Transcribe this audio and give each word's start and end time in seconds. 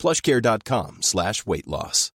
plushcare.com 0.00 0.98
slash 1.02 1.46
weight 1.46 1.66
loss. 1.66 2.12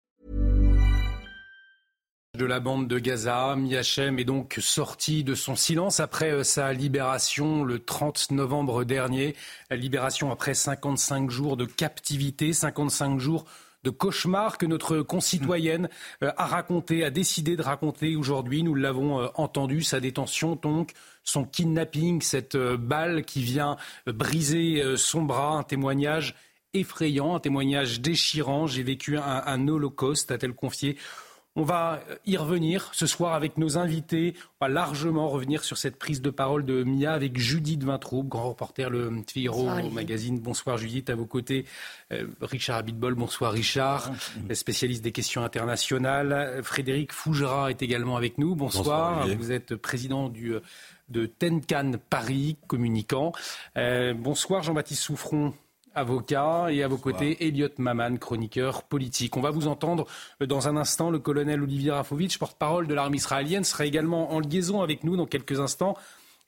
De 2.36 2.46
la 2.46 2.60
bande 2.60 2.88
de 2.88 2.98
Gaza, 2.98 3.56
Miachem 3.56 4.18
est 4.18 4.24
donc 4.24 4.58
sorti 4.60 5.24
de 5.24 5.36
son 5.36 5.56
silence 5.56 6.00
après 6.00 6.32
euh, 6.32 6.44
sa 6.44 6.74
libération 6.74 7.64
le 7.64 7.78
30 7.78 8.32
novembre 8.32 8.84
dernier. 8.86 9.36
Libération 9.70 10.32
après 10.32 10.56
55 10.56 11.30
jours 11.30 11.58
de 11.58 11.66
captivité, 11.66 12.52
55 12.52 13.20
jours 13.20 13.46
de 13.84 13.92
cauchemar 13.92 14.58
que 14.58 14.66
notre 14.66 15.04
concitoyenne 15.04 15.90
euh, 16.24 16.32
a 16.36 16.48
raconté, 16.48 17.04
a 17.04 17.12
décidé 17.12 17.56
de 17.56 17.62
raconter 17.62 18.16
aujourd'hui. 18.16 18.64
Nous 18.64 18.74
l'avons 18.74 19.22
euh, 19.22 19.28
entendu, 19.36 19.84
sa 19.84 20.00
détention 20.00 20.56
donc, 20.56 20.94
son 21.24 21.46
kidnapping, 21.46 22.24
cette 22.24 22.58
balle 22.58 23.26
qui 23.26 23.44
vient 23.44 23.78
briser 24.08 24.84
son 24.98 25.22
bras, 25.22 25.52
un 25.52 25.64
témoignage 25.64 26.34
effrayant, 26.74 27.36
un 27.36 27.40
témoignage 27.40 28.02
déchirant. 28.02 28.68
J'ai 28.68 28.84
vécu 28.84 29.18
un, 29.18 29.44
un 29.46 29.68
holocauste, 29.68 30.32
a-t-elle 30.32 30.54
confié 30.54 30.98
on 31.56 31.64
va 31.64 32.00
y 32.26 32.36
revenir 32.36 32.90
ce 32.94 33.06
soir 33.06 33.36
avec 33.36 33.60
nos 33.60 33.78
invités. 33.78 34.34
On 34.60 34.66
va 34.66 34.74
largement 34.74 35.30
revenir 35.30 35.64
sur 35.64 35.78
cette 35.78 35.98
prise 35.98 36.20
de 36.20 36.32
parole 36.32 36.66
de 36.66 36.84
Mia 36.84 37.14
avec 37.14 37.38
Judith 37.38 37.84
Vintraube, 37.84 38.28
grand 38.28 38.50
reporter 38.50 38.90
le 38.90 39.12
Figaro 39.32 39.70
magazine. 39.92 40.40
Bonsoir 40.40 40.78
Judith, 40.78 41.12
à 41.12 41.16
vos 41.16 41.28
côtés 41.28 41.66
euh, 42.12 42.26
Richard 42.42 42.78
Abitbol. 42.78 43.14
Bonsoir 43.14 43.52
Richard, 43.52 44.12
spécialiste 44.52 45.04
des 45.04 45.12
questions 45.12 45.44
internationales. 45.44 46.62
Frédéric 46.64 47.12
Fougera 47.12 47.70
est 47.70 47.84
également 47.84 48.18
avec 48.18 48.40
nous. 48.40 48.56
Bonsoir. 48.56 49.28
Vous 49.28 49.52
êtes 49.52 49.76
président 49.76 50.30
du 50.30 50.56
de 51.10 51.26
Tenkan 51.28 51.92
Paris, 52.10 52.58
communicant. 52.68 53.34
Euh, 53.78 54.14
bonsoir 54.14 54.64
Jean-Baptiste 54.64 55.04
Souffron, 55.04 55.54
avocat, 55.96 56.68
et 56.70 56.84
à 56.84 56.88
vos 56.88 56.98
côtés, 56.98 57.46
Elliot 57.46 57.70
Maman, 57.78 58.18
chroniqueur 58.18 58.84
politique. 58.84 59.38
On 59.38 59.42
va 59.42 59.52
vous 59.52 59.68
entendre 59.68 60.06
euh, 60.42 60.46
dans 60.46 60.68
un 60.68 60.78
instant. 60.78 61.10
Le 61.10 61.20
colonel 61.20 61.62
Olivier 61.62 61.92
Rafovitch, 61.92 62.38
porte-parole 62.38 62.88
de 62.88 62.94
l'armée 62.94 63.18
israélienne, 63.18 63.64
sera 63.64 63.86
également 63.86 64.34
en 64.34 64.40
liaison 64.40 64.82
avec 64.82 65.04
nous 65.04 65.16
dans 65.16 65.26
quelques 65.26 65.60
instants. 65.60 65.96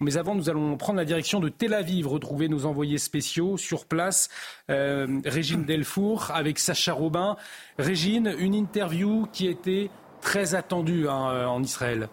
Mais 0.02 0.18
avant, 0.18 0.36
nous 0.36 0.50
allons 0.50 0.76
prendre 0.76 0.98
la 0.98 1.06
direction 1.06 1.40
de 1.40 1.48
Tel 1.48 1.74
Aviv, 1.74 2.08
retrouver 2.08 2.50
nos 2.50 2.66
envoyés 2.66 2.98
spéciaux 2.98 3.56
sur 3.58 3.86
place. 3.86 4.30
Euh, 4.70 5.22
Régine 5.24 5.64
Delfour 5.64 6.32
avec 6.34 6.60
Sacha 6.60 6.92
Robin. 6.92 7.38
Régine, 7.80 8.36
une 8.38 8.56
interview 8.56 9.26
qui 9.32 9.48
était 9.48 9.90
très 10.22 10.54
attendue 10.54 11.08
hein, 11.08 11.30
euh, 11.32 11.46
en 11.46 11.64
Israël. 11.64 12.10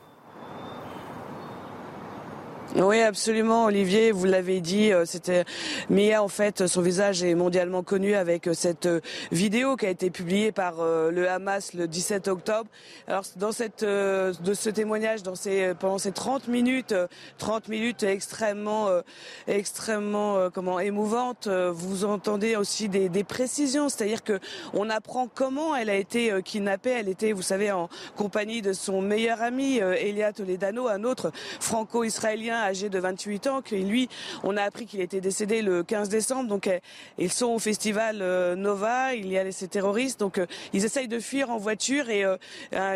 Oui, 2.75 3.03
absolument, 3.03 3.67
Olivier. 3.67 4.13
Vous 4.13 4.25
l'avez 4.25 4.63
dit, 4.63 4.93
euh, 4.93 5.05
c'était 5.05 5.45
Mia. 5.91 6.23
En 6.23 6.29
fait, 6.29 6.67
son 6.67 6.81
visage 6.81 7.23
est 7.23 7.35
mondialement 7.35 7.83
connu 7.83 8.15
avec 8.15 8.49
euh, 8.49 8.55
cette 8.55 8.87
euh, 8.87 9.01
vidéo 9.31 9.77
qui 9.77 9.85
a 9.85 9.91
été 9.91 10.09
publiée 10.09 10.53
par 10.53 10.77
le 10.83 11.29
Hamas 11.29 11.75
le 11.75 11.87
17 11.87 12.29
octobre. 12.29 12.71
Alors, 13.07 13.25
dans 13.37 13.53
cette, 13.53 13.85
de 13.85 14.55
ce 14.55 14.71
témoignage, 14.71 15.23
dans 15.23 15.35
ces, 15.35 15.75
pendant 15.79 15.99
ces 15.99 16.13
30 16.13 16.49
minutes, 16.49 16.95
30 17.39 17.69
minutes 17.69 18.03
extrêmement, 18.05 18.89
extrêmement, 19.47 20.49
comment, 20.51 20.81
émouvantes, 20.81 21.49
vous 21.49 22.05
entendez 22.05 22.57
aussi 22.57 22.89
des, 22.89 23.09
des 23.09 23.25
précisions. 23.25 23.89
C'est-à-dire 23.89 24.23
que 24.23 24.39
on 24.73 24.89
apprend 24.91 25.29
comment 25.33 25.77
elle 25.77 25.91
a 25.91 25.97
été 25.97 26.33
kidnappée. 26.43 26.91
Elle 26.91 27.09
était, 27.09 27.33
vous 27.33 27.43
savez, 27.43 27.71
en 27.71 27.89
compagnie 28.17 28.63
de 28.63 28.73
son 28.73 29.03
meilleur 29.03 29.43
ami, 29.43 29.77
Elia 29.77 30.33
Toledano, 30.33 30.89
un 30.89 31.05
autre 31.05 31.33
franco-israélien 31.61 32.62
âgé 32.65 32.89
de 32.89 32.99
28 32.99 33.47
ans, 33.47 33.63
que 33.63 33.75
lui, 33.75 34.09
on 34.43 34.57
a 34.57 34.63
appris 34.63 34.87
qu'il 34.87 35.01
était 35.01 35.21
décédé 35.21 35.63
le 35.63 35.83
15 35.83 36.09
décembre. 36.09 36.49
Donc, 36.49 36.67
euh, 36.67 36.79
ils 37.19 37.33
sont 37.33 37.47
au 37.47 37.59
festival 37.59 38.19
euh, 38.21 38.55
Nova. 38.55 39.15
Il 39.15 39.29
y 39.29 39.39
a 39.39 39.51
ces 39.53 39.69
terroristes. 39.69 40.21
Donc, 40.21 40.39
euh, 40.39 40.47
ils 40.73 40.85
essayent 40.85 41.09
de 41.09 41.21
fuir 41.21 41.51
en 41.51 41.59
voiture 41.59 42.09
et 42.11 42.25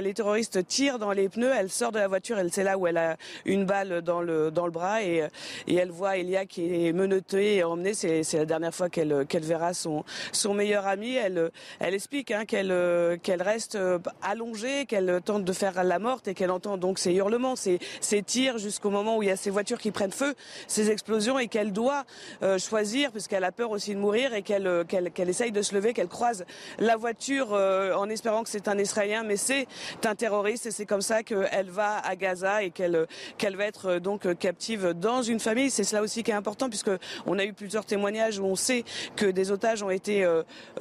les 0.00 0.14
terroristes 0.14 0.66
tirent 0.66 0.98
dans 0.98 1.12
les 1.12 1.28
pneus. 1.28 1.52
Elle 1.56 1.70
sort 1.70 1.92
de 1.92 1.98
la 1.98 2.08
voiture. 2.08 2.38
Elle, 2.38 2.52
c'est 2.52 2.62
là 2.62 2.78
où 2.78 2.86
elle 2.86 2.96
a 2.96 3.16
une 3.44 3.64
balle 3.64 4.02
dans 4.02 4.20
le 4.20 4.50
dans 4.50 4.66
le 4.66 4.72
bras 4.72 5.02
et, 5.02 5.26
et 5.66 5.74
elle 5.74 5.90
voit 5.90 6.16
Elia 6.16 6.46
qui 6.46 6.86
est 6.86 6.92
menotté 6.92 7.56
et 7.56 7.64
emmené. 7.64 7.94
C'est, 7.94 8.22
la 8.34 8.44
dernière 8.44 8.74
fois 8.74 8.88
qu'elle 8.88 9.26
qu'elle 9.26 9.44
verra 9.44 9.74
son 9.74 10.04
son 10.32 10.54
meilleur 10.54 10.86
ami. 10.86 11.14
Elle 11.14 11.50
elle 11.80 11.94
explique 11.94 12.30
hein, 12.30 12.44
qu'elle 12.44 13.18
qu'elle 13.22 13.42
reste 13.42 13.78
allongée, 14.22 14.86
qu'elle 14.86 15.20
tente 15.24 15.44
de 15.44 15.52
faire 15.52 15.82
la 15.84 15.98
morte 15.98 16.28
et 16.28 16.34
qu'elle 16.34 16.50
entend 16.50 16.76
donc 16.76 16.98
ses 16.98 17.12
hurlements, 17.12 17.56
ses, 17.56 17.78
ses 18.00 18.22
tirs 18.22 18.58
jusqu'au 18.58 18.90
moment 18.90 19.16
où 19.16 19.22
il 19.22 19.28
y 19.28 19.32
a 19.32 19.36
ces 19.36 19.50
voitures 19.56 19.78
qui 19.78 19.90
prennent 19.90 20.12
feu, 20.12 20.34
ces 20.66 20.90
explosions, 20.90 21.38
et 21.38 21.48
qu'elle 21.48 21.72
doit 21.72 22.04
euh, 22.42 22.58
choisir, 22.58 23.10
puisqu'elle 23.10 23.42
a 23.42 23.52
peur 23.52 23.70
aussi 23.70 23.94
de 23.94 23.98
mourir, 23.98 24.34
et 24.34 24.42
qu'elle 24.42 24.66
euh, 24.66 24.84
qu'elle 24.84 25.28
essaye 25.30 25.50
de 25.50 25.62
se 25.62 25.74
lever, 25.74 25.94
qu'elle 25.94 26.08
croise 26.08 26.44
la 26.78 26.96
voiture 26.96 27.54
euh, 27.54 27.94
en 27.94 28.10
espérant 28.10 28.42
que 28.42 28.50
c'est 28.50 28.68
un 28.68 28.78
Israélien, 28.78 29.22
mais 29.22 29.38
c'est 29.38 29.66
un 30.04 30.14
terroriste, 30.14 30.66
et 30.66 30.70
c'est 30.70 30.84
comme 30.84 31.00
ça 31.00 31.22
qu'elle 31.22 31.70
va 31.70 31.96
à 32.00 32.16
Gaza 32.16 32.64
et 32.64 32.70
qu'elle 32.70 33.06
qu'elle 33.38 33.56
va 33.56 33.64
être 33.64 33.98
donc 33.98 34.36
captive 34.36 34.92
dans 34.92 35.22
une 35.22 35.40
famille. 35.40 35.70
C'est 35.70 35.84
cela 35.84 36.02
aussi 36.02 36.22
qui 36.22 36.32
est 36.32 36.34
important, 36.34 36.68
puisque 36.68 36.90
on 37.24 37.38
a 37.38 37.44
eu 37.46 37.54
plusieurs 37.54 37.86
témoignages 37.86 38.38
où 38.38 38.44
on 38.44 38.56
sait 38.56 38.84
que 39.16 39.24
des 39.24 39.50
otages 39.50 39.82
ont 39.82 39.88
été 39.88 40.28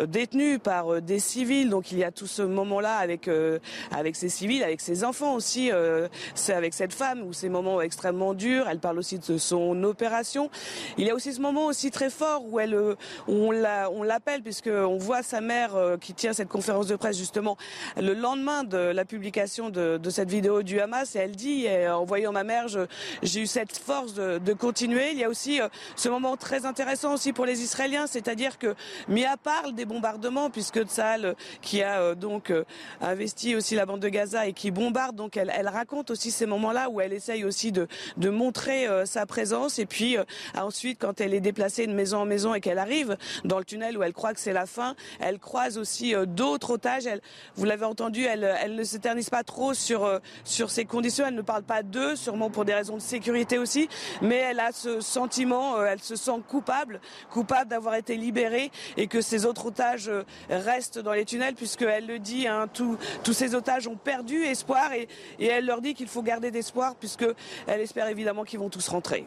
détenus 0.06 0.60
par 0.62 1.02
des 1.02 1.20
civils. 1.20 1.70
Donc 1.70 1.94
il 1.94 1.98
y 1.98 2.04
a 2.04 2.12
tout 2.12 2.28
ce 2.28 2.42
moment-là 2.42 2.98
avec 2.98 3.30
avec 3.92 4.18
ces 4.18 4.28
civils, 4.28 4.64
avec 4.64 4.82
ces 4.82 5.06
enfants 5.06 5.36
aussi. 5.36 5.72
c'est 6.34 6.54
avec 6.54 6.74
cette 6.74 6.94
femme 6.94 7.22
où 7.26 7.32
ces 7.32 7.48
moments 7.48 7.80
extrêmement 7.82 8.34
durs 8.34 8.55
elle 8.68 8.80
parle 8.80 9.00
aussi 9.00 9.20
de 9.20 9.38
son 9.38 9.84
opération. 9.84 10.50
Il 10.98 11.06
y 11.06 11.10
a 11.10 11.16
aussi 11.16 11.34
ce 11.34 11.42
moment 11.42 11.68
aussi 11.68 11.92
très 11.92 12.10
fort 12.10 12.44
où 12.48 12.60
elle, 12.60 12.74
euh, 12.74 12.96
on 13.28 13.52
l'appelle 14.04 14.42
puisque 14.42 14.68
on 14.68 14.98
voit 14.98 15.24
sa 15.24 15.42
mère 15.42 15.76
euh, 15.76 15.98
qui 15.98 16.14
tient 16.14 16.34
cette 16.34 16.50
conférence 16.50 16.88
de 16.88 16.96
presse 16.96 17.18
justement 17.18 17.58
le 17.98 18.14
lendemain 18.14 18.64
de 18.64 18.78
la 18.78 19.06
publication 19.06 19.70
de, 19.70 20.00
cette 20.10 20.30
vidéo 20.30 20.64
du 20.64 20.80
Hamas 20.80 21.16
et 21.16 21.20
elle 21.20 21.36
dit 21.36 21.68
en 21.90 22.06
voyant 22.06 22.32
ma 22.32 22.44
mère, 22.44 22.68
j'ai 23.24 23.42
eu 23.42 23.48
cette 23.48 23.78
force 23.78 24.14
de, 24.14 24.54
continuer. 24.54 25.12
Il 25.12 25.18
y 25.18 25.24
a 25.24 25.30
aussi 25.30 25.60
euh, 25.60 25.68
ce 25.96 26.08
moment 26.08 26.38
très 26.38 26.66
intéressant 26.66 27.14
aussi 27.14 27.34
pour 27.34 27.46
les 27.46 27.62
Israéliens, 27.62 28.08
c'est-à-dire 28.08 28.58
que 28.58 28.76
Mia 29.10 29.36
parle 29.38 29.74
des 29.76 29.86
bombardements 29.86 30.50
puisque 30.50 30.84
Tsahal 30.84 31.36
qui 31.62 31.84
a 31.84 32.16
donc 32.16 32.54
investi 33.02 33.56
aussi 33.56 33.76
la 33.76 33.86
bande 33.86 34.00
de 34.00 34.10
Gaza 34.10 34.48
et 34.48 34.54
qui 34.54 34.72
bombarde, 34.72 35.16
donc 35.16 35.38
elle, 35.38 35.52
raconte 35.68 36.12
aussi 36.12 36.32
ces 36.32 36.46
moments-là 36.46 36.90
où 36.90 37.02
elle 37.02 37.14
essaye 37.14 37.44
aussi 37.44 37.72
de, 37.72 37.88
de 38.18 38.30
montrer 38.30 38.45
montrer 38.46 38.88
euh, 38.88 39.08
sa 39.08 39.26
présence 39.26 39.80
et 39.80 39.88
puis 39.88 40.18
euh, 40.18 40.24
ensuite 40.56 41.00
quand 41.02 41.20
elle 41.20 41.34
est 41.34 41.40
déplacée 41.40 41.88
de 41.88 41.94
maison 41.94 42.20
en 42.20 42.26
maison 42.26 42.54
et 42.54 42.62
qu'elle 42.62 42.78
arrive 42.78 43.18
dans 43.44 43.58
le 43.58 43.66
tunnel 43.66 43.98
où 43.98 44.04
elle 44.04 44.14
croit 44.14 44.36
que 44.36 44.40
c'est 44.40 44.54
la 44.54 44.68
fin, 44.68 44.96
elle 45.20 45.40
croise 45.40 45.80
aussi 45.80 46.14
euh, 46.14 46.28
d'autres 46.28 46.70
otages. 46.70 47.08
Elle, 47.08 47.22
vous 47.56 47.66
l'avez 47.66 47.86
entendu, 47.86 48.24
elle, 48.26 48.56
elle 48.62 48.76
ne 48.76 48.84
s'éternise 48.84 49.32
pas 49.32 49.44
trop 49.44 49.74
sur 49.74 50.20
sur 50.44 50.70
ces 50.70 50.86
conditions. 50.86 51.26
Elle 51.26 51.34
ne 51.34 51.42
parle 51.42 51.64
pas 51.64 51.82
d'eux, 51.82 52.16
sûrement 52.16 52.52
pour 52.52 52.66
des 52.66 52.74
raisons 52.76 52.98
de 52.98 53.02
sécurité 53.02 53.58
aussi, 53.58 53.90
mais 54.22 54.36
elle 54.36 54.60
a 54.60 54.72
ce 54.72 55.02
sentiment, 55.02 55.84
elle 55.84 56.02
se 56.02 56.16
sent 56.16 56.40
coupable, 56.48 57.02
coupable 57.32 57.70
d'avoir 57.70 57.96
été 57.96 58.16
libérée 58.16 58.72
et 58.98 59.08
que 59.08 59.22
ces 59.22 59.46
autres 59.46 59.68
otages 59.68 60.12
restent 60.50 61.00
dans 61.00 61.14
les 61.14 61.26
tunnels 61.26 61.56
puisqu'elle 61.56 62.06
le 62.06 62.20
dit, 62.20 62.48
hein, 62.48 62.68
tous 62.74 63.34
ces 63.34 63.56
otages 63.56 63.88
ont 63.88 63.98
perdu 63.98 64.44
espoir 64.44 64.94
et, 64.94 65.08
et 65.40 65.48
elle 65.48 65.66
leur 65.66 65.82
dit 65.82 65.96
qu'il 65.96 66.08
faut 66.08 66.22
garder 66.22 66.52
d'espoir 66.52 66.96
puisque 66.96 67.26
elle 67.68 67.82
espère 67.82 68.08
évidemment 68.08 68.35
vont 68.58 68.70
tous 68.70 68.88
rentrer. 68.88 69.26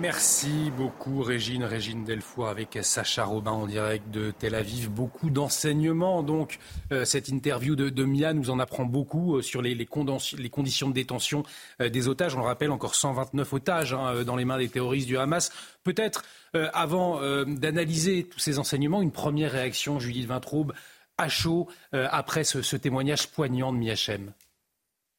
Merci 0.00 0.72
beaucoup 0.74 1.22
Régine, 1.22 1.64
Régine 1.64 2.04
Delfour 2.04 2.48
avec 2.48 2.78
Sacha 2.80 3.24
Robin 3.24 3.50
en 3.50 3.66
direct 3.66 4.10
de 4.10 4.30
Tel 4.30 4.54
Aviv. 4.54 4.88
Beaucoup 4.88 5.28
d'enseignements 5.28 6.22
donc. 6.22 6.58
Euh, 6.92 7.04
cette 7.04 7.28
interview 7.28 7.76
de, 7.76 8.04
Mia 8.04 8.32
nous 8.32 8.48
en 8.48 8.58
apprend 8.58 8.86
beaucoup 8.86 9.36
euh, 9.36 9.42
sur 9.42 9.60
les, 9.60 9.76
conditions 9.84 10.88
de 10.88 10.94
détention 10.94 11.42
euh, 11.82 11.90
des 11.90 12.08
otages. 12.08 12.34
On 12.34 12.38
le 12.38 12.46
rappelle, 12.46 12.70
encore 12.70 12.94
129 12.94 13.52
otages 13.52 13.92
hein, 13.92 14.24
dans 14.24 14.36
les 14.36 14.46
mains 14.46 14.56
des 14.56 14.70
terroristes 14.70 15.08
du 15.08 15.18
Hamas. 15.18 15.52
Peut-être 15.84 16.24
avant 16.54 17.20
d'analyser 17.46 18.24
tous 18.24 18.38
ces 18.38 18.58
enseignements, 18.58 19.00
une 19.00 19.10
première 19.10 19.52
réaction, 19.52 19.98
Judith 19.98 20.26
Vintraube, 20.26 20.74
à 21.16 21.28
chaud, 21.28 21.66
après 21.92 22.44
ce, 22.44 22.76
témoignage 22.76 23.28
poignant 23.28 23.72
de 23.72 23.78
Mia 23.78 23.96
Chem 23.96 24.32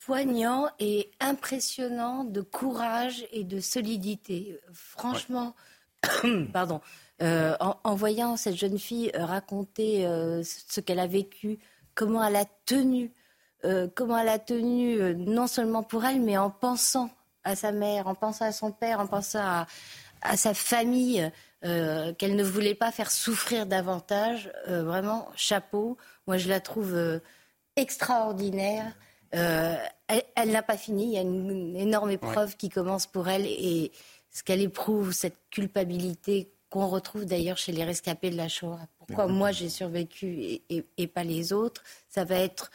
poignant 0.06 0.68
et 0.80 1.12
impressionnant 1.20 2.24
de 2.24 2.42
courage 2.42 3.26
et 3.32 3.44
de 3.44 3.60
solidité. 3.60 4.60
Franchement, 4.74 5.56
pardon, 6.54 6.82
euh, 7.22 7.56
en, 7.60 7.96
voyant 7.96 8.36
cette 8.36 8.56
jeune 8.56 8.78
fille 8.78 9.12
euh, 9.16 9.24
raconter 9.24 10.06
euh, 10.06 10.44
ce 10.44 10.82
qu'elle 10.82 11.00
a 11.00 11.08
vécu 11.08 11.60
comment 11.96 12.24
elle 12.24 12.36
a 12.36 12.46
tenu, 12.66 13.14
comment 13.96 14.18
elle 14.18 14.30
a 14.30 14.40
tenu 14.40 15.16
non 15.16 15.48
seulement 15.48 15.84
pour 15.84 16.04
elle, 16.04 16.20
mais 16.20 16.38
en 16.38 16.50
pensant 16.50 17.10
à 17.46 17.56
sa 17.56 17.72
mère, 17.72 18.08
en 18.08 18.16
pensant 18.16 18.46
à 18.46 18.52
son 18.52 18.72
père, 18.74 19.00
en 19.00 19.08
pensant 19.08 19.40
à, 19.40 19.68
à 20.22 20.36
sa 20.36 20.54
famille, 20.54 21.32
qu'elle 21.62 22.36
ne 22.36 22.44
voulait 22.44 22.76
pas 22.76 22.92
faire 22.92 23.10
souffrir 23.10 23.68
davantage. 23.68 24.52
vraiment, 24.68 25.30
chapeau. 25.36 25.98
Moi, 26.28 26.38
je 26.38 26.50
la 26.50 26.60
trouve 26.60 27.22
extraordinaire. 27.78 28.92
Euh, 29.36 29.76
elle, 30.36 30.52
n'a 30.52 30.62
pas 30.62 30.78
fini. 30.78 31.06
Il 31.06 31.12
y 31.12 31.18
a 31.18 31.22
une, 31.22 31.76
énorme 31.76 32.12
épreuve 32.12 32.56
qui 32.56 32.70
commence 32.70 33.08
pour 33.08 33.28
elle 33.28 33.46
et 33.46 33.92
ce 34.32 34.44
qu'elle 34.44 34.62
éprouve, 34.62 35.12
cette 35.12 35.38
culpabilité 35.50 36.52
qu'on 36.70 36.88
retrouve 36.88 37.26
d'ailleurs 37.26 37.58
chez 37.58 37.72
les 37.72 37.84
rescapés 37.84 38.32
de 38.32 38.38
la 38.38 38.48
Shoah. 38.48 38.80
Pourquoi 38.98 39.28
moi 39.28 39.52
j'ai 39.52 39.70
survécu 39.70 40.62
et, 40.70 41.08
pas 41.08 41.24
les 41.24 41.54
autres? 41.54 41.84
Ça 42.10 42.24
va 42.24 42.36
être 42.36 42.72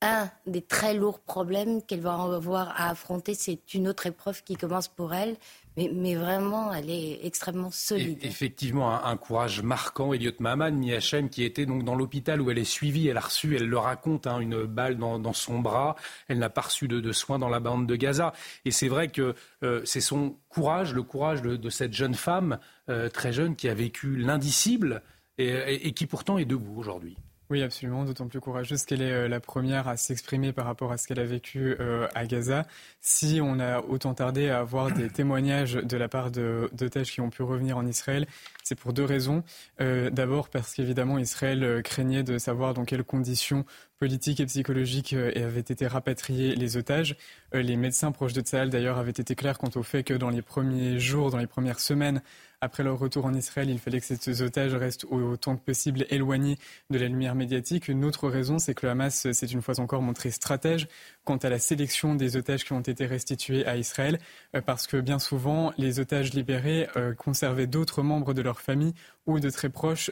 un 0.00 0.30
des 0.46 0.62
très 0.62 0.94
lourds 0.94 1.20
problèmes 1.20 1.82
qu'elle 1.82 2.00
va 2.00 2.14
avoir 2.14 2.70
à 2.80 2.90
affronter. 2.90 3.34
C'est 3.34 3.74
une 3.74 3.88
autre 3.88 4.06
épreuve 4.06 4.42
qui 4.42 4.56
commence 4.56 4.88
pour 4.88 5.14
elle. 5.14 5.36
Mais, 5.76 6.14
vraiment, 6.14 6.72
elle 6.72 6.90
est 6.90 7.24
extrêmement 7.24 7.70
solide. 7.70 8.18
effectivement, 8.22 9.04
un, 9.04 9.16
courage 9.16 9.62
marquant. 9.62 10.12
Elliot 10.12 10.32
Maman, 10.38 10.70
Miachem, 10.72 11.30
qui 11.30 11.44
était 11.44 11.64
donc 11.64 11.84
dans 11.84 11.94
l'hôpital 11.94 12.40
où 12.42 12.50
elle 12.50 12.58
est 12.58 12.64
suivie, 12.64 13.08
elle 13.08 13.16
a 13.16 13.20
reçu, 13.20 13.56
elle 13.56 13.68
le 13.68 13.78
raconte, 13.78 14.26
hein, 14.26 14.40
une 14.40 14.64
balle 14.64 14.98
dans, 14.98 15.32
son 15.32 15.60
bras. 15.60 15.96
Elle 16.28 16.38
n'a 16.38 16.50
pas 16.50 16.62
reçu 16.62 16.88
de, 16.88 17.12
soins 17.12 17.38
dans 17.38 17.48
la 17.48 17.60
bande 17.60 17.86
de 17.86 17.96
Gaza. 17.96 18.32
Et 18.64 18.70
c'est 18.70 18.88
vrai 18.88 19.08
que 19.08 19.34
euh, 19.62 19.80
c'est 19.84 20.00
son 20.00 20.36
courage, 20.48 20.92
le 20.92 21.02
courage 21.02 21.40
de, 21.42 21.70
cette 21.70 21.94
jeune 21.94 22.14
femme 22.14 22.58
euh, 22.90 23.08
très 23.08 23.32
jeune 23.32 23.56
qui 23.56 23.68
a 23.68 23.74
vécu 23.74 24.16
l'indicible 24.16 25.02
et 25.38 25.92
qui 25.94 26.06
pourtant 26.06 26.38
est 26.38 26.44
debout 26.44 26.78
aujourd'hui. 26.78 27.16
Oui, 27.52 27.62
absolument, 27.62 28.06
d'autant 28.06 28.28
plus 28.28 28.40
courageuse 28.40 28.86
qu'elle 28.86 29.02
est 29.02 29.12
euh, 29.12 29.28
la 29.28 29.38
première 29.38 29.86
à 29.86 29.98
s'exprimer 29.98 30.54
par 30.54 30.64
rapport 30.64 30.90
à 30.90 30.96
ce 30.96 31.06
qu'elle 31.06 31.20
a 31.20 31.24
vécu 31.26 31.76
euh, 31.80 32.08
à 32.14 32.24
Gaza. 32.24 32.66
Si 33.02 33.40
on 33.42 33.60
a 33.60 33.82
autant 33.82 34.14
tardé 34.14 34.48
à 34.48 34.60
avoir 34.60 34.90
des 34.90 35.10
témoignages 35.10 35.74
de 35.74 35.96
la 35.98 36.08
part 36.08 36.30
d'otages 36.30 37.12
qui 37.12 37.20
ont 37.20 37.28
pu 37.28 37.42
revenir 37.42 37.76
en 37.76 37.84
Israël, 37.86 38.26
c'est 38.64 38.74
pour 38.74 38.94
deux 38.94 39.04
raisons. 39.04 39.44
Euh, 39.82 40.08
d'abord 40.08 40.48
parce 40.48 40.72
qu'évidemment 40.72 41.18
Israël 41.18 41.82
craignait 41.84 42.22
de 42.22 42.38
savoir 42.38 42.72
dans 42.72 42.86
quelles 42.86 43.04
conditions 43.04 43.66
politiques 44.02 44.40
et 44.40 44.46
psychologiques 44.46 45.12
avaient 45.12 45.60
été 45.60 45.86
rapatriés 45.86 46.56
les 46.56 46.76
otages. 46.76 47.14
Les 47.52 47.76
médecins 47.76 48.10
proches 48.10 48.32
de 48.32 48.40
Tsahal 48.40 48.68
d'ailleurs 48.68 48.98
avaient 48.98 49.12
été 49.12 49.36
clairs 49.36 49.58
quant 49.58 49.70
au 49.76 49.84
fait 49.84 50.02
que 50.02 50.12
dans 50.14 50.28
les 50.28 50.42
premiers 50.42 50.98
jours, 50.98 51.30
dans 51.30 51.38
les 51.38 51.46
premières 51.46 51.78
semaines, 51.78 52.20
après 52.60 52.82
leur 52.82 52.98
retour 52.98 53.26
en 53.26 53.34
Israël, 53.34 53.70
il 53.70 53.78
fallait 53.78 54.00
que 54.00 54.06
ces 54.06 54.42
otages 54.42 54.74
restent 54.74 55.04
autant 55.08 55.56
que 55.56 55.62
possible 55.62 56.04
éloignés 56.10 56.58
de 56.90 56.98
la 56.98 57.06
lumière 57.06 57.36
médiatique. 57.36 57.86
Une 57.86 58.04
autre 58.04 58.28
raison, 58.28 58.58
c'est 58.58 58.74
que 58.74 58.86
le 58.86 58.90
Hamas 58.90 59.30
s'est 59.30 59.46
une 59.46 59.62
fois 59.62 59.78
encore 59.78 60.02
montré 60.02 60.32
stratège 60.32 60.88
quant 61.22 61.36
à 61.36 61.48
la 61.48 61.60
sélection 61.60 62.16
des 62.16 62.36
otages 62.36 62.64
qui 62.64 62.72
ont 62.72 62.80
été 62.80 63.06
restitués 63.06 63.64
à 63.66 63.76
Israël, 63.76 64.18
euh, 64.56 64.60
parce 64.62 64.88
que 64.88 64.96
bien 64.96 65.20
souvent, 65.20 65.72
les 65.78 66.00
otages 66.00 66.34
libérés 66.34 66.88
euh, 66.96 67.14
conservaient 67.14 67.68
d'autres 67.68 68.02
membres 68.02 68.34
de 68.34 68.42
leur 68.42 68.60
famille 68.60 68.94
ou 69.26 69.38
de 69.38 69.48
très 69.48 69.68
proches 69.68 70.10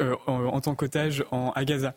euh, 0.00 0.14
en, 0.28 0.60
tant 0.60 0.76
qu'otages 0.76 1.24
à 1.32 1.64
Gaza. 1.64 1.96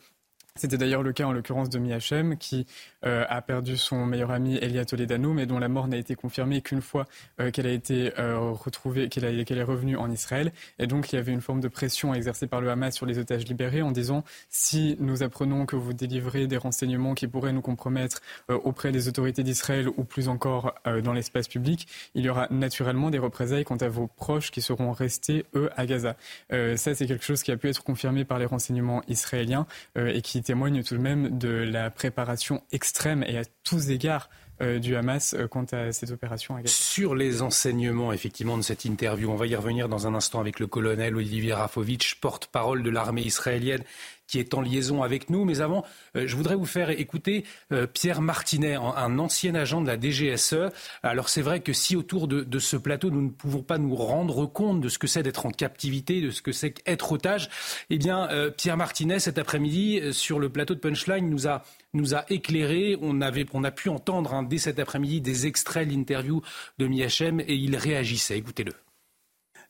C'était 0.59 0.77
d'ailleurs 0.77 1.03
le 1.03 1.13
cas 1.13 1.23
en 1.23 1.31
l'occurrence 1.31 1.69
de 1.69 1.79
Miachem 1.79 2.35
qui 2.37 2.67
euh, 3.05 3.23
a 3.29 3.41
perdu 3.41 3.77
son 3.77 4.05
meilleur 4.05 4.29
ami 4.29 4.57
Elia 4.57 4.83
Toledano, 4.83 5.31
mais 5.31 5.45
dont 5.45 5.57
la 5.57 5.69
mort 5.69 5.87
n'a 5.87 5.95
été 5.95 6.15
confirmée 6.15 6.59
qu'une 6.59 6.81
fois 6.81 7.05
euh, 7.39 7.49
qu'elle 7.49 7.65
a 7.65 7.71
été 7.71 8.11
euh, 8.19 8.37
retrouvée, 8.37 9.07
qu'elle 9.07 9.23
est 9.23 9.63
revenue 9.63 9.95
en 9.95 10.11
Israël. 10.11 10.51
Et 10.77 10.85
donc 10.85 11.13
il 11.13 11.15
y 11.15 11.19
avait 11.19 11.31
une 11.31 11.39
forme 11.39 11.61
de 11.61 11.69
pression 11.69 12.13
exercée 12.13 12.45
par 12.45 12.59
le 12.59 12.69
Hamas 12.69 12.93
sur 12.93 13.05
les 13.05 13.19
otages 13.19 13.45
libérés 13.45 13.81
en 13.81 13.93
disant 13.93 14.25
si 14.49 14.97
nous 14.99 15.23
apprenons 15.23 15.65
que 15.65 15.77
vous 15.77 15.93
délivrez 15.93 16.45
des 16.45 16.57
renseignements 16.57 17.13
qui 17.13 17.29
pourraient 17.29 17.53
nous 17.53 17.61
compromettre 17.61 18.19
auprès 18.49 18.91
des 18.91 19.07
autorités 19.07 19.43
d'Israël 19.43 19.87
ou 19.95 20.03
plus 20.03 20.27
encore 20.27 20.75
dans 21.03 21.13
l'espace 21.13 21.47
public, 21.47 21.87
il 22.15 22.25
y 22.25 22.29
aura 22.29 22.47
naturellement 22.49 23.09
des 23.11 23.17
représailles 23.17 23.63
quant 23.63 23.77
à 23.77 23.87
vos 23.87 24.07
proches 24.07 24.51
qui 24.51 24.61
seront 24.61 24.91
restés 24.91 25.45
eux 25.55 25.69
à 25.77 25.85
Gaza. 25.85 26.17
ça 26.49 26.95
c'est 26.95 27.05
quelque 27.05 27.23
chose 27.23 27.43
qui 27.43 27.51
a 27.51 27.57
pu 27.57 27.69
être 27.69 27.83
confirmé 27.83 28.25
par 28.25 28.39
les 28.39 28.45
renseignements 28.45 29.01
israéliens 29.07 29.65
et 29.95 30.21
qui 30.21 30.41
témoigne 30.49 30.81
tout 30.81 30.95
de 30.95 30.99
même 30.99 31.37
de 31.37 31.49
la 31.49 31.91
préparation 31.91 32.63
extrême 32.71 33.23
et 33.27 33.37
à 33.37 33.43
tous 33.63 33.91
égards 33.91 34.31
euh, 34.63 34.79
du 34.79 34.95
Hamas 34.95 35.35
euh, 35.35 35.47
quant 35.47 35.65
à 35.71 35.91
cette 35.91 36.09
opération. 36.09 36.57
Sur 36.65 37.13
les 37.13 37.43
enseignements, 37.43 38.11
effectivement, 38.11 38.57
de 38.57 38.63
cette 38.63 38.83
interview, 38.83 39.29
on 39.29 39.35
va 39.35 39.45
y 39.45 39.55
revenir 39.55 39.89
dans 39.89 40.07
un 40.07 40.15
instant 40.15 40.39
avec 40.39 40.59
le 40.59 40.65
colonel 40.65 41.15
Olivier 41.15 41.53
Rafovitch, 41.53 42.15
porte-parole 42.15 42.81
de 42.81 42.89
l'armée 42.89 43.21
israélienne 43.21 43.83
qui 44.29 44.39
est 44.39 44.53
en 44.53 44.61
liaison 44.61 45.01
avec 45.01 45.29
nous. 45.29 45.43
Mais 45.43 45.59
avant, 45.59 45.83
euh, 46.15 46.27
je 46.27 46.35
voudrais 46.35 46.55
vous 46.55 46.67
faire 46.67 46.91
écouter 46.91 47.43
euh, 47.73 47.87
Pierre 47.87 48.21
Martinet, 48.21 48.75
un 48.75 49.17
ancien 49.17 49.55
agent 49.55 49.81
de 49.81 49.87
la 49.87 49.99
DGSE. 49.99 50.69
Alors 51.03 51.29
c'est 51.29 51.41
vrai 51.41 51.61
que 51.61 51.73
si 51.73 51.95
autour 51.95 52.27
de, 52.27 52.59
ce 52.59 52.77
plateau, 52.77 53.09
nous 53.09 53.21
ne 53.21 53.29
pouvons 53.29 53.63
pas 53.63 53.77
nous 53.77 53.95
rendre 53.95 54.45
compte 54.45 54.81
de 54.81 54.89
ce 54.89 54.99
que 54.99 55.07
c'est 55.07 55.23
d'être 55.23 55.45
en 55.45 55.51
captivité, 55.51 56.21
de 56.21 56.29
ce 56.29 56.41
que 56.41 56.51
c'est 56.51 56.71
qu'être 56.71 57.11
otage, 57.11 57.49
eh 57.89 57.97
bien 57.97 58.29
euh, 58.29 58.51
Pierre 58.51 58.77
Martinet, 58.77 59.19
cet 59.19 59.39
après-midi, 59.39 60.01
sur 60.11 60.39
le 60.39 60.49
plateau 60.49 60.75
de 60.75 60.79
Punchline, 60.79 61.29
nous 61.29 61.47
a 61.47 61.63
nous 61.93 62.13
a 62.13 62.23
éclairé. 62.29 62.97
On, 63.01 63.19
avait, 63.21 63.47
on 63.53 63.63
a 63.63 63.71
pu 63.71 63.89
entendre 63.89 64.35
hein, 64.35 64.43
dès 64.43 64.59
cet 64.59 64.77
après-midi 64.77 65.21
des 65.21 65.47
extraits 65.47 65.87
de 65.87 65.93
l'interview 65.93 66.43
de 66.77 66.87
Miachem 66.87 67.39
et 67.39 67.55
il 67.55 67.75
réagissait. 67.75 68.37
Écoutez-le 68.37 68.73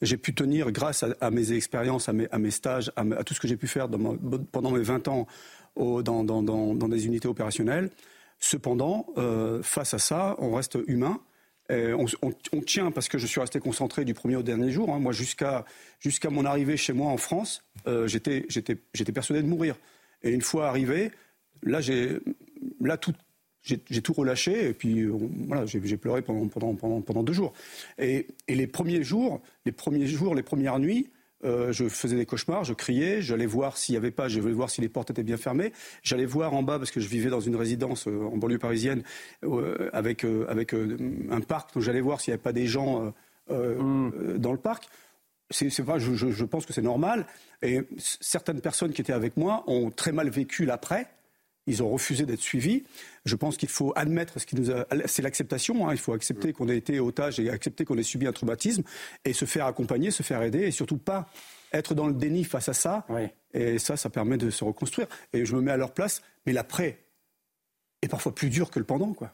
j'ai 0.01 0.18
pu 0.18 0.34
tenir 0.34 0.72
grâce 0.72 1.04
à, 1.19 1.31
mes 1.31 1.51
expériences, 1.51 2.10
à 2.10 2.13
mes, 2.13 2.51
stages, 2.51 2.92
à, 2.96 3.24
tout 3.24 3.34
ce 3.34 3.40
que 3.40 3.48
j'ai 3.48 3.57
pu 3.57 3.68
faire 3.68 3.88
pendant 4.51 4.72
mes 4.72 4.81
20 4.81 5.07
ans 5.07 5.28
dans, 5.75 6.88
des 6.88 7.06
unités 7.06 7.28
opérationnelles. 7.28 7.90
Cependant, 8.40 9.07
euh, 9.18 9.62
face 9.62 9.94
à 9.94 10.00
ça, 10.00 10.36
on 10.40 10.54
reste 10.54 10.78
humain. 10.88 11.19
On, 11.69 12.62
tient 12.62 12.92
parce 12.92 13.10
que 13.10 13.18
je 13.18 13.28
suis 13.28 13.40
resté 13.40 13.60
concentré 13.60 14.04
du 14.04 14.13
premier 14.13 14.38
au 14.38 14.44
dernier 14.44 14.72
jour. 14.72 14.94
Hein. 14.94 15.00
Moi, 15.00 15.12
jusqu'à 15.12 15.66
mon 16.30 16.46
arrivée 16.46 16.78
chez 16.78 16.94
moi 16.94 17.12
en 17.12 17.18
France, 17.18 17.63
euh, 17.88 18.07
j'étais 18.07 19.12
persuadé 19.13 19.42
de 19.44 19.48
mourir. 19.48 19.75
Et 20.24 20.31
une 20.31 20.42
fois 20.42 20.68
arrivé, 20.68 21.12
là 21.63 21.81
tout, 22.98 23.13
j'ai 23.61 24.01
tout 24.01 24.13
relâché 24.13 24.69
et 24.69 24.73
puis 24.73 25.01
euh, 25.01 25.13
voilà, 25.47 25.65
j'ai 25.65 25.97
pleuré 25.97 26.21
pendant, 26.21 26.47
pendant, 26.47 27.01
pendant, 27.01 27.23
deux 27.23 27.33
jours. 27.33 27.53
Et, 27.97 28.27
les 28.47 28.67
premiers 28.67 29.03
jours, 29.03 29.41
les 29.65 29.71
premiers 29.71 30.07
jours, 30.07 30.33
les 30.33 30.44
premières 30.44 30.79
nuits, 30.79 31.09
euh, 31.45 31.71
je 31.71 31.88
faisais 31.88 32.17
des 32.17 32.25
cauchemars, 32.25 32.63
je 32.63 32.73
criais, 32.73 33.21
j'allais 33.21 33.45
voir 33.45 33.77
s'il 33.77 33.94
n'y 33.94 33.97
avait 33.97 34.11
pas, 34.11 34.27
je 34.27 34.39
voulais 34.39 34.53
voir 34.53 34.69
si 34.69 34.81
les 34.81 34.89
portes 34.89 35.11
étaient 35.11 35.23
bien 35.23 35.38
fermées. 35.38 35.71
J'allais 36.03 36.25
voir 36.25 36.53
en 36.53 36.63
bas 36.63 36.77
parce 36.77 36.91
que 36.91 37.00
je 37.00 37.07
vivais 37.07 37.29
dans 37.29 37.39
une 37.39 37.56
résidence 37.56 38.07
euh, 38.07 38.23
en 38.23 38.38
banlieue 38.38 38.59
parisienne 38.59 39.03
avec, 39.93 40.25
avec 40.48 40.74
un 40.74 41.41
parc, 41.41 41.74
donc 41.74 41.84
j'allais 41.84 42.01
voir 42.01 42.22
s'il 42.22 42.31
n'y 42.31 42.36
avait 42.36 42.43
pas 42.43 42.53
des 42.53 42.67
gens 42.67 43.13
mm. 43.50 44.38
dans 44.38 44.51
le 44.51 44.57
parc. 44.57 44.88
C'est 45.51 45.69
je, 45.69 46.13
je 46.13 46.45
pense 46.45 46.65
que 46.65 46.74
c'est 46.74 46.81
normal. 46.81 47.25
Et 47.62 47.81
certaines 47.98 48.62
personnes 48.62 48.93
qui 48.93 49.01
étaient 49.01 49.13
avec 49.13 49.36
moi 49.36 49.63
ont 49.67 49.89
très 49.89 50.12
mal 50.12 50.29
vécu 50.29 50.65
l'après 50.65 51.07
ils 51.69 51.83
ont 51.83 51.89
refusé 51.89 52.25
d'être 52.25 52.41
suivis. 52.41 52.83
Je 53.25 53.35
pense 53.35 53.55
qu'il 53.55 53.69
faut 53.69 53.93
admettre 53.95 54.39
ce 54.39 54.45
qui 54.45 54.55
nous 54.55 54.71
a. 54.71 54.85
C'est 55.05 55.21
l'acceptation. 55.21 55.88
Hein. 55.88 55.93
Il 55.93 55.99
faut 55.99 56.13
accepter 56.13 56.51
qu'on 56.51 56.67
ait 56.67 56.77
été 56.77 56.99
otage 56.99 57.39
et 57.39 57.49
accepter 57.49 57.85
qu'on 57.85 57.97
ait 57.97 58.03
subi 58.03 58.27
un 58.27 58.31
traumatisme 58.31 58.83
et 59.23 59.33
se 59.33 59.45
faire 59.45 59.65
accompagner, 59.65 60.11
se 60.11 60.23
faire 60.23 60.41
aider 60.41 60.63
et 60.63 60.71
surtout 60.71 60.97
pas 60.97 61.29
être 61.71 61.93
dans 61.93 62.07
le 62.07 62.13
déni 62.13 62.43
face 62.43 62.69
à 62.69 62.73
ça. 62.73 63.05
Et 63.53 63.77
ça, 63.77 63.95
ça 63.95 64.09
permet 64.09 64.38
de 64.38 64.49
se 64.49 64.63
reconstruire. 64.63 65.07
Et 65.31 65.45
je 65.45 65.55
me 65.55 65.61
mets 65.61 65.71
à 65.71 65.77
leur 65.77 65.93
place. 65.93 66.21
Mais 66.45 66.53
l'après 66.53 66.99
est 68.01 68.07
parfois 68.07 68.33
plus 68.33 68.49
dur 68.49 68.71
que 68.71 68.79
le 68.79 68.85
pendant, 68.85 69.13
quoi. 69.13 69.31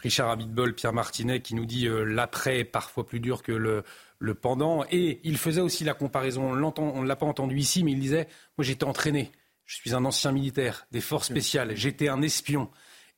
Richard 0.00 0.30
Abitbol, 0.30 0.74
Pierre 0.74 0.94
Martinet, 0.94 1.40
qui 1.40 1.54
nous 1.54 1.66
dit 1.66 1.86
euh, 1.86 2.04
l'après 2.04 2.60
est 2.60 2.64
parfois 2.64 3.06
plus 3.06 3.20
dur 3.20 3.42
que 3.42 3.52
le, 3.52 3.84
le 4.18 4.34
pendant. 4.34 4.84
Et 4.90 5.20
il 5.22 5.36
faisait 5.36 5.60
aussi 5.60 5.84
la 5.84 5.92
comparaison, 5.92 6.52
on 6.52 7.02
ne 7.02 7.06
l'a 7.06 7.16
pas 7.16 7.26
entendu 7.26 7.58
ici, 7.58 7.84
mais 7.84 7.92
il 7.92 8.00
disait, 8.00 8.26
moi 8.56 8.64
j'étais 8.64 8.84
entraîné. 8.84 9.30
Je 9.72 9.78
suis 9.78 9.94
un 9.94 10.04
ancien 10.04 10.32
militaire 10.32 10.86
des 10.92 11.00
forces 11.00 11.28
spéciales. 11.28 11.74
J'étais 11.74 12.08
un 12.08 12.20
espion. 12.20 12.68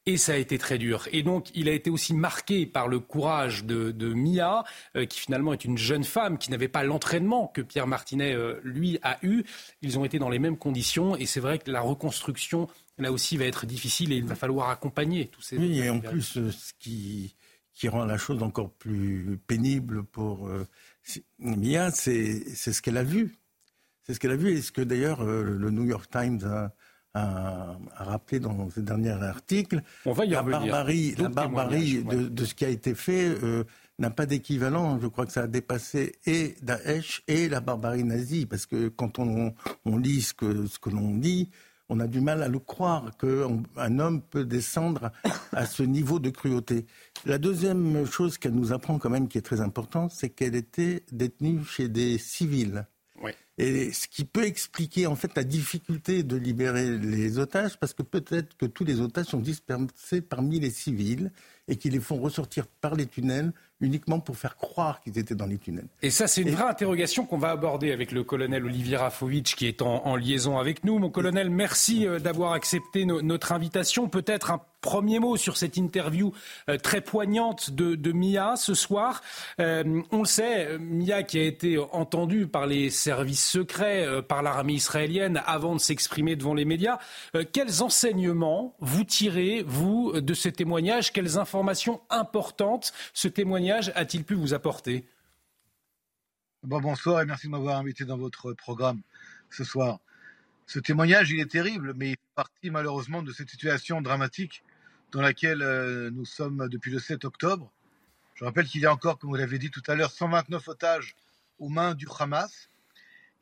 Et 0.06 0.16
ça 0.16 0.34
a 0.34 0.36
été 0.36 0.56
très 0.56 0.78
dur. 0.78 1.08
Et 1.10 1.24
donc, 1.24 1.48
il 1.54 1.68
a 1.68 1.72
été 1.72 1.90
aussi 1.90 2.14
marqué 2.14 2.64
par 2.64 2.86
le 2.86 3.00
courage 3.00 3.64
de, 3.64 4.14
Mia, 4.14 4.62
euh, 4.94 5.04
qui 5.04 5.18
finalement 5.18 5.52
est 5.52 5.64
une 5.64 5.78
jeune 5.78 6.04
femme 6.04 6.38
qui 6.38 6.52
n'avait 6.52 6.68
pas 6.68 6.84
l'entraînement 6.84 7.48
que 7.48 7.60
Pierre 7.60 7.88
Martinet, 7.88 8.34
euh, 8.34 8.60
lui, 8.62 9.00
a 9.02 9.18
eu. 9.22 9.42
Ils 9.82 9.98
ont 9.98 10.04
été 10.04 10.20
dans 10.20 10.28
les 10.28 10.38
mêmes 10.38 10.56
conditions. 10.56 11.16
Et 11.16 11.26
c'est 11.26 11.40
vrai 11.40 11.58
que 11.58 11.72
la 11.72 11.80
reconstruction, 11.80 12.68
là 12.98 13.10
aussi, 13.10 13.36
va 13.36 13.46
être 13.46 13.66
difficile 13.66 14.12
et 14.12 14.16
il 14.16 14.24
va 14.24 14.36
falloir 14.36 14.70
accompagner 14.70 15.26
tous 15.26 15.42
ces. 15.42 15.58
Oui, 15.58 15.80
et 15.80 15.90
en 15.90 15.98
plus, 15.98 16.36
euh, 16.36 16.52
ce 16.52 16.72
qui, 16.78 17.34
qui 17.72 17.88
rend 17.88 18.04
la 18.04 18.16
chose 18.16 18.44
encore 18.44 18.70
plus 18.70 19.40
pénible 19.48 20.04
pour 20.04 20.48
Mia, 21.40 21.90
c'est 21.90 22.54
ce 22.54 22.80
qu'elle 22.80 22.98
a 22.98 23.02
vu. 23.02 23.38
C'est 24.04 24.14
ce 24.14 24.20
qu'elle 24.20 24.32
a 24.32 24.36
vu 24.36 24.52
et 24.52 24.60
ce 24.60 24.70
que 24.70 24.82
d'ailleurs 24.82 25.22
euh, 25.22 25.42
le 25.42 25.70
New 25.70 25.84
York 25.84 26.10
Times 26.10 26.40
a, 27.14 27.76
rappelé 27.96 28.40
dans 28.40 28.68
ses 28.70 28.82
derniers 28.82 29.10
articles. 29.10 29.80
On 30.04 30.12
va 30.12 30.24
y 30.24 30.30
la 30.30 30.40
revenir. 30.40 30.60
barbarie, 30.60 31.14
la 31.16 31.28
barbarie 31.28 32.02
de, 32.02 32.44
ce 32.44 32.54
qui 32.54 32.64
a 32.64 32.68
été 32.68 32.94
fait 32.94 33.28
euh, 33.28 33.62
n'a 34.00 34.10
pas 34.10 34.26
d'équivalent. 34.26 34.98
Je 34.98 35.06
crois 35.06 35.24
que 35.24 35.32
ça 35.32 35.42
a 35.42 35.46
dépassé 35.46 36.16
et 36.26 36.56
Daesh 36.62 37.22
et 37.28 37.48
la 37.48 37.60
barbarie 37.60 38.02
nazie. 38.02 38.46
Parce 38.46 38.66
que 38.66 38.88
quand 38.88 39.20
on, 39.20 39.54
lit 39.96 40.22
ce 40.22 40.34
que, 40.34 40.66
ce 40.66 40.78
que 40.80 40.90
l'on 40.90 41.14
dit, 41.14 41.50
on 41.88 42.00
a 42.00 42.06
du 42.08 42.20
mal 42.20 42.42
à 42.42 42.48
le 42.48 42.58
croire 42.58 43.16
qu'un 43.16 43.98
homme 43.98 44.20
peut 44.22 44.44
descendre 44.44 45.12
à 45.52 45.66
ce 45.66 45.82
niveau 45.82 46.18
de 46.18 46.30
cruauté. 46.30 46.86
La 47.26 47.38
deuxième 47.38 48.06
chose 48.06 48.38
qu'elle 48.38 48.54
nous 48.54 48.72
apprend 48.72 48.98
quand 48.98 49.10
même 49.10 49.28
qui 49.28 49.38
est 49.38 49.42
très 49.42 49.60
importante, 49.60 50.10
c'est 50.10 50.30
qu'elle 50.30 50.56
était 50.56 51.04
détenue 51.12 51.62
chez 51.64 51.88
des 51.88 52.18
civils. 52.18 52.86
Et 53.56 53.92
ce 53.92 54.08
qui 54.08 54.24
peut 54.24 54.44
expliquer 54.44 55.06
en 55.06 55.14
fait 55.14 55.34
la 55.36 55.44
difficulté 55.44 56.22
de 56.22 56.36
libérer 56.36 56.98
les 56.98 57.38
otages, 57.38 57.78
parce 57.78 57.94
que 57.94 58.02
peut-être 58.02 58.56
que 58.56 58.66
tous 58.66 58.84
les 58.84 59.00
otages 59.00 59.26
sont 59.26 59.38
dispersés 59.38 60.20
parmi 60.20 60.58
les 60.58 60.70
civils 60.70 61.30
et 61.68 61.76
qu'ils 61.76 61.92
les 61.92 62.00
font 62.00 62.20
ressortir 62.20 62.66
par 62.66 62.96
les 62.96 63.06
tunnels 63.06 63.52
uniquement 63.84 64.20
pour 64.20 64.36
faire 64.36 64.56
croire 64.56 65.00
qu'ils 65.00 65.18
étaient 65.18 65.34
dans 65.34 65.46
les 65.46 65.58
tunnels. 65.58 65.86
Et 66.02 66.10
ça, 66.10 66.26
c'est 66.26 66.42
une 66.42 66.50
vraie 66.50 66.68
interrogation 66.68 67.26
qu'on 67.26 67.38
va 67.38 67.50
aborder 67.50 67.92
avec 67.92 68.12
le 68.12 68.24
colonel 68.24 68.64
Olivier 68.64 68.96
Rafovitch 68.96 69.54
qui 69.54 69.66
est 69.66 69.82
en, 69.82 70.16
liaison 70.16 70.58
avec 70.58 70.84
nous. 70.84 70.98
Mon 70.98 71.10
colonel, 71.10 71.50
merci 71.50 72.06
euh, 72.06 72.18
d'avoir 72.18 72.52
accepté 72.52 73.04
notre 73.04 73.52
invitation. 73.52 74.08
Peut-être 74.08 74.50
un 74.50 74.60
premier 74.80 75.18
mot 75.18 75.36
sur 75.36 75.56
cette 75.56 75.76
interview 75.76 76.32
euh, 76.68 76.76
très 76.76 77.00
poignante 77.00 77.70
de, 77.70 78.12
Mia 78.12 78.54
ce 78.56 78.74
soir. 78.74 79.22
Euh, 79.60 80.02
on 80.12 80.20
le 80.20 80.24
sait, 80.26 80.78
Mia 80.78 81.22
qui 81.22 81.38
a 81.38 81.42
été 81.42 81.78
entendue 81.78 82.46
par 82.46 82.66
les 82.66 82.90
services 82.90 83.44
secrets, 83.48 84.06
par 84.22 84.42
l'armée 84.42 84.74
israélienne 84.74 85.42
avant 85.46 85.74
de 85.74 85.80
s'exprimer 85.80 86.36
devant 86.36 86.54
les 86.54 86.64
médias. 86.64 86.98
quels 87.52 87.82
enseignements 87.82 88.74
vous 88.78 89.04
tirez, 89.04 89.64
vous, 89.66 90.12
de 90.20 90.34
ce 90.34 90.48
témoignage? 90.48 91.12
Quelles 91.12 91.38
informations 91.38 92.00
importantes 92.10 92.92
ce 93.12 93.26
témoignage 93.26 93.73
a-t-il 93.74 94.24
pu 94.24 94.34
vous 94.34 94.54
apporter? 94.54 95.04
Bonsoir 96.62 97.20
et 97.20 97.26
merci 97.26 97.46
de 97.46 97.50
m'avoir 97.50 97.76
invité 97.78 98.04
dans 98.04 98.16
votre 98.16 98.52
programme 98.52 99.02
ce 99.50 99.64
soir. 99.64 99.98
Ce 100.66 100.78
témoignage, 100.78 101.30
il 101.30 101.40
est 101.40 101.50
terrible, 101.50 101.92
mais 101.96 102.10
il 102.10 102.12
est 102.12 102.34
parti 102.36 102.70
malheureusement 102.70 103.22
de 103.22 103.32
cette 103.32 103.50
situation 103.50 104.00
dramatique 104.00 104.62
dans 105.10 105.20
laquelle 105.20 105.62
euh, 105.62 106.10
nous 106.10 106.24
sommes 106.24 106.68
depuis 106.68 106.92
le 106.92 107.00
7 107.00 107.24
octobre. 107.24 107.70
Je 108.34 108.44
rappelle 108.44 108.66
qu'il 108.66 108.80
y 108.80 108.86
a 108.86 108.92
encore, 108.92 109.18
comme 109.18 109.30
vous 109.30 109.36
l'avez 109.36 109.58
dit 109.58 109.70
tout 109.70 109.82
à 109.88 109.96
l'heure, 109.96 110.12
129 110.12 110.68
otages 110.68 111.16
aux 111.58 111.68
mains 111.68 111.94
du 111.94 112.06
Hamas. 112.18 112.70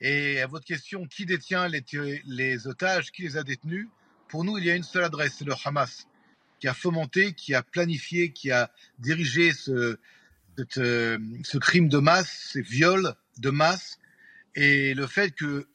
Et 0.01 0.41
à 0.41 0.47
votre 0.47 0.65
question, 0.65 1.07
qui 1.07 1.27
détient 1.27 1.69
les, 1.69 1.85
les 2.25 2.67
otages, 2.67 3.13
qui 3.13 3.23
les 3.23 3.37
a 3.37 3.43
détenus? 3.45 3.89
Pour 4.29 4.45
nous, 4.45 4.57
il 4.57 4.65
y 4.65 4.71
a 4.71 4.75
une 4.75 4.83
seule 4.83 5.05
adresse, 5.05 5.37
c'est 5.39 5.45
le 5.45 5.55
Hamas 5.65 6.07
qui 6.59 6.69
a 6.69 6.75
fomenté, 6.75 7.33
qui 7.33 7.55
a 7.55 7.63
planifié, 7.63 8.31
qui 8.33 8.51
a 8.53 8.71
dirigé 9.01 9.53
ce, 9.53 9.99
euh, 10.77 11.19
ce 11.45 11.59
crime 11.59 11.89
de 11.89 11.99
masse, 11.99 12.51
ces 12.53 12.63
viols 12.63 13.15
de 13.39 13.51
masse, 13.51 13.99
et 14.55 14.95
le 14.95 15.07
fait 15.07 15.31
que 15.31 15.67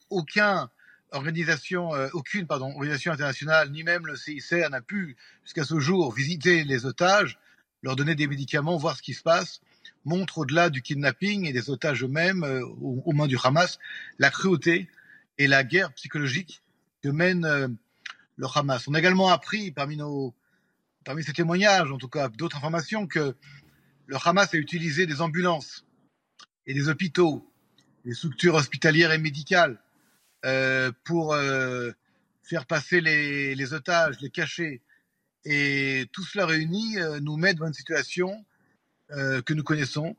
organisation, 1.10 1.94
euh, 1.94 2.08
aucune 2.12 2.46
organisation 2.48 3.12
internationale, 3.12 3.70
ni 3.70 3.82
même 3.82 4.06
le 4.06 4.16
CICR 4.16 4.70
n'a 4.70 4.80
pu 4.80 5.16
jusqu'à 5.44 5.64
ce 5.64 5.80
jour 5.80 6.12
visiter 6.12 6.64
les 6.64 6.86
otages, 6.86 7.38
leur 7.82 7.96
donner 7.96 8.14
des 8.14 8.26
médicaments, 8.26 8.76
voir 8.76 8.96
ce 8.96 9.02
qui 9.02 9.14
se 9.14 9.22
passe, 9.22 9.60
montre 10.04 10.38
au-delà 10.38 10.70
du 10.70 10.82
kidnapping 10.82 11.46
et 11.46 11.52
des 11.52 11.70
otages 11.70 12.04
eux-mêmes 12.04 12.44
euh, 12.44 12.64
aux, 12.64 13.12
mains 13.12 13.26
du 13.26 13.38
Hamas 13.42 13.78
la 14.18 14.30
cruauté 14.30 14.88
et 15.38 15.48
la 15.48 15.64
guerre 15.64 15.92
psychologique 15.94 16.62
que 17.02 17.08
mène 17.08 17.76
le 18.36 18.46
Hamas. 18.54 18.86
On 18.88 18.94
a 18.94 18.98
également 18.98 19.28
appris 19.28 19.70
parmi 19.70 19.96
ces 21.22 21.32
témoignages, 21.32 21.92
en 21.92 21.96
tout 21.96 22.08
cas 22.08 22.28
d'autres 22.28 22.56
informations, 22.56 23.06
que 23.06 23.36
le 24.08 24.16
Hamas 24.24 24.54
a 24.54 24.56
utilisé 24.56 25.06
des 25.06 25.20
ambulances 25.20 25.84
et 26.66 26.74
des 26.74 26.88
hôpitaux, 26.88 27.46
des 28.04 28.14
structures 28.14 28.54
hospitalières 28.54 29.12
et 29.12 29.18
médicales 29.18 29.78
euh, 30.46 30.90
pour 31.04 31.34
euh, 31.34 31.92
faire 32.42 32.64
passer 32.64 33.02
les, 33.02 33.72
otages, 33.74 34.18
les 34.20 34.30
cacher. 34.30 34.80
Et 35.44 36.06
tout 36.12 36.24
cela 36.24 36.46
réuni 36.46 36.98
euh, 36.98 37.20
nous 37.20 37.36
met 37.36 37.52
devant 37.52 37.68
une 37.68 37.74
situation 37.74 38.44
que 39.10 39.54
nous 39.54 39.62
connaissons, 39.62 40.14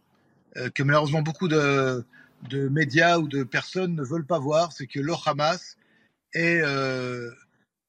que 0.73 0.81
malheureusement 0.81 1.21
beaucoup 1.21 1.47
de, 1.47 2.03
de, 2.49 2.69
médias 2.69 3.19
ou 3.19 3.27
de 3.27 3.43
personnes 3.43 3.93
ne 3.93 4.01
veulent 4.01 4.25
pas 4.25 4.39
voir, 4.39 4.71
c'est 4.71 4.87
que 4.87 4.99
le 4.99 5.13
Hamas 5.27 5.77
est 6.33 6.59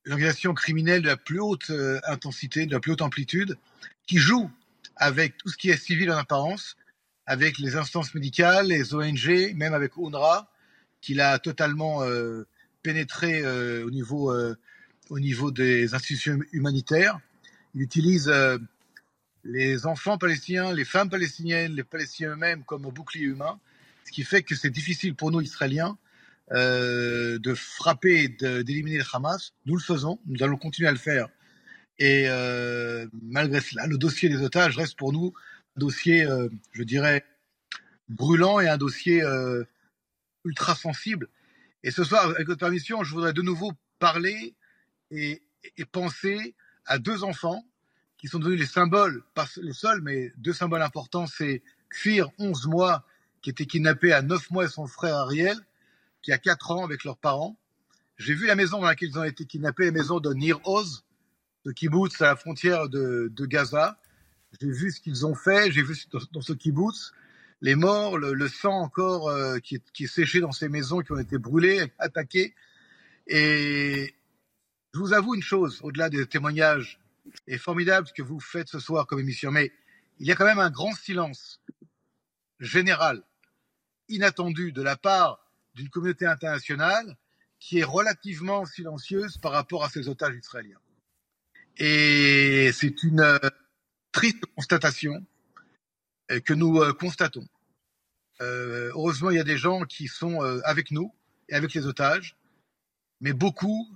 l'organisation 0.05 0.53
criminelle 0.53 1.01
de 1.01 1.07
la 1.07 1.17
plus 1.17 1.41
haute 1.41 1.73
intensité, 2.05 2.67
de 2.67 2.73
la 2.73 2.81
plus 2.81 2.93
haute 2.93 3.01
amplitude, 3.01 3.57
qui 4.07 4.19
joue 4.19 4.51
avec 5.01 5.37
tout 5.37 5.49
ce 5.49 5.57
qui 5.57 5.71
est 5.71 5.77
civil 5.77 6.13
en 6.13 6.17
apparence, 6.17 6.77
avec 7.27 7.59
les 7.59 7.75
instances 7.75 8.15
médicales, 8.15 8.69
les 8.69 8.95
ONG, 8.95 9.53
même 9.57 9.75
avec 9.75 9.97
UNRWA, 9.97 10.49
qu'il 11.01 11.21
a 11.21 11.41
totalement 11.41 12.05
euh, 12.05 12.47
pénétré 12.83 13.41
euh, 13.43 13.85
au, 13.85 13.91
niveau, 13.91 14.33
au 15.09 15.19
niveau 15.19 15.51
des 15.51 15.93
institutions 15.95 16.39
humanitaires. 16.53 17.19
Il 17.75 17.83
utilise 17.83 18.33
les 19.45 19.87
enfants 19.87 20.19
palestiniens, 20.19 20.73
les 20.73 20.85
femmes 20.85 21.09
palestiniennes, 21.09 21.75
les 21.75 21.85
Palestiniens 21.85 22.31
eux-mêmes 22.33 22.63
comme 22.65 22.83
bouclier 22.83 23.25
humain, 23.25 23.59
ce 24.05 24.13
qui 24.13 24.23
fait 24.25 24.43
que 24.43 24.55
c'est 24.55 24.71
difficile 24.71 25.15
pour 25.15 25.31
nous, 25.31 25.41
Israéliens, 25.41 25.97
euh, 26.53 27.39
de 27.39 27.55
frapper, 27.55 28.29
d'éliminer 28.29 28.99
le 28.99 29.05
Hamas. 29.13 29.53
Nous 29.67 29.77
le 29.77 29.83
faisons, 29.83 30.19
nous 30.27 30.43
allons 30.43 30.57
continuer 30.57 30.89
à 30.89 30.93
le 30.93 30.99
faire. 30.99 31.29
Et 32.01 32.25
euh, 32.27 33.07
malgré 33.23 33.61
cela, 33.61 33.87
le 33.87 33.99
dossier 33.99 34.29
des 34.29 34.43
otages 34.43 34.77
reste 34.77 34.97
pour 34.99 35.13
nous 35.13 35.33
un 35.77 35.81
dossier, 35.81 36.25
euh, 36.25 36.49
je 36.73 36.83
dirais, 36.83 37.25
brûlant 38.09 38.59
et 38.59 38.69
un 38.69 38.79
dossier 38.79 39.23
ultra 40.45 40.75
sensible. 40.75 41.29
Et 41.85 41.93
ce 41.93 42.03
soir, 42.03 42.25
avec 42.25 42.49
votre 42.49 42.59
permission, 42.59 43.05
je 43.05 43.15
voudrais 43.15 43.33
de 43.33 43.43
nouveau 43.43 43.73
parler 44.01 44.55
et, 45.13 45.43
et 45.77 45.85
penser 45.85 46.57
à 46.87 46.99
deux 46.99 47.23
enfants 47.23 47.65
qui 48.19 48.29
sont 48.29 48.39
devenus 48.39 48.61
les 48.61 48.67
symboles, 48.67 49.23
pas 49.35 49.47
les 49.63 49.73
seuls, 49.73 50.03
mais 50.03 50.33
deux 50.37 50.53
symboles 50.53 50.83
importants. 50.83 51.27
C'est 51.27 51.63
Kfir, 51.89 52.31
11 52.39 52.67
mois, 52.67 53.07
qui 53.41 53.51
était 53.51 53.65
kidnappé 53.65 54.13
à 54.13 54.21
9 54.21 54.51
mois, 54.51 54.65
et 54.65 54.69
son 54.69 54.87
frère 54.87 55.17
Ariel, 55.17 55.57
qui 56.23 56.33
a 56.33 56.39
4 56.39 56.71
ans 56.73 56.85
avec 56.85 57.05
leurs 57.05 57.17
parents. 57.17 57.57
J'ai 58.19 58.35
vu 58.35 58.47
la 58.47 58.57
maison 58.57 58.79
dans 58.79 58.87
laquelle 58.87 59.09
ils 59.09 59.19
ont 59.19 59.25
été 59.25 59.47
kidnappés, 59.47 59.87
la 59.87 59.93
maison 59.93 60.21
de 60.21 60.35
Nir 60.35 60.61
Oz, 60.65 61.05
de 61.65 61.73
kibbutz 61.73 62.21
à 62.21 62.27
la 62.27 62.37
frontière 62.37 62.89
de, 62.89 63.47
Gaza. 63.47 63.99
J'ai 64.61 64.71
vu 64.71 64.91
ce 64.91 65.01
qu'ils 65.01 65.27
ont 65.27 65.35
fait, 65.35 65.71
j'ai 65.71 65.83
vu 65.83 65.97
dans, 66.33 66.41
ce 66.41 66.53
kibbutz 66.53 67.13
les 67.63 67.75
morts, 67.75 68.19
le, 68.19 68.49
sang 68.49 68.81
encore 68.81 69.29
euh, 69.29 69.59
qui, 69.59 69.77
est, 69.77 70.07
séché 70.07 70.41
dans 70.41 70.53
ces 70.53 70.69
maisons 70.69 71.01
qui 71.01 71.13
ont 71.13 71.19
été 71.19 71.39
brûlées, 71.39 71.93
attaquées. 71.99 72.55
Et 73.27 74.15
je 74.95 74.99
vous 74.99 75.13
avoue 75.13 75.35
une 75.35 75.43
chose, 75.43 75.79
au-delà 75.83 76.09
des 76.09 76.27
témoignages, 76.27 77.01
et 77.47 77.59
formidable 77.59 78.07
ce 78.07 78.13
que 78.13 78.23
vous 78.23 78.41
faites 78.41 78.69
ce 78.69 78.79
soir 78.79 79.07
comme 79.07 79.21
émission, 79.21 79.51
mais 79.51 79.73
il 80.19 80.27
y 80.27 80.33
a 80.33 80.37
quand 80.37 80.47
même 80.47 80.59
un 80.59 80.71
grand 80.71 80.95
silence 80.95 81.61
général, 82.61 83.23
inattendu 84.09 84.73
de 84.73 84.83
la 84.83 84.97
part 84.97 85.47
d'une 85.75 85.89
communauté 85.89 86.27
internationale 86.27 87.17
qui 87.59 87.79
est 87.79 87.85
relativement 87.85 88.65
silencieuse 88.65 89.37
par 89.39 89.53
rapport 89.53 89.85
à 89.85 89.91
ces 89.91 90.09
otages 90.09 90.35
israéliens. 90.35 90.81
Et 91.79 92.71
c'est 92.73 93.03
une 93.03 93.21
euh, 93.21 93.39
triste 94.13 94.45
constatation 94.55 95.25
euh, 96.31 96.41
que 96.41 96.53
nous 96.53 96.81
euh, 96.81 96.93
constatons. 96.93 97.47
heureusement, 98.41 99.31
il 99.31 99.37
y 99.37 99.41
a 99.41 99.45
des 99.45 99.59
gens 99.59 99.83
qui 99.83 100.09
sont 100.09 100.41
avec 100.65 100.91
nous 100.91 101.13
et 101.49 101.55
avec 101.55 101.75
les 101.75 101.87
otages, 101.87 102.37
mais 103.21 103.35
beaucoup 103.35 103.87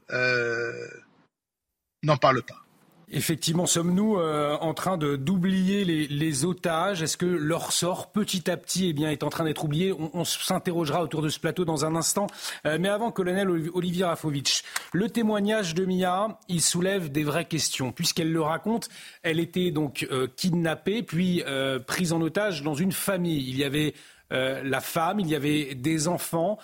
n'en 2.02 2.16
parlent 2.18 2.42
pas. 2.42 2.63
Effectivement, 3.10 3.66
sommes-nous 3.66 4.16
euh, 4.16 4.56
en 4.60 4.72
train 4.72 4.96
d'oublier 4.96 5.84
les, 5.84 6.44
otages? 6.44 7.02
Est-ce 7.02 7.16
que 7.16 7.26
leur 7.26 7.72
sort, 7.72 8.10
petit 8.10 8.50
à 8.50 8.56
petit, 8.56 8.94
eh 8.96 9.02
est 9.04 9.22
en 9.22 9.28
train 9.28 9.44
d'être 9.44 9.64
oublié? 9.64 9.92
On, 9.92 10.24
s'interrogera 10.24 11.02
autour 11.02 11.20
de 11.20 11.28
ce 11.28 11.38
plateau 11.38 11.64
dans 11.64 11.84
un 11.84 11.96
instant. 11.96 12.26
Euh, 12.66 12.78
mais 12.80 12.88
avant, 12.88 13.10
colonel 13.10 13.48
Olivier 13.48 14.04
Rafovitch, 14.04 14.62
le 14.92 15.08
témoignage 15.10 15.74
de 15.74 15.84
Mia, 15.84 16.38
il 16.48 16.62
soulève 16.62 17.12
des 17.12 17.24
vraies 17.24 17.44
questions. 17.44 17.92
Puisqu'elle 17.92 18.32
le 18.32 18.40
raconte, 18.40 18.88
elle 19.22 19.38
était 19.38 19.70
donc 19.70 20.06
euh, 20.10 20.26
kidnappée, 20.36 21.02
puis 21.02 21.42
prise 21.86 22.12
en 22.12 22.20
otage 22.20 22.62
dans 22.62 22.74
une 22.74 22.92
famille. 22.92 23.48
Il 23.48 23.56
y 23.56 23.64
avait 23.64 23.94
la 24.30 24.80
femme, 24.80 25.20
il 25.20 25.28
y 25.28 25.34
avait 25.34 25.74
des 25.74 26.08
enfants. 26.08 26.58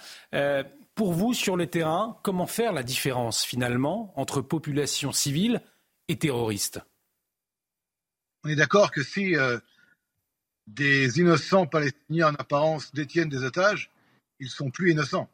pour 0.95 1.13
vous, 1.13 1.35
sur 1.35 1.57
le 1.57 1.67
terrain, 1.67 2.17
comment 2.23 2.47
faire 2.47 2.73
la 2.73 2.83
différence 2.83 3.45
finalement 3.45 4.13
entre 4.17 4.41
population 4.41 5.13
civile 5.13 5.61
terroristes. 6.17 6.81
On 8.45 8.49
est 8.49 8.57
d'accord 8.57 8.91
que 8.91 9.03
si 9.03 9.37
euh, 9.37 9.59
des 10.67 11.19
innocents 11.19 11.67
palestiniens 11.67 12.29
en 12.29 12.35
apparence 12.35 12.93
détiennent 12.95 13.29
des 13.29 13.45
otages, 13.45 13.91
ils 14.39 14.49
sont 14.49 14.71
plus 14.71 14.93
innocents. 14.93 15.29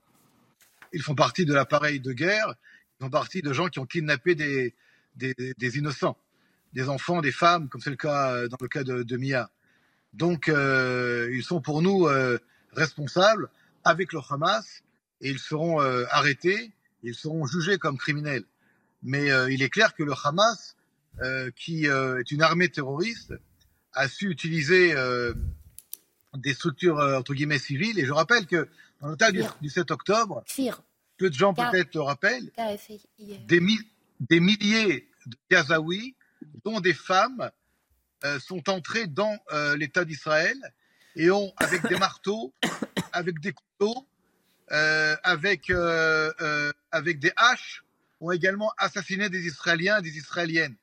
Ils 0.93 1.03
font 1.03 1.15
partie 1.15 1.45
de 1.45 1.55
l'appareil 1.55 2.01
de 2.01 2.13
guerre, 2.13 2.55
ils 2.99 3.05
font 3.05 3.11
partie 3.11 3.43
de 3.43 3.53
gens 3.53 3.69
qui 3.69 3.79
ont 3.79 3.87
kidnappé 3.87 4.35
des, 4.35 4.75
innocents, 5.79 6.17
des 6.73 6.89
enfants, 6.89 7.21
des 7.21 7.33
femmes, 7.33 7.69
comme 7.69 7.81
c'est 7.81 7.91
le 7.91 7.97
cas 7.97 8.33
euh, 8.33 8.49
dans 8.49 8.59
le 8.61 8.69
cas 8.69 8.83
de, 8.83 9.17
Mia. 9.17 9.51
Donc, 10.13 10.49
euh, 10.49 11.31
ils 11.33 11.45
sont 11.45 11.61
pour 11.61 11.83
nous 11.83 12.09
responsables 12.73 13.49
avec 13.85 14.13
le 14.13 14.21
Hamas 14.29 14.83
et 15.21 15.31
ils 15.31 15.39
seront 15.39 15.81
arrêtés, 16.11 16.73
ils 17.03 17.15
seront 17.15 17.47
jugés 17.47 17.79
comme 17.79 17.99
criminels. 17.99 18.45
Mais 19.07 19.31
euh, 19.31 19.51
il 19.53 19.63
est 19.63 19.71
clair 19.71 19.95
que 19.95 20.03
le 20.03 20.13
Hamas, 20.25 20.77
euh, 21.23 21.51
qui 21.55 21.89
euh, 21.89 22.19
est 22.19 22.33
une 22.33 22.43
armée 22.43 22.69
terroriste, 22.69 23.33
a 23.95 24.09
su 24.09 24.29
utiliser 24.29 24.95
des 26.35 26.53
structures 26.53 26.99
entre 26.99 27.33
guillemets 27.33 27.59
civiles. 27.59 27.99
Et 27.99 28.05
je 28.05 28.13
rappelle 28.13 28.45
que 28.47 28.69
dans 29.01 29.09
le 29.09 29.17
cas 29.17 29.31
du, 29.31 29.71
7 29.71 29.91
octobre, 29.91 30.45
peu 31.17 31.31
de 31.31 31.35
gens 31.35 31.55
peut-être 31.55 31.95
le 31.95 32.03
rappellent, 32.03 32.51
des, 33.47 33.61
des, 34.21 34.41
milliers 34.41 35.09
de 35.25 35.37
Gazaouis, 35.51 36.15
dont 36.63 36.81
des 36.81 36.93
femmes, 36.93 37.51
sont 38.39 38.69
entrés 38.69 39.07
dans 39.07 39.39
l'État 39.79 40.05
d'Israël 40.05 40.59
et 41.15 41.31
ont, 41.31 41.55
avec 41.57 41.87
des 41.89 41.97
marteaux, 41.97 42.53
avec 43.13 43.41
des 43.41 43.55
couteaux, 43.55 44.07
avec, 44.69 45.71
avec 46.91 47.19
des 47.19 47.33
haches, 47.35 47.83
ont 48.21 48.31
également 48.31 48.73
assassiné 48.79 49.29
des 49.29 49.47
Israéliens 49.47 49.99
et 49.99 50.03
des 50.03 50.17
Israéliennes. 50.17 50.77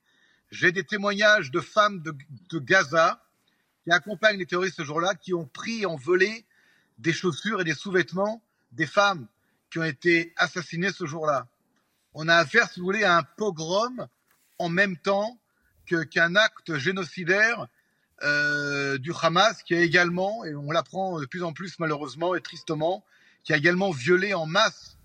J'ai 0.51 0.71
des 0.71 0.83
témoignages 0.83 1.51
de 1.51 1.59
femmes 1.59 2.01
de, 2.01 2.59
Gaza 2.59 3.23
qui 3.83 3.91
accompagnent 3.91 4.37
les 4.37 4.45
terroristes 4.45 4.77
ce 4.77 4.83
jour-là, 4.83 5.15
qui 5.15 5.33
ont 5.33 5.45
pris 5.45 5.81
et 5.81 5.85
ont 5.85 5.97
volé 5.97 6.45
des 6.99 7.13
chaussures 7.13 7.61
et 7.61 7.63
des 7.63 7.73
sous-vêtements 7.73 8.41
des 8.71 8.85
femmes 8.85 9.27
qui 9.71 9.79
ont 9.79 9.83
été 9.83 10.33
assassinées 10.37 10.91
ce 10.91 11.05
jour-là. 11.05 11.47
On 12.13 12.27
a 12.27 12.35
affaire, 12.35 12.69
si 12.69 12.79
vous 12.79 12.85
voulez, 12.85 13.03
à 13.03 13.17
un 13.17 13.23
pogrom 13.23 14.07
en 14.59 14.69
même 14.69 14.97
temps 14.97 15.39
qu'un 16.11 16.35
acte 16.35 16.77
génocidaire 16.77 17.67
euh, 18.21 18.97
du 18.99 19.11
Hamas 19.19 19.63
qui 19.63 19.73
a 19.73 19.81
également, 19.81 20.45
et 20.45 20.55
on 20.55 20.71
l'apprend 20.71 21.19
de 21.19 21.25
plus 21.25 21.43
en 21.43 21.51
plus 21.51 21.79
malheureusement 21.79 22.35
et 22.35 22.41
tristement, 22.41 23.03
qui 23.43 23.53
a 23.53 23.57
également 23.57 23.91
violé 23.91 24.33
en 24.33 24.45
masse 24.45 24.97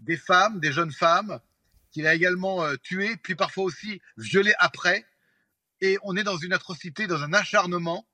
des 0.00 0.16
femmes, 0.16 0.60
des 0.60 0.72
jeunes 0.72 0.92
femmes, 0.92 1.40
qu'il 1.92 2.06
a 2.06 2.14
également 2.14 2.64
euh, 2.64 2.76
tué, 2.82 3.16
puis 3.22 3.34
parfois 3.34 3.64
aussi 3.64 4.00
violé 4.16 4.52
après. 4.58 5.06
Et 5.80 5.98
on 6.02 6.16
est 6.16 6.24
dans 6.24 6.36
une 6.36 6.52
atrocité, 6.52 7.06
dans 7.06 7.22
un 7.22 7.32
acharnement 7.32 8.06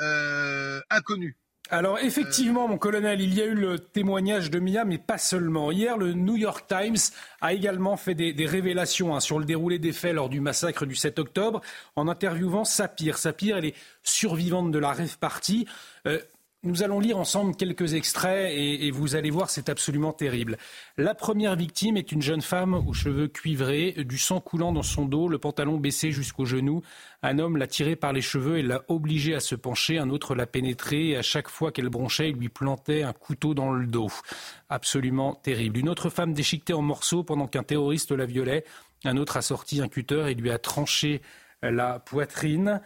euh, 0.00 0.80
inconnu. 0.90 1.36
Alors 1.70 1.98
effectivement, 2.00 2.68
mon 2.68 2.76
colonel, 2.76 3.20
il 3.22 3.32
y 3.32 3.40
a 3.40 3.46
eu 3.46 3.54
le 3.54 3.78
témoignage 3.78 4.50
de 4.50 4.58
Mia, 4.58 4.84
mais 4.84 4.98
pas 4.98 5.16
seulement. 5.16 5.70
Hier, 5.70 5.96
le 5.96 6.12
New 6.12 6.36
York 6.36 6.66
Times 6.68 6.98
a 7.40 7.54
également 7.54 7.96
fait 7.96 8.14
des, 8.14 8.46
révélations 8.46 9.14
hein, 9.14 9.20
sur 9.20 9.38
le 9.38 9.46
déroulé 9.46 9.78
des 9.78 9.92
faits 9.92 10.14
lors 10.14 10.28
du 10.28 10.40
massacre 10.40 10.84
du 10.84 10.94
7 10.94 11.18
octobre, 11.18 11.62
en 11.96 12.08
interviewant 12.08 12.64
Sapir. 12.64 13.16
Sapir, 13.16 13.56
elle 13.56 13.64
est 13.64 13.74
survivante 14.02 14.70
de 14.70 14.78
la 14.78 14.92
rêve 14.92 15.16
party. 15.18 15.66
Euh, 16.06 16.20
nous 16.64 16.84
allons 16.84 17.00
lire 17.00 17.18
ensemble 17.18 17.56
quelques 17.56 17.94
extraits 17.94 18.52
et, 18.54 18.90
vous 18.92 19.16
allez 19.16 19.30
voir, 19.30 19.50
c'est 19.50 19.68
absolument 19.68 20.12
terrible. 20.12 20.58
La 20.96 21.14
première 21.14 21.56
victime 21.56 21.96
est 21.96 22.12
une 22.12 22.22
jeune 22.22 22.40
femme 22.40 22.74
aux 22.74 22.92
cheveux 22.92 23.26
cuivrés, 23.26 23.92
du 23.98 24.16
sang 24.16 24.40
coulant 24.40 24.72
dans 24.72 24.84
son 24.84 25.04
dos, 25.04 25.26
le 25.26 25.38
pantalon 25.38 25.78
baissé 25.78 26.12
jusqu'au 26.12 26.44
genou. 26.44 26.82
Un 27.24 27.40
homme 27.40 27.56
l'a 27.56 27.66
tirée 27.66 27.96
par 27.96 28.12
les 28.12 28.22
cheveux 28.22 28.58
et 28.58 28.62
l'a 28.62 28.82
obligée 28.86 29.34
à 29.34 29.40
se 29.40 29.56
pencher. 29.56 29.98
Un 29.98 30.10
autre 30.10 30.36
l'a 30.36 30.46
pénétrée 30.46 31.08
et 31.08 31.16
à 31.16 31.22
chaque 31.22 31.48
fois 31.48 31.72
qu'elle 31.72 31.88
bronchait, 31.88 32.30
il 32.30 32.36
lui 32.36 32.48
plantait 32.48 33.02
un 33.02 33.12
couteau 33.12 33.54
dans 33.54 33.72
le 33.72 33.86
dos. 33.86 34.10
Absolument 34.68 35.34
terrible. 35.34 35.78
Une 35.78 35.88
autre 35.88 36.10
femme 36.10 36.32
déchiquetée 36.32 36.74
en 36.74 36.82
morceaux 36.82 37.24
pendant 37.24 37.48
qu'un 37.48 37.64
terroriste 37.64 38.12
la 38.12 38.26
violait. 38.26 38.64
Un 39.04 39.16
autre 39.16 39.36
a 39.36 39.42
sorti 39.42 39.80
un 39.80 39.88
cutter 39.88 40.30
et 40.30 40.34
lui 40.34 40.50
a 40.50 40.58
tranché 40.58 41.22
la 41.60 41.98
poitrine. 41.98 42.80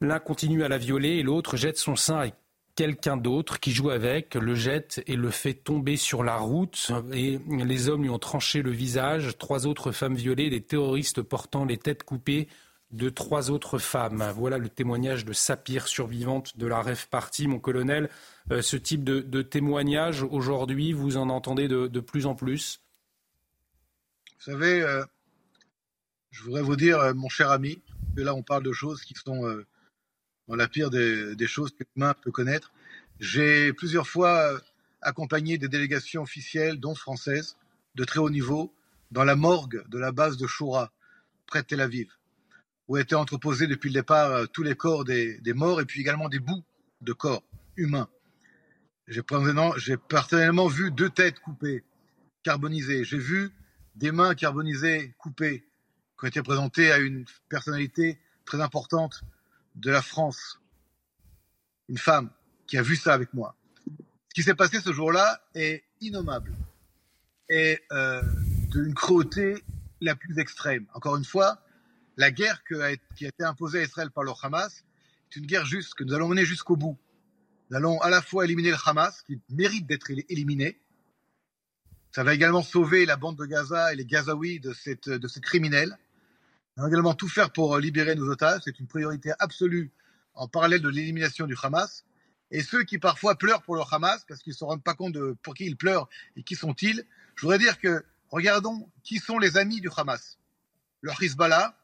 L'un 0.00 0.18
continue 0.18 0.62
à 0.62 0.68
la 0.68 0.78
violer 0.78 1.16
et 1.16 1.22
l'autre 1.22 1.56
jette 1.56 1.78
son 1.78 1.96
sein 1.96 2.18
à 2.18 2.30
quelqu'un 2.74 3.16
d'autre 3.16 3.58
qui 3.58 3.72
joue 3.72 3.88
avec, 3.90 4.34
le 4.34 4.54
jette 4.54 5.02
et 5.06 5.16
le 5.16 5.30
fait 5.30 5.54
tomber 5.54 5.96
sur 5.96 6.22
la 6.22 6.36
route. 6.36 6.92
Et 7.12 7.40
les 7.48 7.88
hommes 7.88 8.02
lui 8.02 8.10
ont 8.10 8.18
tranché 8.18 8.62
le 8.62 8.70
visage. 8.70 9.38
Trois 9.38 9.66
autres 9.66 9.92
femmes 9.92 10.14
violées, 10.14 10.50
les 10.50 10.60
terroristes 10.60 11.22
portant 11.22 11.64
les 11.64 11.78
têtes 11.78 12.02
coupées 12.02 12.48
de 12.92 13.08
trois 13.08 13.50
autres 13.50 13.78
femmes. 13.78 14.30
Voilà 14.36 14.58
le 14.58 14.68
témoignage 14.68 15.24
de 15.24 15.32
Sapir, 15.32 15.88
survivante 15.88 16.56
de 16.58 16.66
la 16.66 16.82
rêve 16.82 17.08
partie. 17.08 17.48
Mon 17.48 17.58
colonel, 17.58 18.10
euh, 18.52 18.62
ce 18.62 18.76
type 18.76 19.02
de, 19.02 19.42
témoignage, 19.42 20.22
aujourd'hui, 20.22 20.92
vous 20.92 21.16
en 21.16 21.30
entendez 21.30 21.68
de, 21.68 22.00
plus 22.00 22.26
en 22.26 22.34
plus? 22.34 22.80
Vous 24.36 24.52
savez, 24.52 24.82
euh, 24.82 25.04
je 26.30 26.42
voudrais 26.42 26.62
vous 26.62 26.76
dire, 26.76 27.00
euh, 27.00 27.14
mon 27.14 27.28
cher 27.28 27.50
ami, 27.50 27.82
que 28.14 28.20
là, 28.20 28.34
on 28.34 28.42
parle 28.42 28.62
de 28.62 28.72
choses 28.72 29.02
qui 29.02 29.14
sont 29.14 29.42
dans 30.48 30.56
la 30.56 30.68
pire 30.68 30.90
des, 30.90 31.46
choses 31.46 31.72
que 31.72 31.84
l'humain 31.94 32.14
peut 32.22 32.30
connaître. 32.30 32.72
J'ai 33.18 33.72
plusieurs 33.72 34.06
fois 34.06 34.60
accompagné 35.02 35.58
des 35.58 35.68
délégations 35.68 36.22
officielles, 36.22 36.78
dont 36.78 36.94
françaises, 36.94 37.56
de 37.94 38.04
très 38.04 38.18
haut 38.18 38.30
niveau, 38.30 38.72
dans 39.10 39.24
la 39.24 39.36
morgue 39.36 39.84
de 39.88 39.98
la 39.98 40.12
base 40.12 40.36
de 40.36 40.46
Shura, 40.46 40.92
près 41.46 41.62
de 41.62 41.66
Tel 41.66 41.80
Aviv, 41.80 42.12
où 42.88 42.96
étaient 42.96 43.14
entreposés 43.14 43.66
depuis 43.66 43.88
le 43.88 43.94
départ 43.94 44.30
euh, 44.32 44.46
tous 44.46 44.62
les 44.62 44.74
corps 44.74 45.04
des, 45.04 45.40
morts 45.54 45.80
et 45.80 45.84
puis 45.84 46.00
également 46.00 46.28
des 46.28 46.40
bouts 46.40 46.64
de 47.00 47.12
corps 47.12 47.44
humains. 47.76 48.08
J'ai 49.08 49.22
personnellement 49.22 50.66
vu 50.66 50.90
deux 50.90 51.10
têtes 51.10 51.38
coupées, 51.38 51.84
carbonisées. 52.42 53.04
J'ai 53.04 53.18
vu 53.18 53.52
des 53.94 54.10
mains 54.10 54.34
carbonisées 54.34 55.14
coupées 55.18 55.64
qui 56.18 56.24
ont 56.24 56.28
été 56.28 56.42
présentées 56.42 56.90
à 56.90 56.98
une 56.98 57.24
personnalité 57.48 58.18
très 58.44 58.60
importante 58.60 59.22
de 59.76 59.90
la 59.90 60.02
France, 60.02 60.60
une 61.88 61.98
femme 61.98 62.30
qui 62.66 62.78
a 62.78 62.82
vu 62.82 62.96
ça 62.96 63.14
avec 63.14 63.32
moi. 63.32 63.56
Ce 63.86 64.34
qui 64.34 64.42
s'est 64.42 64.54
passé 64.54 64.80
ce 64.80 64.92
jour-là 64.92 65.40
est 65.54 65.84
innommable 66.00 66.52
et 67.48 67.80
euh, 67.92 68.22
d'une 68.70 68.94
cruauté 68.94 69.62
la 70.00 70.16
plus 70.16 70.38
extrême. 70.38 70.86
Encore 70.94 71.16
une 71.16 71.24
fois, 71.24 71.62
la 72.16 72.30
guerre 72.30 72.64
qui 72.64 72.74
a 72.74 72.90
été 72.90 73.44
imposée 73.44 73.80
à 73.80 73.82
Israël 73.82 74.10
par 74.10 74.24
le 74.24 74.32
Hamas 74.42 74.84
est 75.30 75.36
une 75.36 75.46
guerre 75.46 75.66
juste 75.66 75.94
que 75.94 76.04
nous 76.04 76.14
allons 76.14 76.28
mener 76.28 76.44
jusqu'au 76.44 76.76
bout. 76.76 76.98
Nous 77.70 77.76
allons 77.76 78.00
à 78.00 78.10
la 78.10 78.22
fois 78.22 78.44
éliminer 78.44 78.70
le 78.70 78.76
Hamas, 78.84 79.22
qui 79.22 79.40
mérite 79.50 79.86
d'être 79.86 80.10
éliminé. 80.10 80.80
Ça 82.12 82.24
va 82.24 82.34
également 82.34 82.62
sauver 82.62 83.04
la 83.04 83.16
bande 83.16 83.36
de 83.36 83.44
Gaza 83.44 83.92
et 83.92 83.96
les 83.96 84.06
Gazaouis 84.06 84.60
de, 84.60 84.72
cette, 84.72 85.08
de 85.08 85.28
ces 85.28 85.40
criminels. 85.40 85.98
On 86.76 86.82
va 86.82 86.88
également 86.88 87.14
tout 87.14 87.28
faire 87.28 87.50
pour 87.50 87.74
euh, 87.74 87.80
libérer 87.80 88.14
nos 88.14 88.28
otages. 88.28 88.60
C'est 88.64 88.78
une 88.78 88.86
priorité 88.86 89.32
absolue 89.38 89.90
en 90.34 90.46
parallèle 90.46 90.82
de 90.82 90.88
l'élimination 90.90 91.46
du 91.46 91.56
Hamas. 91.62 92.04
Et 92.50 92.62
ceux 92.62 92.84
qui 92.84 92.98
parfois 92.98 93.36
pleurent 93.36 93.62
pour 93.62 93.76
le 93.76 93.82
Hamas, 93.90 94.24
parce 94.28 94.42
qu'ils 94.42 94.52
ne 94.52 94.56
se 94.56 94.64
rendent 94.64 94.84
pas 94.84 94.94
compte 94.94 95.14
de 95.14 95.36
pour 95.42 95.54
qui 95.54 95.64
ils 95.64 95.76
pleurent 95.76 96.08
et 96.36 96.42
qui 96.42 96.54
sont-ils, 96.54 97.06
je 97.34 97.42
voudrais 97.42 97.58
dire 97.58 97.80
que 97.80 98.04
regardons 98.28 98.90
qui 99.02 99.18
sont 99.18 99.38
les 99.38 99.56
amis 99.56 99.80
du 99.80 99.88
Hamas. 99.96 100.38
Le 101.00 101.12
Hezbollah 101.20 101.78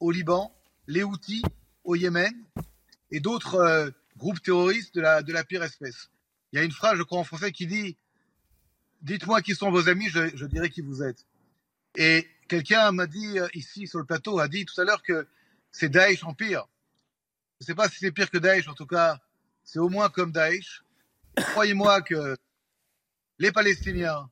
au 0.00 0.10
Liban, 0.10 0.52
les 0.86 1.04
Houthis 1.04 1.42
au 1.84 1.94
Yémen 1.94 2.32
et 3.10 3.20
d'autres 3.20 3.54
euh, 3.54 3.90
groupes 4.16 4.42
terroristes 4.42 4.94
de 4.94 5.00
la, 5.00 5.22
de 5.22 5.32
la 5.32 5.44
pire 5.44 5.62
espèce. 5.62 6.10
Il 6.52 6.58
y 6.58 6.62
a 6.62 6.64
une 6.64 6.72
phrase, 6.72 6.98
je 6.98 7.02
crois 7.02 7.18
en 7.18 7.24
français, 7.24 7.52
qui 7.52 7.66
dit 7.68 7.96
Dites-moi 9.02 9.42
qui 9.42 9.54
sont 9.54 9.70
vos 9.70 9.88
amis, 9.88 10.08
je, 10.08 10.36
je 10.36 10.44
dirai 10.44 10.70
qui 10.70 10.80
vous 10.80 11.04
êtes. 11.04 11.24
Et 11.96 12.28
Quelqu'un 12.48 12.92
m'a 12.92 13.06
dit 13.06 13.38
euh, 13.38 13.46
ici 13.52 13.86
sur 13.86 13.98
le 13.98 14.06
plateau, 14.06 14.38
a 14.38 14.48
dit 14.48 14.64
tout 14.64 14.80
à 14.80 14.84
l'heure 14.84 15.02
que 15.02 15.28
c'est 15.70 15.90
Daesh 15.90 16.24
en 16.24 16.32
pire. 16.32 16.66
Je 17.60 17.64
ne 17.64 17.66
sais 17.66 17.74
pas 17.74 17.90
si 17.90 17.98
c'est 17.98 18.10
pire 18.10 18.30
que 18.30 18.38
Daesh, 18.38 18.68
en 18.68 18.74
tout 18.74 18.86
cas, 18.86 19.20
c'est 19.64 19.78
au 19.78 19.90
moins 19.90 20.08
comme 20.08 20.32
Daesh. 20.32 20.82
Croyez-moi 21.36 22.00
que 22.00 22.36
les 23.38 23.52
Palestiniens 23.52 24.30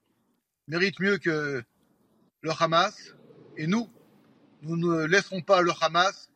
méritent 0.66 0.98
mieux 0.98 1.18
que 1.18 1.62
le 2.40 2.50
Hamas. 2.58 3.14
Et 3.58 3.66
nous, 3.66 3.90
nous 4.62 4.76
ne 4.76 5.04
laisserons 5.04 5.42
pas 5.42 5.60
le 5.60 5.72
Hamas 5.80 6.30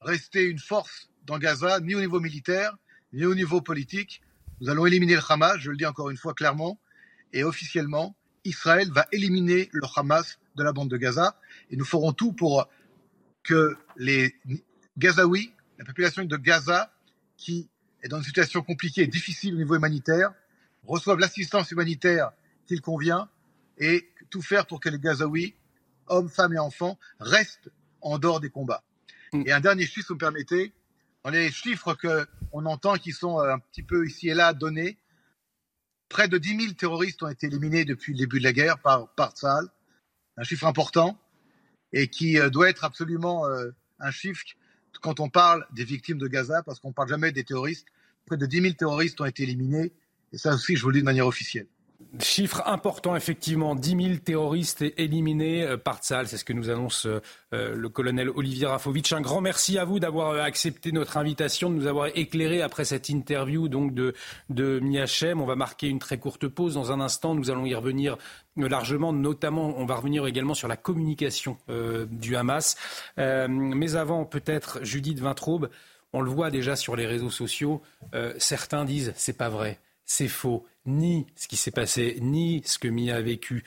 rester 0.00 0.44
une 0.44 0.58
force 0.58 1.10
dans 1.24 1.38
Gaza, 1.38 1.80
ni 1.80 1.94
au 1.94 2.00
niveau 2.00 2.20
militaire, 2.20 2.76
ni 3.12 3.26
au 3.26 3.34
niveau 3.34 3.60
politique. 3.60 4.22
Nous 4.60 4.70
allons 4.70 4.86
éliminer 4.86 5.16
le 5.16 5.22
Hamas, 5.28 5.58
je 5.58 5.70
le 5.70 5.76
dis 5.76 5.86
encore 5.86 6.08
une 6.08 6.16
fois 6.16 6.32
clairement, 6.32 6.80
et 7.32 7.44
officiellement, 7.44 8.16
Israël 8.44 8.90
va 8.90 9.06
éliminer 9.12 9.68
le 9.72 9.86
Hamas 9.96 10.38
de 10.56 10.64
la 10.64 10.72
bande 10.72 10.90
de 10.90 10.96
Gaza 10.96 11.38
et 11.70 11.76
nous 11.76 11.84
ferons 11.84 12.12
tout 12.12 12.32
pour 12.32 12.68
que 13.42 13.76
les 13.96 14.34
Gazaouis, 14.98 15.52
la 15.78 15.84
population 15.84 16.24
de 16.24 16.36
Gaza, 16.36 16.92
qui 17.36 17.68
est 18.02 18.08
dans 18.08 18.18
une 18.18 18.24
situation 18.24 18.62
compliquée 18.62 19.02
et 19.02 19.06
difficile 19.06 19.54
au 19.54 19.58
niveau 19.58 19.76
humanitaire, 19.76 20.32
reçoivent 20.84 21.18
l'assistance 21.18 21.70
humanitaire 21.70 22.32
qu'il 22.66 22.80
convient 22.80 23.28
et 23.78 24.08
tout 24.30 24.42
faire 24.42 24.66
pour 24.66 24.80
que 24.80 24.88
les 24.88 24.98
Gazaouis, 24.98 25.54
hommes, 26.06 26.28
femmes 26.28 26.54
et 26.54 26.58
enfants, 26.58 26.98
restent 27.20 27.70
en 28.00 28.18
dehors 28.18 28.40
des 28.40 28.50
combats. 28.50 28.82
Mm. 29.32 29.42
Et 29.46 29.52
un 29.52 29.60
dernier 29.60 29.86
chiffre, 29.86 30.06
si 30.06 30.08
vous 30.08 30.14
me 30.14 30.20
permettez, 30.20 30.72
dans 31.24 31.30
les 31.30 31.50
chiffres 31.50 31.94
qu'on 31.94 32.66
entend 32.66 32.94
qui 32.94 33.12
sont 33.12 33.40
un 33.40 33.58
petit 33.58 33.82
peu 33.82 34.06
ici 34.06 34.28
et 34.28 34.34
là 34.34 34.52
donnés, 34.52 34.98
près 36.08 36.28
de 36.28 36.38
10 36.38 36.60
000 36.60 36.72
terroristes 36.74 37.22
ont 37.22 37.28
été 37.28 37.46
éliminés 37.46 37.84
depuis 37.84 38.12
le 38.12 38.18
début 38.18 38.38
de 38.38 38.44
la 38.44 38.52
guerre 38.52 38.78
par, 38.78 39.12
par 39.14 39.32
un 40.36 40.44
chiffre 40.44 40.66
important 40.66 41.18
et 41.92 42.08
qui 42.08 42.38
euh, 42.38 42.50
doit 42.50 42.68
être 42.68 42.84
absolument 42.84 43.46
euh, 43.46 43.70
un 44.00 44.10
chiffre 44.10 44.42
quand 45.00 45.20
on 45.20 45.28
parle 45.28 45.66
des 45.72 45.84
victimes 45.84 46.18
de 46.18 46.26
Gaza, 46.26 46.62
parce 46.62 46.80
qu'on 46.80 46.88
ne 46.88 46.94
parle 46.94 47.08
jamais 47.08 47.30
des 47.30 47.44
terroristes. 47.44 47.86
Près 48.24 48.38
de 48.38 48.46
10 48.46 48.62
000 48.62 48.74
terroristes 48.74 49.20
ont 49.20 49.26
été 49.26 49.42
éliminés, 49.42 49.92
et 50.32 50.38
ça 50.38 50.54
aussi, 50.54 50.74
je 50.74 50.82
vous 50.82 50.88
le 50.88 50.94
dis 50.94 51.00
de 51.00 51.04
manière 51.04 51.26
officielle. 51.26 51.66
Chiffre 52.18 52.62
important, 52.66 53.14
effectivement. 53.14 53.74
10 53.74 53.90
000 53.90 54.16
terroristes 54.24 54.84
éliminés 54.96 55.62
euh, 55.62 55.76
par 55.76 55.98
Tsal. 55.98 56.28
C'est 56.28 56.38
ce 56.38 56.44
que 56.44 56.52
nous 56.52 56.70
annonce 56.70 57.06
le 57.52 57.88
colonel 57.88 58.30
Olivier 58.30 58.66
Rafovitch. 58.66 59.12
Un 59.12 59.20
grand 59.20 59.40
merci 59.40 59.78
à 59.78 59.84
vous 59.84 59.98
d'avoir 60.00 60.38
accepté 60.40 60.92
notre 60.92 61.16
invitation, 61.16 61.70
de 61.70 61.76
nous 61.76 61.86
avoir 61.86 62.08
éclairé 62.14 62.60
après 62.60 62.84
cette 62.84 63.08
interview 63.08 63.68
donc 63.68 63.94
de, 63.94 64.14
de 64.50 64.80
Miachem. 64.80 65.40
On 65.40 65.46
va 65.46 65.56
marquer 65.56 65.88
une 65.88 65.98
très 65.98 66.18
courte 66.18 66.48
pause 66.48 66.74
dans 66.74 66.92
un 66.92 67.00
instant. 67.00 67.34
Nous 67.34 67.50
allons 67.50 67.64
y 67.64 67.74
revenir 67.74 68.18
largement, 68.56 69.12
notamment, 69.12 69.74
on 69.76 69.86
va 69.86 69.96
revenir 69.96 70.26
également 70.26 70.54
sur 70.54 70.68
la 70.68 70.76
communication 70.76 71.58
du 72.10 72.36
Hamas. 72.36 72.76
mais 73.16 73.96
avant, 73.96 74.24
peut-être, 74.24 74.78
Judith 74.82 75.20
Vintraube, 75.20 75.70
on 76.12 76.20
le 76.20 76.30
voit 76.30 76.50
déjà 76.50 76.76
sur 76.76 76.96
les 76.96 77.06
réseaux 77.06 77.30
sociaux, 77.30 77.82
certains 78.38 78.84
disent 78.84 79.12
c'est 79.16 79.36
pas 79.36 79.48
vrai, 79.48 79.78
c'est 80.04 80.28
faux 80.28 80.66
ni 80.86 81.26
ce 81.34 81.48
qui 81.48 81.56
s'est 81.56 81.70
passé, 81.70 82.18
ni 82.20 82.62
ce 82.64 82.78
que 82.78 82.88
Mia 82.88 83.16
a 83.16 83.20
vécu. 83.20 83.64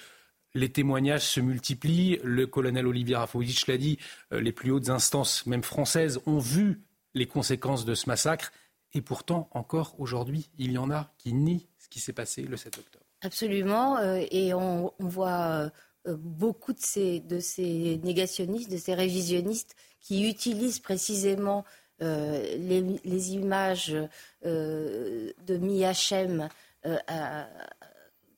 Les 0.55 0.71
témoignages 0.71 1.25
se 1.25 1.39
multiplient. 1.39 2.19
Le 2.23 2.47
colonel 2.47 2.87
Olivier 2.87 3.17
Rafovitch 3.17 3.67
l'a 3.67 3.77
dit. 3.77 3.99
Euh, 4.33 4.41
les 4.41 4.51
plus 4.51 4.71
hautes 4.71 4.89
instances, 4.89 5.45
même 5.45 5.63
françaises, 5.63 6.19
ont 6.25 6.39
vu 6.39 6.81
les 7.13 7.27
conséquences 7.27 7.85
de 7.85 7.93
ce 7.93 8.07
massacre. 8.07 8.51
Et 8.93 9.01
pourtant, 9.01 9.49
encore 9.51 9.99
aujourd'hui, 9.99 10.49
il 10.57 10.71
y 10.71 10.77
en 10.77 10.89
a 10.89 11.13
qui 11.19 11.33
nient 11.33 11.67
ce 11.77 11.89
qui 11.89 11.99
s'est 11.99 12.13
passé 12.13 12.41
le 12.41 12.57
7 12.57 12.79
octobre. 12.79 12.98
Absolument. 13.21 13.97
Euh, 13.97 14.23
et 14.31 14.53
on, 14.53 14.93
voit 14.99 15.71
euh, 16.07 16.17
beaucoup 16.17 16.73
de 16.73 16.79
ces, 16.79 17.99
négationnistes, 18.03 18.71
de 18.71 18.77
ces 18.77 18.93
révisionnistes 18.93 19.75
qui 19.99 20.29
utilisent 20.29 20.79
précisément 20.79 21.65
les, 22.01 23.33
images 23.33 23.93
de 24.41 25.57
Miachem 25.57 26.47
euh, 26.85 27.43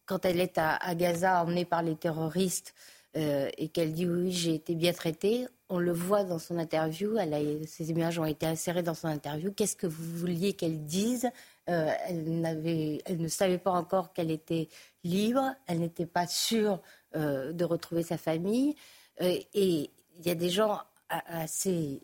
quand 0.05 0.25
elle 0.25 0.41
est 0.41 0.57
à, 0.57 0.95
Gaza, 0.95 1.41
emmenée 1.41 1.63
par 1.63 1.83
les 1.83 1.95
terroristes, 1.95 2.73
euh, 3.15 3.49
et 3.57 3.69
qu'elle 3.69 3.93
dit 3.93 4.05
oui, 4.05 4.31
j'ai 4.31 4.55
été 4.55 4.75
bien 4.75 4.93
traitée, 4.93 5.47
on 5.69 5.79
le 5.79 5.91
voit 5.91 6.23
dans 6.23 6.39
son 6.39 6.57
interview, 6.57 7.17
elle 7.17 7.65
ces 7.67 7.91
images 7.91 8.19
ont 8.19 8.25
été 8.25 8.45
insérées 8.45 8.83
dans 8.83 8.93
son 8.93 9.07
interview. 9.07 9.53
Qu'est-ce 9.53 9.75
que 9.75 9.87
vous 9.87 10.17
vouliez 10.17 10.53
qu'elle 10.53 10.83
dise 10.83 11.29
euh, 11.69 11.91
elle, 12.07 13.01
elle, 13.05 13.21
ne 13.21 13.27
savait 13.27 13.57
pas 13.57 13.71
encore 13.71 14.13
qu'elle 14.13 14.31
était 14.31 14.67
libre, 15.03 15.55
elle 15.67 15.79
n'était 15.79 16.05
pas 16.05 16.27
sûre 16.27 16.81
de 17.13 17.63
retrouver 17.65 18.03
sa 18.03 18.17
famille. 18.17 18.75
et 19.19 19.91
il 20.17 20.25
y 20.25 20.29
a 20.29 20.35
des 20.35 20.49
gens 20.49 20.79
assez 21.09 22.01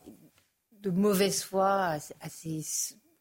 de 0.82 0.90
mauvaise 0.90 1.44
foi, 1.44 1.98
assez 2.20 2.62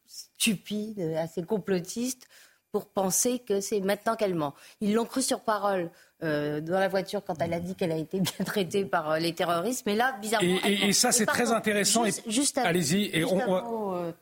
stupides, 0.07 1.01
assez 1.16 1.44
complotistes 1.44 2.27
pour 2.72 2.87
penser 2.87 3.38
que 3.38 3.61
c'est 3.61 3.81
maintenant 3.81 4.16
qu'elle 4.16 4.35
ment. 4.35 4.55
Ils 4.81 4.92
l'ont 4.92 5.07
cru 5.07 5.22
sur 5.22 5.40
parole 5.40 5.90
euh, 6.22 6.61
dans 6.61 6.79
la 6.79 6.88
voiture 6.88 7.25
quand 7.25 7.40
elle 7.40 7.55
a 7.55 7.61
dit 7.61 7.75
qu'elle 7.75 7.92
a 7.92 7.96
été 7.96 8.20
bien 8.20 8.44
traitée 8.44 8.85
par 8.85 9.12
euh, 9.12 9.18
les 9.18 9.35
terroristes. 9.35 9.85
Mais 9.87 9.96
là, 9.96 10.12
bizarrement. 10.20 10.59
Et, 10.64 10.92
ça, 10.92 11.12
c'est 11.12 11.27
très 11.27 11.53
intéressant. 11.53 12.05
Juste, 12.27 12.59
Allez-y. 12.59 13.11
Et 13.16 13.25
on, 13.25 13.94
euh, 13.94 14.12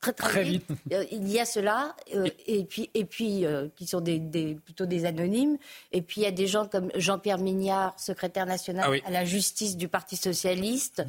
très, 0.00 0.12
très, 0.12 0.44
vite. 0.44 0.66
il 1.10 1.28
y 1.28 1.40
a 1.40 1.44
cela, 1.44 1.96
et 2.46 2.64
puis, 2.64 2.90
et 2.94 3.04
puis 3.04 3.44
qui 3.74 3.86
sont 3.86 4.00
des, 4.00 4.56
plutôt 4.64 4.86
des 4.86 5.04
anonymes. 5.04 5.56
Et 5.92 6.02
puis 6.02 6.20
il 6.20 6.24
y 6.24 6.28
a 6.28 6.32
des 6.32 6.46
gens 6.46 6.66
comme 6.66 6.90
Jean-Pierre 6.94 7.38
Mignard, 7.38 7.98
secrétaire 7.98 8.46
national 8.46 9.00
ah 9.02 9.08
à 9.08 9.10
la 9.10 9.24
justice 9.24 9.76
du 9.76 9.88
Parti 9.88 10.16
socialiste, 10.16 11.02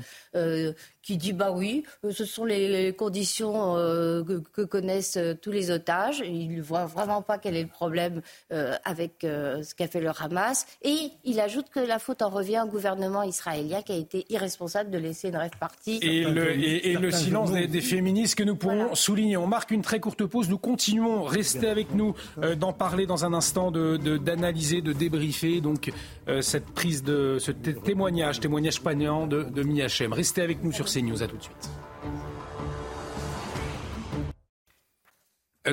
qui 1.08 1.16
dit 1.16 1.32
bah 1.32 1.54
oui, 1.56 1.86
euh, 2.04 2.12
ce 2.12 2.26
sont 2.26 2.44
les 2.44 2.92
conditions 2.92 3.78
euh, 3.78 4.24
que, 4.52 4.62
connaissent 4.64 5.16
euh, 5.16 5.36
tous 5.42 5.52
les 5.52 5.72
otages. 5.72 6.22
Il 6.26 6.58
ne 6.58 6.62
voit 6.62 6.86
vraiment 6.86 7.22
pas 7.22 7.38
quel 7.38 7.56
est 7.56 7.64
le 7.64 7.70
problème 7.70 8.22
avec 8.84 9.14
ce 9.22 9.74
qu'a 9.74 9.88
fait 9.88 10.02
le 10.02 10.10
Hamas. 10.10 10.66
Et 10.82 11.12
il 11.24 11.40
ajoute 11.40 11.68
que 11.70 11.80
la 11.80 12.00
faute 12.00 12.22
en 12.22 12.30
revient 12.30 12.62
au 12.66 12.70
gouvernement 12.70 13.24
israélien 13.24 13.82
qui 13.82 13.94
a 13.94 13.96
été 13.96 14.26
irresponsable 14.30 14.90
de 14.90 14.98
laisser 14.98 15.30
une 15.30 15.38
rêve 15.38 15.58
partie. 15.60 16.00
Et 16.02 16.24
le, 16.24 17.12
silence 17.12 17.52
des, 17.52 17.82
féministes 17.82 18.36
que 18.36 18.44
nous 18.44 18.56
pourrons 18.56 18.96
souligner. 18.96 19.38
On 19.38 19.48
marque 19.48 19.72
une 19.72 19.82
très 19.82 20.00
courte 20.00 20.26
pause. 20.26 20.50
Nous 20.50 20.58
continuons. 20.58 21.24
Restez 21.24 21.70
avec 21.70 21.94
nous 21.94 22.16
d'en 22.58 22.74
parler 22.74 23.06
dans 23.06 23.24
un 23.24 23.34
instant, 23.34 23.72
d'analyser, 23.72 24.82
de, 24.82 24.92
de, 24.92 24.98
débriefer 24.98 25.62
donc 25.62 25.92
cette 26.42 26.66
prise 26.66 27.04
de 27.04 27.38
ce 27.40 27.52
témoignage, 27.52 28.40
témoignage 28.40 28.82
poignant 28.82 29.28
de, 29.28 29.44
de 29.44 29.64
Miachem. 29.64 30.12
Restez 30.12 30.42
avec 30.42 30.64
nous 30.64 30.72
sur 30.72 30.90
News. 31.02 31.24
À 31.24 31.28
tout 31.28 31.38
de 31.38 31.44
suite. 31.44 31.70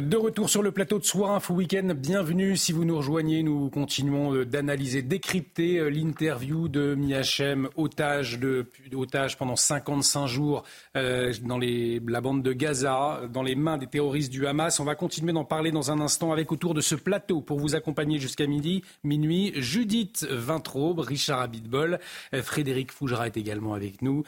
De 0.01 0.17
retour 0.17 0.51
sur 0.51 0.61
le 0.61 0.73
plateau 0.73 0.99
de 0.99 1.05
Soir 1.05 1.31
Info 1.31 1.55
Week-end, 1.55 1.95
bienvenue 1.97 2.57
si 2.57 2.73
vous 2.73 2.85
nous 2.85 2.97
rejoignez. 2.97 3.45
Nous 3.45 3.71
continuons 3.71 4.35
euh, 4.35 4.45
d'analyser, 4.45 5.03
décrypter 5.03 5.79
euh, 5.79 5.89
l'interview 5.89 6.67
de 6.67 6.97
Miachem, 6.97 7.69
otage, 7.77 8.41
de, 8.41 8.67
otage 8.93 9.39
pendant 9.39 9.55
55 9.55 10.27
jours 10.27 10.65
euh, 10.97 11.33
dans 11.45 11.61
la 11.61 12.21
bande 12.21 12.43
de 12.43 12.53
Gaza, 12.53 13.21
dans 13.33 13.45
les 13.45 13.55
mains 13.55 13.79
des 13.79 13.87
terroristes 13.87 14.33
du 14.33 14.49
Hamas. 14.49 14.81
On 14.81 14.85
va 14.85 14.97
continuer 14.97 15.33
d'en 15.33 15.45
parler 15.45 15.71
dans 15.71 15.93
un 15.93 16.01
instant 16.01 16.33
avec 16.33 16.51
autour 16.51 16.75
de 16.75 16.81
ce 16.81 16.97
plateau 16.97 17.41
pour 17.41 17.61
vous 17.61 17.77
accompagner 17.77 18.19
jusqu'à 18.19 18.49
midi, 18.49 18.83
minuit. 19.05 19.53
Judith 19.55 20.27
Vintraube, 20.29 20.99
Richard 20.99 21.41
Abitbol, 21.41 22.01
Frédéric 22.43 22.91
Fougera 22.91 23.29
est 23.29 23.37
également 23.37 23.75
avec 23.75 24.03
nous, 24.03 24.25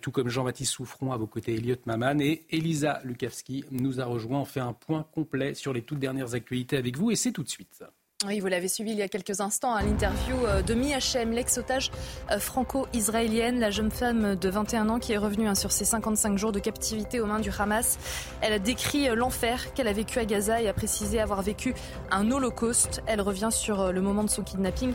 tout 0.00 0.12
comme 0.12 0.30
Jean-Baptiste 0.30 0.72
Souffron 0.72 1.12
à 1.12 1.18
vos 1.18 1.26
côtés, 1.26 1.56
Elliot 1.56 1.76
Maman 1.84 2.18
et 2.20 2.44
Elisa 2.48 3.02
Lukavski 3.04 3.64
nous 3.70 4.00
a 4.00 4.06
rejoint. 4.06 4.40
On 4.40 4.44
fait 4.46 4.60
un 4.60 4.72
point 4.72 5.04
complet 5.10 5.54
sur 5.54 5.72
les 5.72 5.82
toutes 5.82 5.98
dernières 5.98 6.34
actualités 6.34 6.76
avec 6.76 6.96
vous 6.96 7.10
et 7.10 7.16
c'est 7.16 7.32
tout 7.32 7.42
de 7.42 7.48
suite. 7.48 7.84
Oui, 8.26 8.38
vous 8.38 8.48
l'avez 8.48 8.68
suivi 8.68 8.90
il 8.90 8.98
y 8.98 9.02
a 9.02 9.08
quelques 9.08 9.40
instants 9.40 9.74
à 9.74 9.82
l'interview 9.82 10.44
euh, 10.44 10.60
de 10.60 10.74
Mi 10.74 10.92
Hachem, 10.92 11.32
l'ex-otage 11.32 11.90
euh, 12.30 12.38
franco-israélienne, 12.38 13.58
la 13.58 13.70
jeune 13.70 13.90
femme 13.90 14.34
de 14.34 14.48
21 14.50 14.90
ans 14.90 14.98
qui 14.98 15.14
est 15.14 15.16
revenue 15.16 15.48
hein, 15.48 15.54
sur 15.54 15.72
ses 15.72 15.86
55 15.86 16.36
jours 16.36 16.52
de 16.52 16.58
captivité 16.58 17.20
aux 17.20 17.24
mains 17.24 17.40
du 17.40 17.50
Hamas. 17.58 17.98
Elle 18.42 18.52
a 18.52 18.58
décrit 18.58 19.08
euh, 19.08 19.14
l'enfer 19.14 19.72
qu'elle 19.72 19.88
a 19.88 19.94
vécu 19.94 20.18
à 20.18 20.26
Gaza 20.26 20.60
et 20.60 20.68
a 20.68 20.74
précisé 20.74 21.18
avoir 21.18 21.40
vécu 21.40 21.72
un 22.10 22.30
holocauste. 22.30 23.00
Elle 23.06 23.22
revient 23.22 23.48
sur 23.50 23.90
le 23.90 24.00
moment 24.02 24.22
de 24.22 24.28
son 24.28 24.42
kidnapping 24.42 24.92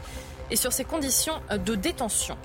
et 0.52 0.56
sur 0.56 0.72
ses 0.72 0.84
conditions 0.84 1.34
de 1.50 1.74
détention. 1.74 2.38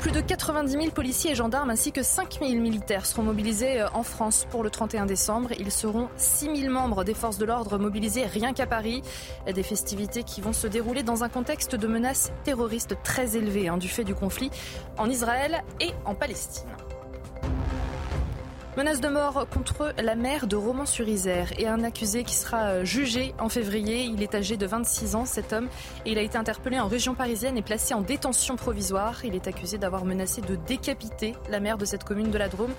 Plus 0.00 0.10
de 0.10 0.20
90 0.20 0.72
000 0.72 0.90
policiers 0.90 1.30
et 1.30 1.34
gendarmes 1.36 1.70
ainsi 1.70 1.92
que 1.92 2.02
5 2.02 2.40
000 2.40 2.60
militaires 2.60 3.06
seront 3.06 3.22
mobilisés 3.22 3.80
euh, 3.80 3.88
en 3.94 4.02
France 4.02 4.48
pour 4.50 4.64
le 4.64 4.70
31 4.70 5.06
décembre. 5.06 5.50
Ils 5.58 5.70
seront 5.70 6.08
6 6.16 6.56
000 6.56 6.72
membres 6.72 7.04
des 7.04 7.14
forces 7.14 7.38
de 7.38 7.44
l'ordre 7.44 7.78
mobilisés 7.78 8.26
rien 8.26 8.52
qu'à 8.52 8.66
Paris. 8.66 9.02
Des 9.46 9.62
festivités 9.62 10.24
qui 10.24 10.40
vont 10.40 10.52
se 10.52 10.66
dérouler 10.66 11.04
dans 11.04 11.22
un 11.22 11.28
contexte 11.28 11.76
de 11.76 11.86
menaces 11.86 12.32
terroristes 12.42 12.96
très 13.04 13.36
élevées 13.36 13.68
hein, 13.68 13.76
du 13.76 13.88
fait 13.88 14.02
du 14.02 14.14
conflit 14.14 14.50
en 14.98 15.08
Israël 15.08 15.62
et 15.78 15.92
en 16.04 16.16
Palestine. 16.16 16.70
Menace 18.74 19.02
de 19.02 19.08
mort 19.08 19.46
contre 19.50 19.92
la 19.98 20.14
mère 20.14 20.46
de 20.46 20.56
Romans-sur-Isère 20.56 21.52
et 21.58 21.68
un 21.68 21.84
accusé 21.84 22.24
qui 22.24 22.34
sera 22.34 22.68
euh, 22.68 22.84
jugé 22.86 23.34
en 23.38 23.50
février. 23.50 24.04
Il 24.04 24.22
est 24.22 24.34
âgé 24.34 24.56
de 24.56 24.64
26 24.64 25.14
ans, 25.14 25.26
cet 25.26 25.52
homme, 25.52 25.68
et 26.06 26.12
il 26.12 26.18
a 26.18 26.22
été 26.22 26.38
interpellé 26.38 26.80
en 26.80 26.88
région 26.88 27.14
parisienne 27.14 27.58
et 27.58 27.62
placé 27.62 27.92
en 27.92 28.00
détention 28.00 28.56
provisoire. 28.56 29.26
Il 29.26 29.34
est 29.34 29.46
accusé 29.46 29.76
d'avoir 29.76 30.06
menacé 30.06 30.40
de 30.40 30.56
décapiter 30.56 31.34
la 31.50 31.60
mère 31.60 31.76
de 31.76 31.84
cette 31.84 32.04
commune 32.04 32.30
de 32.30 32.38
la 32.38 32.48
Drôme, 32.48 32.72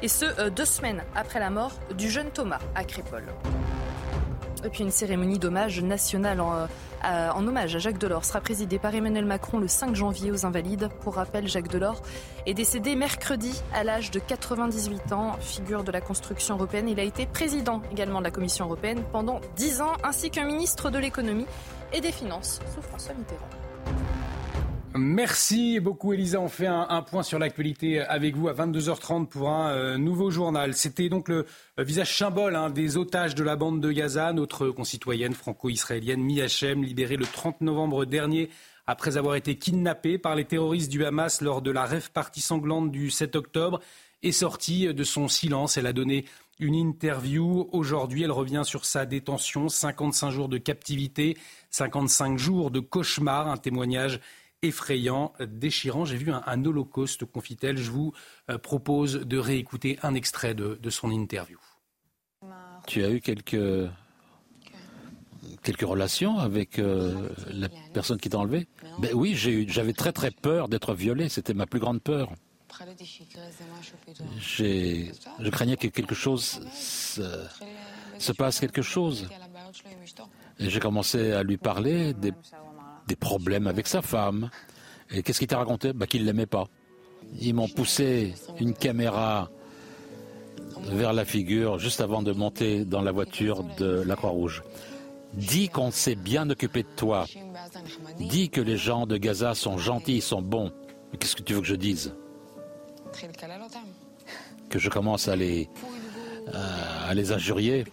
et 0.00 0.08
ce, 0.08 0.24
euh, 0.40 0.48
deux 0.48 0.64
semaines 0.64 1.02
après 1.14 1.40
la 1.40 1.50
mort 1.50 1.72
du 1.94 2.08
jeune 2.08 2.30
Thomas 2.30 2.60
à 2.74 2.84
Crépole. 2.84 3.26
Et 4.64 4.70
puis 4.70 4.82
une 4.82 4.90
cérémonie 4.90 5.38
d'hommage 5.38 5.82
national 5.82 6.40
en, 6.40 6.54
euh, 6.54 7.30
en, 7.30 7.46
hommage 7.46 7.76
à 7.76 7.78
Jacques 7.78 7.98
Delors 7.98 8.24
sera 8.24 8.40
présidée 8.40 8.78
par 8.78 8.94
Emmanuel 8.94 9.26
Macron 9.26 9.58
le 9.58 9.68
5 9.68 9.94
janvier 9.94 10.30
aux 10.30 10.46
Invalides. 10.46 10.88
Pour 11.02 11.16
rappel, 11.16 11.46
Jacques 11.48 11.68
Delors 11.68 12.02
est 12.46 12.54
décédé 12.54 12.96
mercredi 12.96 13.62
à 13.74 13.84
l'âge 13.84 14.10
de 14.10 14.18
98 14.18 15.12
ans, 15.12 15.36
figure 15.40 15.84
de 15.84 15.92
la 15.92 16.00
construction 16.00 16.54
européenne. 16.54 16.88
Il 16.88 16.98
a 16.98 17.02
été 17.02 17.26
président 17.26 17.82
également 17.92 18.20
de 18.20 18.24
la 18.24 18.30
Commission 18.30 18.64
européenne 18.64 19.02
pendant 19.12 19.40
10 19.56 19.82
ans, 19.82 19.92
ainsi 20.02 20.30
qu'un 20.30 20.44
ministre 20.44 20.90
de 20.90 20.98
l'économie 20.98 21.46
et 21.92 22.00
des 22.00 22.12
finances 22.12 22.60
sous 22.74 22.80
François 22.80 23.14
Mitterrand. 23.14 23.48
Merci 24.96 25.80
beaucoup 25.80 26.12
Elisa. 26.12 26.40
On 26.40 26.48
fait 26.48 26.68
un, 26.68 27.02
point 27.02 27.24
sur 27.24 27.40
l'actualité 27.40 28.00
avec 28.00 28.36
vous 28.36 28.46
à 28.46 28.52
22h30 28.52 29.26
pour 29.26 29.48
un 29.48 29.70
euh, 29.70 29.96
nouveau 29.96 30.30
journal. 30.30 30.74
C'était 30.74 31.08
donc 31.08 31.28
le 31.28 31.46
visage 31.78 32.16
symbole 32.16 32.54
hein, 32.54 32.70
des 32.70 32.96
otages 32.96 33.34
de 33.34 33.42
la 33.42 33.56
bande 33.56 33.80
de 33.80 33.90
Gaza, 33.90 34.32
notre 34.32 34.68
concitoyenne 34.68 35.34
franco-israélienne 35.34 36.22
Miachem, 36.22 36.84
libérée 36.84 37.16
le 37.16 37.26
30 37.26 37.62
novembre 37.62 38.04
dernier 38.04 38.50
après 38.86 39.16
avoir 39.16 39.34
été 39.34 39.56
kidnappée 39.56 40.16
par 40.16 40.36
les 40.36 40.44
terroristes 40.44 40.92
du 40.92 41.04
Hamas 41.04 41.40
lors 41.40 41.60
de 41.60 41.72
la 41.72 41.86
rêve 41.86 42.12
partie 42.12 42.40
sanglante 42.40 42.92
du 42.92 43.10
7 43.10 43.34
octobre, 43.34 43.80
est 44.22 44.30
sortie 44.30 44.94
de 44.94 45.04
son 45.04 45.26
silence. 45.26 45.76
Elle 45.76 45.88
a 45.88 45.92
donné 45.92 46.24
une 46.60 46.74
interview. 46.74 47.68
Aujourd'hui, 47.72 48.22
elle 48.22 48.30
revient 48.30 48.62
sur 48.64 48.84
sa 48.84 49.06
détention, 49.06 49.68
55 49.68 50.30
jours 50.30 50.48
de 50.48 50.58
captivité, 50.58 51.36
55 51.70 52.38
jours 52.38 52.70
de 52.70 52.78
cauchemar, 52.78 53.48
un 53.48 53.56
témoignage 53.56 54.20
effrayant, 54.66 55.32
déchirant. 55.40 56.04
J'ai 56.04 56.16
vu 56.16 56.32
un, 56.32 56.64
holocauste, 56.64 57.24
confie-t-elle. 57.24 57.76
Je 57.76 57.90
vous 57.90 58.12
euh, 58.50 58.58
propose 58.58 59.20
de 59.20 59.38
réécouter 59.38 59.98
un 60.02 60.14
extrait 60.14 60.54
de, 60.54 60.90
son 60.90 61.10
interview. 61.10 61.58
Tu 62.86 63.04
as 63.04 63.10
eu 63.10 63.20
quelques 63.20 63.88
quelques 65.62 65.82
relations 65.82 66.38
avec 66.38 66.78
euh, 66.78 67.28
la 67.50 67.68
personne 67.92 68.18
qui 68.18 68.28
t'a 68.28 68.38
enlevé? 68.38 68.66
Ben 68.98 69.12
oui, 69.14 69.34
j'avais 69.68 69.92
très 69.92 70.12
très 70.12 70.30
peur 70.30 70.68
d'être 70.68 70.94
violé. 70.94 71.28
C'était 71.28 71.54
ma 71.54 71.66
plus 71.66 71.80
grande 71.80 72.02
peur. 72.02 72.32
Je 74.38 75.50
craignais 75.50 75.76
que 75.76 75.88
quelque 75.88 76.14
chose 76.14 76.60
se, 76.72 78.32
passe 78.32 78.60
quelque 78.60 78.82
chose. 78.82 79.28
J'ai 80.58 80.80
commencé 80.80 81.32
à 81.32 81.42
lui 81.42 81.56
parler 81.56 82.14
des, 82.14 82.32
problèmes 83.14 83.66
avec 83.66 83.86
sa 83.86 84.02
femme. 84.02 84.50
Et 85.10 85.22
qu'est-ce 85.22 85.38
qu'il 85.38 85.48
t'a 85.48 85.58
raconté 85.58 85.92
bah, 85.92 86.06
Qu'il 86.06 86.22
ne 86.22 86.26
l'aimait 86.26 86.46
pas. 86.46 86.66
Ils 87.40 87.54
m'ont 87.54 87.68
poussé 87.68 88.34
une 88.60 88.74
caméra 88.74 89.50
vers 90.90 91.12
la 91.12 91.24
figure 91.24 91.78
juste 91.78 92.00
avant 92.00 92.22
de 92.22 92.32
monter 92.32 92.84
dans 92.84 93.02
la 93.02 93.12
voiture 93.12 93.64
de 93.78 94.02
la 94.06 94.16
Croix-Rouge. 94.16 94.62
Dis 95.34 95.68
qu'on 95.68 95.90
s'est 95.90 96.14
bien 96.14 96.48
occupé 96.50 96.82
de 96.82 96.88
toi. 96.96 97.26
Dis 98.18 98.50
que 98.50 98.60
les 98.60 98.76
gens 98.76 99.06
de 99.06 99.16
Gaza 99.16 99.54
sont 99.54 99.78
gentils, 99.78 100.20
sont 100.20 100.42
bons. 100.42 100.72
Qu'est-ce 101.18 101.36
que 101.36 101.42
tu 101.42 101.54
veux 101.54 101.60
que 101.60 101.66
je 101.66 101.74
dise 101.74 102.14
Que 104.70 104.78
je 104.78 104.88
commence 104.88 105.28
à 105.28 105.36
les, 105.36 105.68
à 106.52 107.14
les 107.14 107.32
injurier 107.32 107.84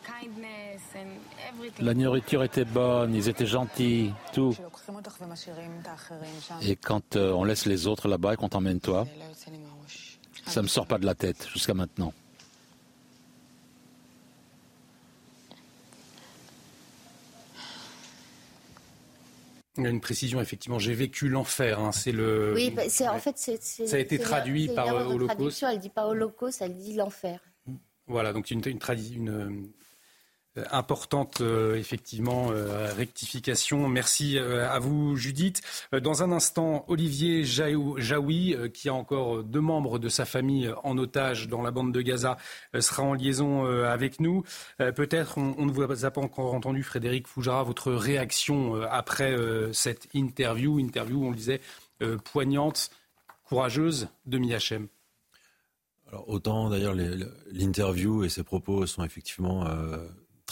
La 1.79 1.93
nourriture 1.93 2.43
était 2.43 2.65
bonne, 2.65 3.15
ils 3.15 3.27
étaient 3.29 3.45
gentils, 3.45 4.11
tout. 4.33 4.55
Et 6.61 6.75
quand 6.75 7.15
euh, 7.15 7.31
on 7.31 7.43
laisse 7.43 7.65
les 7.65 7.87
autres 7.87 8.07
là-bas 8.07 8.33
et 8.33 8.37
qu'on 8.37 8.49
t'emmène 8.49 8.79
toi, 8.79 9.07
ça 10.45 10.61
ne 10.61 10.63
me 10.63 10.67
sort 10.67 10.87
pas 10.87 10.97
de 10.97 11.05
la 11.05 11.15
tête 11.15 11.47
jusqu'à 11.53 11.73
maintenant. 11.73 12.13
Il 19.77 19.83
y 19.85 19.87
a 19.87 19.89
une 19.89 20.01
précision, 20.01 20.41
effectivement. 20.41 20.79
J'ai 20.79 20.93
vécu 20.93 21.29
l'enfer. 21.29 21.79
Hein. 21.79 21.91
C'est 21.93 22.11
le. 22.11 22.53
Oui, 22.53 22.71
bah, 22.71 22.83
en 23.09 23.19
fait, 23.19 23.37
ça 23.37 23.95
a 23.95 23.99
été 23.99 24.19
traduit 24.19 24.67
par 24.67 24.87
euh, 24.93 25.05
Holocauste. 25.05 25.63
Elle 25.63 25.79
dit 25.79 25.89
pas 25.89 26.07
Holocauste, 26.07 26.61
elle 26.61 26.75
dit 26.75 26.93
l'enfer. 26.93 27.39
Voilà, 28.07 28.33
donc 28.33 28.51
une, 28.51 28.61
une, 28.65 28.79
une, 29.13 29.71
importante, 30.71 31.41
euh, 31.41 31.75
effectivement, 31.75 32.49
euh, 32.51 32.93
rectification. 32.93 33.87
Merci 33.87 34.37
à 34.37 34.79
vous, 34.79 35.15
Judith. 35.15 35.61
Dans 35.91 36.23
un 36.23 36.31
instant, 36.31 36.85
Olivier 36.87 37.43
Jaoui, 37.43 38.55
qui 38.73 38.89
a 38.89 38.93
encore 38.93 39.43
deux 39.43 39.61
membres 39.61 39.99
de 39.99 40.09
sa 40.09 40.25
famille 40.25 40.71
en 40.83 40.97
otage 40.97 41.47
dans 41.47 41.61
la 41.61 41.71
bande 41.71 41.93
de 41.93 42.01
Gaza, 42.01 42.37
sera 42.79 43.03
en 43.03 43.13
liaison 43.13 43.65
avec 43.65 44.19
nous. 44.19 44.43
Peut-être, 44.77 45.37
on, 45.37 45.65
ne 45.65 45.71
vous 45.71 46.05
a 46.05 46.11
pas 46.11 46.21
encore 46.21 46.53
entendu, 46.53 46.83
Frédéric 46.83 47.27
Fougera, 47.27 47.63
votre 47.63 47.91
réaction 47.91 48.81
après 48.83 49.35
cette 49.73 50.07
interview, 50.13 50.79
interview, 50.79 51.25
on 51.25 51.29
le 51.29 51.35
disait, 51.35 51.61
poignante, 52.23 52.89
courageuse 53.43 54.09
de 54.25 54.37
Miachem. 54.37 54.87
Alors, 56.07 56.27
autant 56.27 56.69
d'ailleurs 56.69 56.95
l'interview 57.51 58.23
et 58.23 58.29
ses 58.29 58.43
propos 58.43 58.85
sont 58.85 59.03
effectivement 59.03 59.65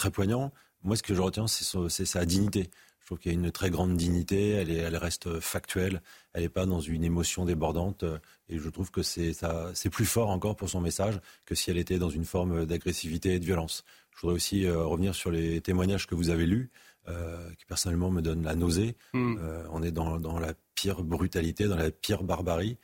très 0.00 0.10
poignant. 0.10 0.52
Moi, 0.82 0.96
ce 0.96 1.02
que 1.02 1.14
je 1.14 1.20
retiens, 1.20 1.46
c'est 1.46 2.04
sa 2.06 2.24
dignité. 2.24 2.70
Je 3.00 3.06
trouve 3.06 3.18
qu'il 3.18 3.32
y 3.32 3.34
a 3.34 3.38
une 3.38 3.50
très 3.50 3.70
grande 3.70 3.96
dignité, 3.96 4.50
elle, 4.50 4.70
est, 4.70 4.78
elle 4.78 4.96
reste 4.96 5.40
factuelle, 5.40 6.00
elle 6.32 6.42
n'est 6.42 6.48
pas 6.48 6.64
dans 6.64 6.80
une 6.80 7.04
émotion 7.04 7.44
débordante. 7.44 8.04
Et 8.48 8.58
je 8.58 8.68
trouve 8.70 8.90
que 8.90 9.02
c'est 9.02 9.90
plus 9.90 10.06
fort 10.06 10.30
encore 10.30 10.56
pour 10.56 10.70
son 10.70 10.80
message 10.80 11.20
que 11.44 11.54
si 11.54 11.70
elle 11.70 11.76
était 11.76 11.98
dans 11.98 12.08
une 12.08 12.24
forme 12.24 12.64
d'agressivité 12.66 13.34
et 13.34 13.38
de 13.38 13.44
violence. 13.44 13.84
Je 14.14 14.22
voudrais 14.22 14.36
aussi 14.36 14.64
euh, 14.64 14.84
revenir 14.84 15.14
sur 15.14 15.30
les 15.30 15.60
témoignages 15.60 16.06
que 16.06 16.14
vous 16.14 16.30
avez 16.30 16.46
lus, 16.46 16.70
euh, 17.08 17.50
qui 17.58 17.64
personnellement 17.64 18.10
me 18.10 18.22
donnent 18.22 18.44
la 18.44 18.54
nausée. 18.54 18.96
Hmm. 19.12 19.36
Euh, 19.38 19.64
on 19.70 19.82
est 19.82 19.92
dans, 19.92 20.18
dans, 20.18 20.38
la 20.38 20.54
pire 20.74 21.02
brutalité, 21.02 21.68
dans 21.68 21.76
la 21.76 21.90
pire 21.90 22.22
barbarie. 22.22 22.78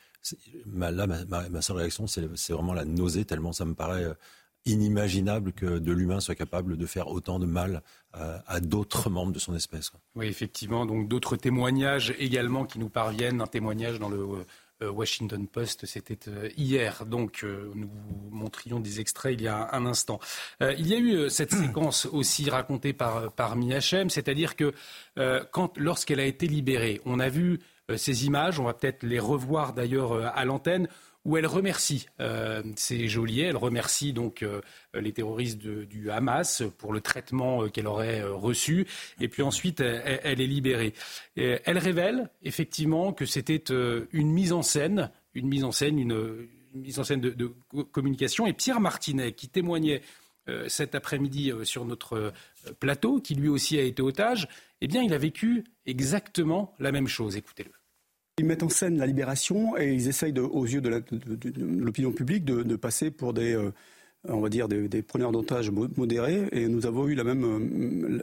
là, 0.74 1.06
ma, 1.06 1.24
ma, 1.24 1.48
ma, 1.48 1.62
seule 1.62 1.76
réaction, 1.76 2.06
c'est 2.06 2.52
vraiment 2.52 2.74
la 2.74 2.84
nausée, 2.84 3.24
tellement 3.24 3.52
ça 3.52 3.64
me 3.64 3.74
paraît 3.74 4.06
inimaginable 4.66 5.52
que 5.52 5.78
de 5.78 5.92
l'humain 5.92 6.20
soit 6.20 6.34
capable 6.34 6.76
de 6.76 6.86
faire 6.86 7.08
autant 7.08 7.38
de 7.38 7.46
mal 7.46 7.82
à, 8.12 8.60
d'autres 8.60 9.10
membres 9.10 9.32
de 9.32 9.38
son 9.38 9.54
espèce. 9.54 9.92
Oui, 10.14 10.26
effectivement. 10.26 10.86
Donc 10.86 11.06
d'autres 11.08 11.36
témoignages 11.36 12.14
également 12.18 12.64
qui 12.64 12.78
nous 12.78 12.88
parviennent. 12.88 13.40
Un 13.42 13.46
témoignage 13.46 13.98
dans 13.98 14.08
le 14.08 14.44
euh, 14.82 14.90
Washington 14.90 15.46
Post, 15.46 15.86
c'était 15.86 16.28
euh, 16.28 16.50
hier. 16.58 17.06
Donc 17.06 17.44
euh, 17.44 17.70
nous 17.74 17.88
vous 17.88 18.30
montrions 18.30 18.78
des 18.78 19.00
extraits 19.00 19.32
il 19.32 19.42
y 19.42 19.48
a 19.48 19.70
un 19.72 19.86
instant. 19.86 20.20
il 20.60 20.86
y 20.86 20.92
a 20.92 20.98
eu 20.98 21.30
cette 21.30 21.52
séquence 21.52 22.04
aussi 22.04 22.50
racontée 22.50 22.92
par, 22.92 23.32
par 23.32 23.56
Miachem, 23.56 24.10
c'est-à-dire 24.10 24.54
que 24.54 24.74
lorsqu'elle 25.76 26.20
a 26.20 26.26
été 26.26 26.46
libérée, 26.46 27.00
on 27.06 27.20
a 27.20 27.30
vu 27.30 27.60
ces 27.96 28.26
images, 28.26 28.60
on 28.60 28.64
va 28.64 28.74
peut-être 28.74 29.02
les 29.04 29.18
revoir 29.18 29.72
d'ailleurs 29.72 30.12
à 30.12 30.44
l'antenne, 30.44 30.88
où 31.26 31.36
elle 31.36 31.46
remercie 31.46 32.06
euh, 32.20 32.62
ces 32.76 33.08
geôliers, 33.08 33.42
elle 33.42 33.56
remercie 33.56 34.12
donc 34.12 34.42
euh, 34.42 34.60
les 34.94 35.12
terroristes 35.12 35.58
du 35.58 36.08
Hamas 36.08 36.62
pour 36.78 36.92
le 36.92 37.00
traitement 37.00 37.64
euh, 37.64 37.68
qu'elle 37.68 37.88
aurait 37.88 38.22
reçu, 38.22 38.86
et 39.20 39.26
puis 39.26 39.42
ensuite 39.42 39.80
elle, 39.80 40.40
est 40.40 40.46
libérée. 40.46 40.94
elle 41.34 41.78
révèle 41.78 42.30
effectivement 42.44 43.12
que 43.12 43.26
c'était 43.26 43.64
une 44.12 44.30
mise 44.30 44.52
en 44.52 44.62
scène, 44.62 45.10
une 45.34 45.48
mise 45.48 45.64
en 45.64 45.72
scène, 45.72 45.98
une, 45.98 46.46
mise 46.74 47.00
en 47.00 47.04
scène 47.04 47.20
de, 47.20 47.52
communication. 47.90 48.46
Et 48.46 48.52
Pierre 48.52 48.80
Martinet, 48.80 49.32
qui 49.32 49.48
témoignait 49.48 50.02
cet 50.68 50.94
après-midi 50.94 51.52
sur 51.64 51.84
notre 51.84 52.32
plateau, 52.78 53.20
qui 53.20 53.34
lui 53.34 53.48
aussi 53.48 53.78
a 53.78 53.82
été 53.82 54.00
otage, 54.00 54.48
eh 54.80 54.86
bien, 54.86 55.02
il 55.02 55.12
a 55.12 55.18
vécu 55.18 55.64
exactement 55.86 56.74
la 56.78 56.92
même 56.92 57.08
chose. 57.08 57.36
Écoutez-le. 57.36 57.72
Ils 58.38 58.44
mettent 58.44 58.64
en 58.64 58.68
scène 58.68 58.98
la 58.98 59.06
libération 59.06 59.78
et 59.78 59.94
ils 59.94 60.08
essayent, 60.08 60.38
aux 60.38 60.66
yeux 60.66 60.82
de 60.82 61.02
l'opinion 61.58 62.12
publique, 62.12 62.44
de, 62.44 62.76
passer 62.76 63.10
pour 63.10 63.32
des, 63.32 63.54
euh, 63.54 63.72
on 64.28 64.40
va 64.40 64.50
dire, 64.50 64.68
des, 64.68 65.00
preneurs 65.00 65.32
d'otages 65.32 65.70
modérés. 65.70 66.46
Et 66.52 66.68
nous 66.68 66.84
avons 66.84 67.08
eu 67.08 67.18
euh, 67.18 68.20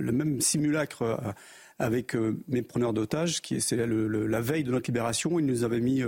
le, 0.00 0.10
même 0.12 0.40
simulacre 0.40 1.02
euh, 1.02 1.16
avec 1.78 2.16
mes 2.48 2.62
preneurs 2.62 2.92
d'otages, 2.92 3.40
qui 3.40 3.60
c'est 3.60 3.76
la 3.76 4.40
veille 4.40 4.64
de 4.64 4.72
notre 4.72 4.90
libération. 4.90 5.38
Ils 5.38 5.46
nous 5.46 5.62
avaient 5.62 5.78
mis 5.78 6.02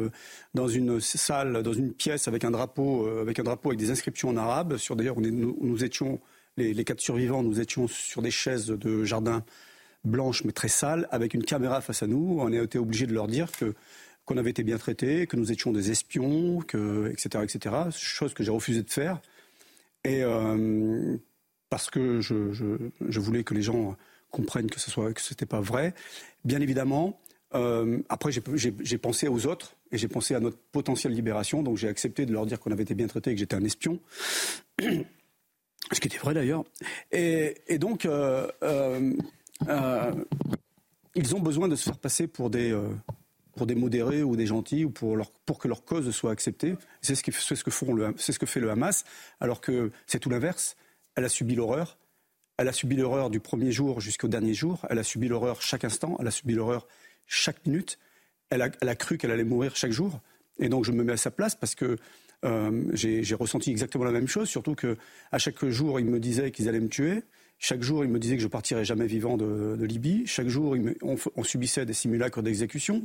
dans 0.54 0.66
une 0.66 0.98
salle, 0.98 1.62
dans 1.62 1.74
une 1.74 1.92
pièce 1.92 2.26
avec 2.26 2.42
un 2.42 2.50
drapeau, 2.50 3.06
avec 3.06 3.38
un 3.38 3.44
drapeau 3.44 3.68
avec 3.68 3.78
des 3.78 3.92
inscriptions 3.92 4.30
en 4.30 4.36
arabe. 4.36 4.78
Sur 4.78 4.96
d'ailleurs, 4.96 5.20
nous, 5.20 5.84
étions 5.84 6.20
les, 6.56 6.74
quatre 6.82 7.00
survivants, 7.00 7.44
nous 7.44 7.60
étions 7.60 7.86
sur 7.86 8.20
des 8.20 8.32
chaises 8.32 8.66
de 8.66 9.04
jardin 9.04 9.44
blanche 10.04 10.44
mais 10.44 10.52
très 10.52 10.68
sale, 10.68 11.09
avec 11.11 11.35
une 11.35 11.44
caméra 11.44 11.80
face 11.80 12.02
à 12.02 12.06
nous. 12.06 12.38
On 12.40 12.52
a 12.52 12.62
été 12.62 12.78
obligé 12.78 13.06
de 13.06 13.14
leur 13.14 13.26
dire 13.26 13.50
que 13.52 13.74
qu'on 14.26 14.37
avait 14.37 14.50
été 14.50 14.64
bien 14.64 14.76
traités, 14.76 15.26
que 15.28 15.37
nous 15.37 15.52
étions 15.52 15.72
des 15.72 15.92
espions, 15.92 16.59
que, 16.59 17.09
etc., 17.12 17.44
etc. 17.44 17.76
Chose 17.92 18.35
que 18.35 18.42
j'ai 18.42 18.50
refusé 18.50 18.82
de 18.82 18.90
faire. 18.90 19.20
Et 20.04 20.22
euh, 20.24 21.16
parce 21.70 21.90
que 21.90 22.20
je, 22.20 22.52
je, 22.52 23.20
voulais 23.20 23.44
que 23.44 23.54
les 23.54 23.62
gens 23.62 23.96
comprennent 24.30 24.68
que 24.68 24.80
ce 24.80 24.90
soit 24.90 25.12
que 25.12 25.20
c'était 25.20 25.46
pas 25.46 25.61
vrai. 25.61 25.94
Bien 26.44 26.61
évidemment, 26.61 27.20
euh, 27.54 28.00
après 28.09 28.30
j'ai 28.32 28.98
pensé 28.98 29.28
aux 29.28 29.46
autres 29.46 29.76
et 29.92 29.98
j'ai 29.98 30.09
pensé 30.09 30.35
à 30.35 30.40
notre 30.40 30.59
potentielle 30.72 31.12
libération. 31.12 31.62
Donc 31.62 31.76
j'ai 31.76 31.88
accepté 31.88 32.26
de 32.26 32.32
leur 32.32 32.46
dire 32.46 32.59
qu'on 32.59 32.72
avait 32.72 32.82
été 32.82 32.94
bien 32.94 33.06
traités 33.06 33.30
et 33.30 33.35
que 33.35 33.40
j'étais 33.40 33.56
un 33.56 33.64
espion. 33.64 34.00
Ce 35.92 36.00
qui 36.00 36.09
était 36.09 36.18
vrai 36.18 36.35
d'ailleurs. 36.35 36.64
Et, 37.12 37.59
et, 37.68 37.78
donc, 37.78 38.06
euh, 38.06 38.48
ils 41.16 41.34
ont 41.34 41.40
besoin 41.40 41.68
de 41.68 41.74
se 41.74 41.84
faire 41.84 41.98
passer 41.98 42.26
pour 42.26 42.50
des, 42.50 42.70
euh, 42.72 42.88
pour 43.56 43.66
des 43.66 43.74
modérés 43.74 44.22
ou 44.22 44.36
des 44.36 44.46
gentils 44.46 44.84
ou 44.84 44.90
pour, 44.90 45.16
pour 45.46 45.58
que 45.58 45.66
leur 45.66 45.84
cause 45.84 46.10
soit 46.10 46.30
acceptée. 46.30 46.76
C'est 47.00 47.14
ce, 47.14 47.54
ce, 47.54 47.64
que 47.64 47.70
font 47.70 47.94
le, 47.94 48.14
ce 48.18 48.38
que 48.38 48.46
fait 48.46 48.60
le 48.60 48.70
Hamas, 48.70 49.04
alors 49.40 49.60
que 49.60 49.90
c'est 50.06 50.20
tout 50.20 50.30
l'inverse. 50.30 50.76
Elle 51.16 51.24
a 51.24 51.28
subi 51.28 51.54
l'horreur. 51.54 51.98
Elle 52.58 52.68
a 52.68 52.72
subi 52.72 52.96
l'horreur 52.96 53.30
du 53.30 53.40
premier 53.40 53.72
jour 53.72 54.00
jusqu'au 54.00 54.28
dernier 54.28 54.54
jour. 54.54 54.86
Elle 54.88 54.98
a 54.98 55.02
subi 55.02 55.28
l'horreur 55.28 55.60
chaque 55.62 55.84
instant. 55.84 56.16
Elle 56.20 56.26
a 56.26 56.30
subi 56.30 56.54
l'horreur 56.54 56.86
chaque 57.26 57.64
minute. 57.66 57.98
Elle 58.50 58.62
a, 58.62 58.68
elle 58.80 58.88
a 58.88 58.94
cru 58.94 59.18
qu'elle 59.18 59.30
allait 59.30 59.44
mourir 59.44 59.74
chaque 59.74 59.92
jour. 59.92 60.20
Et 60.58 60.68
donc 60.68 60.84
je 60.84 60.92
me 60.92 61.02
mets 61.02 61.12
à 61.12 61.16
sa 61.16 61.30
place 61.30 61.54
parce 61.54 61.74
que 61.74 61.98
euh, 62.44 62.82
j'ai 62.92 63.34
ressenti 63.34 63.70
exactement 63.70 64.04
la 64.04 64.12
même 64.12 64.28
chose, 64.28 64.48
surtout 64.48 64.74
que 64.74 64.96
à 65.32 65.38
chaque 65.38 65.64
jour 65.66 65.98
ils 65.98 66.06
me 66.06 66.20
disaient 66.20 66.50
qu'ils 66.50 66.68
allaient 66.68 66.80
me 66.80 66.88
tuer. 66.88 67.22
Chaque 67.58 67.82
jour, 67.82 68.04
il 68.04 68.10
me 68.10 68.18
disait 68.18 68.36
que 68.36 68.42
je 68.42 68.48
partirais 68.48 68.84
jamais 68.84 69.06
vivant 69.06 69.36
de, 69.36 69.76
Libye. 69.84 70.26
Chaque 70.26 70.48
jour, 70.48 70.76
on, 71.02 71.44
subissait 71.44 71.86
des 71.86 71.94
simulacres 71.94 72.42
d'exécution. 72.42 73.02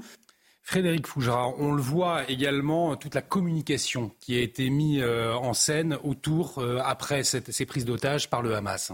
Frédéric 0.61 1.07
Fougera, 1.07 1.49
on 1.57 1.73
le 1.73 1.81
voit 1.81 2.29
également, 2.29 2.95
toute 2.95 3.15
la 3.15 3.21
communication 3.21 4.11
qui 4.19 4.37
a 4.37 4.41
été 4.41 4.69
mise 4.69 5.01
euh, 5.01 5.33
en 5.33 5.53
scène 5.53 5.97
autour, 6.03 6.59
euh, 6.59 6.79
après 6.83 7.23
ces 7.23 7.65
prises 7.65 7.85
d'otages 7.85 8.29
par 8.29 8.41
le 8.41 8.53
Hamas. 8.53 8.91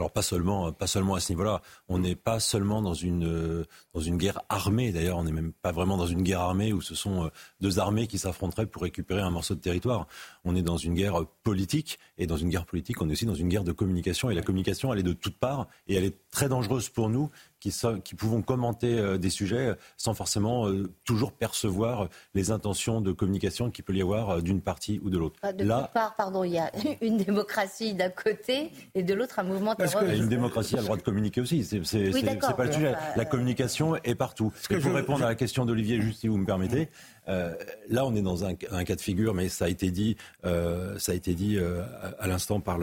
Alors 0.00 0.10
pas 0.10 0.22
seulement, 0.22 0.72
pas 0.72 0.86
seulement 0.86 1.14
à 1.14 1.20
ce 1.20 1.30
niveau-là. 1.30 1.60
On 1.90 1.98
n'est 1.98 2.16
pas 2.16 2.40
seulement 2.40 2.80
dans 2.80 2.94
une 2.94 3.26
euh, 3.26 3.66
dans 3.92 4.00
une 4.00 4.16
guerre 4.16 4.40
armée. 4.48 4.92
D'ailleurs, 4.92 5.18
on 5.18 5.24
n'est 5.24 5.30
même 5.30 5.52
pas 5.52 5.72
vraiment 5.72 5.98
dans 5.98 6.06
une 6.06 6.22
guerre 6.22 6.40
armée 6.40 6.72
où 6.72 6.80
ce 6.80 6.94
sont 6.94 7.26
euh, 7.26 7.28
deux 7.60 7.78
armées 7.78 8.06
qui 8.06 8.16
s'affronteraient 8.16 8.64
pour 8.64 8.80
récupérer 8.80 9.20
un 9.20 9.28
morceau 9.28 9.54
de 9.54 9.60
territoire. 9.60 10.06
On 10.46 10.56
est 10.56 10.62
dans 10.62 10.78
une 10.78 10.94
guerre 10.94 11.26
politique 11.42 11.98
et 12.16 12.26
dans 12.26 12.38
une 12.38 12.48
guerre 12.48 12.64
politique, 12.64 13.02
on 13.02 13.10
est 13.10 13.12
aussi 13.12 13.26
dans 13.26 13.34
une 13.34 13.50
guerre 13.50 13.62
de 13.62 13.72
communication. 13.72 14.30
Et 14.30 14.34
la 14.34 14.40
communication, 14.40 14.90
elle 14.90 15.00
est 15.00 15.02
de 15.02 15.12
toutes 15.12 15.36
parts 15.36 15.68
et 15.86 15.96
elle 15.96 16.04
est 16.04 16.16
très 16.30 16.48
dangereuse 16.48 16.88
pour 16.88 17.10
nous 17.10 17.30
qui, 17.60 17.74
qui 18.04 18.14
pouvons 18.14 18.42
commenter 18.42 18.98
euh, 18.98 19.18
des 19.18 19.30
sujets 19.30 19.74
sans 19.96 20.14
forcément 20.14 20.66
toujours 21.04 21.32
percevoir 21.32 22.08
les 22.34 22.50
intentions 22.50 23.00
de 23.00 23.12
communication 23.12 23.70
qu'il 23.70 23.84
peut 23.84 23.94
y 23.94 24.02
avoir 24.02 24.42
d'une 24.42 24.60
partie 24.60 25.00
ou 25.02 25.10
de 25.10 25.18
l'autre. 25.18 25.38
De 25.52 25.64
Là, 25.64 25.90
pardon, 26.16 26.42
il 26.42 26.52
y 26.52 26.58
a 26.58 26.70
une 27.00 27.18
démocratie 27.18 27.94
d'un 27.94 28.10
côté 28.10 28.72
et 28.94 29.02
de 29.02 29.14
l'autre 29.14 29.38
un 29.38 29.44
mouvement 29.44 29.74
une 30.14 30.28
démocratie 30.28 30.74
a 30.74 30.78
le 30.78 30.84
droit 30.84 30.96
de 30.96 31.02
communiquer 31.02 31.40
aussi. 31.40 31.64
C'est 31.64 31.80
pas 31.80 32.64
le 32.64 32.72
sujet. 32.72 32.94
La 33.16 33.24
communication 33.24 33.96
est 33.96 34.14
partout. 34.14 34.52
Et 34.70 34.78
pour 34.78 34.92
répondre 34.92 35.24
à 35.24 35.28
la 35.28 35.34
question 35.34 35.64
d'Olivier, 35.64 36.00
juste 36.00 36.20
si 36.20 36.28
vous 36.28 36.38
me 36.38 36.46
permettez, 36.46 36.88
euh, 37.28 37.54
là, 37.88 38.04
on 38.06 38.14
est 38.14 38.22
dans 38.22 38.44
un, 38.44 38.54
cas 38.54 38.96
de 38.96 39.00
figure, 39.00 39.34
mais 39.34 39.48
ça 39.48 39.66
a 39.66 39.68
été 39.68 39.90
dit, 39.90 40.16
euh, 40.44 40.98
ça 40.98 41.12
a 41.12 41.14
été 41.14 41.34
dit 41.34 41.58
euh, 41.58 41.82
à, 42.18 42.26
l'instant 42.26 42.60
par 42.60 42.78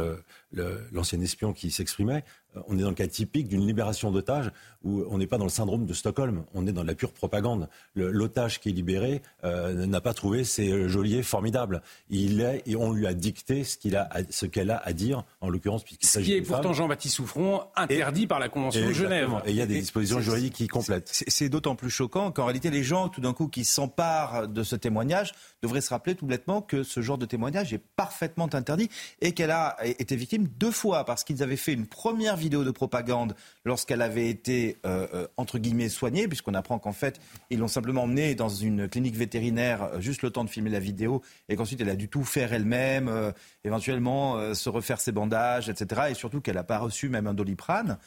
l'ancien 0.92 1.20
espion 1.22 1.54
qui 1.54 1.72
s'exprimait. 1.72 2.24
On 2.68 2.78
est 2.78 2.82
dans 2.82 2.90
le 2.90 2.96
cas 2.96 3.08
typique 3.08 3.48
d'une 3.48 3.66
libération 3.66 4.12
d'otages 4.12 4.52
où 4.84 5.04
on 5.10 5.18
n'est 5.18 5.28
pas 5.28 5.38
dans 5.38 5.46
le 5.46 5.50
syndrome 5.50 5.86
de 5.86 5.94
Stockholm, 5.94 6.44
on 6.54 6.66
est 6.68 6.72
dans 6.72 6.84
la 6.84 6.96
pure 6.96 7.12
propagande. 7.12 7.68
L'otage 7.96 8.60
qui 8.60 8.70
est 8.70 8.72
libéré 8.72 9.22
n'a 9.44 10.02
pas 10.02 10.14
trouvé 10.14 10.44
ses 10.44 10.88
geôliers 10.88 11.24
formidables. 11.24 11.82
Il 12.10 12.42
est 12.42 12.64
et 12.66 12.76
on 12.76 12.92
lui 12.92 13.08
a 13.08 13.14
dicté 13.14 13.64
ce 13.64 13.78
qu'il 13.78 13.96
a, 13.96 14.10
ce 14.30 14.46
qu'elle 14.46 14.72
a 14.72 14.78
à 14.78 14.94
dire, 14.94 15.24
en 15.42 15.50
l'occurrence 15.50 15.84
puisqu'il 15.84 16.08
s'agit. 16.08 16.26
Ce 16.26 16.32
qui 16.32 16.38
est 16.38 16.42
pourtant 16.42 16.74
Jean-Baptiste 16.74 17.16
Souffron 17.16 17.62
interdit 17.76 18.28
par 18.28 18.40
la 18.40 18.50
Convention 18.50 18.86
de 18.86 18.94
Genève. 18.94 19.30
Et 19.46 19.52
il 19.52 19.56
y 19.56 19.62
a 19.62 19.66
des 19.66 19.80
dispositions 19.80 20.20
juridiques 20.20 20.54
qui 20.54 20.68
complètent. 20.68 21.10
C'est 21.28 21.50
d'autant 21.50 21.76
plus 21.76 21.90
choquant 21.90 22.32
qu'en 22.32 22.46
réalité 22.46 22.70
les 22.70 22.84
gens, 22.84 23.10
tout 23.10 23.22
d'un 23.22 23.34
coup, 23.34 23.48
qui 23.48 23.66
s'emparent 23.66 24.48
de 24.48 24.64
ce 24.64 24.76
témoignage 24.76 25.34
devrait 25.62 25.82
se 25.82 25.90
rappeler 25.90 26.16
tout 26.16 26.26
bêtement 26.26 26.62
que 26.62 26.84
ce 26.84 27.02
genre 27.02 27.18
de 27.18 27.26
témoignage 27.26 27.74
est 27.74 27.84
parfaitement 27.96 28.50
interdit 28.54 28.90
et 29.22 29.34
qu'elle 29.34 29.52
a 29.52 29.76
été 29.84 30.16
victime 30.16 30.48
deux 30.48 30.72
fois 30.72 31.04
parce 31.04 31.24
qu'ils 31.24 31.44
avaient 31.44 31.58
fait 31.58 31.74
une 31.74 31.88
première 31.88 32.36
vidéo 32.36 32.47
de 32.50 32.72
propagande 32.72 33.36
lorsqu'elle 33.66 34.02
avait 34.02 34.30
été 34.30 34.78
euh, 34.86 35.08
euh, 35.14 35.28
entre 35.38 35.60
guillemets 35.60 35.90
soignée, 35.90 36.28
puisqu'on 36.28 36.54
apprend 36.54 36.80
qu'en 36.80 36.94
fait 36.94 37.20
ils 37.50 37.60
l'ont 37.60 37.68
simplement 37.68 38.04
emmenée 38.04 38.36
dans 38.36 38.50
une 38.50 38.88
clinique 38.88 39.16
vétérinaire 39.16 39.84
euh, 39.84 40.02
juste 40.02 40.22
le 40.22 40.30
temps 40.30 40.44
de 40.44 40.50
filmer 40.50 40.70
la 40.70 40.80
vidéo 40.80 41.22
et 41.50 41.56
qu'ensuite 41.56 41.82
elle 41.82 41.90
a 41.90 41.96
dû 41.96 42.10
tout 42.10 42.24
faire 42.24 42.54
elle-même, 42.54 43.34
éventuellement 43.64 44.54
se 44.54 44.70
refaire 44.70 45.00
ses 45.00 45.12
bandages, 45.12 45.70
etc. 45.70 46.02
Et 46.10 46.14
surtout 46.14 46.42
qu'elle 46.42 46.56
n'a 46.56 46.64
pas 46.64 46.80
reçu 46.80 47.10
même 47.10 47.28
un 47.28 47.34
doliprane. 47.34 47.98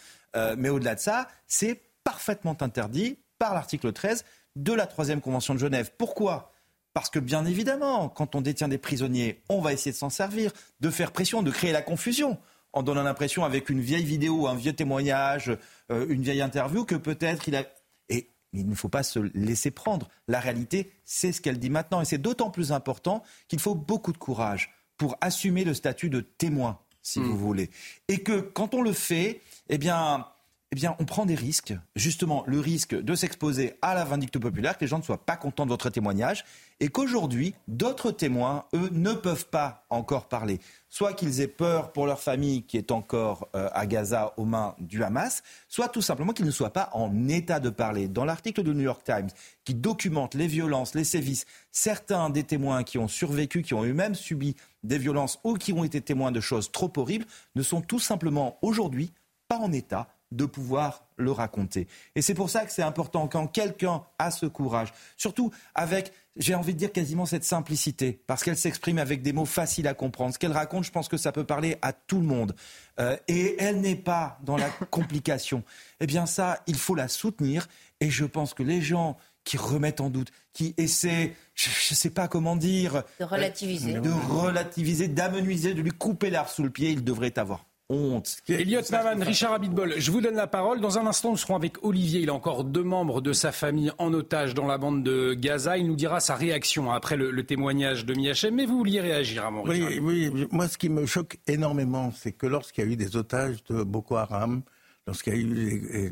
mais 0.57 0.69
au-delà 0.69 0.95
de 0.95 1.01
ça, 1.01 1.29
c'est 1.47 1.81
parfaitement 2.05 2.57
interdit 2.61 3.19
par 3.39 3.55
l'article 3.55 3.93
13 3.93 4.25
de 4.57 4.73
la 4.73 4.87
troisième 4.87 5.21
convention 5.21 5.55
de 5.55 5.59
Genève. 5.59 5.91
Pourquoi? 5.97 6.53
Parce 6.93 7.11
que 7.11 7.19
bien 7.19 7.45
évidemment, 7.45 8.09
quand 8.09 8.35
on 8.35 8.41
détient 8.41 8.69
des 8.69 8.79
prisonniers, 8.79 9.43
on 9.49 9.61
va 9.61 9.73
essayer 9.73 9.93
de 9.93 9.97
s'en 9.97 10.11
servir, 10.11 10.53
de 10.81 10.91
faire 10.91 11.13
pression, 11.13 11.43
de 11.43 11.51
créer 11.51 11.73
la 11.73 11.83
confusion, 11.83 12.39
en 12.73 12.83
donnant 12.83 13.03
l'impression 13.03 13.45
avec 13.45 13.71
une 13.71 13.81
vieille 13.81 14.05
vidéo, 14.05 14.47
un 14.47 14.55
vieux 14.55 14.73
témoignage, 14.73 15.57
euh, 15.91 16.07
une 16.09 16.23
vieille 16.23 16.43
interview, 16.43 16.85
que 16.85 16.95
peut-être 16.95 17.49
il 17.49 17.57
a... 17.57 17.65
Et 18.09 18.31
il 18.53 18.69
ne 18.69 18.75
faut 18.75 18.89
pas 18.89 19.03
se 19.03 19.19
laisser 19.35 19.71
prendre. 19.71 20.09
La 20.29 20.41
réalité, 20.41 20.93
c'est 21.05 21.33
ce 21.33 21.41
qu'elle 21.41 21.59
dit 21.59 21.71
maintenant. 21.71 22.01
Et 22.01 22.05
c'est 22.05 22.19
d'autant 22.19 22.51
plus 22.51 22.73
important 22.73 23.23
qu'il 23.49 23.61
faut 23.61 23.75
beaucoup 23.75 24.13
de 24.13 24.19
courage 24.19 24.73
pour 24.97 25.17
assumer 25.21 25.65
le 25.65 25.75
statut 25.75 26.11
de 26.11 26.21
témoin, 26.21 26.79
si 27.03 27.21
hmm. 27.21 27.25
vous 27.25 27.39
voulez. 27.39 27.71
Et 28.09 28.23
que 28.23 28.41
quand 28.41 28.75
on 28.75 28.83
le 28.83 28.93
fait, 28.93 29.41
eh 29.69 29.79
bien, 29.79 30.27
eh 30.73 30.77
bien, 30.77 30.95
on 30.99 31.05
prend 31.05 31.27
des 31.27 31.35
risques. 31.35 31.75
Justement, 31.97 32.45
le 32.47 32.61
risque 32.61 32.95
de 32.95 33.15
s'exposer 33.15 33.75
à 33.83 33.95
la 33.95 34.05
vindicte 34.05 34.39
populaire, 34.39 34.77
que 34.77 34.85
les 34.85 34.89
gens 34.89 34.99
ne 34.99 35.05
soient 35.05 35.25
pas 35.25 35.37
contents 35.37 35.65
de 35.65 35.71
votre 35.71 35.91
témoignage, 35.91 36.45
et 36.81 36.89
qu'aujourd'hui, 36.89 37.55
d'autres 37.69 38.11
témoins, 38.11 38.65
eux, 38.75 38.89
ne 38.91 39.13
peuvent 39.13 39.47
pas 39.47 39.85
encore 39.91 40.29
parler. 40.29 40.61
Soit 40.89 41.13
qu'ils 41.13 41.41
aient 41.41 41.47
peur 41.47 41.93
pour 41.93 42.07
leur 42.07 42.21
famille 42.21 42.63
qui 42.63 42.79
est 42.79 42.91
encore 42.91 43.49
euh, 43.55 43.69
à 43.73 43.87
Gaza 43.87 44.33
aux 44.39 44.47
mains 44.47 44.75
du 44.79 45.05
Hamas, 45.05 45.43
soit 45.69 45.89
tout 45.89 46.03
simplement 46.03 46.33
qu'ils 46.33 46.47
ne 46.47 46.51
soient 46.51 46.73
pas 46.73 46.89
en 46.95 47.29
état 47.29 47.61
de 47.61 47.69
parler. 47.69 48.09
Dans 48.09 48.25
l'article 48.25 48.63
du 48.63 48.71
New 48.71 48.81
York 48.81 49.05
Times 49.05 49.29
qui 49.65 49.75
documente 49.75 50.35
les 50.35 50.47
violences, 50.47 50.95
les 50.95 51.05
sévices, 51.05 51.45
certains 51.71 52.31
des 52.31 52.45
témoins 52.45 52.83
qui 52.83 52.99
ont 52.99 53.09
survécu, 53.09 53.63
qui 53.63 53.75
ont 53.75 53.85
eux-mêmes 53.85 54.15
subi 54.15 54.57
des 54.83 54.99
violences 54.99 55.39
ou 55.45 55.55
qui 55.55 55.73
ont 55.75 55.85
été 55.85 56.01
témoins 56.01 56.33
de 56.33 56.41
choses 56.41 56.73
trop 56.73 56.91
horribles, 56.97 57.27
ne 57.55 57.63
sont 57.63 57.83
tout 57.83 58.01
simplement 58.01 58.59
aujourd'hui 58.63 59.13
pas 59.49 59.59
en 59.59 59.71
état 59.73 60.09
de 60.33 60.47
pouvoir 60.47 61.05
le 61.21 61.31
raconter. 61.31 61.87
Et 62.15 62.23
c'est 62.23 62.35
pour 62.35 62.51
ça 62.51 62.65
que 62.65 62.73
c'est 62.73 62.83
important 62.83 63.29
quand 63.29 63.47
quelqu'un 63.47 64.03
a 64.19 64.31
ce 64.31 64.47
courage, 64.47 64.93
surtout 65.17 65.51
avec, 65.75 66.13
j'ai 66.37 66.55
envie 66.55 66.75
de 66.75 66.79
dire 66.79 66.93
quasiment 66.93 67.27
cette 67.27 67.45
simplicité, 67.45 68.21
parce 68.27 68.43
qu'elle 68.43 68.57
s'exprime 68.57 68.99
avec 68.99 69.23
des 69.23 69.33
mots 69.33 69.45
faciles 69.45 69.87
à 69.87 69.95
comprendre. 69.95 70.35
Ce 70.35 70.39
qu'elle 70.39 70.53
raconte, 70.53 70.85
je 70.85 70.91
pense 70.91 71.09
que 71.09 71.17
ça 71.17 71.33
peut 71.33 71.45
parler 71.45 71.77
à 71.83 71.93
tout 71.93 72.19
le 72.19 72.27
monde. 72.27 72.55
Euh, 72.99 73.17
et 73.29 73.57
elle 73.59 73.81
n'est 73.81 73.97
pas 73.97 74.39
dans 74.43 74.57
la 74.57 74.69
complication. 74.91 75.63
Eh 76.01 76.07
bien 76.07 76.27
ça, 76.27 76.63
il 76.67 76.77
faut 76.77 76.95
la 76.95 77.09
soutenir. 77.09 77.69
Et 78.01 78.11
je 78.11 78.25
pense 78.25 78.55
que 78.55 78.63
les 78.63 78.81
gens 78.81 79.17
qui 79.45 79.57
remettent 79.57 80.01
en 80.01 80.11
doute, 80.11 80.31
qui 80.53 80.75
essaient, 80.77 81.35
je 81.55 81.69
ne 81.69 81.97
sais 81.97 82.11
pas 82.11 82.29
comment 82.29 82.57
dire, 82.57 83.03
de 83.19 83.25
relativiser, 83.25 83.95
de 83.95 84.11
relativiser, 84.11 85.09
d'amenuiser, 85.09 85.75
de 85.75 85.83
lui 85.83 85.93
couper 85.93 86.31
l'arbre 86.31 86.51
sous 86.51 86.63
le 86.63 86.71
pied, 86.71 86.91
il 86.91 87.05
devrait 87.05 87.39
avoir 87.39 87.65
honte. 87.91 88.39
Elliot 88.49 88.81
Maman, 88.91 89.25
Richard 89.25 89.53
Abitbol, 89.53 89.95
je 89.99 90.11
vous 90.11 90.21
donne 90.21 90.37
la 90.37 90.47
parole. 90.47 90.81
Dans 90.81 90.99
un 90.99 91.07
instant, 91.07 91.31
nous 91.31 91.37
serons 91.37 91.57
avec 91.57 91.85
Olivier. 91.85 92.21
Il 92.21 92.31
a 92.31 92.35
encore 92.35 92.65
deux 92.65 92.83
membres 92.83 93.21
de 93.21 93.33
sa 93.33 93.53
famille 93.53 93.93
en 93.99 94.15
otage 94.15 94.55
dans 94.55 94.67
la 94.67 94.79
bande 94.79 95.03
de 95.03 95.35
Gaza. 95.35 95.77
Il 95.77 95.87
nous 95.87 95.97
dira 95.97 96.21
sa 96.21 96.37
réaction 96.37 96.91
après 96.91 97.17
le, 97.17 97.45
témoignage 97.45 98.07
de 98.07 98.15
Miachem. 98.15 98.55
Mais 98.55 98.65
vous 98.65 98.79
vouliez 98.79 99.01
réagir 99.01 99.45
à 99.45 99.51
mon 99.51 99.67
oui, 99.67 99.99
oui, 100.01 100.47
moi 100.51 100.69
ce 100.69 100.79
qui 100.79 100.89
me 100.89 101.05
choque 101.05 101.39
énormément, 101.47 102.13
c'est 102.17 102.33
que 102.33 102.47
lorsqu'il 102.47 102.85
y 102.85 102.89
a 102.89 102.91
eu 102.91 102.97
des 102.97 103.17
otages 103.17 103.65
de 103.65 103.83
Boko 103.83 104.17
Haram, 104.17 104.63
lorsqu'il 105.07 105.35
y 105.35 105.37
a 105.37 105.41
eu 105.41 106.11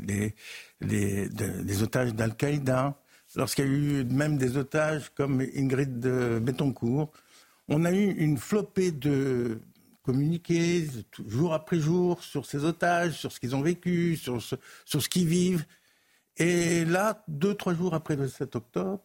des, 0.80 1.28
des 1.30 1.82
otages 1.82 2.14
d'Al-Qaïda, 2.14 2.94
lorsqu'il 3.36 3.64
y 3.64 3.68
a 3.68 3.70
eu 3.70 4.04
même 4.04 4.36
des 4.36 4.56
otages 4.56 5.10
comme 5.14 5.40
Ingrid 5.56 6.00
Betoncourt, 6.40 7.12
on 7.68 7.84
a 7.84 7.92
eu 7.92 8.12
une 8.12 8.38
flopée 8.38 8.90
de, 8.90 9.60
communiquer 10.08 10.86
jour 11.26 11.52
après 11.52 11.78
jour 11.78 12.22
sur 12.22 12.46
ces 12.46 12.64
otages, 12.64 13.12
sur 13.12 13.30
ce 13.30 13.38
qu'ils 13.38 13.54
ont 13.54 13.60
vécu, 13.60 14.16
sur 14.16 14.40
ce, 14.40 14.54
sur 14.86 15.02
ce 15.02 15.08
qu'ils 15.10 15.26
vivent. 15.26 15.66
Et 16.38 16.86
là, 16.86 17.22
deux, 17.28 17.52
trois 17.52 17.74
jours 17.74 17.92
après 17.92 18.16
le 18.16 18.26
7 18.26 18.56
octobre, 18.56 19.02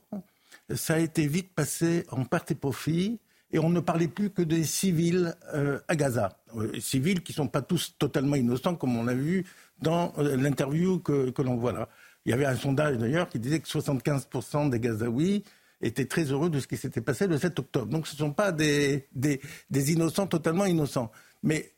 ça 0.74 0.94
a 0.94 1.00
été 1.00 1.28
vite 1.28 1.54
passé 1.54 2.06
en 2.10 2.24
partie 2.24 2.56
profit 2.56 3.20
et 3.52 3.60
on 3.60 3.68
ne 3.70 3.82
parlait 3.82 4.08
plus 4.08 4.30
que 4.30 4.42
des 4.42 4.63
civils 4.63 5.36
euh, 5.54 5.78
à 5.89 5.98
Gaza. 5.98 6.38
Euh, 6.56 6.80
civils 6.80 7.22
qui 7.22 7.34
ne 7.34 7.36
sont 7.36 7.48
pas 7.50 7.62
tous 7.62 7.96
totalement 8.00 8.38
innocents, 8.38 8.76
comme 8.76 8.96
on 8.96 9.04
l'a 9.04 9.13
vu 9.13 9.46
dans 9.82 10.13
euh, 10.20 10.38
l'interview 10.38 11.00
que, 11.00 11.32
que 11.32 11.42
l'on 11.42 11.58
voit 11.58 11.74
là. 11.74 11.89
Il 12.26 12.30
y 12.30 12.34
avait 12.34 12.46
un 12.46 12.56
sondage 12.56 12.98
d'ailleurs 12.98 13.28
qui 13.28 13.39
disait 13.39 13.60
que 13.60 13.68
75% 13.68 14.70
des 14.70 14.80
Gazaouis 14.80 15.44
étaient 15.84 16.06
très 16.06 16.24
heureux 16.26 16.50
de 16.50 16.60
ce 16.60 16.67
qui 16.67 16.78
s'était 16.78 17.02
passé 17.02 17.28
le 17.28 17.38
7 17.38 17.60
octobre. 17.60 17.88
Donc 17.88 18.08
ce 18.08 18.13
ne 18.15 18.19
sont 18.19 18.34
pas 18.34 18.52
des, 18.52 19.08
des, 19.13 19.91
innocents 19.91 20.28
totalement 20.28 20.65
innocents. 20.65 21.12
Mais 21.43 21.74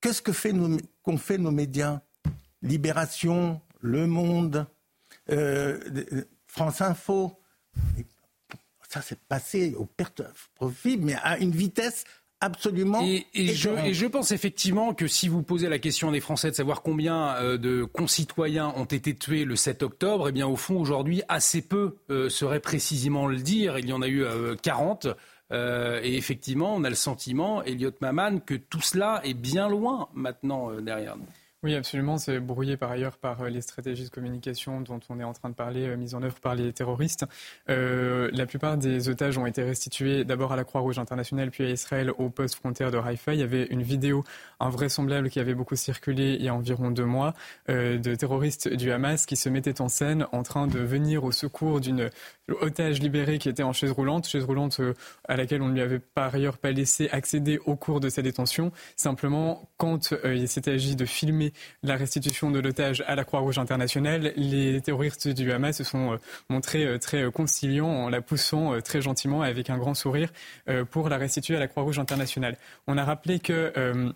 qu'est-ce 0.00 0.20
que 0.20 0.32
fait 0.32 0.52
qu'ont 1.02 1.18
fait 1.18 1.38
nos 1.38 1.50
médias? 1.50 2.00
Libération, 2.62 3.60
Le 3.80 4.06
Monde, 4.06 4.66
euh, 5.30 6.24
France 6.46 6.80
Info. 6.80 7.38
Ça 8.88 9.00
s'est 9.00 9.18
passé 9.28 9.74
au 9.76 9.88
profit, 10.56 10.96
mais 10.96 11.14
à 11.22 11.38
une 11.38 11.52
vitesse 11.52 12.04
absolument. 12.40 13.02
Et, 13.02 13.24
je, 13.34 14.06
pense 14.06 14.32
effectivement 14.32 14.94
que 14.94 15.06
si 15.06 15.28
vous 15.28 15.42
posez 15.42 15.68
la 15.68 15.78
question 15.78 16.10
des 16.10 16.20
Français 16.20 16.50
de 16.50 16.56
savoir 16.56 16.82
combien 16.82 17.34
euh, 17.36 17.58
de 17.58 17.84
concitoyens 17.84 18.72
ont 18.76 18.84
été 18.84 19.14
tués 19.14 19.44
le 19.44 19.56
7 19.56 19.82
octobre, 19.82 20.28
eh 20.28 20.32
bien 20.32 20.46
au 20.46 20.56
fond 20.56 20.80
aujourd'hui 20.80 21.22
assez 21.28 21.62
peu 21.62 21.96
euh, 22.10 22.28
seraient 22.28 22.60
précisément 22.60 23.26
le 23.26 23.36
dire. 23.36 23.78
Il 23.78 23.88
y 23.88 23.92
en 23.92 24.02
a 24.02 24.08
eu 24.08 24.24
40. 24.62 25.08
Euh, 25.52 26.00
et 26.02 26.16
effectivement, 26.16 26.74
on 26.76 26.84
a 26.84 26.88
le 26.88 26.94
sentiment, 26.94 27.62
Elliot 27.64 27.92
Maman, 28.00 28.38
que 28.38 28.54
tout 28.54 28.80
cela 28.80 29.20
est 29.24 29.34
bien 29.34 29.68
loin 29.68 30.08
maintenant 30.14 30.70
derrière 30.80 31.16
nous. 31.16 31.26
Oui, 31.62 31.74
absolument. 31.74 32.16
C'est 32.16 32.40
brouillé 32.40 32.78
par 32.78 32.90
ailleurs 32.90 33.18
par 33.18 33.42
euh, 33.42 33.50
les 33.50 33.60
stratégies 33.60 34.04
de 34.04 34.08
communication 34.08 34.80
dont 34.80 34.98
on 35.10 35.20
est 35.20 35.24
en 35.24 35.34
train 35.34 35.50
de 35.50 35.54
parler, 35.54 35.88
euh, 35.88 35.96
mises 35.98 36.14
en 36.14 36.22
œuvre 36.22 36.40
par 36.40 36.54
les 36.54 36.72
terroristes. 36.72 37.26
Euh, 37.68 38.30
la 38.32 38.46
plupart 38.46 38.78
des 38.78 39.10
otages 39.10 39.36
ont 39.36 39.44
été 39.44 39.62
restitués 39.62 40.24
d'abord 40.24 40.52
à 40.52 40.56
la 40.56 40.64
Croix-Rouge 40.64 40.98
internationale, 40.98 41.50
puis 41.50 41.64
à 41.64 41.68
Israël 41.68 42.12
au 42.16 42.30
poste 42.30 42.54
frontière 42.54 42.90
de 42.90 42.96
Haïfa. 42.96 43.34
Il 43.34 43.40
y 43.40 43.42
avait 43.42 43.64
une 43.64 43.82
vidéo 43.82 44.24
invraisemblable 44.58 45.28
qui 45.28 45.38
avait 45.38 45.52
beaucoup 45.52 45.76
circulé 45.76 46.36
il 46.38 46.42
y 46.42 46.48
a 46.48 46.54
environ 46.54 46.90
deux 46.90 47.04
mois 47.04 47.34
de 47.68 48.14
terroristes 48.14 48.68
du 48.68 48.90
Hamas 48.90 49.26
qui 49.26 49.36
se 49.36 49.48
mettaient 49.48 49.80
en 49.80 49.88
scène 49.88 50.26
en 50.32 50.42
train 50.42 50.66
de 50.66 50.78
venir 50.78 51.24
au 51.24 51.32
secours 51.32 51.80
d'une 51.80 52.10
otage 52.60 53.00
libérée 53.00 53.38
qui 53.38 53.48
était 53.48 53.62
en 53.62 53.72
chaise 53.72 53.92
roulante, 53.92 54.26
chaise 54.26 54.44
roulante 54.44 54.80
à 55.28 55.36
laquelle 55.36 55.62
on 55.62 55.68
ne 55.68 55.74
lui 55.74 55.80
avait 55.80 55.98
par 55.98 56.34
ailleurs 56.34 56.58
pas 56.58 56.72
laissé 56.72 57.08
accéder 57.10 57.58
au 57.64 57.76
cours 57.76 58.00
de 58.00 58.08
sa 58.08 58.22
détention. 58.22 58.72
Simplement, 58.96 59.68
quand 59.76 60.14
il 60.24 60.48
s'est 60.48 60.68
agi 60.68 60.96
de 60.96 61.04
filmer 61.04 61.49
la 61.82 61.96
restitution 61.96 62.50
de 62.50 62.58
l'otage 62.58 63.02
à 63.06 63.14
la 63.14 63.24
Croix-Rouge 63.24 63.58
internationale, 63.58 64.32
les 64.36 64.80
terroristes 64.80 65.28
du 65.28 65.52
Hamas 65.52 65.76
se 65.76 65.84
sont 65.84 66.12
euh, 66.12 66.16
montrés 66.48 66.84
euh, 66.84 66.98
très 66.98 67.22
euh, 67.22 67.30
conciliants 67.30 67.88
en 67.88 68.08
la 68.08 68.20
poussant 68.20 68.80
très 68.82 69.02
gentiment 69.02 69.42
avec 69.42 69.70
un 69.70 69.78
grand 69.78 69.94
sourire 69.94 70.30
pour 70.90 71.08
la 71.08 71.16
restituer 71.16 71.56
à 71.56 71.60
la 71.60 71.68
Croix-Rouge 71.68 71.98
internationale. 71.98 72.56
On 72.86 72.98
a 72.98 73.04
rappelé 73.04 73.38
que 73.38 74.12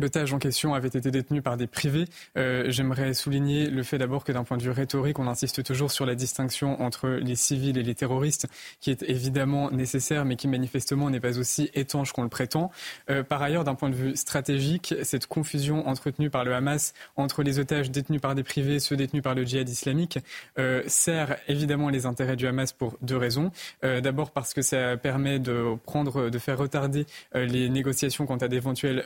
L'otage 0.00 0.32
en 0.32 0.38
question 0.38 0.72
avait 0.72 0.88
été 0.88 1.10
détenu 1.10 1.42
par 1.42 1.58
des 1.58 1.66
privés. 1.66 2.06
Euh, 2.38 2.64
J'aimerais 2.70 3.12
souligner 3.12 3.68
le 3.68 3.82
fait 3.82 3.98
d'abord 3.98 4.24
que 4.24 4.32
d'un 4.32 4.42
point 4.42 4.56
de 4.56 4.62
vue 4.62 4.70
rhétorique, 4.70 5.18
on 5.18 5.26
insiste 5.26 5.62
toujours 5.62 5.90
sur 5.90 6.06
la 6.06 6.14
distinction 6.14 6.80
entre 6.80 7.10
les 7.10 7.36
civils 7.36 7.76
et 7.76 7.82
les 7.82 7.94
terroristes, 7.94 8.46
qui 8.80 8.90
est 8.90 9.02
évidemment 9.02 9.70
nécessaire, 9.70 10.24
mais 10.24 10.36
qui 10.36 10.48
manifestement 10.48 11.10
n'est 11.10 11.20
pas 11.20 11.38
aussi 11.38 11.70
étanche 11.74 12.12
qu'on 12.12 12.22
le 12.22 12.30
prétend. 12.30 12.70
Euh, 13.10 13.22
par 13.22 13.42
ailleurs, 13.42 13.64
d'un 13.64 13.74
point 13.74 13.90
de 13.90 13.94
vue 13.94 14.16
stratégique, 14.16 14.94
cette 15.02 15.26
confusion 15.26 15.86
entretenue 15.86 16.30
par 16.30 16.44
le 16.44 16.54
Hamas 16.54 16.94
entre 17.16 17.42
les 17.42 17.58
otages 17.58 17.90
détenus 17.90 18.22
par 18.22 18.34
des 18.34 18.44
privés 18.44 18.76
et 18.76 18.80
ceux 18.80 18.96
détenus 18.96 19.22
par 19.22 19.34
le 19.34 19.44
djihad 19.44 19.68
islamique 19.68 20.18
euh, 20.58 20.82
sert 20.86 21.36
évidemment 21.48 21.90
les 21.90 22.06
intérêts 22.06 22.36
du 22.36 22.46
Hamas 22.46 22.72
pour 22.72 22.96
deux 23.02 23.18
raisons. 23.18 23.50
D'abord 23.82 24.30
parce 24.30 24.54
que 24.54 24.62
ça 24.62 24.96
permet 24.96 25.38
de 25.38 25.76
prendre, 25.84 26.30
de 26.30 26.38
faire 26.38 26.56
retarder 26.56 27.04
les 27.34 27.68
négociations 27.68 28.26
quant 28.26 28.36
à 28.36 28.48
d'éventuels 28.48 29.04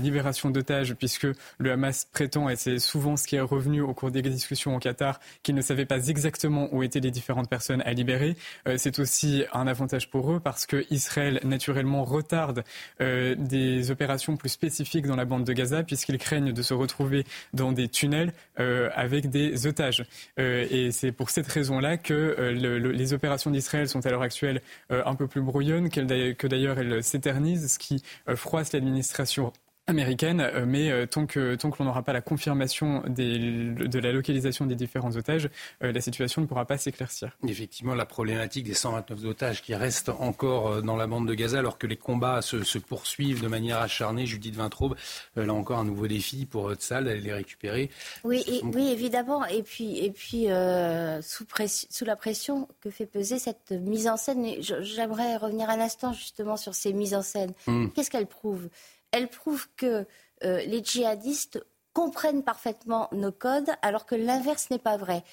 libération 0.00 0.50
d'otages, 0.50 0.94
puisque 0.94 1.26
le 1.58 1.72
Hamas 1.72 2.06
prétend, 2.12 2.48
et 2.48 2.56
c'est 2.56 2.78
souvent 2.78 3.16
ce 3.16 3.26
qui 3.26 3.36
est 3.36 3.40
revenu 3.40 3.80
au 3.80 3.94
cours 3.94 4.10
des 4.10 4.22
discussions 4.22 4.74
au 4.74 4.78
Qatar, 4.78 5.20
qu'il 5.42 5.54
ne 5.54 5.60
savait 5.60 5.86
pas 5.86 6.08
exactement 6.08 6.68
où 6.72 6.82
étaient 6.82 7.00
les 7.00 7.10
différentes 7.10 7.48
personnes 7.48 7.82
à 7.82 7.92
libérer. 7.92 8.36
Euh, 8.66 8.76
c'est 8.78 8.98
aussi 8.98 9.44
un 9.52 9.66
avantage 9.66 10.10
pour 10.10 10.32
eux 10.32 10.40
parce 10.40 10.66
que 10.66 10.84
Israël, 10.90 11.40
naturellement, 11.44 12.04
retarde 12.04 12.64
euh, 13.00 13.34
des 13.36 13.90
opérations 13.90 14.36
plus 14.36 14.48
spécifiques 14.48 15.06
dans 15.06 15.16
la 15.16 15.24
bande 15.24 15.44
de 15.44 15.52
Gaza, 15.52 15.82
puisqu'ils 15.82 16.18
craignent 16.18 16.52
de 16.52 16.62
se 16.62 16.74
retrouver 16.74 17.24
dans 17.52 17.72
des 17.72 17.88
tunnels 17.88 18.32
euh, 18.58 18.90
avec 18.94 19.30
des 19.30 19.66
otages. 19.66 20.04
Et 20.38 20.90
c'est 20.90 21.12
pour 21.12 21.30
cette 21.30 21.46
raison-là 21.46 21.96
que 21.96 22.36
le, 22.38 22.78
le, 22.78 22.92
les 22.92 23.12
opérations 23.12 23.50
d'Israël 23.50 23.88
sont 23.88 24.04
à 24.06 24.10
l'heure 24.10 24.22
actuelle 24.22 24.60
un 24.90 25.14
peu 25.14 25.26
plus 25.26 25.40
brouillonnes, 25.40 25.90
que 25.90 26.46
d'ailleurs 26.46 26.78
elles 26.78 27.02
s'éternisent, 27.02 27.74
ce 27.74 27.78
qui 27.78 28.02
froisse 28.34 28.72
l'administration 28.72 29.52
américaine, 29.86 30.40
euh, 30.40 30.64
mais 30.66 30.90
euh, 30.90 31.06
tant 31.06 31.26
que, 31.26 31.54
tant 31.56 31.70
que 31.70 31.78
l'on 31.80 31.86
n'aura 31.86 32.02
pas 32.02 32.12
la 32.12 32.20
confirmation 32.20 33.02
des, 33.08 33.38
de 33.38 33.98
la 33.98 34.12
localisation 34.12 34.66
des 34.66 34.76
différents 34.76 35.14
otages, 35.16 35.50
euh, 35.82 35.92
la 35.92 36.00
situation 36.00 36.42
ne 36.42 36.46
pourra 36.46 36.64
pas 36.64 36.78
s'éclaircir. 36.78 37.36
Effectivement, 37.46 37.94
la 37.94 38.06
problématique 38.06 38.64
des 38.64 38.74
129 38.74 39.24
otages 39.24 39.62
qui 39.62 39.74
restent 39.74 40.10
encore 40.10 40.82
dans 40.82 40.96
la 40.96 41.06
bande 41.06 41.26
de 41.26 41.34
Gaza 41.34 41.58
alors 41.58 41.78
que 41.78 41.86
les 41.86 41.96
combats 41.96 42.42
se, 42.42 42.62
se 42.62 42.78
poursuivent 42.78 43.42
de 43.42 43.48
manière 43.48 43.80
acharnée. 43.80 44.26
Judith 44.26 44.54
Vintraube, 44.54 44.96
là 45.36 45.52
encore 45.52 45.78
un 45.78 45.84
nouveau 45.84 46.06
défi 46.06 46.46
pour 46.46 46.72
Tzal 46.74 47.04
d'aller 47.04 47.20
les 47.20 47.32
récupérer. 47.32 47.90
Oui, 48.24 48.44
et, 48.46 48.60
oui, 48.64 48.90
évidemment. 48.90 49.44
Et 49.46 49.62
puis, 49.62 49.98
et 49.98 50.10
puis 50.10 50.50
euh, 50.50 51.20
sous, 51.22 51.44
pression, 51.44 51.88
sous 51.90 52.04
la 52.04 52.16
pression 52.16 52.68
que 52.80 52.90
fait 52.90 53.06
peser 53.06 53.38
cette 53.38 53.72
mise 53.72 54.08
en 54.08 54.16
scène, 54.16 54.46
j'aimerais 54.60 55.36
revenir 55.36 55.68
un 55.70 55.80
instant 55.80 56.12
justement 56.12 56.56
sur 56.56 56.74
ces 56.74 56.92
mises 56.92 57.14
en 57.14 57.22
scène. 57.22 57.52
Mmh. 57.66 57.88
Qu'est-ce 57.88 58.10
qu'elles 58.10 58.26
prouvent? 58.26 58.68
Elle 59.12 59.28
prouve 59.28 59.68
que 59.76 60.06
euh, 60.44 60.60
les 60.64 60.82
djihadistes 60.82 61.64
comprennent 61.92 62.44
parfaitement 62.44 63.08
nos 63.12 63.32
codes, 63.32 63.70
alors 63.82 64.06
que 64.06 64.14
l'inverse 64.14 64.70
n'est 64.70 64.78
pas 64.78 64.96
vrai. 64.96 65.24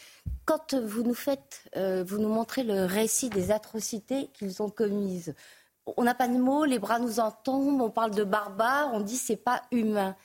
Quand 0.45 0.73
vous 0.73 1.03
nous 1.03 1.13
faites, 1.13 1.61
euh, 1.75 2.03
vous 2.05 2.17
nous 2.17 2.29
montrez 2.29 2.63
le 2.63 2.85
récit 2.85 3.29
des 3.29 3.51
atrocités 3.51 4.29
qu'ils 4.33 4.61
ont 4.61 4.69
commises, 4.69 5.35
on 5.95 6.03
n'a 6.03 6.15
pas 6.15 6.27
de 6.27 6.37
mots, 6.37 6.65
les 6.65 6.79
bras 6.79 6.99
nous 6.99 7.21
en 7.21 7.31
tombent, 7.31 7.81
on 7.81 7.89
parle 7.89 8.11
de 8.11 8.25
barbares, 8.25 8.89
on 8.93 8.99
dit 8.99 9.15
c'est 9.15 9.37
pas 9.37 9.61
humain, 9.71 10.17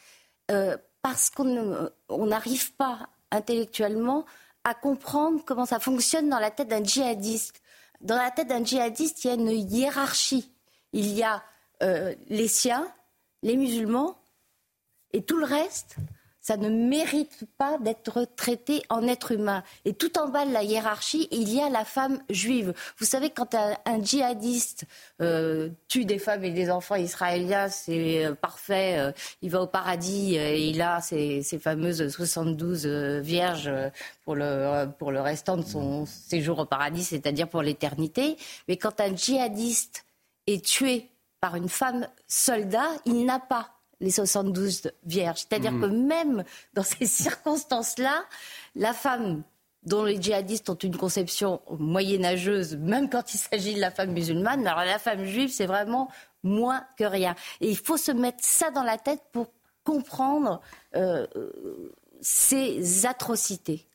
euh, 0.50 0.76
parce 1.03 1.30
qu'on 1.30 1.90
n'arrive 2.09 2.74
pas 2.74 3.09
intellectuellement 3.30 4.24
à 4.64 4.74
comprendre 4.74 5.40
comment 5.44 5.66
ça 5.66 5.78
fonctionne 5.78 6.28
dans 6.28 6.40
la 6.40 6.50
tête 6.50 6.68
d'un 6.68 6.82
djihadiste. 6.82 7.62
Dans 8.00 8.16
la 8.16 8.32
tête 8.32 8.48
d'un 8.48 8.64
djihadiste, 8.64 9.24
il 9.24 9.28
y 9.28 9.30
a 9.30 9.34
une 9.34 9.50
hiérarchie. 9.50 10.53
Il 10.92 11.12
y 11.12 11.22
a 11.22 11.42
les 12.28 12.46
siens, 12.46 12.86
les 13.43 13.57
musulmans 13.57 14.16
et 15.12 15.22
tout 15.22 15.38
le 15.38 15.45
reste, 15.45 15.97
ça 16.43 16.57
ne 16.57 16.68
mérite 16.68 17.45
pas 17.57 17.78
d'être 17.78 18.26
traité 18.36 18.82
en 18.88 19.07
être 19.07 19.30
humain. 19.30 19.62
Et 19.84 19.95
tout 19.95 20.18
en 20.18 20.28
bas 20.28 20.45
de 20.45 20.53
la 20.53 20.64
hiérarchie, 20.64 21.28
il 21.30 21.55
y 21.55 21.61
a 21.61 21.70
la 21.70 21.84
femme 21.84 22.20
juive. 22.28 22.74
Vous 22.99 23.07
savez, 23.07 23.30
quand 23.30 23.55
un, 23.55 24.03
djihadiste 24.03 24.84
euh, 25.20 25.68
tue 25.86 26.05
des 26.05 26.18
femmes 26.18 26.43
et 26.43 26.51
des 26.51 26.68
enfants 26.68 26.97
israéliens, 26.97 27.68
c'est 27.68 28.26
euh, 28.26 28.34
parfait. 28.34 28.99
Euh, 28.99 29.12
il 29.40 29.51
va 29.51 29.62
au 29.62 29.68
paradis 29.68 30.34
et 30.34 30.66
il 30.66 30.82
a 30.82 31.01
ces, 31.01 31.45
ces 31.45 31.61
fameuses 31.61 32.09
72 32.09 32.86
euh, 32.86 33.20
vierges 33.20 33.70
pour 34.24 34.34
le, 34.34 34.86
pour 34.99 35.12
le 35.12 35.20
restant 35.20 35.57
de 35.57 35.64
son 35.64 36.07
séjour 36.07 36.59
au 36.59 36.64
paradis, 36.64 37.05
c'est-à-dire 37.05 37.49
pour 37.49 37.62
l'éternité. 37.62 38.36
Mais 38.66 38.76
quand 38.76 39.01
un 39.01 39.14
djihadiste 39.14 40.05
est 40.49 40.64
tué 40.64 41.11
par 41.43 41.57
une 41.57 41.68
femme 41.68 42.07
soldat, 42.28 42.88
il 43.05 43.26
n'a 43.26 43.40
pas 43.40 43.68
les 43.99 44.12
72 44.12 44.93
vierges. 45.05 45.40
C'est-à-dire 45.40 45.72
mmh. 45.72 45.80
que 45.80 45.86
même 45.86 46.45
dans 46.72 46.84
ces 46.84 47.05
circonstances-là, 47.24 48.24
la 48.76 48.93
femme 48.93 49.43
dont 49.82 50.05
les 50.05 50.22
djihadistes 50.22 50.70
ont 50.70 50.76
une 50.76 50.97
conception 50.97 51.61
moyenâgeuse, 51.80 52.76
même 52.76 53.11
quand 53.11 53.34
il 53.34 53.38
s'agit 53.38 53.74
de 53.74 53.80
la 53.80 53.90
femme 53.90 54.12
musulmane, 54.12 54.64
alors 54.68 54.84
la 54.84 55.01
femme 55.01 55.24
juive, 55.24 55.51
c'est 55.51 55.66
vraiment 55.66 56.09
moins 56.45 56.86
que 56.97 57.03
rien. 57.03 57.34
Et 57.61 57.68
il 57.70 57.76
faut 57.76 57.97
se 57.97 58.12
mettre 58.12 58.38
ça 58.45 58.70
dans 58.70 58.84
la 58.84 58.97
tête 58.97 59.22
pour 59.32 59.49
comprendre 59.82 60.61
euh, 60.95 61.26
ces 62.20 63.05
atrocités. 63.05 63.88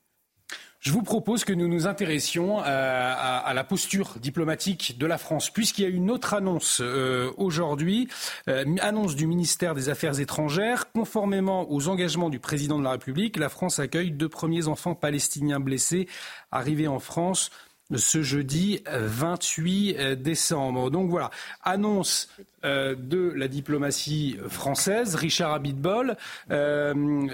Je 0.79 0.91
vous 0.91 1.01
propose 1.01 1.43
que 1.43 1.53
nous 1.53 1.67
nous 1.67 1.87
intéressions 1.87 2.59
à, 2.59 2.65
à, 2.65 3.37
à 3.39 3.53
la 3.55 3.63
posture 3.63 4.19
diplomatique 4.19 4.97
de 4.99 5.07
la 5.07 5.17
France, 5.17 5.49
puisqu'il 5.49 5.81
y 5.81 5.85
a 5.85 5.89
une 5.89 6.11
autre 6.11 6.35
annonce 6.35 6.81
euh, 6.81 7.31
aujourd'hui, 7.37 8.07
euh, 8.47 8.63
annonce 8.81 9.15
du 9.15 9.25
ministère 9.25 9.73
des 9.73 9.89
Affaires 9.89 10.19
étrangères. 10.19 10.91
Conformément 10.91 11.71
aux 11.71 11.87
engagements 11.87 12.29
du 12.29 12.39
président 12.39 12.77
de 12.77 12.83
la 12.83 12.91
République, 12.91 13.37
la 13.37 13.49
France 13.49 13.79
accueille 13.79 14.11
deux 14.11 14.29
premiers 14.29 14.67
enfants 14.67 14.93
palestiniens 14.93 15.59
blessés 15.59 16.07
arrivés 16.51 16.87
en 16.87 16.99
France 16.99 17.49
ce 17.95 18.21
jeudi 18.21 18.83
28 18.91 20.15
décembre. 20.15 20.91
Donc 20.91 21.09
voilà, 21.09 21.31
annonce 21.63 22.29
euh, 22.65 22.95
de 22.97 23.31
la 23.35 23.47
diplomatie 23.47 24.37
française, 24.47 25.15
Richard 25.15 25.53
Abitbol, 25.53 26.17
euh, 26.51 26.93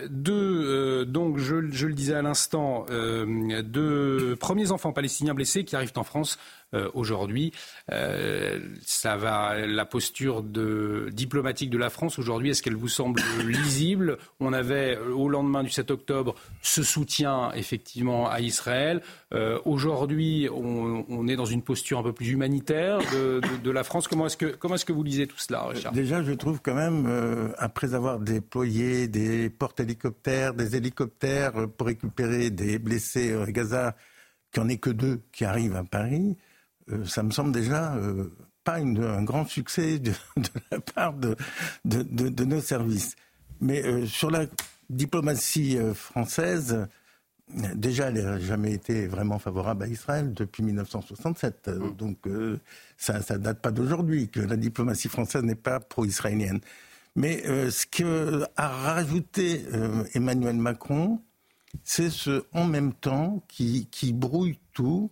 de, 0.10 0.34
euh, 0.34 1.06
donc 1.06 1.38
je, 1.38 1.72
je, 1.72 1.88
le 1.88 1.93
disais 1.93 2.14
à 2.14 2.22
l'instant, 2.22 2.86
euh, 2.89 3.62
de 3.64 4.36
premiers 4.39 4.72
enfants 4.72 4.91
palestiniens 4.91 5.34
blessés 5.34 5.64
qui 5.64 5.76
arrivent 5.76 5.93
en 5.95 6.04
France 6.04 6.38
euh, 6.74 6.89
aujourd'hui. 6.93 7.51
Euh, 7.91 8.59
ça 8.86 9.17
va, 9.17 9.65
la 9.65 9.86
posture 9.86 10.43
diplomatique 10.43 11.69
de 11.69 11.78
la 11.78 11.89
France 11.89 12.19
aujourd'hui, 12.19 12.49
est-ce 12.49 12.63
qu'elle 12.63 12.76
vous 12.76 12.88
semble 12.88 13.21
lisible? 13.45 14.17
On 14.39 14.53
avait 14.53 14.97
au 14.97 15.30
lendemain 15.30 15.63
du 15.63 15.69
7 15.69 15.91
octobre 15.91 16.36
ce 16.61 16.84
soutien 16.84 17.51
effectivement 17.53 18.30
à 18.30 18.39
Israël. 18.39 19.01
Euh, 19.34 19.59
aujourd'hui, 19.65 20.47
on, 20.51 21.28
est 21.28 21.36
dans 21.36 21.45
une 21.45 21.63
posture 21.63 21.99
un 21.99 22.03
peu 22.03 22.13
plus 22.13 22.30
humanitaire 22.30 22.99
de, 22.99 23.71
la 23.71 23.84
France. 23.84 24.07
Comment 24.07 24.28
est-ce 24.28 24.38
que 24.38 24.45
comment 24.45 24.76
est-ce 24.76 24.86
que 24.86 24.93
vous 24.93 25.03
lisez 25.03 25.26
tout 25.26 25.39
cela, 25.39 25.63
Richard? 25.65 25.93
Déjà, 25.93 26.21
je 26.21 26.34
trouve 26.34 26.61
quand 26.61 26.76
même, 26.76 27.05
euh, 27.07 27.49
après 27.57 27.95
avoir 27.95 28.19
déployé 28.19 29.07
des 29.07 29.49
porte-hélicoptères, 29.49 30.53
des 30.53 30.76
hélicoptères 30.76 31.53
pour 31.76 31.88
récupérer 31.88 32.51
des 32.51 32.78
blessés 32.78 33.34
à 33.34 33.51
Gaza, 33.51 33.95
qu'il 34.51 34.61
n'y 34.61 34.67
en 34.67 34.69
ait 34.69 34.78
que 34.78 34.91
deux 34.91 35.21
qui 35.32 35.45
arrivent 35.45 35.76
à 35.76 35.84
Paris, 35.84 36.38
euh, 36.91 37.05
ça 37.05 37.23
me 37.23 37.31
semble 37.31 37.51
déjà 37.51 37.95
euh, 37.95 38.31
pas 38.63 38.79
une, 38.79 39.03
un 39.03 39.23
grand 39.23 39.45
succès 39.45 39.99
de, 39.99 40.11
de 40.38 40.49
la 40.71 40.79
part 40.79 41.13
de, 41.13 41.36
de, 41.86 42.03
de, 42.03 42.43
nos 42.43 42.61
services. 42.61 43.15
Mais 43.61 43.84
euh, 43.84 44.05
sur 44.05 44.29
la 44.29 44.45
diplomatie 44.89 45.77
française, 45.93 46.88
déjà, 47.75 48.09
elle 48.09 48.23
n'a 48.23 48.39
jamais 48.39 48.73
été 48.73 49.07
vraiment 49.07 49.39
favorable 49.39 49.84
à 49.84 49.88
Israël 49.88 50.34
depuis 50.34 50.63
1967. 50.63 51.67
Mmh. 51.67 51.95
Donc, 51.95 52.17
ça 52.97 53.19
ne 53.19 53.38
date 53.38 53.61
pas 53.61 53.71
d'aujourd'hui 53.71 54.29
que 54.29 54.41
la 54.41 54.57
diplomatie 54.57 55.07
française 55.07 55.43
n'est 55.43 55.55
pas 55.55 55.79
pro-israélienne. 55.79 56.59
Mais 57.15 57.41
ce 57.71 57.86
que 57.86 58.43
a 58.55 58.67
rajouté 58.67 59.65
Emmanuel 60.13 60.57
Macron, 60.57 61.21
c'est 61.84 62.09
ce 62.09 62.43
en 62.51 62.65
même 62.65 62.93
temps 62.93 63.43
qui, 63.47 63.88
qui 63.89 64.13
brouille 64.13 64.59
tout, 64.73 65.09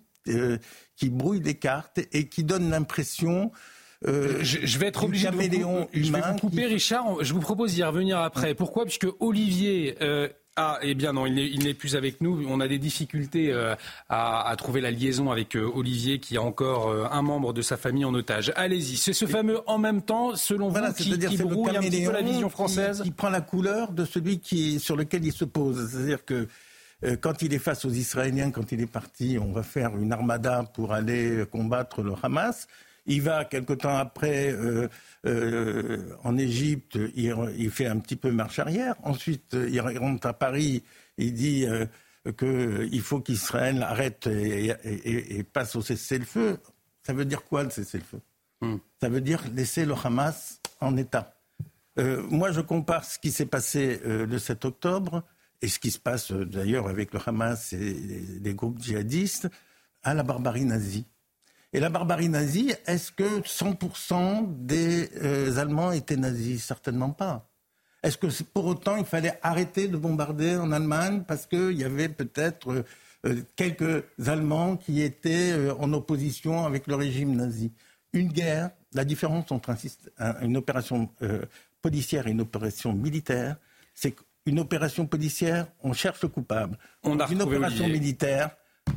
qui 0.96 1.10
brouille 1.10 1.42
les 1.42 1.56
cartes 1.56 2.00
et 2.12 2.28
qui 2.28 2.44
donne 2.44 2.70
l'impression 2.70 3.52
euh, 4.08 4.40
je, 4.42 4.80
vais 4.80 4.88
être 4.88 5.04
obligé 5.04 5.30
de 5.30 5.36
vous, 5.36 5.88
je 5.94 6.12
vais 6.12 6.22
vous 6.22 6.40
couper, 6.40 6.66
Richard. 6.66 7.24
Je 7.24 7.34
vous 7.34 7.40
propose 7.40 7.76
d'y 7.76 7.84
revenir 7.84 8.18
après. 8.18 8.56
Pourquoi? 8.56 8.86
Puisque 8.86 9.08
Olivier 9.20 9.96
euh, 10.02 10.28
ah, 10.58 10.80
eh 10.82 10.96
bien 10.96 11.14
non, 11.14 11.28
il 11.28 11.64
n'est 11.64 11.74
plus 11.74 11.96
avec 11.96 12.20
nous. 12.20 12.44
On 12.50 12.60
a 12.60 12.68
des 12.68 12.80
difficultés 12.80 13.54
euh, 13.54 13.76
à, 14.10 14.54
trouver 14.58 14.82
la 14.82 14.92
liaison 14.92 15.32
avec 15.32 15.56
Olivier, 15.56 16.20
qui 16.20 16.36
a 16.36 16.42
encore 16.42 16.92
un 17.12 17.22
membre 17.22 17.54
de 17.54 17.62
sa 17.62 17.78
famille 17.78 18.04
en 18.04 18.14
otage. 18.14 18.52
Allez-y, 18.56 18.98
c'est 18.98 19.14
ce 19.14 19.26
fameux 19.26 19.62
en 19.68 19.78
même 19.78 20.02
temps, 20.02 20.36
selon 20.36 20.70
vous, 20.70 20.94
qui, 20.98 21.18
qui 21.18 21.38
brouille 21.38 21.70
un 21.70 21.82
petit 21.82 22.04
peu 22.04 22.12
la 22.12 22.22
vision 22.22 22.50
française? 22.50 23.02
qui, 23.04 23.12
prend 23.12 23.30
la 23.30 23.42
couleur 23.42 23.92
de 23.92 24.04
celui 24.04 24.40
qui, 24.40 24.80
sur 24.80 24.96
lequel 24.96 25.24
il 25.24 25.32
se 25.32 25.46
pose. 25.46 25.90
C'est-à-dire 25.90 26.26
que 26.26 26.48
quand 27.22 27.42
il 27.42 27.54
est 27.54 27.60
face 27.60 27.86
aux 27.86 27.90
Israéliens, 27.90 28.52
quand 28.52 28.72
il 28.72 28.82
est 28.82 28.92
parti, 28.92 29.38
on 29.42 29.52
va 29.52 29.64
faire 29.64 29.98
une 29.98 30.14
armada 30.14 30.64
pour 30.74 30.94
aller 30.94 31.46
combattre 31.52 32.04
le 32.04 32.14
Hamas. 32.22 32.68
Il 33.06 33.22
va 33.24 33.46
quelque 33.46 33.74
temps 33.74 33.98
après 33.98 34.52
euh, 34.52 34.88
euh, 35.26 36.16
en 36.24 36.38
Égypte, 36.38 37.00
il, 37.16 37.72
fait 37.72 37.88
un 37.88 37.98
petit 38.00 38.16
peu 38.16 38.32
marche 38.32 38.60
arrière. 38.60 38.96
Ensuite, 39.04 39.54
il 39.54 39.80
rentre 39.82 40.28
à 40.28 40.34
Paris, 40.34 40.84
il 41.18 41.34
dit 41.34 41.66
euh, 41.66 41.86
qu'il 42.38 43.02
faut 43.02 43.20
qu'Israël 43.20 43.82
arrête 43.82 44.28
et, 44.28 45.44
passe 45.52 45.76
au 45.76 45.82
cessez-le-feu. 45.82 46.60
Ça 47.04 47.14
veut 47.14 47.26
dire 47.26 47.44
quoi 47.44 47.64
le 47.64 47.72
cessez-le-feu? 47.72 48.20
Hmm. 48.62 48.78
Ça 49.02 49.10
veut 49.10 49.22
dire 49.22 49.44
laisser 49.56 49.86
le 49.86 49.96
Hamas 50.04 50.60
en 50.80 50.96
état. 50.98 51.34
moi, 51.98 52.52
je 52.52 52.62
compare 52.62 53.04
ce 53.04 53.18
qui 53.18 53.32
s'est 53.32 53.48
passé 53.48 54.00
le 54.06 54.38
7 54.38 54.66
octobre 54.66 55.24
et 55.62 55.68
ce 55.68 55.80
qui 55.80 55.92
se 55.92 56.00
passe 56.00 56.32
d'ailleurs 56.32 56.88
avec 56.88 57.14
le 57.14 57.20
Hamas 57.26 57.74
et 57.74 57.94
les 58.42 58.54
groupes 58.54 58.82
djihadistes 58.82 59.50
à 60.04 60.14
la 60.14 60.24
barbarie 60.24 60.66
nazie. 60.66 61.06
Et 61.74 61.80
la 61.80 61.90
barbarie 61.90 62.30
nazie, 62.30 62.74
est-ce 62.86 63.12
que 63.12 63.42
100% 63.42 64.66
des 64.66 65.10
euh, 65.24 65.58
Allemands 65.58 65.92
étaient 65.92 66.18
nazis? 66.18 66.64
Certainement 66.64 67.12
pas. 67.12 67.50
Est-ce 68.04 68.18
que 68.18 68.28
pour 68.44 68.66
autant 68.66 68.98
il 68.98 69.06
fallait 69.06 69.40
arrêter 69.42 69.88
de 69.88 69.96
bombarder 69.96 70.56
en 70.58 70.72
Allemagne 70.72 71.24
parce 71.26 71.46
qu'il 71.46 71.74
y 71.74 71.84
avait 71.84 72.10
peut-être 72.10 72.72
euh, 72.72 72.84
euh, 73.26 73.42
quelques 73.56 74.04
Allemands 74.28 74.76
qui 74.76 75.02
étaient 75.02 75.54
en 75.80 75.94
opposition 75.94 76.66
avec 76.66 76.88
le 76.88 76.96
régime 76.96 77.36
nazi? 77.36 77.72
Une 78.12 78.28
guerre, 78.28 78.72
la 78.94 79.06
différence 79.06 79.52
entre 79.52 79.74
une 80.42 80.58
opération 80.58 81.10
policière 81.82 82.28
et 82.28 82.32
une 82.32 82.42
opération 82.42 82.92
militaire, 82.92 83.56
c'est 83.94 84.14
qu'une 84.46 84.60
opération 84.60 85.06
policière, 85.06 85.68
on 85.84 85.94
cherche 85.94 86.22
le 86.22 86.30
coupable. 86.30 86.78
On 87.04 87.20
a 87.20 87.30
une 87.32 87.42
opération 87.42 87.88
militaire, 87.88 88.52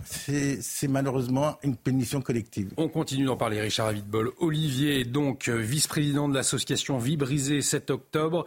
c'est 0.05 0.89
malheureusement 0.89 1.59
une 1.63 1.77
punition 1.77 2.21
collective. 2.21 2.73
On 2.77 2.89
continue 2.89 3.25
d'en 3.25 3.37
parler, 3.37 3.61
Richard 3.61 3.89
Avidbol. 3.89 4.33
Olivier, 4.39 5.05
donc 5.05 5.49
euh, 5.49 5.57
vice-président 5.57 6.29
de 6.29 6.35
l'association 6.35 6.99
Vie 6.99 7.17
brisée 7.17 7.61
7 7.61 7.91
octobre, 7.91 8.45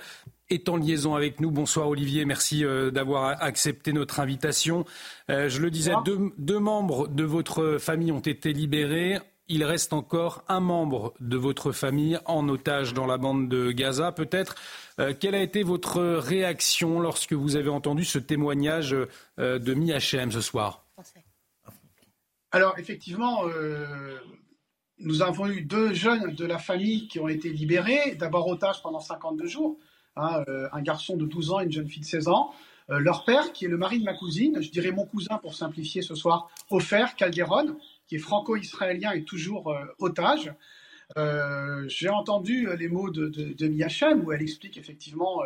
est 0.49 0.69
en 0.69 0.77
liaison 0.77 1.15
avec 1.15 1.39
nous. 1.39 1.51
Bonsoir 1.51 1.89
Olivier, 1.89 2.25
merci 2.25 2.63
euh, 2.63 2.89
d'avoir 2.89 3.41
accepté 3.43 3.93
notre 3.93 4.19
invitation. 4.19 4.85
Euh, 5.29 5.49
je 5.49 5.61
le 5.61 5.69
disais, 5.69 5.93
deux, 6.37 6.59
membres 6.59 7.07
de 7.07 7.23
votre 7.23 7.77
famille 7.79 8.11
ont 8.11 8.19
été 8.19 8.53
libérés. 8.53 9.19
Il 9.49 9.63
reste 9.63 9.93
encore 9.93 10.43
un 10.47 10.59
membre 10.59 11.13
de 11.19 11.37
votre 11.37 11.71
famille 11.71 12.19
en 12.25 12.49
otage 12.49 12.93
dans 12.93 13.05
la 13.05 13.17
bande 13.17 13.47
de 13.47 13.71
Gaza. 13.71 14.11
Peut-être, 14.11 14.55
quelle 15.19 15.35
a 15.35 15.41
été 15.41 15.63
votre 15.63 16.01
réaction 16.01 16.99
lorsque 16.99 17.31
vous 17.31 17.55
avez 17.55 17.69
entendu 17.69 18.03
ce 18.03 18.19
témoignage 18.19 18.95
de 19.37 19.73
Mi-HM 19.73 20.31
ce 20.31 20.41
soir? 20.41 20.83
Alors, 22.51 22.79
effectivement, 22.79 23.45
euh, 23.45 24.17
nous 24.99 25.21
avons 25.21 25.47
eu 25.47 25.61
deux 25.61 25.93
jeunes 25.93 26.33
de 26.33 26.45
la 26.45 26.57
famille 26.57 27.07
qui 27.07 27.19
ont 27.19 27.27
été 27.27 27.49
libérés, 27.49 28.15
d'abord 28.15 28.47
otages 28.47 28.81
pendant 28.81 29.01
52 29.01 29.47
jours, 29.47 29.77
hein, 30.15 30.43
euh, 30.47 30.69
un 30.71 30.81
garçon 30.81 31.17
de 31.17 31.25
12 31.25 31.51
ans 31.51 31.59
et 31.59 31.65
une 31.65 31.71
jeune 31.71 31.87
fille 31.87 32.01
de 32.01 32.05
16 32.05 32.29
ans. 32.29 32.53
Euh, 32.89 32.99
leur 32.99 33.25
père, 33.25 33.51
qui 33.51 33.65
est 33.65 33.67
le 33.67 33.77
mari 33.77 33.99
de 33.99 34.05
ma 34.05 34.13
cousine, 34.13 34.61
je 34.61 34.71
dirais 34.71 34.91
mon 34.91 35.05
cousin 35.05 35.37
pour 35.37 35.55
simplifier 35.55 36.01
ce 36.01 36.15
soir, 36.15 36.49
Ofer 36.69 37.05
Calderon, 37.17 37.77
qui 38.07 38.15
est 38.15 38.19
franco-israélien 38.19 39.11
et 39.11 39.23
toujours 39.23 39.75
otage. 39.99 40.53
J'ai 41.87 42.09
entendu 42.09 42.67
les 42.77 42.87
mots 42.87 43.09
de, 43.09 43.27
de, 43.27 43.53
de 43.53 44.23
où 44.23 44.31
elle 44.31 44.41
explique 44.41 44.77
effectivement 44.77 45.41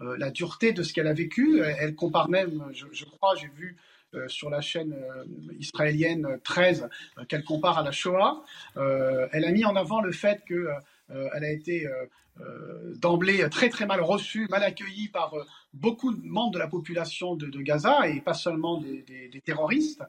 la 0.00 0.30
dureté 0.30 0.72
de 0.72 0.82
ce 0.82 0.92
qu'elle 0.92 1.06
a 1.06 1.14
vécu. 1.14 1.60
Elle 1.60 1.94
compare 1.94 2.28
même, 2.28 2.64
je, 2.72 3.04
crois, 3.04 3.34
j'ai 3.34 3.48
vu 3.48 3.76
euh, 4.16 4.28
sur 4.28 4.50
la 4.50 4.60
chaîne 4.60 4.92
euh, 4.92 5.24
israélienne 5.58 6.38
13 6.44 6.88
euh, 7.18 7.24
qu'elle 7.24 7.42
compare 7.42 7.78
à 7.78 7.82
la 7.82 7.90
Shoah. 7.90 8.44
elle 8.76 9.44
a 9.44 9.50
mis 9.50 9.64
en 9.64 9.74
avant 9.74 10.00
le 10.00 10.12
fait 10.12 10.44
qu'elle 10.46 10.68
a 11.08 11.50
été 11.50 11.88
d'emblée 13.00 13.48
très 13.50 13.68
très 13.68 13.86
mal 13.86 14.00
reçue, 14.00 14.46
mal 14.48 14.62
accueillie 14.62 15.08
par 15.08 15.34
beaucoup 15.76 16.12
de 16.12 16.26
membres 16.26 16.52
de 16.52 16.58
la 16.58 16.68
population 16.68 17.36
de, 17.36 17.60
Gaza 17.60 18.08
et 18.08 18.20
pas 18.20 18.34
seulement 18.34 18.78
des, 18.80 19.42
terroristes. 19.44 20.02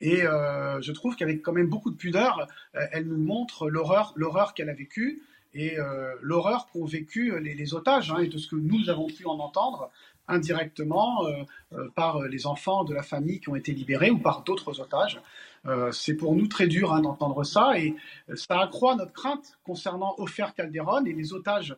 Et 0.00 0.20
je 0.20 0.92
trouve 0.92 1.16
qu'avec 1.16 1.42
quand 1.42 1.52
même 1.52 1.68
beaucoup 1.68 1.90
de 1.90 1.96
pudeur, 1.96 2.46
elle 2.72 3.06
nous 3.06 3.18
montre 3.18 3.68
l'horreur, 3.68 4.12
l'horreur 4.16 4.54
qu'elle 4.54 4.70
a 4.70 4.74
vécue 4.74 5.22
et 5.54 5.76
l'horreur 6.20 6.68
qu'ont 6.68 6.84
vécu 6.84 7.38
les, 7.40 7.74
otages 7.74 8.10
hein, 8.12 8.18
et 8.18 8.28
de 8.28 8.38
ce 8.38 8.48
que 8.48 8.56
nous 8.56 8.88
avons 8.90 9.06
pu 9.06 9.26
en 9.26 9.38
entendre 9.38 9.90
indirectement 10.28 11.26
euh, 11.26 11.42
euh, 11.72 11.88
par 11.94 12.22
les 12.22 12.46
enfants 12.46 12.84
de 12.84 12.94
la 12.94 13.02
famille 13.02 13.40
qui 13.40 13.48
ont 13.48 13.56
été 13.56 13.72
libérés 13.72 14.10
ou 14.10 14.18
par 14.18 14.42
d'autres 14.42 14.80
otages. 14.80 15.20
Euh, 15.66 15.90
c'est 15.90 16.14
pour 16.14 16.34
nous 16.34 16.46
très 16.46 16.68
dur 16.68 16.92
hein, 16.92 17.00
d'entendre 17.00 17.42
ça 17.44 17.78
et 17.78 17.96
ça 18.34 18.60
accroît 18.60 18.94
notre 18.94 19.12
crainte 19.12 19.58
concernant 19.64 20.14
Ofer 20.18 20.46
Calderon 20.54 21.04
et 21.04 21.12
les 21.12 21.32
otages 21.32 21.76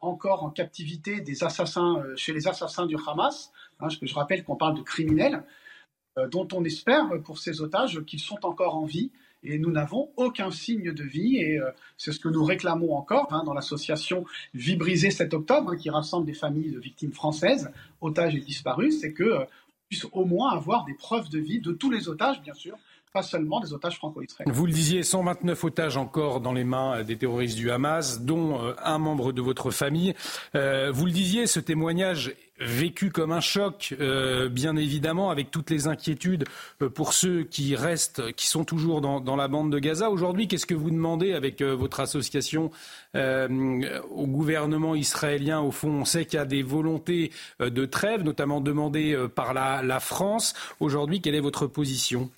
encore 0.00 0.44
en 0.44 0.50
captivité 0.50 1.20
des 1.20 1.42
assassins 1.42 2.02
chez 2.16 2.32
les 2.32 2.46
assassins 2.46 2.86
du 2.86 2.96
Hamas. 3.06 3.50
Hein, 3.80 3.88
je, 3.88 3.98
je 4.00 4.14
rappelle 4.14 4.44
qu'on 4.44 4.56
parle 4.56 4.76
de 4.76 4.82
criminels 4.82 5.42
dont 6.30 6.46
on 6.52 6.64
espère 6.64 7.10
pour 7.24 7.38
ces 7.38 7.60
otages 7.60 8.04
qu'ils 8.04 8.20
sont 8.20 8.46
encore 8.46 8.76
en 8.76 8.84
vie 8.84 9.10
et 9.44 9.58
nous 9.58 9.70
n'avons 9.70 10.10
aucun 10.16 10.50
signe 10.50 10.92
de 10.92 11.04
vie 11.04 11.36
et 11.36 11.58
euh, 11.58 11.70
c'est 11.96 12.12
ce 12.12 12.18
que 12.18 12.28
nous 12.28 12.42
réclamons 12.42 12.94
encore 12.94 13.32
hein, 13.32 13.44
dans 13.44 13.54
l'association 13.54 14.24
Vie 14.54 14.76
brisée 14.76 15.10
7 15.10 15.34
octobre 15.34 15.72
hein, 15.72 15.76
qui 15.76 15.90
rassemble 15.90 16.26
des 16.26 16.34
familles 16.34 16.70
de 16.70 16.80
victimes 16.80 17.12
françaises, 17.12 17.70
otages 18.00 18.34
et 18.34 18.40
disparus, 18.40 19.00
c'est 19.00 19.12
que 19.12 19.22
euh, 19.22 19.44
puisse 19.88 20.06
au 20.12 20.24
moins 20.24 20.50
avoir 20.50 20.84
des 20.86 20.94
preuves 20.94 21.28
de 21.28 21.38
vie 21.38 21.60
de 21.60 21.72
tous 21.72 21.90
les 21.90 22.08
otages 22.08 22.40
bien 22.42 22.54
sûr 22.54 22.76
pas 23.14 23.22
seulement 23.22 23.60
des 23.60 23.72
otages 23.72 23.96
franco-israéliens. 23.96 24.52
Vous 24.52 24.66
le 24.66 24.72
disiez, 24.72 25.04
129 25.04 25.62
otages 25.62 25.96
encore 25.96 26.40
dans 26.40 26.52
les 26.52 26.64
mains 26.64 26.98
euh, 26.98 27.04
des 27.04 27.16
terroristes 27.16 27.56
du 27.56 27.70
Hamas, 27.70 28.22
dont 28.22 28.60
euh, 28.60 28.74
un 28.82 28.98
membre 28.98 29.30
de 29.30 29.40
votre 29.40 29.70
famille. 29.70 30.14
Euh, 30.56 30.90
vous 30.92 31.06
le 31.06 31.12
disiez, 31.12 31.46
ce 31.46 31.60
témoignage 31.60 32.34
vécu 32.58 33.10
comme 33.10 33.32
un 33.32 33.40
choc, 33.40 33.96
bien 34.52 34.76
évidemment, 34.76 35.32
avec 35.32 35.50
toutes 35.50 35.70
les 35.70 35.88
inquiétudes 35.88 36.44
pour 36.94 37.12
ceux 37.12 37.42
qui 37.42 37.74
restent, 37.74 38.30
qui 38.34 38.46
sont 38.46 38.64
toujours 38.64 39.00
dans, 39.00 39.36
la 39.36 39.48
bande 39.48 39.72
de 39.72 39.80
Gaza. 39.80 40.08
Aujourd'hui, 40.08 40.46
qu'est-ce 40.46 40.64
que 40.64 40.74
vous 40.74 40.92
demandez 40.92 41.32
avec 41.32 41.62
votre 41.62 41.98
association 41.98 42.70
au 43.12 44.26
gouvernement 44.28 44.94
israélien? 44.94 45.62
Au 45.62 45.72
fond, 45.72 45.90
on 45.90 46.04
sait 46.04 46.26
qu'il 46.26 46.38
y 46.38 46.42
a 46.42 46.46
des 46.46 46.62
volontés 46.62 47.32
de 47.58 47.86
trêve, 47.86 48.22
notamment 48.22 48.60
demandées 48.60 49.18
par 49.34 49.52
la 49.52 49.98
France. 49.98 50.54
Aujourd'hui, 50.78 51.20
quelle 51.20 51.34
est 51.34 51.40
votre 51.40 51.66
position? 51.66 52.30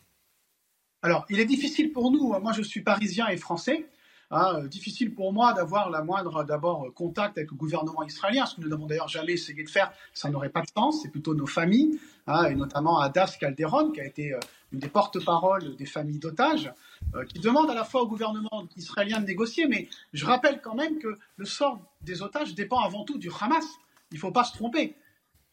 Alors, 1.06 1.24
il 1.30 1.38
est 1.38 1.44
difficile 1.44 1.92
pour 1.92 2.10
nous, 2.10 2.34
hein. 2.34 2.40
moi 2.40 2.52
je 2.52 2.62
suis 2.62 2.80
parisien 2.80 3.28
et 3.28 3.36
français, 3.36 3.86
hein, 4.32 4.56
euh, 4.56 4.66
difficile 4.66 5.14
pour 5.14 5.32
moi 5.32 5.52
d'avoir 5.52 5.88
la 5.88 6.02
moindre 6.02 6.42
d'abord 6.42 6.92
contact 6.94 7.38
avec 7.38 7.52
le 7.52 7.56
gouvernement 7.56 8.02
israélien, 8.02 8.44
ce 8.44 8.56
que 8.56 8.60
nous 8.60 8.68
n'avons 8.68 8.86
d'ailleurs 8.86 9.06
jamais 9.06 9.34
essayé 9.34 9.62
de 9.62 9.70
faire, 9.70 9.92
ça 10.14 10.30
n'aurait 10.30 10.48
pas 10.48 10.62
de 10.62 10.66
sens, 10.76 11.02
c'est 11.02 11.08
plutôt 11.08 11.32
nos 11.32 11.46
familles, 11.46 12.00
hein, 12.26 12.46
et 12.46 12.56
notamment 12.56 12.98
Adas 12.98 13.36
Calderon, 13.38 13.92
qui 13.92 14.00
a 14.00 14.04
été 14.04 14.32
euh, 14.32 14.40
une 14.72 14.80
des 14.80 14.88
porte-paroles 14.88 15.76
des 15.76 15.86
familles 15.86 16.18
d'otages, 16.18 16.72
euh, 17.14 17.24
qui 17.24 17.38
demande 17.38 17.70
à 17.70 17.74
la 17.74 17.84
fois 17.84 18.02
au 18.02 18.08
gouvernement 18.08 18.66
israélien 18.76 19.20
de 19.20 19.26
négocier, 19.26 19.68
mais 19.68 19.88
je 20.12 20.26
rappelle 20.26 20.60
quand 20.60 20.74
même 20.74 20.98
que 20.98 21.16
le 21.36 21.44
sort 21.44 21.78
des 22.02 22.20
otages 22.20 22.56
dépend 22.56 22.80
avant 22.80 23.04
tout 23.04 23.16
du 23.16 23.30
Hamas. 23.40 23.64
Il 24.10 24.16
ne 24.16 24.20
faut 24.20 24.32
pas 24.32 24.42
se 24.42 24.54
tromper 24.54 24.96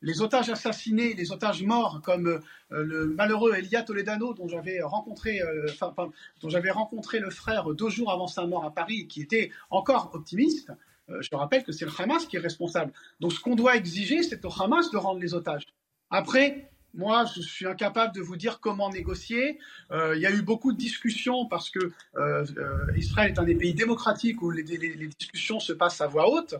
les 0.03 0.21
otages 0.21 0.49
assassinés, 0.49 1.13
les 1.13 1.31
otages 1.31 1.63
morts, 1.63 2.01
comme 2.03 2.27
euh, 2.27 2.39
le 2.69 3.07
malheureux 3.07 3.55
Elia 3.55 3.81
Toledano, 3.81 4.33
dont 4.33 4.47
j'avais 4.47 4.81
rencontré, 4.81 5.41
euh, 5.41 5.65
dont 6.41 6.49
j'avais 6.49 6.71
rencontré 6.71 7.19
le 7.19 7.29
frère 7.29 7.73
deux 7.73 7.89
jours 7.89 8.11
avant 8.11 8.27
sa 8.27 8.45
mort 8.45 8.65
à 8.65 8.71
Paris, 8.71 9.07
qui 9.07 9.21
était 9.21 9.49
encore 9.71 10.11
optimiste. 10.13 10.71
Euh, 11.09 11.21
je 11.21 11.35
rappelle 11.35 11.63
que 11.63 11.71
c'est 11.71 11.85
le 11.85 11.91
Hamas 11.97 12.25
qui 12.25 12.35
est 12.35 12.39
responsable. 12.39 12.91
Donc, 13.21 13.31
ce 13.31 13.39
qu'on 13.39 13.55
doit 13.55 13.77
exiger, 13.77 14.23
c'est 14.23 14.43
au 14.45 14.51
Hamas 14.61 14.91
de 14.91 14.97
rendre 14.97 15.19
les 15.19 15.33
otages. 15.33 15.65
Après, 16.09 16.69
moi, 16.93 17.25
je 17.35 17.41
suis 17.41 17.65
incapable 17.65 18.13
de 18.13 18.21
vous 18.21 18.35
dire 18.35 18.59
comment 18.59 18.89
négocier. 18.89 19.59
Euh, 19.91 20.15
il 20.15 20.21
y 20.21 20.27
a 20.27 20.31
eu 20.31 20.41
beaucoup 20.41 20.71
de 20.71 20.77
discussions 20.77 21.45
parce 21.47 21.69
que 21.69 21.79
euh, 22.15 22.45
euh, 22.57 22.77
Israël 22.95 23.31
est 23.31 23.39
un 23.39 23.43
des 23.43 23.55
pays 23.55 23.73
démocratiques 23.73 24.41
où 24.41 24.51
les, 24.51 24.63
discussions 24.63 25.59
se 25.59 25.73
passent 25.73 26.01
à 26.01 26.07
voix 26.07 26.29
haute, 26.29 26.55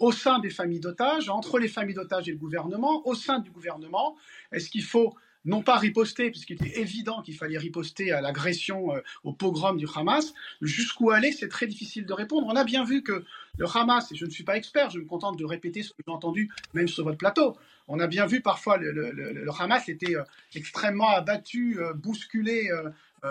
au 0.00 0.12
sein 0.12 0.38
des 0.40 0.50
familles 0.50 0.80
d'otages, 0.80 1.30
entre 1.30 1.58
les 1.58 1.68
familles 1.68 1.94
d'otages 1.94 2.28
et 2.28 2.32
le 2.32 2.38
gouvernement, 2.38 3.06
au 3.06 3.14
sein 3.14 3.38
du 3.38 3.50
gouvernement. 3.50 4.16
Est-ce 4.52 4.68
qu'il 4.68 4.84
faut 4.84 5.14
non 5.44 5.62
pas 5.62 5.76
riposter, 5.76 6.30
puisqu'il 6.30 6.54
était 6.54 6.80
évident 6.80 7.22
qu'il 7.22 7.34
fallait 7.34 7.58
riposter 7.58 8.12
à 8.12 8.20
l'agression, 8.20 8.94
au 9.24 9.32
pogrom 9.32 9.76
du 9.76 9.86
Hamas. 9.94 10.34
Jusqu'où 10.62 11.10
aller, 11.10 11.32
c'est 11.32 11.48
très 11.48 11.66
difficile 11.66 12.06
de 12.06 12.12
répondre. 12.12 12.46
On 12.48 12.56
a 12.56 12.64
bien 12.64 12.84
vu 12.84 13.02
que 13.02 13.24
le 13.58 13.66
Hamas, 13.66 14.10
et 14.12 14.16
je 14.16 14.24
ne 14.24 14.30
suis 14.30 14.44
pas 14.44 14.56
expert, 14.56 14.90
je 14.90 14.98
me 14.98 15.04
contente 15.04 15.38
de 15.38 15.44
répéter 15.44 15.82
ce 15.82 15.90
que 15.90 16.02
j'ai 16.06 16.12
entendu 16.12 16.50
même 16.72 16.88
sur 16.88 17.04
votre 17.04 17.18
plateau, 17.18 17.56
on 17.88 18.00
a 18.00 18.06
bien 18.06 18.26
vu 18.26 18.40
parfois 18.40 18.78
le, 18.78 18.92
le, 18.92 19.46
Hamas 19.58 19.88
était 19.88 20.16
euh, 20.16 20.24
extrêmement 20.54 21.08
abattu, 21.08 21.78
euh, 21.78 21.92
bousculé 21.92 22.70
euh, 22.70 22.90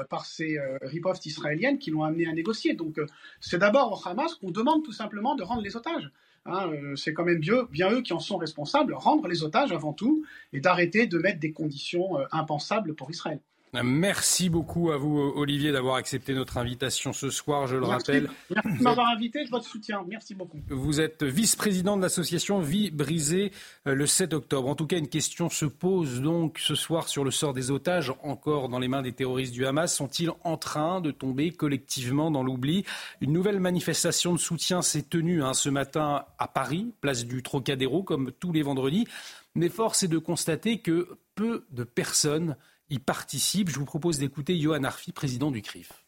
par 0.10 0.26
ces 0.26 0.58
ripostes 0.82 1.28
israéliennes 1.28 1.78
qui 1.78 1.92
l'ont 1.92 2.04
amené 2.04 2.28
à 2.28 2.32
négocier. 2.32 2.74
Donc 2.74 3.00
c'est 3.40 3.60
d'abord 3.60 3.92
au 3.92 4.10
Hamas 4.10 4.34
qu'on 4.34 4.50
demande 4.50 4.84
tout 4.84 4.92
simplement 4.92 5.36
de 5.36 5.44
rendre 5.44 5.62
les 5.62 5.76
otages. 5.76 6.10
Hein, 6.46 6.72
c'est 6.96 7.14
quand 7.14 7.24
même 7.24 7.40
bien, 7.40 7.64
bien, 7.72 7.92
eux 7.92 8.02
qui 8.02 8.14
en 8.14 8.20
sont 8.20 8.38
responsables, 8.38 8.94
rendre 8.94 9.28
les 9.28 9.44
otages 9.44 9.72
avant 9.72 9.94
tout 9.94 10.26
et 10.52 10.60
d'arrêter 10.60 11.08
de 11.08 11.18
mettre 11.18 11.40
des 11.40 11.54
conditions 11.54 12.18
impensables 12.32 12.96
pour 12.96 13.10
Israël. 13.12 13.40
Merci 13.82 14.50
beaucoup 14.50 14.92
à 14.92 14.98
vous, 14.98 15.18
Olivier, 15.36 15.72
d'avoir 15.72 15.96
accepté 15.96 16.36
notre 16.36 16.58
invitation 16.58 17.12
ce 17.12 17.32
soir, 17.32 17.66
je 17.66 17.76
le 17.76 17.86
rappelle. 17.86 18.30
Merci 18.50 18.78
de 18.78 18.84
m'avoir 18.84 19.08
invité, 19.08 19.44
votre 19.46 19.66
soutien. 19.66 20.06
Merci 20.08 20.36
beaucoup. 20.36 20.60
Vous 20.70 21.02
êtes 21.02 21.24
vice-président 21.24 21.98
de 21.98 22.04
l'association 22.04 22.60
Vie 22.60 22.92
brisée 22.92 23.52
euh, 23.88 23.96
le 23.96 24.06
7 24.06 24.34
octobre. 24.34 24.70
En 24.70 24.76
tout 24.76 24.86
cas, 24.86 24.98
une 24.98 25.08
question 25.08 25.50
se 25.50 25.66
pose 25.66 26.22
donc 26.22 26.60
ce 26.60 26.76
soir 26.76 27.10
sur 27.10 27.24
le 27.24 27.32
sort 27.32 27.54
des 27.54 27.72
otages, 27.72 28.14
encore 28.22 28.70
dans 28.70 28.78
les 28.78 28.88
mains 28.88 29.02
des 29.02 29.14
terroristes 29.14 29.54
du 29.54 29.66
Hamas. 29.66 29.96
Sont-ils 29.96 30.32
en 30.44 30.58
train 30.58 31.02
de 31.02 31.10
tomber 31.10 31.52
collectivement 31.52 32.30
dans 32.30 32.44
l'oubli? 32.44 32.86
Une 33.22 33.34
nouvelle 33.34 33.60
manifestation 33.60 34.34
de 34.34 34.40
soutien 34.40 34.84
s'est 34.84 35.04
tenue 35.04 35.44
hein, 35.44 35.54
ce 35.54 35.70
matin 35.70 36.26
à 36.38 36.48
Paris, 36.48 36.94
place 37.02 37.26
du 37.26 37.42
Trocadéro, 37.42 38.04
comme 38.04 38.32
tous 38.40 38.52
les 38.52 38.62
vendredis. 38.62 39.08
Mais 39.56 39.70
force 39.70 40.04
est 40.04 40.08
de 40.08 40.18
constater 40.18 40.80
que 40.80 41.10
peu 41.36 41.66
de 41.72 41.84
personnes 41.84 42.56
y 42.94 43.00
participe. 43.00 43.70
Je 43.70 43.80
vous 43.80 43.86
propose 43.86 44.20
d'écouter 44.20 44.58
Johan 44.60 44.84
Arfi, 44.84 45.12
président 45.12 45.52
du 45.52 45.62
CRIF 45.62 46.04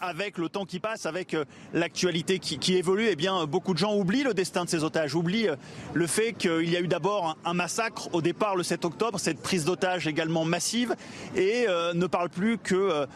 avec 0.00 0.36
le 0.36 0.50
temps 0.50 0.66
qui 0.66 0.78
passe, 0.78 1.06
avec 1.06 1.32
euh, 1.32 1.46
l'actualité 1.72 2.38
qui, 2.38 2.76
évolue, 2.76 3.08
eh 3.10 3.16
bien, 3.16 3.46
beaucoup 3.46 3.72
de 3.72 3.78
gens 3.78 3.96
oublient 3.96 4.24
le 4.24 4.34
destin 4.34 4.64
de 4.64 4.68
ces 4.68 4.84
otages, 4.84 5.14
oublient 5.14 5.48
euh, 5.48 5.56
le 5.94 6.06
fait 6.06 6.34
qu'il 6.34 6.68
y 6.68 6.76
a 6.76 6.80
eu 6.80 6.86
d'abord 6.86 7.38
un, 7.46 7.54
massacre 7.54 8.10
au 8.12 8.20
départ 8.20 8.56
le 8.56 8.62
7 8.62 8.84
octobre, 8.84 9.18
cette 9.18 9.40
prise 9.40 9.64
d'otages 9.64 10.06
également 10.06 10.44
massive, 10.44 10.94
et 11.34 11.64
euh, 11.66 11.94
ne 11.94 12.06
parle 12.06 12.28
plus 12.28 12.58
que 12.58 13.06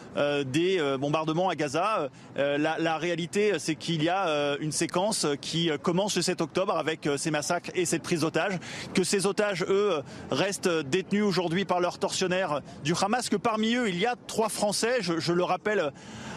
des 0.43 0.81
bombardements 0.99 1.49
à 1.49 1.55
Gaza. 1.55 2.09
La, 2.35 2.97
réalité, 2.97 3.53
c'est 3.59 3.75
qu'il 3.75 4.03
y 4.03 4.09
a 4.09 4.57
une 4.59 4.71
séquence 4.71 5.27
qui 5.39 5.69
commence 5.81 6.15
le 6.15 6.21
7 6.21 6.41
octobre 6.41 6.75
avec 6.75 7.07
ces 7.17 7.31
massacres 7.31 7.69
et 7.75 7.85
cette 7.85 8.03
prise 8.03 8.21
d'otages, 8.21 8.59
que 8.93 9.03
ces 9.03 9.25
otages, 9.25 9.63
eux, 9.67 10.01
restent 10.31 10.69
détenus 10.69 11.23
aujourd'hui 11.23 11.65
par 11.65 11.79
leurs 11.79 11.99
tortionnaires 11.99 12.61
du 12.83 12.93
Hamas, 12.99 13.29
que 13.29 13.35
parmi 13.35 13.75
eux, 13.75 13.89
il 13.89 13.99
y 13.99 14.05
a 14.05 14.15
trois 14.27 14.49
Français, 14.49 14.97
je 15.01 15.33
le 15.33 15.43
rappelle 15.43 15.91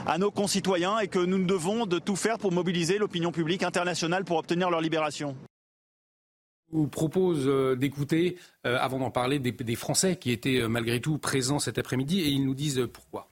à 0.07 0.19
nos 0.19 0.31
concitoyens 0.31 0.99
et 0.99 1.09
que 1.09 1.19
nous 1.19 1.45
devons 1.45 1.87
de 1.87 1.99
tout 1.99 2.17
faire 2.17 2.39
pour 2.39 2.53
mobiliser 2.53 2.99
l'opinion 2.99 3.33
publique 3.33 3.63
internationale 3.63 4.25
pour 4.25 4.39
obtenir 4.39 4.71
leur 4.71 4.81
libération. 4.81 5.37
Je 6.73 6.79
vous 6.79 6.89
propose 6.89 7.47
euh, 7.47 7.77
d'écouter, 7.77 8.37
euh, 8.67 8.79
avant 8.81 8.99
d'en 8.99 9.11
parler, 9.11 9.39
des, 9.39 9.77
Français 9.77 10.17
qui 10.17 10.33
étaient 10.33 10.61
euh, 10.61 10.69
malgré 10.69 11.01
tout 11.01 11.19
présents 11.19 11.59
cet 11.59 11.79
après-midi 11.79 12.21
et 12.21 12.29
ils 12.29 12.45
nous 12.45 12.55
disent 12.55 12.89
pourquoi. 12.93 13.29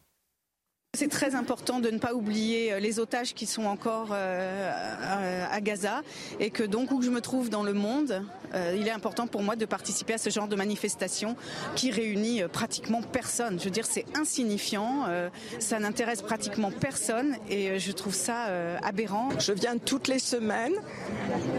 C'est 0.95 1.09
très 1.09 1.35
important 1.35 1.81
de 1.81 1.89
ne 1.89 1.99
pas 1.99 2.13
oublier 2.13 2.79
les 2.79 2.99
otages 2.99 3.33
qui 3.33 3.47
sont 3.47 3.65
encore 3.65 4.13
à 4.13 5.61
Gaza 5.63 6.03
et 6.39 6.51
que 6.51 6.63
donc 6.63 6.91
où 6.91 7.01
je 7.01 7.09
me 7.09 7.23
trouve 7.23 7.49
dans 7.49 7.63
le 7.63 7.73
monde, 7.73 8.23
euh, 8.55 8.77
il 8.79 8.87
est 8.87 8.93
important 8.93 9.27
pour 9.27 9.43
moi 9.43 9.57
de 9.57 9.65
participer 9.65 10.15
à 10.15 10.19
ce 10.19 10.31
genre 10.31 10.49
de 10.49 10.57
manifestation 10.57 11.37
qui 11.75 11.91
réunit 11.91 12.43
euh, 12.43 12.49
pratiquement 12.49 13.03
personne. 13.03 13.59
Je 13.59 13.65
veux 13.65 13.71
dire, 13.71 13.87
c'est 13.87 14.05
insignifiant, 14.15 15.05
euh, 15.09 15.31
ça 15.59 15.79
n'intéresse 15.79 16.23
pratiquement 16.23 16.71
personne 16.71 17.37
et 17.49 17.79
je 17.79 17.93
trouve 17.93 18.15
ça 18.15 18.49
aberrant. 18.83 19.31
Je 19.39 19.53
viens 19.53 19.79
toutes 19.79 20.09
les 20.09 20.19
semaines 20.19 20.75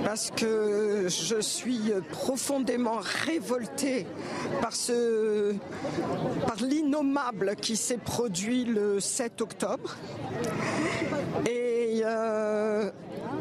parce 0.03 0.31
que 0.31 1.07
je 1.07 1.41
suis 1.41 1.91
profondément 2.11 2.99
révoltée 3.25 4.05
par 4.61 4.75
ce, 4.75 5.53
par 6.45 6.57
l'innommable 6.57 7.55
qui 7.59 7.75
s'est 7.75 7.97
produit 7.97 8.65
le 8.65 8.99
7 8.99 9.22
octobre. 9.41 9.95
Et 11.47 12.03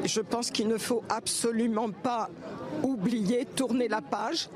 je 0.05 0.21
pense 0.21 0.51
qu'il 0.51 0.69
ne 0.69 0.79
faut 0.79 1.03
absolument 1.09 1.91
pas 1.91 2.29
oublier, 2.83 3.45
tourner 3.45 3.87
la 3.87 4.01
page. 4.01 4.49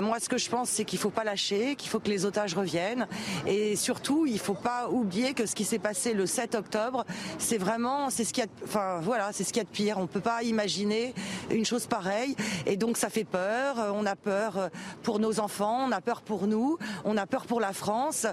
Moi, 0.00 0.18
ce 0.20 0.28
que 0.28 0.36
je 0.36 0.50
pense, 0.50 0.68
c'est 0.68 0.84
qu'il 0.84 0.98
ne 0.98 1.02
faut 1.02 1.10
pas 1.10 1.24
lâcher, 1.24 1.76
qu'il 1.76 1.88
faut 1.88 2.00
que 2.00 2.08
les 2.08 2.26
otages 2.26 2.54
reviennent. 2.54 3.06
Et 3.46 3.76
surtout, 3.76 4.26
il 4.26 4.34
ne 4.34 4.38
faut 4.38 4.54
pas 4.54 4.88
oublier 4.90 5.32
que 5.32 5.46
ce 5.46 5.54
qui 5.54 5.64
s'est 5.64 5.78
passé 5.78 6.12
le 6.12 6.26
7 6.26 6.54
octobre, 6.54 7.04
c'est 7.38 7.58
vraiment, 7.58 8.10
c'est 8.10 8.24
ce 8.24 8.32
qu'il 8.32 8.44
y 8.44 8.46
a, 8.46 8.50
enfin, 8.64 9.00
voilà, 9.00 9.30
c'est 9.32 9.44
ce 9.44 9.52
qu'il 9.52 9.62
y 9.62 9.64
a 9.64 9.64
de 9.64 9.70
pire. 9.70 9.96
On 9.98 10.02
ne 10.02 10.06
peut 10.06 10.20
pas 10.20 10.42
imaginer 10.42 11.14
une 11.50 11.64
chose 11.64 11.86
pareille. 11.86 12.36
Et 12.66 12.76
donc, 12.76 12.96
ça 12.96 13.08
fait 13.08 13.24
peur. 13.24 13.76
On 13.94 14.04
a 14.06 14.16
peur 14.16 14.70
pour 15.02 15.18
nos 15.18 15.40
enfants, 15.40 15.86
on 15.88 15.92
a 15.92 16.00
peur 16.00 16.20
pour 16.22 16.46
nous, 16.46 16.78
on 17.04 17.16
a 17.16 17.26
peur 17.26 17.46
pour 17.46 17.60
la 17.60 17.72
France. 17.72 18.26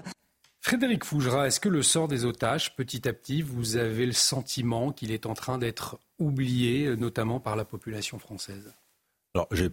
Frédéric 0.60 1.04
Fougera, 1.04 1.46
est-ce 1.46 1.58
que 1.58 1.70
le 1.70 1.82
sort 1.82 2.06
des 2.06 2.26
otages, 2.26 2.76
petit 2.76 3.08
à 3.08 3.12
petit, 3.14 3.40
vous 3.40 3.76
avez 3.76 4.04
le 4.04 4.12
sentiment 4.12 4.92
qu'il 4.92 5.10
est 5.10 5.24
en 5.24 5.34
train 5.34 5.56
d'être 5.56 5.98
oublié, 6.18 6.96
notamment 6.96 7.40
par 7.40 7.56
la 7.56 7.64
population 7.64 8.18
française? 8.18 8.74
Alors, 9.34 9.48
j'ai 9.52 9.70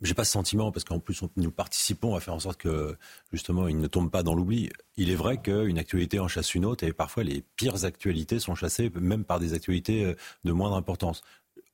j'ai 0.00 0.14
pas 0.14 0.24
ce 0.24 0.30
sentiment 0.30 0.70
parce 0.70 0.84
qu'en 0.84 1.00
plus 1.00 1.22
nous 1.36 1.50
participons 1.50 2.14
à 2.14 2.20
faire 2.20 2.34
en 2.34 2.38
sorte 2.38 2.60
que 2.60 2.96
justement 3.32 3.66
il 3.66 3.78
ne 3.78 3.86
tombe 3.88 4.10
pas 4.10 4.22
dans 4.22 4.34
l'oubli. 4.34 4.70
Il 4.96 5.10
est 5.10 5.16
vrai 5.16 5.38
qu'une 5.38 5.76
actualité 5.76 6.20
en 6.20 6.28
chasse 6.28 6.54
une 6.54 6.64
autre 6.64 6.84
et 6.84 6.92
parfois 6.92 7.24
les 7.24 7.42
pires 7.56 7.84
actualités 7.84 8.38
sont 8.38 8.54
chassées 8.54 8.92
même 8.94 9.24
par 9.24 9.40
des 9.40 9.54
actualités 9.54 10.04
euh, 10.04 10.14
de 10.44 10.52
moindre 10.52 10.76
importance. 10.76 11.22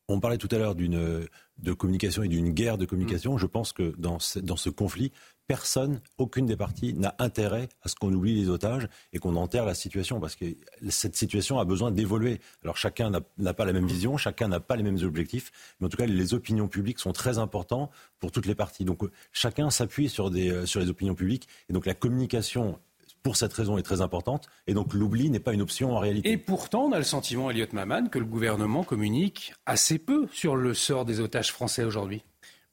On 0.08 0.20
parlait 0.20 0.38
tout 0.38 0.48
à 0.52 0.56
l'heure 0.58 0.74
d'une 0.74 1.26
de 1.58 1.72
communication 1.72 2.22
et 2.22 2.28
d'une 2.28 2.50
guerre 2.50 2.78
de 2.78 2.86
communication. 2.86 3.34
Mmh. 3.34 3.38
Je 3.38 3.46
pense 3.46 3.72
que 3.74 3.94
dans 3.98 4.18
dans 4.42 4.56
ce 4.56 4.70
conflit, 4.70 5.12
personne, 5.46 6.00
aucune 6.18 6.46
des 6.46 6.56
parties 6.56 6.94
n'a 6.94 7.14
intérêt 7.18 7.68
à 7.82 7.88
ce 7.88 7.94
qu'on 7.94 8.12
oublie 8.12 8.34
les 8.34 8.48
otages 8.48 8.88
et 9.12 9.18
qu'on 9.18 9.36
enterre 9.36 9.66
la 9.66 9.74
situation 9.74 10.20
parce 10.20 10.36
que 10.36 10.46
cette 10.88 11.16
situation 11.16 11.58
a 11.58 11.64
besoin 11.64 11.90
d'évoluer. 11.90 12.40
Alors 12.62 12.76
chacun 12.76 13.10
n'a 13.10 13.54
pas 13.54 13.64
la 13.64 13.72
même 13.72 13.86
vision, 13.86 14.16
chacun 14.16 14.48
n'a 14.48 14.60
pas 14.60 14.76
les 14.76 14.82
mêmes 14.82 15.02
objectifs, 15.02 15.52
mais 15.80 15.86
en 15.86 15.88
tout 15.88 15.96
cas 15.96 16.06
les 16.06 16.34
opinions 16.34 16.68
publiques 16.68 16.98
sont 16.98 17.12
très 17.12 17.38
importantes 17.38 17.90
pour 18.20 18.32
toutes 18.32 18.46
les 18.46 18.54
parties. 18.54 18.84
Donc 18.84 19.02
chacun 19.32 19.70
s'appuie 19.70 20.08
sur, 20.08 20.30
euh, 20.34 20.66
sur 20.66 20.80
les 20.80 20.88
opinions 20.88 21.14
publiques 21.14 21.48
et 21.68 21.72
donc 21.72 21.86
la 21.86 21.94
communication 21.94 22.78
pour 23.22 23.36
cette 23.36 23.54
raison 23.54 23.78
est 23.78 23.82
très 23.82 24.02
importante. 24.02 24.48
Et 24.66 24.74
donc 24.74 24.92
l'oubli 24.92 25.30
n'est 25.30 25.40
pas 25.40 25.54
une 25.54 25.62
option 25.62 25.96
en 25.96 25.98
réalité. 25.98 26.30
Et 26.30 26.36
pourtant, 26.36 26.84
on 26.84 26.92
a 26.92 26.98
le 26.98 27.04
sentiment, 27.04 27.50
Elliot 27.50 27.66
Maman, 27.72 28.06
que 28.08 28.18
le 28.18 28.26
gouvernement 28.26 28.84
communique 28.84 29.54
assez 29.66 29.98
peu 29.98 30.28
sur 30.30 30.56
le 30.56 30.74
sort 30.74 31.06
des 31.06 31.20
otages 31.20 31.50
français 31.50 31.84
aujourd'hui. 31.84 32.22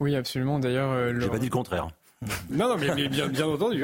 Oui, 0.01 0.13
absolument. 0.15 0.59
D'ailleurs, 0.59 0.91
euh, 0.91 1.11
le... 1.11 1.21
j'ai 1.21 1.29
pas 1.29 1.39
dit 1.39 1.45
le 1.45 1.51
contraire. 1.51 1.87
Non, 2.49 2.69
non, 2.69 2.77
mais, 2.77 3.07
bien, 3.09 3.29
entendu. 3.47 3.83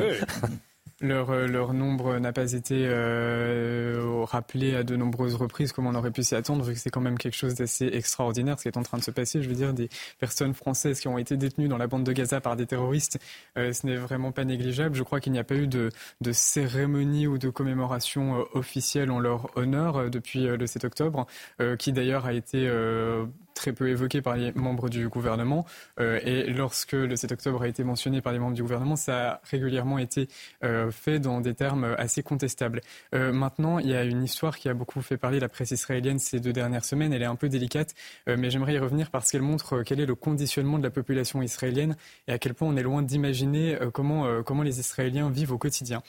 Leur, 0.99 1.29
euh, 1.29 1.45
leur, 1.45 1.73
nombre 1.73 2.17
n'a 2.17 2.33
pas 2.33 2.53
été 2.53 2.85
euh, 2.87 4.23
rappelé 4.23 4.75
à 4.75 4.81
de 4.81 4.95
nombreuses 4.95 5.35
reprises 5.35 5.71
comme 5.71 5.85
on 5.85 5.93
aurait 5.93 6.09
pu 6.09 6.23
s'y 6.23 6.33
attendre, 6.33 6.65
vu 6.65 6.73
que 6.73 6.79
c'est 6.79 6.89
quand 6.89 7.01
même 7.01 7.19
quelque 7.19 7.35
chose 7.35 7.53
d'assez 7.53 7.85
extraordinaire 7.85 8.57
ce 8.57 8.63
qui 8.63 8.67
est 8.69 8.77
en 8.77 8.83
train 8.83 8.97
de 8.97 9.03
se 9.03 9.11
passer. 9.11 9.43
Je 9.43 9.47
veux 9.47 9.53
dire, 9.53 9.73
des 9.73 9.89
personnes 10.17 10.55
françaises 10.55 10.99
qui 10.99 11.07
ont 11.07 11.19
été 11.19 11.37
détenues 11.37 11.67
dans 11.67 11.77
la 11.77 11.85
bande 11.85 12.03
de 12.03 12.11
Gaza 12.13 12.41
par 12.41 12.55
des 12.55 12.65
terroristes, 12.65 13.19
euh, 13.59 13.73
ce 13.73 13.85
n'est 13.85 13.97
vraiment 13.97 14.31
pas 14.31 14.43
négligeable. 14.43 14.95
Je 14.95 15.03
crois 15.03 15.19
qu'il 15.19 15.33
n'y 15.33 15.39
a 15.39 15.43
pas 15.43 15.55
eu 15.55 15.67
de 15.67 15.91
cérémonie 16.31 17.27
ou 17.27 17.37
de 17.37 17.51
commémoration 17.51 18.43
officielle 18.53 19.11
en 19.11 19.19
leur 19.19 19.55
honneur 19.55 20.09
depuis 20.09 20.45
le 20.47 20.65
7 20.65 20.85
octobre, 20.85 21.27
qui 21.77 21.91
d'ailleurs 21.91 22.25
a 22.25 22.33
été 22.33 22.67
très 23.57 23.73
peu 23.73 23.89
évoqué 23.89 24.21
par 24.21 24.37
les 24.37 24.51
membres 24.53 24.87
du 24.87 25.09
gouvernement. 25.09 25.65
Euh, 25.99 26.19
et 26.23 26.53
lorsque 26.53 26.93
le 26.93 27.15
7 27.15 27.31
octobre 27.31 27.63
a 27.63 27.67
été 27.67 27.83
mentionné 27.83 28.21
par 28.21 28.31
les 28.31 28.39
membres 28.39 28.55
du 28.55 28.61
gouvernement, 28.61 28.95
ça 28.95 29.31
a 29.31 29.41
régulièrement 29.43 29.97
été 29.97 30.29
euh, 30.63 30.91
fait 30.91 31.19
dans 31.19 31.41
des 31.41 31.55
termes 31.55 31.95
assez 31.97 32.23
contestables. 32.23 32.81
Euh, 33.15 33.33
maintenant, 33.33 33.79
il 33.79 33.89
y 33.89 33.95
a 33.95 34.03
une 34.03 34.23
histoire 34.23 34.57
qui 34.57 34.69
a 34.69 34.73
beaucoup 34.73 35.01
fait 35.01 35.17
parler 35.17 35.39
la 35.39 35.49
presse 35.49 35.71
israélienne 35.71 36.19
ces 36.19 36.39
deux 36.39 36.53
dernières 36.53 36.85
semaines. 36.85 37.11
Elle 37.13 37.23
est 37.23 37.25
un 37.25 37.35
peu 37.35 37.49
délicate, 37.49 37.95
mais 38.27 38.49
j'aimerais 38.49 38.75
y 38.75 38.79
revenir 38.79 39.09
parce 39.09 39.31
qu'elle 39.31 39.41
montre 39.41 39.81
quel 39.83 39.99
est 39.99 40.05
le 40.05 40.15
conditionnement 40.15 40.77
de 40.77 40.83
la 40.83 40.91
population 40.91 41.41
israélienne 41.41 41.97
et 42.27 42.33
à 42.33 42.37
quel 42.37 42.53
point 42.53 42.67
on 42.67 42.77
est 42.77 42.83
loin 42.83 43.01
d'imaginer 43.01 43.77
comment, 43.93 44.43
comment 44.43 44.63
les 44.63 44.79
Israéliens 44.79 45.31
vivent 45.31 45.51
au 45.51 45.57
quotidien. 45.57 46.03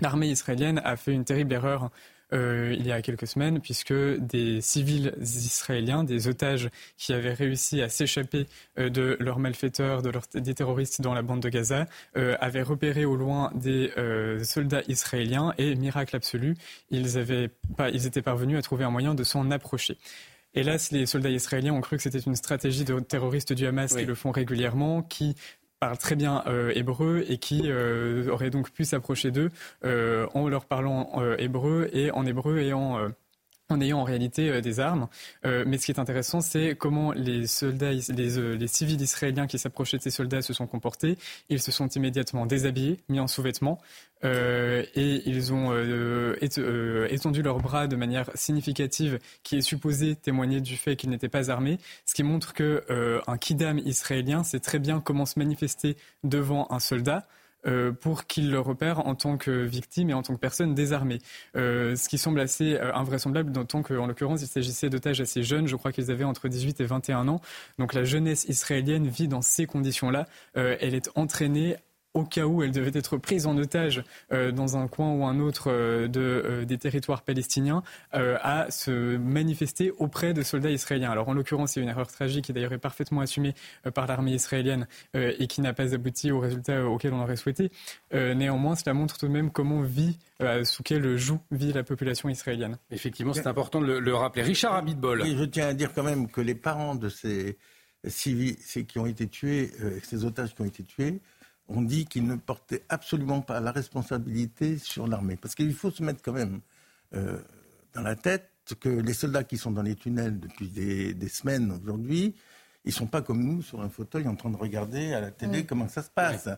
L'armée 0.00 0.28
israélienne 0.28 0.80
a 0.84 0.96
fait 0.96 1.12
une 1.12 1.24
terrible 1.24 1.52
erreur 1.52 1.90
il 2.32 2.86
y 2.86 2.92
a 2.92 3.00
quelques 3.02 3.26
semaines, 3.26 3.60
puisque 3.60 3.92
des 3.92 4.60
civils 4.60 5.14
israéliens, 5.20 6.04
des 6.04 6.28
otages 6.28 6.68
qui 6.96 7.12
avaient 7.12 7.32
réussi 7.32 7.80
à 7.82 7.88
s'échapper 7.88 8.46
de 8.76 9.16
leurs 9.20 9.38
malfaiteurs, 9.38 10.02
de 10.02 10.12
des 10.34 10.54
terroristes 10.54 11.00
dans 11.00 11.14
la 11.14 11.22
bande 11.22 11.40
de 11.40 11.48
Gaza, 11.48 11.86
avaient 12.14 12.62
repéré 12.62 13.04
au 13.04 13.16
loin 13.16 13.50
des 13.54 13.90
soldats 14.42 14.82
israéliens 14.88 15.54
et, 15.58 15.74
miracle 15.74 16.16
absolu, 16.16 16.56
ils, 16.90 17.18
avaient 17.18 17.50
pas, 17.76 17.90
ils 17.90 18.06
étaient 18.06 18.22
parvenus 18.22 18.58
à 18.58 18.62
trouver 18.62 18.84
un 18.84 18.90
moyen 18.90 19.14
de 19.14 19.24
s'en 19.24 19.50
approcher. 19.50 19.96
Hélas, 20.54 20.92
les 20.92 21.04
soldats 21.06 21.30
israéliens 21.30 21.74
ont 21.74 21.80
cru 21.80 21.96
que 21.96 22.02
c'était 22.02 22.18
une 22.18 22.34
stratégie 22.34 22.84
de 22.84 22.98
terroristes 23.00 23.52
du 23.52 23.66
Hamas 23.66 23.94
qui 23.94 24.04
le 24.04 24.14
font 24.14 24.30
régulièrement, 24.30 25.02
qui 25.02 25.36
parlent 25.78 25.98
très 25.98 26.16
bien 26.16 26.42
euh, 26.46 26.72
hébreu 26.74 27.24
et 27.28 27.38
qui 27.38 27.62
euh, 27.66 28.28
auraient 28.30 28.50
donc 28.50 28.70
pu 28.70 28.84
s'approcher 28.84 29.30
d'eux 29.30 29.50
euh, 29.84 30.26
en 30.34 30.48
leur 30.48 30.64
parlant 30.64 31.10
hébreu 31.38 31.88
et 31.92 32.10
en 32.10 32.26
hébreu 32.26 32.58
et 32.58 32.72
en 32.72 33.08
en 33.70 33.80
ayant 33.80 34.00
en 34.00 34.04
réalité 34.04 34.48
euh, 34.50 34.60
des 34.60 34.80
armes. 34.80 35.08
Euh, 35.44 35.64
mais 35.66 35.78
ce 35.78 35.86
qui 35.86 35.92
est 35.92 36.00
intéressant, 36.00 36.40
c'est 36.40 36.74
comment 36.74 37.12
les 37.12 37.46
soldats, 37.46 37.92
les, 37.92 38.38
euh, 38.38 38.54
les, 38.54 38.66
civils 38.66 39.00
israéliens 39.00 39.46
qui 39.46 39.58
s'approchaient 39.58 39.98
de 39.98 40.02
ces 40.02 40.10
soldats 40.10 40.42
se 40.42 40.52
sont 40.52 40.66
comportés. 40.66 41.18
Ils 41.48 41.60
se 41.60 41.70
sont 41.70 41.88
immédiatement 41.88 42.46
déshabillés, 42.46 42.98
mis 43.08 43.20
en 43.20 43.26
sous-vêtements, 43.26 43.78
et 44.22 45.22
ils 45.26 45.52
ont 45.52 45.72
étendu 47.10 47.42
leurs 47.42 47.60
bras 47.60 47.86
de 47.86 47.96
manière 47.96 48.30
significative, 48.34 49.18
qui 49.42 49.56
est 49.56 49.62
supposée 49.62 50.16
témoigner 50.16 50.60
du 50.60 50.76
fait 50.76 50.96
qu'ils 50.96 51.10
n'étaient 51.10 51.28
pas 51.28 51.50
armés, 51.50 51.78
ce 52.04 52.14
qui 52.14 52.22
montre 52.24 52.52
que 52.52 52.84
un 53.26 53.38
kidam 53.38 53.78
israélien 53.78 54.42
sait 54.42 54.60
très 54.60 54.78
bien 54.78 55.00
comment 55.00 55.26
se 55.26 55.38
manifester 55.38 55.96
devant 56.24 56.66
un 56.70 56.80
soldat. 56.80 57.26
Euh, 57.66 57.90
pour 57.90 58.26
qu'il 58.26 58.52
le 58.52 58.60
repère 58.60 59.04
en 59.06 59.16
tant 59.16 59.36
que 59.36 59.50
victime 59.50 60.10
et 60.10 60.14
en 60.14 60.22
tant 60.22 60.32
que 60.32 60.38
personne 60.38 60.76
désarmée. 60.76 61.18
Euh, 61.56 61.96
ce 61.96 62.08
qui 62.08 62.16
semble 62.16 62.38
assez 62.38 62.74
euh, 62.74 62.94
invraisemblable, 62.94 63.50
d'autant 63.50 63.82
qu'en 63.82 64.06
l'occurrence, 64.06 64.42
il 64.42 64.46
s'agissait 64.46 64.88
d'otages 64.88 65.20
assez 65.20 65.42
jeunes. 65.42 65.66
Je 65.66 65.74
crois 65.74 65.90
qu'ils 65.90 66.12
avaient 66.12 66.22
entre 66.22 66.46
18 66.48 66.80
et 66.80 66.84
21 66.84 67.26
ans. 67.26 67.40
Donc 67.80 67.94
la 67.94 68.04
jeunesse 68.04 68.44
israélienne 68.48 69.08
vit 69.08 69.26
dans 69.26 69.42
ces 69.42 69.66
conditions-là. 69.66 70.26
elle 70.54 70.94
est 70.94 71.10
entraînée 71.16 71.76
au 72.14 72.24
cas 72.24 72.44
où 72.44 72.62
elle 72.62 72.72
devait 72.72 72.96
être 72.98 73.16
prise 73.16 73.46
en 73.46 73.56
otage 73.56 74.02
euh, 74.32 74.50
dans 74.50 74.76
un 74.76 74.88
coin 74.88 75.12
ou 75.12 75.24
un 75.24 75.38
autre 75.40 75.70
euh, 75.70 76.08
de, 76.08 76.20
euh, 76.20 76.64
des 76.64 76.78
territoires 76.78 77.22
palestiniens, 77.22 77.82
à 78.12 78.70
se 78.70 79.16
manifester 79.16 79.92
auprès 79.98 80.32
de 80.32 80.42
soldats 80.42 80.70
israéliens. 80.70 81.10
Alors 81.10 81.28
en 81.28 81.34
l'occurrence, 81.34 81.72
c'est 81.72 81.80
une 81.80 81.88
erreur 81.88 82.08
tragique 82.08 82.46
qui 82.46 82.52
d'ailleurs 82.52 82.72
est 82.72 82.78
parfaitement 82.78 83.20
assumée 83.20 83.54
par 83.94 84.06
l'armée 84.06 84.32
israélienne 84.32 84.86
et 85.14 85.46
qui 85.46 85.60
n'a 85.60 85.72
pas 85.72 85.94
abouti 85.94 86.30
au 86.32 86.40
résultat 86.40 86.84
auquel 86.86 87.12
on 87.12 87.22
aurait 87.22 87.36
souhaité. 87.36 87.70
néanmoins, 88.12 88.74
cela 88.76 88.94
montre 88.94 89.18
tout 89.18 89.26
de 89.26 89.32
même 89.32 89.50
comment 89.50 89.82
vit, 89.82 90.18
sous 90.64 90.82
quel 90.82 91.16
joug 91.16 91.40
vit 91.50 91.72
la 91.72 91.82
population 91.82 92.28
israélienne. 92.28 92.78
Effectivement, 92.90 93.34
c'est 93.34 93.46
important 93.46 93.80
de 93.80 93.98
le, 93.98 94.14
rappeler. 94.14 94.42
Richard 94.42 94.74
Abitbol. 94.74 95.24
je 95.24 95.44
tiens 95.44 95.68
à 95.68 95.74
dire 95.74 95.92
quand 95.92 96.04
même 96.04 96.28
que 96.28 96.40
les 96.40 96.54
parents 96.54 96.94
de 96.94 97.08
ces 97.08 97.58
civils 98.06 98.56
qui 98.86 98.98
ont 98.98 99.06
été 99.06 99.28
tués, 99.28 99.70
ces 100.02 100.24
otages 100.24 100.54
qui 100.54 100.62
ont 100.62 100.66
été 100.66 100.82
tués, 100.82 101.20
on 101.68 101.82
dit 101.82 102.06
qu'il 102.06 102.26
ne 102.26 102.36
portait 102.36 102.82
absolument 102.88 103.40
pas 103.40 103.60
la 103.60 103.72
responsabilité 103.72 104.78
sur 104.78 105.06
l'armée. 105.06 105.36
Parce 105.36 105.54
qu'il 105.54 105.74
faut 105.74 105.90
se 105.90 106.02
mettre 106.02 106.22
quand 106.22 106.32
même 106.32 106.60
euh, 107.14 107.38
dans 107.92 108.02
la 108.02 108.16
tête 108.16 108.50
que 108.80 108.88
les 108.88 109.14
soldats 109.14 109.44
qui 109.44 109.56
sont 109.56 109.70
dans 109.70 109.82
les 109.82 109.94
tunnels 109.94 110.40
depuis 110.40 110.68
des, 110.68 111.28
semaines 111.28 111.70
aujourd'hui, 111.70 112.34
ils 112.84 112.88
ne 112.88 112.92
sont 112.92 113.06
pas 113.06 113.22
comme 113.22 113.42
nous 113.42 113.62
sur 113.62 113.80
un 113.80 113.88
fauteuil 113.88 114.26
en 114.28 114.34
train 114.34 114.50
de 114.50 114.56
regarder 114.56 115.12
à 115.12 115.20
la 115.20 115.30
télé 115.30 115.64
comment 115.64 115.88
ça 115.88 116.02
se 116.02 116.10
passe. 116.10 116.48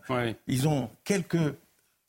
Ils 0.47 0.67
ont 0.67 0.89
quelques 1.03 1.55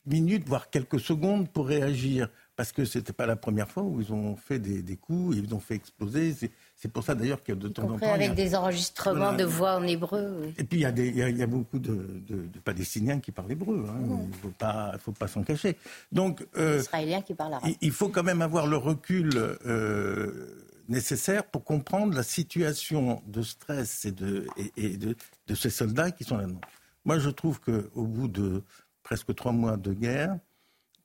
minutes, 0.05 0.47
voire 0.47 0.69
quelques 0.69 0.99
secondes 0.99 1.49
pour 1.49 1.67
réagir. 1.67 2.29
Parce 2.55 2.71
que 2.71 2.85
ce 2.85 2.99
n'était 2.99 3.13
pas 3.13 3.25
la 3.25 3.35
première 3.35 3.69
fois 3.69 3.83
où 3.83 3.99
ils 3.99 4.13
ont 4.13 4.35
fait 4.35 4.59
des, 4.59 4.81
des 4.81 4.97
coups, 4.97 5.37
ils 5.37 5.55
ont 5.55 5.59
fait 5.59 5.75
exploser. 5.75 6.35
C'est 6.83 6.91
pour 6.91 7.05
ça 7.05 7.15
d'ailleurs 7.15 7.41
que 7.41 7.53
de 7.53 7.69
temps 7.69 7.89
en 7.89 7.97
temps. 7.97 8.13
Avec 8.13 8.33
des 8.33 8.55
enregistrements 8.55 9.31
de 9.31 9.45
voix 9.45 9.77
en 9.77 9.87
hébreu. 9.87 10.51
Et 10.57 10.65
puis 10.65 10.79
il 10.79 10.81
y, 10.81 10.85
a 10.85 10.89
il, 10.89 11.37
y 11.37 11.41
a, 11.41 11.47
beaucoup 11.47 11.79
de, 11.79 12.21
Palestiniens 12.65 13.21
qui 13.21 13.31
parlent 13.31 13.53
hébreu. 13.53 13.85
Hein. 13.87 14.01
Il 14.01 14.27
ne 14.27 14.33
faut 14.33 14.49
pas, 14.49 14.93
faut 14.99 15.13
pas 15.13 15.29
s'en 15.29 15.43
cacher. 15.43 15.77
Donc, 16.11 16.45
euh, 16.57 16.79
Israéliens 16.81 17.21
qui 17.21 17.35
parlent 17.35 17.53
arabe. 17.53 17.71
Il 17.79 17.91
faut 17.91 18.09
quand 18.09 18.23
même 18.23 18.41
avoir 18.41 18.67
le 18.67 18.75
recul 18.75 19.29
euh, 19.33 20.73
nécessaire 20.89 21.45
pour 21.45 21.63
comprendre 21.63 22.17
la 22.17 22.23
situation 22.23 23.23
de 23.27 23.43
stress 23.43 24.03
et 24.03 24.11
de, 24.11 24.45
et, 24.75 24.97
de, 24.97 25.15
de, 25.47 25.55
ces 25.55 25.69
soldats 25.69 26.11
qui 26.11 26.25
sont 26.25 26.35
là-dedans. 26.35 26.59
Moi, 27.05 27.17
je 27.17 27.29
trouve 27.29 27.61
qu'au 27.61 28.05
bout 28.05 28.27
de 28.27 28.61
presque 29.03 29.33
trois 29.35 29.53
mois 29.53 29.77
de 29.77 29.93
guerre, 29.93 30.37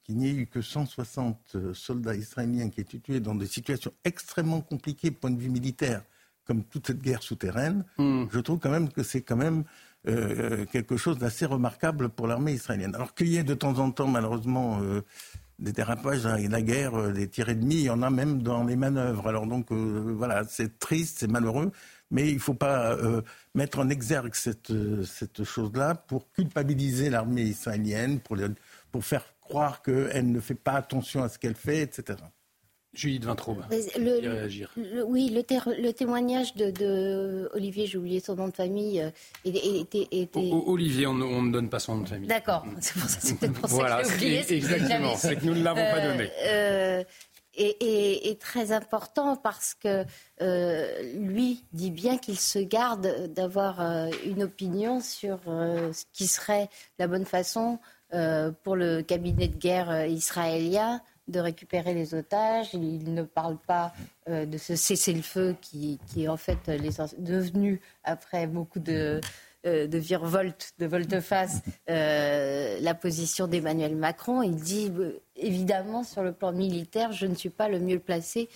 qu'il 0.08 0.16
n'y 0.16 0.28
ait 0.28 0.34
eu 0.34 0.46
que 0.46 0.62
160 0.62 1.52
euh, 1.54 1.74
soldats 1.74 2.14
israéliens 2.14 2.70
qui 2.70 2.80
aient 2.80 2.82
été 2.82 2.98
tués 2.98 3.20
dans 3.20 3.34
des 3.34 3.46
situations 3.46 3.92
extrêmement 4.04 4.62
compliquées, 4.62 5.10
point 5.10 5.30
de 5.30 5.38
vue 5.38 5.50
militaire, 5.50 6.02
comme 6.46 6.64
toute 6.64 6.86
cette 6.86 7.02
guerre 7.02 7.22
souterraine, 7.22 7.84
hmm. 7.98 8.24
je 8.32 8.40
trouve 8.40 8.58
quand 8.58 8.70
même 8.70 8.90
que 8.90 9.02
c'est 9.02 9.20
quand 9.20 9.36
même 9.36 9.64
euh, 10.08 10.64
quelque 10.72 10.96
chose 10.96 11.18
d'assez 11.18 11.44
remarquable 11.44 12.08
pour 12.08 12.26
l'armée 12.26 12.52
israélienne. 12.52 12.94
Alors 12.94 13.14
qu'il 13.14 13.28
y 13.28 13.36
ait 13.36 13.44
de 13.44 13.52
temps 13.52 13.78
en 13.78 13.90
temps, 13.90 14.06
malheureusement, 14.06 14.80
euh, 14.80 15.02
des 15.58 15.72
dérapages 15.72 16.24
et 16.24 16.48
la 16.48 16.62
guerre, 16.62 17.12
des 17.12 17.28
tirs 17.28 17.50
ennemis, 17.50 17.74
il 17.74 17.82
y 17.82 17.90
en 17.90 18.00
a 18.00 18.08
même 18.08 18.42
dans 18.42 18.64
les 18.64 18.76
manœuvres. 18.76 19.28
Alors 19.28 19.46
donc, 19.46 19.72
voilà, 19.72 20.44
c'est 20.44 20.78
triste, 20.78 21.18
c'est 21.18 21.26
malheureux, 21.26 21.72
mais 22.10 22.28
il 22.28 22.34
ne 22.34 22.40
faut 22.40 22.54
pas 22.54 22.96
mettre 23.56 23.80
en 23.80 23.88
exergue 23.88 24.36
cette, 24.36 24.72
cette 25.04 25.42
chose-là 25.42 25.96
pour 25.96 26.30
culpabiliser 26.30 27.10
l'armée 27.10 27.42
israélienne, 27.42 28.20
pour, 28.20 28.36
pour 28.92 29.04
faire 29.04 29.24
croire 29.48 29.82
qu'elle 29.82 30.30
ne 30.30 30.40
fait 30.40 30.54
pas 30.54 30.72
attention 30.72 31.22
à 31.22 31.28
ce 31.28 31.38
qu'elle 31.38 31.54
fait, 31.54 31.82
etc. 31.82 32.18
Judith 32.94 33.24
Vintraube, 33.26 33.64
le, 33.70 34.28
réagir. 34.28 34.72
oui, 35.06 35.30
le, 35.30 35.92
témoignage 35.92 36.54
de, 36.54 37.48
Olivier, 37.52 37.86
j'ai 37.86 37.98
oublié 37.98 38.18
son 38.18 38.34
nom 38.34 38.48
de 38.48 38.54
famille, 38.54 39.00
euh, 39.00 39.10
était... 39.44 40.08
Olivier, 40.34 41.06
on, 41.06 41.14
ne 41.14 41.52
donne 41.52 41.68
pas 41.68 41.80
son 41.80 41.96
nom 41.96 42.02
de 42.02 42.08
famille. 42.08 42.28
D'accord, 42.28 42.64
c'est 42.80 42.98
pour 42.98 43.08
ça, 43.08 43.20
c'est 43.20 43.52
pour 43.52 43.68
voilà, 43.68 44.02
ça 44.02 44.14
que 44.14 44.18
j'ai 44.18 44.40
oublié. 44.40 44.56
Exactement, 44.56 45.16
c'est 45.16 45.36
que 45.36 45.44
nous 45.44 45.54
ne 45.54 45.62
l'avons 45.62 45.76
pas 45.76 46.00
donné. 46.00 46.30
Euh, 46.46 47.04
est, 47.54 48.32
euh, 48.32 48.34
très 48.40 48.72
important 48.72 49.36
parce 49.36 49.74
que 49.74 50.04
euh, 50.40 51.02
lui 51.14 51.64
dit 51.72 51.90
bien 51.90 52.16
qu'il 52.16 52.38
se 52.38 52.58
garde 52.58 53.32
d'avoir 53.34 53.80
une 54.24 54.44
opinion 54.44 55.00
sur 55.00 55.40
ce 55.44 56.04
qui 56.12 56.26
serait 56.26 56.70
la 56.98 57.06
bonne 57.06 57.26
façon 57.26 57.78
euh, 58.14 58.52
pour 58.62 58.74
le 58.74 59.02
cabinet 59.02 59.48
de 59.48 59.56
guerre 59.56 59.90
euh, 59.90 60.06
israélien 60.06 61.02
de 61.26 61.40
récupérer 61.40 61.92
les 61.92 62.14
otages. 62.14 62.72
Il 62.72 63.12
ne 63.12 63.22
parle 63.22 63.58
pas 63.58 63.92
euh, 64.30 64.46
de 64.46 64.56
ce 64.56 64.76
cessez-le-feu 64.76 65.56
qui, 65.60 66.00
est 66.16 66.28
en 66.28 66.38
fait 66.38 66.70
devenu, 67.18 67.82
après 68.04 68.46
beaucoup 68.46 68.78
de, 68.78 69.20
de 69.64 69.98
virevoltes, 69.98 70.72
de 70.78 70.86
volte-face, 70.86 71.60
la 71.86 72.94
position 72.94 73.46
d'Emmanuel 73.46 73.94
Macron. 73.94 74.40
Il 74.40 74.56
dit, 74.56 74.90
évidemment, 75.36 76.02
sur 76.02 76.22
le 76.22 76.32
plan 76.32 76.52
militaire, 76.52 77.12
je 77.12 77.26
ne 77.26 77.34
suis 77.34 77.50
pas 77.50 77.68
le 77.68 77.78
mieux 77.78 77.98
placé 77.98 78.48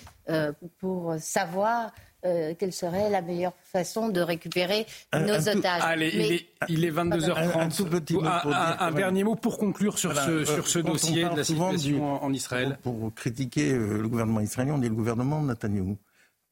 pour 0.79 1.17
savoir 1.19 1.93
euh, 2.25 2.55
quelle 2.59 2.73
serait 2.73 3.11
la 3.11 3.21
meilleure 3.21 3.55
façon 3.65 4.09
de 4.09 4.21
récupérer 4.21 4.87
nos 5.13 5.49
otages. 5.49 5.83
Allez, 5.83 6.47
il, 6.69 6.85
est, 6.85 6.91
22h30. 6.91 8.79
Un, 8.79 8.93
dernier 8.93 9.25
mot 9.25 9.35
pour 9.35 9.59
conclure 9.59 9.99
sur 9.99 10.17
ce, 10.17 10.45
sur 10.45 10.69
ce 10.69 10.79
dossier 10.79 11.25
de 11.25 11.37
la 11.37 11.45
situation 11.45 12.23
en 12.23 12.33
Israël. 12.33 12.79
Pour, 12.83 13.13
critiquer 13.15 13.73
euh, 13.73 13.99
le 14.01 14.09
gouvernement 14.09 14.41
israélien, 14.41 14.75
on 14.75 14.79
dit 14.79 14.89
le 14.89 14.95
gouvernement 14.95 15.43
de 15.43 15.49
Netanyahou. 15.49 15.97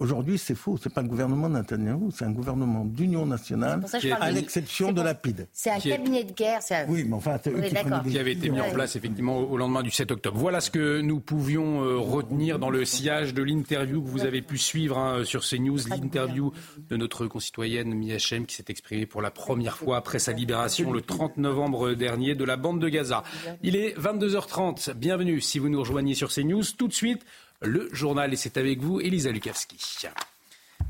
Aujourd'hui, 0.00 0.38
c'est 0.38 0.54
faux. 0.54 0.78
C'est 0.82 0.92
pas 0.92 1.02
le 1.02 1.08
gouvernement 1.08 1.50
Netanyahou, 1.50 2.10
c'est 2.10 2.24
un 2.24 2.30
gouvernement 2.30 2.86
d'union 2.86 3.26
nationale, 3.26 3.84
à 4.18 4.30
l'exception 4.30 4.92
de 4.92 5.02
Lapide. 5.02 5.46
C'est 5.52 5.68
un 5.68 5.78
cabinet 5.78 6.24
de 6.24 6.32
guerre. 6.32 6.60
Oui, 6.88 7.04
mais 7.06 7.14
enfin, 7.14 7.38
c'est 7.44 7.52
qui, 7.52 8.10
qui 8.10 8.18
avait 8.18 8.32
été 8.32 8.48
mis 8.48 8.62
en 8.62 8.70
place 8.70 8.96
effectivement 8.96 9.36
au 9.36 9.58
lendemain 9.58 9.82
du 9.82 9.90
7 9.90 10.10
octobre. 10.10 10.38
Voilà 10.38 10.62
ce 10.62 10.70
que 10.70 11.02
nous 11.02 11.20
pouvions 11.20 11.84
euh, 11.84 11.98
retenir 11.98 12.58
dans 12.58 12.70
le 12.70 12.86
sillage 12.86 13.34
de 13.34 13.42
l'interview 13.42 14.02
que 14.02 14.08
vous 14.08 14.24
avez 14.24 14.40
pu 14.40 14.56
suivre 14.56 14.96
hein, 14.96 15.22
sur 15.24 15.42
CNews, 15.42 15.78
l'interview 15.90 16.50
de 16.88 16.96
notre 16.96 17.26
concitoyenne 17.26 17.92
Miachem 17.92 18.46
qui 18.46 18.56
s'est 18.56 18.64
exprimée 18.68 19.04
pour 19.04 19.20
la 19.20 19.30
première 19.30 19.76
fois 19.76 19.98
après 19.98 20.18
sa 20.18 20.32
libération 20.32 20.92
le 20.92 21.02
30 21.02 21.36
novembre 21.36 21.92
dernier 21.92 22.34
de 22.34 22.44
la 22.44 22.56
bande 22.56 22.80
de 22.80 22.88
Gaza. 22.88 23.22
Il 23.62 23.76
est 23.76 23.98
22h30. 23.98 24.94
Bienvenue 24.94 25.42
si 25.42 25.58
vous 25.58 25.68
nous 25.68 25.80
rejoignez 25.80 26.14
sur 26.14 26.30
CNews. 26.32 26.64
Tout 26.78 26.88
de 26.88 26.94
suite 26.94 27.22
le 27.60 27.88
journal. 27.92 28.32
Et 28.32 28.36
c'est 28.36 28.56
avec 28.56 28.80
vous, 28.80 29.00
Elisa 29.00 29.30
Lukavski. 29.30 29.78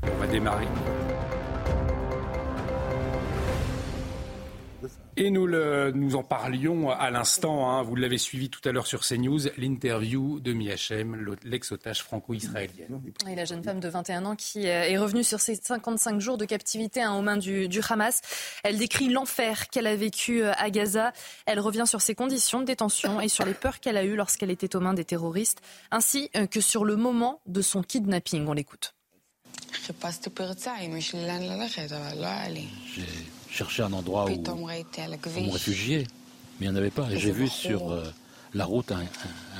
On 0.03 0.17
va 0.17 0.27
démarrer. 0.27 0.67
Et 5.17 5.29
nous, 5.29 5.45
le, 5.45 5.91
nous 5.91 6.15
en 6.15 6.23
parlions 6.23 6.89
à 6.89 7.11
l'instant, 7.11 7.69
hein, 7.69 7.83
vous 7.83 7.95
l'avez 7.95 8.17
suivi 8.17 8.49
tout 8.49 8.61
à 8.67 8.71
l'heure 8.71 8.87
sur 8.87 9.01
CNews, 9.01 9.39
l'interview 9.57 10.39
de 10.39 10.53
Miachem, 10.53 11.35
l'ex-otage 11.43 12.01
franco-israélienne. 12.01 13.01
Et 13.29 13.35
la 13.35 13.43
jeune 13.43 13.61
femme 13.61 13.81
de 13.81 13.89
21 13.89 14.25
ans 14.25 14.35
qui 14.35 14.67
euh, 14.67 14.83
est 14.83 14.97
revenue 14.97 15.23
sur 15.23 15.41
ses 15.41 15.55
55 15.55 16.21
jours 16.21 16.37
de 16.37 16.45
captivité 16.45 17.01
hein, 17.01 17.13
aux 17.15 17.21
mains 17.21 17.37
du, 17.37 17.67
du 17.67 17.81
Hamas. 17.87 18.21
Elle 18.63 18.77
décrit 18.77 19.09
l'enfer 19.09 19.67
qu'elle 19.69 19.87
a 19.87 19.95
vécu 19.97 20.43
euh, 20.43 20.53
à 20.57 20.69
Gaza. 20.69 21.11
Elle 21.45 21.59
revient 21.59 21.85
sur 21.85 22.01
ses 22.01 22.15
conditions 22.15 22.61
de 22.61 22.65
détention 22.65 23.19
et 23.19 23.27
sur 23.27 23.45
les 23.45 23.53
peurs 23.53 23.81
qu'elle 23.81 23.97
a 23.97 24.05
eues 24.05 24.15
lorsqu'elle 24.15 24.51
était 24.51 24.75
aux 24.75 24.79
mains 24.79 24.93
des 24.93 25.05
terroristes, 25.05 25.61
ainsi 25.91 26.29
euh, 26.37 26.47
que 26.47 26.61
sur 26.61 26.85
le 26.85 26.95
moment 26.95 27.41
de 27.47 27.61
son 27.61 27.83
kidnapping. 27.83 28.47
On 28.47 28.53
l'écoute. 28.53 28.95
J'ai 32.95 33.13
cherché 33.51 33.83
un 33.83 33.93
endroit 33.93 34.25
où, 34.25 34.35
me 34.35 35.51
réfugier, 35.51 36.07
mais 36.59 36.67
il 36.67 36.69
n'y 36.69 36.75
en 36.75 36.77
avait 36.77 36.89
pas. 36.89 37.09
Et 37.11 37.19
j'ai 37.19 37.31
vu 37.31 37.47
sur 37.47 37.91
euh, 37.91 38.03
la 38.53 38.65
route 38.65 38.91
un, 38.91 39.03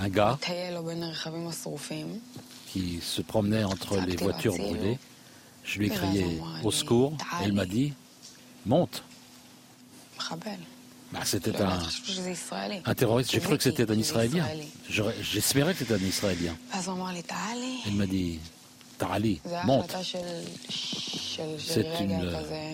un, 0.02 0.10
gars 0.10 0.40
qui 2.68 3.00
se 3.02 3.22
promenait 3.22 3.64
entre 3.64 3.98
les 3.98 4.16
voitures 4.16 4.58
brûlées. 4.58 4.98
Je 5.64 5.80
lui 5.80 5.88
ai 5.88 5.90
crié 5.90 6.42
au 6.64 6.72
secours 6.72 7.14
et 7.42 7.48
il 7.48 7.54
m'a 7.54 7.66
dit 7.66 7.94
monte. 8.66 9.04
Bah, 11.12 11.20
c'était 11.26 11.62
un, 11.62 11.80
un, 12.86 12.96
terroriste. 12.96 13.32
J'ai 13.32 13.42
cru 13.42 13.58
que 13.58 13.64
c'était 13.64 13.90
un 13.92 13.98
Israélien. 13.98 14.48
J'espérais 15.22 15.74
que 15.74 15.80
c'était 15.80 15.96
un 15.96 16.08
Israélien. 16.08 16.56
Il 17.86 17.98
m'a 17.98 18.06
dit 18.06 18.40
Tarali, 19.02 19.42
monte. 19.66 19.96
C'est 21.58 21.88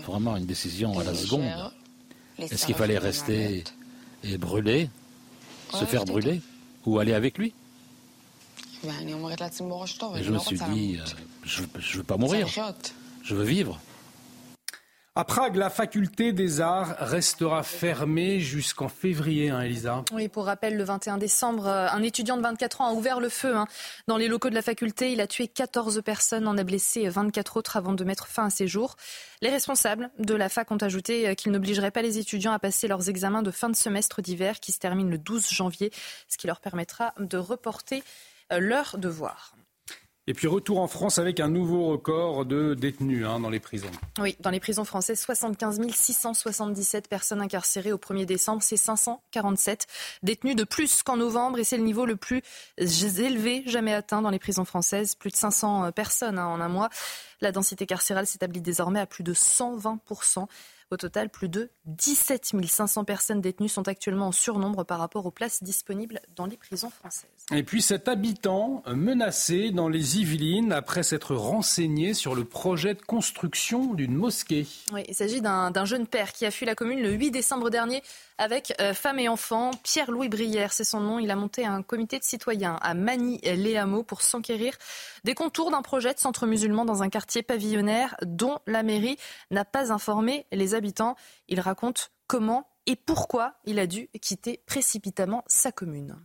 vraiment 0.05 0.35
une 0.35 0.45
décision 0.45 0.99
à 0.99 1.03
la 1.05 1.15
seconde. 1.15 1.45
Est-ce 2.37 2.65
qu'il 2.65 2.75
fallait 2.75 2.97
rester 2.97 3.63
et 4.23 4.37
brûler, 4.37 4.89
se 5.71 5.85
faire 5.85 6.03
brûler, 6.03 6.41
ou 6.85 6.99
aller 6.99 7.13
avec 7.13 7.37
lui? 7.37 7.53
Et 8.83 10.23
je 10.23 10.31
me 10.31 10.39
suis 10.39 10.59
dit, 10.71 10.97
euh, 10.99 11.05
je 11.45 11.61
ne 11.61 11.97
veux 11.97 12.03
pas 12.03 12.17
mourir, 12.17 12.47
je 13.23 13.33
veux 13.33 13.45
vivre. 13.45 13.79
À 15.17 15.23
Prague, 15.23 15.55
la 15.55 15.71
faculté 15.71 16.31
des 16.31 16.61
arts 16.61 16.95
restera 16.99 17.63
fermée 17.63 18.39
jusqu'en 18.39 18.87
février, 18.87 19.49
hein, 19.49 19.61
Elisa. 19.61 20.03
Oui, 20.13 20.27
pour 20.27 20.45
rappel, 20.45 20.77
le 20.77 20.83
21 20.83 21.17
décembre, 21.17 21.65
euh, 21.65 21.87
un 21.89 22.03
étudiant 22.03 22.37
de 22.37 22.43
24 22.43 22.81
ans 22.81 22.89
a 22.89 22.93
ouvert 22.93 23.19
le 23.19 23.29
feu 23.29 23.55
hein, 23.55 23.65
dans 24.07 24.17
les 24.17 24.27
locaux 24.27 24.51
de 24.51 24.53
la 24.53 24.61
faculté. 24.61 25.11
Il 25.11 25.19
a 25.19 25.25
tué 25.25 25.47
14 25.47 26.03
personnes, 26.05 26.47
en 26.47 26.55
a 26.55 26.63
blessé 26.63 27.09
24 27.09 27.57
autres 27.57 27.77
avant 27.77 27.93
de 27.93 28.03
mettre 28.03 28.27
fin 28.27 28.45
à 28.45 28.49
ses 28.51 28.67
jours. 28.67 28.95
Les 29.41 29.49
responsables 29.49 30.11
de 30.19 30.35
la 30.35 30.49
fac 30.49 30.69
ont 30.69 30.77
ajouté 30.77 31.27
euh, 31.27 31.33
qu'ils 31.33 31.51
n'obligeraient 31.51 31.89
pas 31.89 32.03
les 32.03 32.19
étudiants 32.19 32.53
à 32.53 32.59
passer 32.59 32.87
leurs 32.87 33.09
examens 33.09 33.41
de 33.41 33.49
fin 33.49 33.71
de 33.71 33.75
semestre 33.75 34.21
d'hiver 34.21 34.59
qui 34.59 34.71
se 34.71 34.77
terminent 34.77 35.09
le 35.09 35.17
12 35.17 35.49
janvier, 35.49 35.91
ce 36.29 36.37
qui 36.37 36.45
leur 36.45 36.59
permettra 36.59 37.15
de 37.17 37.37
reporter 37.37 38.03
euh, 38.53 38.59
leurs 38.59 38.99
devoirs. 38.99 39.56
Et 40.29 40.33
puis 40.33 40.47
retour 40.47 40.81
en 40.81 40.87
France 40.87 41.19
avec 41.19 41.39
un 41.39 41.47
nouveau 41.47 41.85
record 41.85 42.45
de 42.45 42.73
détenus 42.73 43.25
hein, 43.25 43.39
dans 43.39 43.49
les 43.49 43.61
prisons. 43.61 43.89
Oui, 44.19 44.35
dans 44.41 44.49
les 44.49 44.59
prisons 44.59 44.83
françaises, 44.83 45.21
75 45.21 45.79
677 45.89 47.07
personnes 47.07 47.39
incarcérées 47.39 47.93
au 47.93 47.97
1er 47.97 48.25
décembre. 48.25 48.61
C'est 48.61 48.75
547 48.75 49.87
détenus 50.23 50.57
de 50.57 50.65
plus 50.65 51.01
qu'en 51.01 51.15
novembre 51.15 51.59
et 51.59 51.63
c'est 51.63 51.77
le 51.77 51.83
niveau 51.83 52.05
le 52.05 52.17
plus 52.17 52.41
élevé 52.77 53.63
jamais 53.67 53.93
atteint 53.93 54.21
dans 54.21 54.29
les 54.29 54.39
prisons 54.39 54.65
françaises. 54.65 55.15
Plus 55.15 55.31
de 55.31 55.37
500 55.37 55.93
personnes 55.93 56.39
hein, 56.39 56.47
en 56.47 56.59
un 56.59 56.67
mois. 56.67 56.89
La 57.39 57.53
densité 57.53 57.85
carcérale 57.85 58.27
s'établit 58.27 58.59
désormais 58.61 58.99
à 58.99 59.05
plus 59.05 59.23
de 59.23 59.33
120 59.33 59.99
au 60.91 60.97
total, 60.97 61.29
plus 61.29 61.49
de 61.49 61.69
17 61.85 62.53
500 62.67 63.03
personnes 63.03 63.41
détenues 63.41 63.69
sont 63.69 63.87
actuellement 63.87 64.27
en 64.27 64.31
surnombre 64.31 64.85
par 64.85 64.99
rapport 64.99 65.25
aux 65.25 65.31
places 65.31 65.63
disponibles 65.63 66.21
dans 66.35 66.45
les 66.45 66.57
prisons 66.57 66.89
françaises. 66.89 67.29
Et 67.53 67.63
puis 67.63 67.81
cet 67.81 68.07
habitant 68.07 68.83
menacé 68.87 69.71
dans 69.71 69.89
les 69.89 70.19
Yvelines 70.19 70.71
après 70.71 71.03
s'être 71.03 71.35
renseigné 71.35 72.13
sur 72.13 72.35
le 72.35 72.45
projet 72.45 72.93
de 72.93 73.01
construction 73.01 73.93
d'une 73.93 74.15
mosquée. 74.15 74.65
Oui, 74.93 75.03
il 75.07 75.15
s'agit 75.15 75.41
d'un 75.41 75.85
jeune 75.85 76.07
père 76.07 76.31
qui 76.31 76.45
a 76.45 76.51
fui 76.51 76.65
la 76.65 76.75
commune 76.75 77.01
le 77.01 77.11
8 77.11 77.31
décembre 77.31 77.69
dernier 77.69 78.01
avec 78.37 78.73
euh, 78.79 78.93
femme 78.93 79.19
et 79.19 79.29
enfants. 79.29 79.71
Pierre-Louis 79.83 80.29
Brière, 80.29 80.73
c'est 80.73 80.83
son 80.83 80.99
nom. 80.99 81.19
Il 81.19 81.31
a 81.31 81.35
monté 81.35 81.65
un 81.65 81.81
comité 81.81 82.19
de 82.19 82.23
citoyens 82.23 82.77
à 82.81 82.93
Mani-les-Hameaux 82.93 84.03
pour 84.03 84.21
s'enquérir 84.21 84.73
des 85.23 85.33
contours 85.33 85.71
d'un 85.71 85.81
projet 85.81 86.13
de 86.13 86.19
centre 86.19 86.45
musulman 86.45 86.85
dans 86.85 87.03
un 87.03 87.09
quartier 87.09 87.41
pavillonnaire 87.41 88.15
dont 88.21 88.59
la 88.67 88.83
mairie 88.83 89.17
n'a 89.51 89.65
pas 89.65 89.91
informé 89.91 90.45
les 90.51 90.75
habitants. 90.77 91.15
Il 91.49 91.59
raconte 91.59 92.11
comment 92.27 92.67
et 92.85 92.95
pourquoi 92.95 93.55
il 93.65 93.79
a 93.79 93.87
dû 93.87 94.07
quitter 94.21 94.61
précipitamment 94.65 95.43
sa 95.47 95.73
commune. 95.73 96.15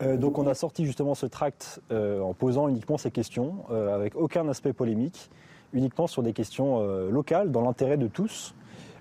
Euh, 0.00 0.16
donc 0.16 0.38
on 0.38 0.46
a 0.46 0.54
sorti 0.54 0.84
justement 0.84 1.16
ce 1.16 1.26
tract 1.26 1.80
euh, 1.90 2.20
en 2.20 2.34
posant 2.34 2.68
uniquement 2.68 2.98
ces 2.98 3.10
questions, 3.10 3.68
avec 3.68 4.14
aucun 4.14 4.48
aspect 4.48 4.72
polémique, 4.72 5.30
uniquement 5.72 6.06
sur 6.06 6.22
des 6.22 6.32
questions 6.32 6.80
locales, 7.08 7.50
dans 7.50 7.62
l'intérêt 7.62 7.96
de 7.96 8.06
tous. 8.06 8.54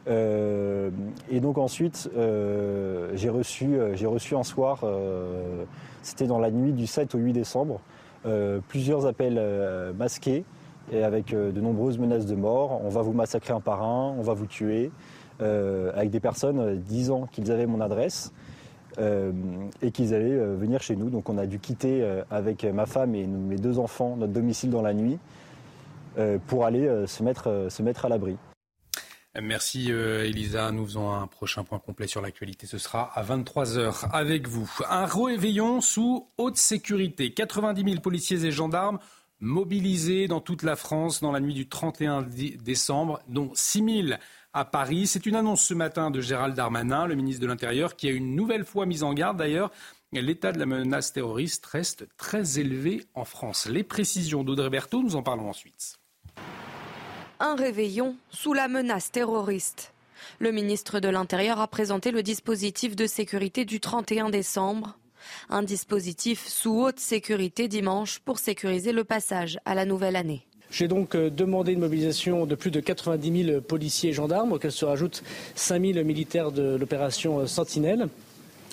Euh, 0.08 0.90
et 1.30 1.40
donc 1.40 1.58
ensuite, 1.58 2.10
euh, 2.16 3.12
j'ai 3.16 3.30
reçu, 3.30 3.76
euh, 3.76 3.96
reçu 4.06 4.36
un 4.36 4.44
soir, 4.44 4.86
c'était 6.02 6.28
dans 6.28 6.40
la 6.40 6.52
nuit 6.52 6.74
du 6.74 6.88
7 6.88 7.16
au 7.16 7.18
8 7.18 7.34
décembre, 7.34 7.82
plusieurs 8.68 9.06
appels 9.06 9.42
masqués 9.98 10.44
et 10.92 11.04
avec 11.04 11.32
de 11.32 11.62
nombreuses 11.62 11.98
menaces 11.98 12.26
de 12.26 12.36
mort. 12.36 12.82
On 12.84 12.90
va 12.90 13.02
vous 13.02 13.14
massacrer 13.14 13.54
un 13.54 13.60
par 13.60 13.84
un, 13.84 14.16
on 14.18 14.22
va 14.22 14.34
vous 14.34 14.46
tuer, 14.46 14.92
avec 15.40 16.10
des 16.10 16.20
personnes 16.20 16.80
disant 16.80 17.28
qu'ils 17.28 17.52
avaient 17.52 17.66
mon 17.66 17.82
adresse. 17.82 18.32
et 19.00 19.92
qu'ils 19.92 20.14
allaient 20.14 20.38
venir 20.56 20.82
chez 20.82 20.96
nous. 20.96 21.10
Donc 21.10 21.30
on 21.30 21.38
a 21.38 21.46
dû 21.46 21.60
quitter 21.60 22.04
avec 22.32 22.64
ma 22.64 22.86
femme 22.86 23.16
et 23.16 23.28
mes 23.28 23.58
deux 23.58 23.80
enfants 23.80 24.16
notre 24.18 24.34
domicile 24.34 24.70
dans 24.70 24.82
la 24.82 24.94
nuit 24.94 25.20
pour 26.48 26.66
aller 26.66 27.06
se, 27.06 27.22
mettre, 27.22 27.68
se 27.70 27.84
mettre 27.84 28.06
à 28.06 28.10
l'abri. 28.10 28.38
Merci 29.42 29.92
euh, 29.92 30.26
Elisa. 30.26 30.72
Nous 30.72 30.86
faisons 30.86 31.14
un 31.14 31.28
prochain 31.28 31.64
point 31.64 31.80
complet 31.80 32.08
sur 32.08 32.22
l'actualité. 32.22 32.66
Ce 32.66 32.78
sera 32.78 33.12
à 33.14 33.24
23h 33.24 34.10
avec 34.12 34.48
vous. 34.48 34.70
Un 34.90 35.06
réveillon 35.06 35.82
sous 35.82 36.28
haute 36.38 36.58
sécurité. 36.58 37.34
90 37.34 37.84
000 37.84 38.02
policiers 38.02 38.46
et 38.46 38.52
gendarmes 38.52 39.00
mobilisés 39.40 40.28
dans 40.28 40.42
toute 40.42 40.64
la 40.64 40.76
France 40.76 41.22
dans 41.22 41.32
la 41.32 41.40
nuit 41.40 41.54
du 41.54 41.68
31 41.68 42.24
décembre, 42.24 43.22
dont 43.28 43.52
6 43.54 44.04
000 44.08 44.20
à 44.54 44.66
Paris. 44.66 45.08
C'est 45.08 45.26
une 45.26 45.36
annonce 45.36 45.62
ce 45.62 45.74
matin 45.74 46.12
de 46.12 46.22
Gérald 46.22 46.56
Darmanin, 46.56 47.06
le 47.06 47.16
ministre 47.16 47.42
de 47.42 47.48
l'Intérieur, 47.48 47.96
qui 47.96 48.08
a 48.08 48.12
une 48.12 48.36
nouvelle 48.36 48.66
fois 48.66 48.86
mis 48.86 49.04
en 49.04 49.14
garde 49.14 49.38
d'ailleurs. 49.38 49.72
L'état 50.14 50.52
de 50.52 50.60
la 50.60 50.66
menace 50.66 51.14
terroriste 51.14 51.66
reste 51.66 52.08
très 52.18 52.60
élevé 52.60 53.06
en 53.14 53.26
France. 53.26 53.68
Les 53.68 53.84
précisions 53.84 54.44
d'Audrey 54.44 54.70
Berthaud, 54.70 55.04
nous 55.04 55.16
en 55.16 55.24
parlons 55.24 55.50
ensuite 55.50 55.98
un 57.40 57.56
réveillon 57.56 58.16
sous 58.30 58.54
la 58.54 58.68
menace 58.68 59.12
terroriste. 59.12 59.94
Le 60.40 60.52
ministre 60.52 61.00
de 61.00 61.10
l'Intérieur 61.10 61.60
a 61.60 61.68
présenté 61.68 62.12
le 62.12 62.24
dispositif 62.24 62.96
de 62.96 63.06
sécurité 63.06 63.66
du 63.66 63.80
31 63.80 64.30
décembre. 64.30 64.98
Un 65.50 65.64
dispositif 65.64 66.48
sous 66.48 66.82
haute 66.82 67.00
sécurité 67.00 67.68
dimanche 67.68 68.20
pour 68.20 68.40
sécuriser 68.40 68.92
le 68.92 69.04
passage 69.04 69.60
à 69.66 69.76
la 69.76 69.86
nouvelle 69.86 70.16
année. 70.16 70.48
J'ai 70.70 70.88
donc 70.88 71.16
euh, 71.16 71.30
demandé 71.30 71.72
une 71.72 71.80
mobilisation 71.80 72.46
de 72.46 72.56
plus 72.56 72.72
de 72.72 72.80
90 72.80 73.46
000 73.46 73.62
policiers 73.62 74.10
et 74.10 74.14
gendarmes, 74.14 74.52
auxquels 74.52 74.72
se 74.72 74.86
rajoutent 74.86 75.24
5 75.56 75.94
000 75.94 76.06
militaires 76.06 76.52
de 76.52 76.76
l'opération 76.76 77.40
euh, 77.40 77.48
Sentinelle. 77.48 78.10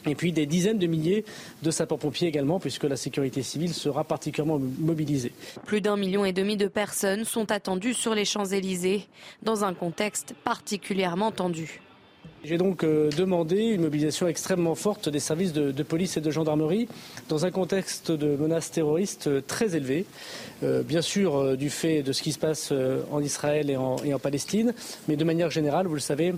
Et 0.06 0.14
puis 0.14 0.32
des 0.32 0.44
dizaines 0.44 0.78
de 0.78 0.86
milliers 0.86 1.24
de 1.62 1.70
sapeurs-pompiers 1.70 2.28
également, 2.28 2.60
puisque 2.60 2.84
la 2.84 2.96
sécurité 2.96 3.42
civile 3.42 3.72
sera 3.72 4.04
particulièrement 4.04 4.60
mobilisée. 4.78 5.32
Plus 5.64 5.80
d'un 5.80 5.96
million 5.96 6.26
et 6.26 6.32
demi 6.32 6.58
de 6.58 6.66
personnes 6.66 7.24
sont 7.24 7.50
attendues 7.50 7.94
sur 7.94 8.14
les 8.14 8.26
Champs-Élysées, 8.26 9.06
dans 9.42 9.64
un 9.64 9.72
contexte 9.72 10.34
particulièrement 10.44 11.30
tendu. 11.30 11.80
J'ai 12.44 12.58
donc 12.58 12.84
euh, 12.84 13.10
demandé 13.10 13.56
une 13.56 13.80
mobilisation 13.80 14.28
extrêmement 14.28 14.74
forte 14.74 15.08
des 15.08 15.18
services 15.18 15.54
de, 15.54 15.82
police 15.82 16.18
et 16.18 16.20
de 16.20 16.30
gendarmerie 16.30 16.88
dans 17.30 17.46
un 17.46 17.50
contexte 17.50 18.12
de 18.12 18.36
menaces 18.36 18.70
terroristes 18.70 19.28
euh, 19.28 19.40
très 19.40 19.76
élevé, 19.76 20.04
euh, 20.62 20.82
bien 20.82 21.00
sûr 21.00 21.56
du 21.56 21.70
fait 21.70 22.02
de 22.02 22.12
ce 22.12 22.22
qui 22.22 22.32
se 22.32 22.38
passe 22.38 22.72
en 23.10 23.22
Israël 23.22 23.70
et 23.70 23.76
en 23.76 24.18
Palestine, 24.18 24.74
mais 25.08 25.16
de 25.16 25.24
manière 25.24 25.50
générale, 25.50 25.86
vous 25.86 25.94
le 25.94 26.00
savez, 26.00 26.34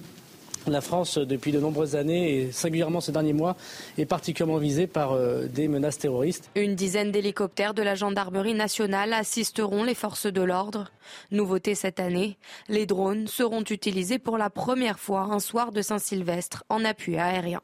la 0.70 0.80
France, 0.80 1.18
depuis 1.18 1.52
de 1.52 1.60
nombreuses 1.60 1.96
années, 1.96 2.36
et 2.36 2.52
singulièrement 2.52 3.00
ces 3.00 3.12
derniers 3.12 3.32
mois, 3.32 3.56
est 3.98 4.06
particulièrement 4.06 4.58
visée 4.58 4.86
par 4.86 5.12
euh, 5.12 5.46
des 5.46 5.68
menaces 5.68 5.98
terroristes. 5.98 6.50
Une 6.54 6.74
dizaine 6.74 7.12
d'hélicoptères 7.12 7.74
de 7.74 7.82
la 7.82 7.94
gendarmerie 7.94 8.54
nationale 8.54 9.12
assisteront 9.12 9.84
les 9.84 9.94
forces 9.94 10.26
de 10.26 10.42
l'ordre. 10.42 10.90
Nouveauté 11.30 11.74
cette 11.74 12.00
année, 12.00 12.36
les 12.68 12.86
drones 12.86 13.26
seront 13.26 13.62
utilisés 13.62 14.18
pour 14.18 14.38
la 14.38 14.50
première 14.50 14.98
fois 14.98 15.22
un 15.22 15.40
soir 15.40 15.72
de 15.72 15.82
Saint-Sylvestre 15.82 16.64
en 16.68 16.84
appui 16.84 17.16
aérien. 17.16 17.60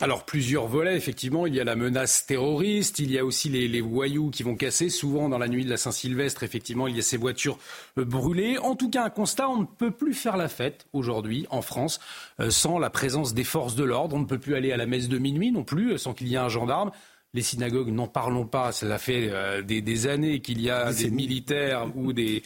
Alors 0.00 0.24
plusieurs 0.24 0.68
volets, 0.68 0.96
effectivement, 0.96 1.46
il 1.46 1.56
y 1.56 1.60
a 1.60 1.64
la 1.64 1.74
menace 1.74 2.24
terroriste, 2.24 3.00
il 3.00 3.10
y 3.10 3.18
a 3.18 3.24
aussi 3.24 3.48
les, 3.48 3.80
voyous 3.80 4.30
qui 4.30 4.44
vont 4.44 4.54
casser. 4.54 4.90
Souvent 4.90 5.28
dans 5.28 5.38
la 5.38 5.48
nuit 5.48 5.64
de 5.64 5.70
la 5.70 5.76
Saint-Sylvestre, 5.76 6.44
effectivement, 6.44 6.86
il 6.86 6.94
y 6.94 7.00
a 7.00 7.02
ces 7.02 7.16
voitures 7.16 7.58
euh, 7.98 8.04
brûlées. 8.04 8.58
En 8.58 8.76
tout 8.76 8.90
cas, 8.90 9.04
un 9.04 9.10
constat, 9.10 9.48
on 9.48 9.62
ne 9.62 9.66
peut 9.66 9.90
plus 9.90 10.14
faire 10.14 10.36
la 10.36 10.48
fête 10.48 10.86
aujourd'hui 10.92 11.46
en 11.50 11.62
France 11.62 11.98
euh, 12.38 12.50
sans 12.50 12.78
la 12.78 12.90
présence 12.90 13.34
des 13.34 13.42
forces 13.42 13.74
de 13.74 13.82
l'ordre. 13.82 14.14
On 14.14 14.20
ne 14.20 14.24
peut 14.24 14.38
plus 14.38 14.54
aller 14.54 14.70
à 14.70 14.76
la 14.76 14.86
messe 14.86 15.08
de 15.08 15.18
minuit 15.18 15.50
non 15.50 15.64
plus 15.64 15.94
euh, 15.94 15.98
sans 15.98 16.14
qu'il 16.14 16.28
y 16.28 16.34
ait 16.34 16.38
un 16.38 16.48
gendarme. 16.48 16.92
Les 17.34 17.42
synagogues, 17.42 17.88
n'en 17.88 18.06
parlons 18.06 18.46
pas, 18.46 18.72
cela 18.72 18.96
fait 18.96 19.30
des, 19.62 20.06
années 20.06 20.40
qu'il 20.40 20.62
y 20.62 20.70
a 20.70 20.94
des 20.94 21.10
militaires 21.10 21.86
ou 21.94 22.14
des 22.14 22.42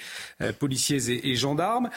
policiers 0.58 1.08
et, 1.08 1.30
et 1.30 1.36
gendarmes. 1.36 1.88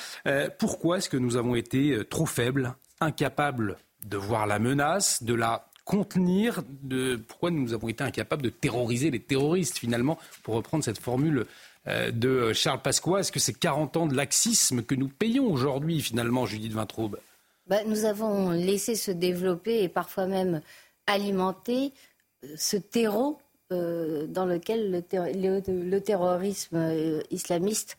pourquoi 0.60 0.99
est-ce 0.99 1.10
que 1.10 1.18
nous 1.18 1.36
avons 1.36 1.56
été 1.56 1.97
trop 2.08 2.28
faibles, 2.28 2.76
incapables 3.01 3.78
de 4.06 4.18
voir 4.18 4.47
la 4.47 4.60
menace, 4.60 5.24
de 5.24 5.34
la 5.34 5.68
contenir, 5.84 6.64
de 6.84 7.16
pourquoi 7.16 7.51
nous 7.51 7.74
avons 7.74 7.88
été 7.88 8.03
incapables 8.03 8.41
de 8.41 8.49
terroriser 8.49 9.12
les 9.12 9.20
terroristes 9.20 9.78
finalement, 9.78 10.18
pour 10.43 10.56
reprendre 10.56 10.84
cette 10.84 10.97
formule 10.97 11.45
euh, 11.88 12.12
de 12.12 12.53
Charles 12.53 12.82
Pasqua. 12.82 13.20
Est-ce 13.20 13.32
que 13.32 13.39
c'est 13.39 13.53
40 13.53 13.97
ans 13.97 14.08
de 14.08 14.16
laxisme 14.16 14.82
que 14.82 14.95
nous 14.95 15.08
payons 15.08 15.45
aujourd'hui 15.45 16.01
finalement, 16.01 16.45
Judith 16.45 16.74
Vintraube? 16.74 17.20
Bah, 17.68 17.84
Nous 17.86 18.06
avons 18.06 18.49
laissé 18.49 18.95
se 18.95 19.12
développer 19.12 19.84
et 19.84 19.89
parfois 19.89 20.26
même 20.26 20.62
alimenter 21.06 21.93
euh, 22.43 22.47
ce 22.58 22.78
terreau 22.78 23.39
euh, 23.72 24.26
dans 24.28 24.45
lequel 24.45 24.91
le, 24.91 25.99
terrorisme 25.99 27.24
islamiste 27.30 27.97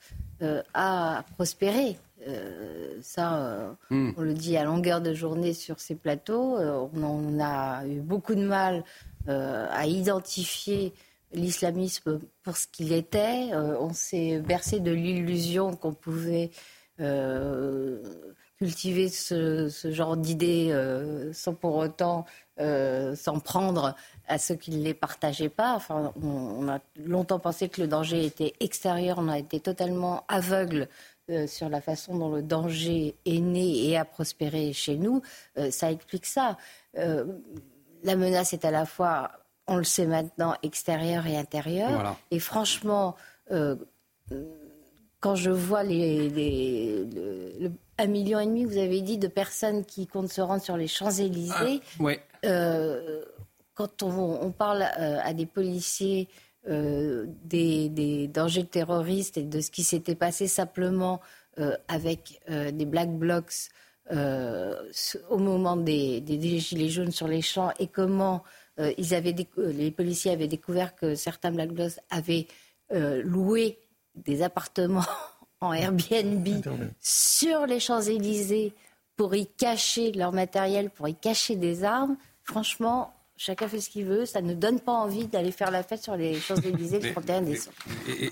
a 0.74 1.24
prospéré. 1.34 1.96
Euh, 2.26 2.98
ça, 3.02 3.36
euh, 3.36 3.72
hmm. 3.90 4.12
on 4.16 4.22
le 4.22 4.34
dit 4.34 4.56
à 4.56 4.64
longueur 4.64 5.00
de 5.00 5.14
journée 5.14 5.54
sur 5.54 5.78
ces 5.80 5.94
plateaux. 5.94 6.56
Euh, 6.58 6.86
on, 6.94 7.38
a 7.40 7.86
eu 7.86 8.00
beaucoup 8.00 8.34
de 8.34 8.44
mal 8.46 8.84
à 9.28 9.86
identifier 9.88 10.94
l'islamisme 11.32 12.20
pour 12.44 12.56
ce 12.56 12.68
qu'il 12.68 12.92
était. 12.92 13.50
on 13.54 13.92
s'est 13.92 14.38
bercé 14.38 14.78
de 14.78 14.92
l'illusion 14.92 15.74
qu'on 15.74 15.94
pouvait 15.94 16.52
cultiver 18.56 19.08
ce, 19.08 19.68
genre 19.90 20.16
d'idées 20.16 20.72
sans 21.32 21.54
pour 21.54 21.74
autant 21.74 22.24
s'en 22.56 23.40
prendre 23.40 23.96
à 24.28 24.38
ceux 24.38 24.54
qui 24.54 24.70
ne 24.70 24.84
les 24.84 24.94
partageaient 24.94 25.48
pas. 25.48 25.74
Enfin, 25.74 26.12
on, 26.22 26.68
a 26.68 26.78
longtemps 27.04 27.40
pensé 27.40 27.68
que 27.68 27.80
le 27.80 27.88
danger 27.88 28.24
était 28.24 28.54
extérieur. 28.60 29.18
On 29.18 29.26
a 29.26 29.40
été 29.40 29.58
totalement 29.58 30.22
aveugle 30.28 30.86
euh, 31.28 31.48
sur 31.48 31.68
la 31.68 31.80
façon 31.80 32.16
dont 32.16 32.30
le 32.30 32.40
danger 32.40 33.16
est 33.24 33.40
né 33.40 33.88
et 33.88 33.96
a 33.96 34.04
prospéré 34.04 34.72
chez 34.72 34.96
nous, 34.96 35.22
euh, 35.58 35.72
ça 35.72 35.90
explique 35.90 36.24
ça. 36.24 36.56
Euh, 36.98 37.24
la 38.04 38.14
menace 38.14 38.52
est 38.52 38.64
à 38.64 38.70
la 38.70 38.86
fois, 38.86 39.32
on 39.66 39.76
le 39.76 39.82
sait 39.82 40.06
maintenant, 40.06 40.54
extérieure 40.62 41.26
et 41.26 41.36
intérieure. 41.36 42.16
Et 42.30 42.38
franchement, 42.38 43.16
quand 43.48 45.34
je 45.34 45.50
vois 45.50 45.82
les, 45.82 46.28
les, 46.30 47.04
un 47.98 48.06
million 48.06 48.38
et 48.38 48.46
demi, 48.46 48.64
vous 48.64 48.78
avez 48.78 49.00
dit, 49.00 49.18
de 49.18 49.26
personnes 49.26 49.84
qui 49.84 50.06
comptent 50.06 50.30
se 50.30 50.40
rendre 50.40 50.62
sur 50.62 50.76
les 50.76 50.86
Champs-Élysées, 50.86 51.80
ah, 52.44 53.00
quand 53.74 54.04
on, 54.04 54.38
on 54.42 54.52
parle 54.52 54.82
à 54.82 55.34
des 55.34 55.46
policiers 55.46 56.28
euh, 56.68 57.26
des, 57.44 58.28
dangers 58.28 58.66
terroristes 58.66 59.38
et 59.38 59.44
de 59.44 59.60
ce 59.60 59.70
qui 59.70 59.84
s'était 59.84 60.14
passé 60.14 60.48
simplement 60.48 61.20
euh, 61.58 61.76
avec 61.88 62.40
euh, 62.50 62.70
des 62.70 62.86
black 62.86 63.10
blocs 63.10 63.68
au 65.30 65.38
moment 65.38 65.76
des, 65.76 66.22
gilets 66.60 66.88
jaunes 66.88 67.10
sur 67.10 67.26
les 67.26 67.42
champs 67.42 67.72
et 67.80 67.88
comment 67.88 68.44
ils 68.78 69.14
avaient 69.14 69.34
les 69.56 69.90
policiers 69.90 70.30
avaient 70.30 70.46
découvert 70.46 70.94
que 70.94 71.16
certains 71.16 71.50
black 71.50 71.72
blocs 71.72 71.98
avaient 72.10 72.46
loué 72.92 73.80
des 74.14 74.42
appartements 74.42 75.02
en 75.60 75.72
Airbnb 75.72 76.46
sur 77.00 77.66
les 77.66 77.80
Champs-Élysées 77.80 78.74
pour 79.16 79.34
y 79.34 79.46
cacher 79.46 80.12
leur 80.12 80.30
matériel, 80.30 80.90
pour 80.90 81.08
y 81.08 81.14
cacher 81.16 81.56
des 81.56 81.82
armes. 81.82 82.16
Franchement, 82.44 83.15
chacun 83.36 83.68
fait 83.68 83.80
ce 83.80 83.90
qu'il 83.90 84.04
veut. 84.04 84.26
Ça 84.26 84.40
ne 84.40 84.54
donne 84.54 84.80
pas 84.80 84.92
envie 84.92 85.26
d'aller 85.26 85.52
faire 85.52 85.70
la 85.70 85.82
fête 85.82 86.02
sur 86.02 86.16
les 86.16 86.38
Champs-Élysées 86.40 87.00
le 87.00 87.12
31 87.12 87.42
décembre. 87.42 87.76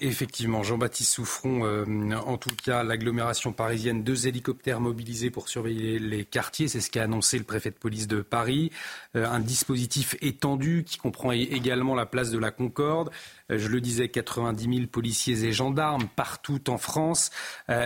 Effectivement, 0.01 0.63
Jean-Baptiste 0.63 1.13
Souffron, 1.13 1.65
euh, 1.65 1.85
en 2.15 2.37
tout 2.37 2.55
cas, 2.65 2.83
l'agglomération 2.83 3.53
parisienne, 3.53 4.03
deux 4.03 4.27
hélicoptères 4.27 4.81
mobilisés 4.81 5.31
pour 5.31 5.49
surveiller 5.49 5.99
les 5.99 6.25
quartiers. 6.25 6.69
C'est 6.69 6.81
ce 6.81 6.91
qu'a 6.91 7.05
annoncé 7.05 7.39
le 7.39 7.45
préfet 7.45 7.71
de 7.71 7.77
police 7.77 8.07
de 8.07 8.23
Paris. 8.23 8.71
Euh, 9.17 9.27
un 9.27 9.41
dispositif 9.41 10.17
étendu 10.21 10.85
qui 10.85 10.99
comprend 10.99 11.33
également 11.33 11.95
la 11.95 12.07
place 12.07 12.31
de 12.31 12.39
la 12.39 12.51
Concorde. 12.51 13.11
Euh, 13.51 13.59
je 13.59 13.69
le 13.69 13.81
disais, 13.81 14.09
90 14.09 14.77
000 14.77 14.87
policiers 14.87 15.45
et 15.45 15.53
gendarmes 15.53 16.09
partout 16.17 16.71
en 16.71 16.79
France. 16.79 17.31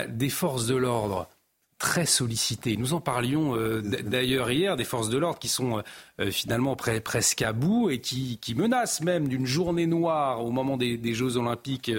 des 0.09 0.29
forces 0.29 0.67
de 0.67 0.77
l'ordre 0.77 1.29
très 1.79 2.07
sollicités. 2.07 2.77
Nous 2.77 2.95
en 2.95 3.01
parlions 3.01 3.57
d'ailleurs 3.83 4.51
hier, 4.51 4.77
des 4.77 4.85
forces 4.85 5.09
de 5.09 5.19
l'ordre 5.19 5.39
qui 5.39 5.49
sont 5.49 5.83
euh, 6.21 6.33
finalement 6.33 6.75
presque 6.75 7.43
à 7.43 7.53
bout 7.53 7.91
et 7.91 8.01
qui, 8.01 8.39
qui 8.39 8.57
menace 8.57 9.01
même 9.03 9.29
d'une 9.29 9.47
journée 9.47 9.87
noire 9.87 10.45
au 10.45 10.51
moment 10.51 10.77
des, 10.77 11.15
Jeux 11.15 11.37
Olympiques 11.37 11.93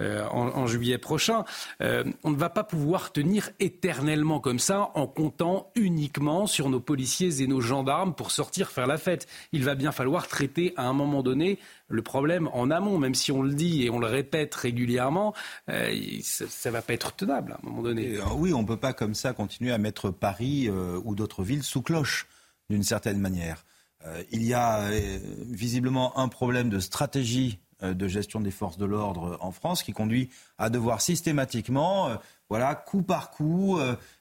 euh, 0.00 0.26
en, 0.30 0.66
juillet 0.66 0.96
prochain. 0.96 1.44
Euh, 1.82 2.04
on 2.24 2.30
ne 2.30 2.36
va 2.36 2.48
pas 2.48 2.64
pouvoir 2.64 3.12
tenir 3.12 3.50
éternellement 3.60 4.40
comme 4.40 4.58
ça 4.58 4.90
en 4.94 5.06
comptant 5.06 5.70
uniquement 5.74 6.46
sur 6.46 6.70
nos 6.70 6.80
policiers 6.80 7.42
et 7.42 7.46
nos 7.46 7.60
gendarmes 7.60 8.14
pour 8.14 8.30
sortir 8.30 8.70
faire 8.70 8.86
la 8.86 8.96
fête. 8.96 9.26
Il 9.52 9.64
va 9.64 9.74
bien 9.74 9.92
falloir 9.92 10.28
traiter 10.28 10.72
à 10.76 10.86
un 10.86 10.94
moment 10.94 11.22
donné 11.22 11.58
le 11.88 12.02
problème 12.02 12.48
en 12.52 12.70
amont, 12.70 12.98
même 12.98 13.14
si 13.14 13.32
on 13.32 13.42
le 13.42 13.54
dit 13.54 13.84
et 13.84 13.90
on 13.90 13.98
le 13.98 14.06
répète 14.06 14.54
régulièrement, 14.54 15.34
ça 15.66 15.72
ne 15.74 16.70
va 16.70 16.82
pas 16.82 16.92
être 16.92 17.16
tenable 17.16 17.52
à 17.52 17.54
un 17.56 17.68
moment 17.68 17.82
donné. 17.82 18.18
oui, 18.36 18.52
on 18.52 18.62
ne 18.62 18.66
peut 18.66 18.76
pas 18.76 18.92
comme 18.92 19.14
ça 19.14 19.32
continuer 19.32 19.72
à 19.72 19.78
mettre 19.78 20.10
Paris 20.10 20.68
ou 20.70 21.14
d'autres 21.14 21.42
villes 21.42 21.62
sous 21.62 21.82
cloche 21.82 22.26
d'une 22.70 22.82
certaine 22.82 23.18
manière. 23.18 23.64
Euh, 24.06 24.22
il 24.30 24.44
y 24.44 24.54
a 24.54 24.80
euh, 24.80 25.18
visiblement 25.48 26.18
un 26.18 26.28
problème 26.28 26.68
de 26.68 26.78
stratégie 26.78 27.58
euh, 27.82 27.94
de 27.94 28.08
gestion 28.08 28.40
des 28.40 28.50
forces 28.50 28.78
de 28.78 28.84
l'ordre 28.84 29.36
en 29.40 29.50
France 29.50 29.82
qui 29.82 29.92
conduit 29.92 30.30
à 30.56 30.70
devoir 30.70 31.00
systématiquement, 31.00 32.10
voilà, 32.48 32.74
coup 32.74 33.02
par 33.02 33.30
coup, 33.30 33.78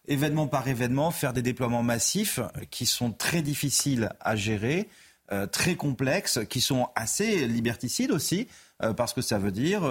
événement 0.08 0.48
par 0.48 0.68
événement, 0.68 1.12
faire 1.12 1.34
des 1.34 1.42
déploiements 1.42 1.82
massifs 1.84 2.40
qui 2.70 2.86
sont 2.86 3.12
très 3.12 3.42
difficiles 3.42 4.10
à 4.20 4.36
gérer, 4.36 4.90
très 5.52 5.76
complexes, 5.76 6.40
qui 6.50 6.62
sont 6.62 6.88
assez 6.96 7.48
liberticides 7.48 8.12
aussi. 8.12 8.48
parce 8.96 9.14
que 9.14 9.22
ça 9.22 9.38
veut 9.38 9.52
dire 9.52 9.82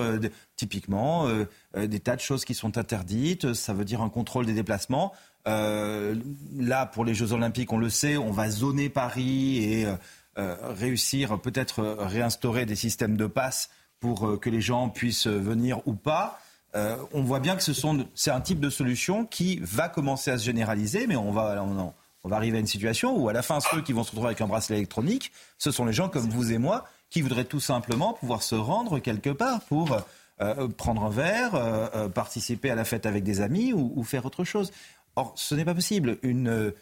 typiquement 0.56 1.28
des 1.76 2.00
tas 2.00 2.16
de 2.16 2.20
choses 2.20 2.44
qui 2.44 2.54
sont 2.54 2.78
interdites, 2.78 3.52
ça 3.52 3.74
veut 3.74 3.84
dire 3.84 4.00
un 4.00 4.08
contrôle 4.08 4.46
des 4.46 4.54
déplacements. 4.54 5.12
Euh, 5.46 6.16
là, 6.58 6.86
pour 6.86 7.04
les 7.04 7.14
Jeux 7.14 7.32
Olympiques, 7.32 7.72
on 7.72 7.78
le 7.78 7.90
sait, 7.90 8.16
on 8.16 8.30
va 8.30 8.50
zoner 8.50 8.88
Paris 8.88 9.58
et 9.58 9.86
euh, 9.86 9.94
euh, 10.38 10.56
réussir 10.62 11.40
peut-être 11.40 11.82
réinstaurer 11.82 12.66
des 12.66 12.76
systèmes 12.76 13.16
de 13.16 13.26
passe 13.26 13.70
pour 14.00 14.38
que 14.40 14.50
les 14.50 14.60
gens 14.60 14.90
puissent 14.90 15.26
venir 15.26 15.80
ou 15.86 15.94
pas. 15.94 16.38
on 16.74 17.22
voit 17.22 17.40
bien 17.40 17.56
que 17.56 17.62
ce 17.62 17.72
sont, 17.72 18.06
c'est 18.14 18.30
un 18.30 18.42
type 18.42 18.60
de 18.60 18.68
solution 18.68 19.24
qui 19.24 19.58
va 19.62 19.88
commencer 19.88 20.30
à 20.30 20.36
se 20.36 20.44
généraliser, 20.44 21.06
mais 21.06 21.16
on 21.16 21.32
va, 21.32 21.64
va 22.28 22.36
arriver 22.36 22.58
à 22.58 22.60
une 22.60 22.66
situation 22.66 23.16
où 23.16 23.28
à 23.28 23.32
la 23.32 23.42
fin, 23.42 23.60
ceux 23.60 23.82
qui 23.82 23.92
vont 23.92 24.02
se 24.02 24.10
retrouver 24.10 24.28
avec 24.28 24.40
un 24.40 24.46
bracelet 24.46 24.76
électronique, 24.76 25.32
ce 25.58 25.70
sont 25.70 25.84
les 25.84 25.92
gens 25.92 26.08
comme 26.08 26.28
vous 26.28 26.52
et 26.52 26.58
moi 26.58 26.84
qui 27.10 27.22
voudraient 27.22 27.44
tout 27.44 27.60
simplement 27.60 28.14
pouvoir 28.14 28.42
se 28.42 28.54
rendre 28.54 28.98
quelque 28.98 29.30
part 29.30 29.60
pour 29.62 29.96
prendre 30.76 31.04
un 31.04 31.10
verre, 31.10 32.10
participer 32.12 32.70
à 32.70 32.74
la 32.74 32.84
fête 32.84 33.06
avec 33.06 33.22
des 33.22 33.40
amis 33.40 33.72
ou 33.72 34.02
faire 34.02 34.26
autre 34.26 34.44
chose. 34.44 34.72
Or, 35.16 35.32
ce 35.34 35.54
n'est 35.54 35.64
pas 35.64 35.74
possible. 35.74 36.18
Euh, 36.24 36.72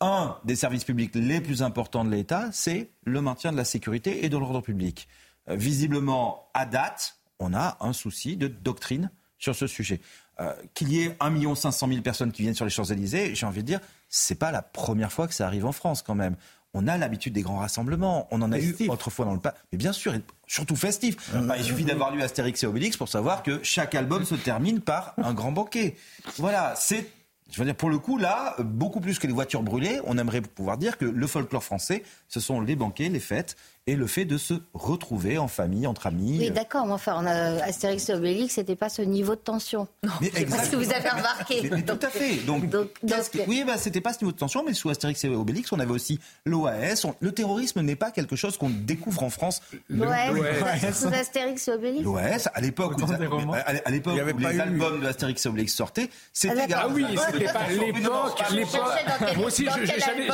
un 0.00 0.36
des 0.44 0.54
services 0.54 0.84
publics 0.84 1.14
les 1.14 1.40
plus 1.40 1.62
importants 1.62 2.04
de 2.04 2.10
l'État, 2.10 2.50
c'est 2.52 2.90
le 3.04 3.20
maintien 3.20 3.50
de 3.50 3.56
la 3.56 3.64
sécurité 3.64 4.24
et 4.24 4.28
de 4.28 4.36
l'ordre 4.36 4.60
public. 4.60 5.08
Euh, 5.48 5.56
visiblement, 5.56 6.50
à 6.54 6.66
date, 6.66 7.18
on 7.40 7.54
a 7.54 7.78
un 7.80 7.92
souci 7.92 8.36
de 8.36 8.46
doctrine 8.46 9.10
sur 9.38 9.56
ce 9.56 9.66
sujet. 9.66 10.00
Euh, 10.40 10.54
qu'il 10.74 10.92
y 10.92 11.02
ait 11.02 11.16
1 11.18 11.54
500 11.54 11.88
000 11.88 12.02
personnes 12.02 12.30
qui 12.30 12.42
viennent 12.42 12.54
sur 12.54 12.66
les 12.66 12.70
Champs-Élysées, 12.70 13.34
j'ai 13.34 13.46
envie 13.46 13.62
de 13.62 13.66
dire, 13.66 13.80
c'est 14.08 14.36
pas 14.36 14.50
la 14.50 14.62
première 14.62 15.12
fois 15.12 15.28
que 15.28 15.34
ça 15.34 15.46
arrive 15.46 15.66
en 15.66 15.72
France 15.72 16.02
quand 16.02 16.14
même. 16.14 16.36
On 16.74 16.86
a 16.86 16.98
l'habitude 16.98 17.32
des 17.32 17.42
grands 17.42 17.58
rassemblements. 17.58 18.28
On 18.30 18.42
en 18.42 18.52
a 18.52 18.58
eu 18.58 18.76
autrefois 18.88 19.24
dans 19.24 19.32
le 19.32 19.40
passé. 19.40 19.56
Mais 19.72 19.78
bien 19.78 19.92
sûr, 19.92 20.12
surtout 20.46 20.76
festif. 20.76 21.16
il 21.56 21.64
suffit 21.64 21.84
d'avoir 21.84 22.14
lu 22.14 22.22
Astérix 22.22 22.62
et 22.62 22.66
Obélix 22.66 22.96
pour 22.96 23.08
savoir 23.08 23.42
que 23.42 23.60
chaque 23.62 23.94
album 23.94 24.24
se 24.24 24.34
termine 24.34 24.80
par 24.80 25.14
un 25.16 25.32
grand 25.32 25.52
banquet. 25.52 25.96
Voilà, 26.36 26.74
c'est 26.76 27.10
je 27.50 27.58
veux 27.58 27.64
dire, 27.64 27.74
pour 27.74 27.88
le 27.88 27.98
coup, 27.98 28.18
là, 28.18 28.54
beaucoup 28.58 29.00
plus 29.00 29.18
que 29.18 29.26
les 29.26 29.32
voitures 29.32 29.62
brûlées, 29.62 30.00
on 30.04 30.18
aimerait 30.18 30.42
pouvoir 30.42 30.76
dire 30.76 30.98
que 30.98 31.06
le 31.06 31.26
folklore 31.26 31.64
français, 31.64 32.02
ce 32.28 32.40
sont 32.40 32.60
les 32.60 32.76
banquets, 32.76 33.08
les 33.08 33.20
fêtes, 33.20 33.56
et 33.90 33.96
le 33.96 34.06
fait 34.06 34.24
de 34.26 34.36
se 34.38 34.54
retrouver 34.74 35.38
en 35.38 35.48
famille, 35.48 35.86
entre 35.86 36.06
amis. 36.08 36.36
Oui, 36.38 36.50
d'accord, 36.50 36.86
mais 36.86 36.92
enfin, 36.92 37.14
on 37.18 37.26
a 37.26 37.62
Astérix 37.64 38.08
et 38.10 38.14
Obélix, 38.14 38.54
c'était 38.54 38.76
pas 38.76 38.88
ce 38.88 39.00
niveau 39.02 39.34
de 39.34 39.40
tension. 39.40 39.88
Mais 40.20 40.30
C'est 40.34 40.44
pas 40.44 40.62
ce 40.64 40.70
que 40.70 40.76
vous 40.76 40.92
avez 40.92 41.08
remarqué. 41.08 41.62
Mais, 41.62 41.70
mais 41.76 41.82
tout 41.82 41.98
à 42.02 42.08
fait. 42.10 42.36
Donc, 42.46 42.68
Donc- 42.68 42.88
qu'est-ce 43.00 43.30
donc- 43.36 43.44
que- 43.44 43.48
oui, 43.50 43.64
bah, 43.66 43.78
c'était 43.78 44.00
pas 44.02 44.12
ce 44.12 44.18
niveau 44.18 44.32
de 44.32 44.36
tension, 44.36 44.62
mais 44.66 44.74
sous 44.74 44.90
Astérix 44.90 45.24
et 45.24 45.28
Obélix, 45.28 45.72
on 45.72 45.80
avait 45.80 45.90
aussi 45.92 46.20
l'OAS. 46.44 47.04
On- 47.04 47.14
Le 47.20 47.32
terrorisme 47.32 47.80
n'est 47.80 47.96
pas 47.96 48.10
quelque 48.10 48.36
chose 48.36 48.58
qu'on 48.58 48.68
découvre 48.70 49.22
en 49.22 49.30
France. 49.30 49.62
Ouais, 49.90 50.92
sous 50.92 51.08
Astérix 51.08 51.66
et 51.68 51.72
Obélix. 51.72 52.04
L'OAS, 52.04 52.48
à 52.54 52.60
l'époque, 52.60 52.94
à, 53.00 53.90
l'époque 53.90 54.12
Il 54.14 54.18
y 54.18 54.20
avait 54.20 54.32
où 54.32 54.38
pas 54.38 54.50
les 54.52 54.56
eu- 54.58 54.60
albums 54.60 55.00
de 55.00 55.06
Astérix 55.06 55.44
et 55.44 55.48
Obélix 55.48 55.74
sortaient, 55.74 56.10
c'était 56.32 56.54
Ah, 56.74 56.82
Ah 56.84 56.88
oui, 56.92 57.04
c'était 57.32 57.44
pas 57.52 57.66
l'époque. 57.68 58.38
l'époque. 58.52 59.36
Moi 59.36 59.46
aussi, 59.46 59.64
je- 59.66 59.86
je- 59.86 59.98
j'avais 59.98 60.26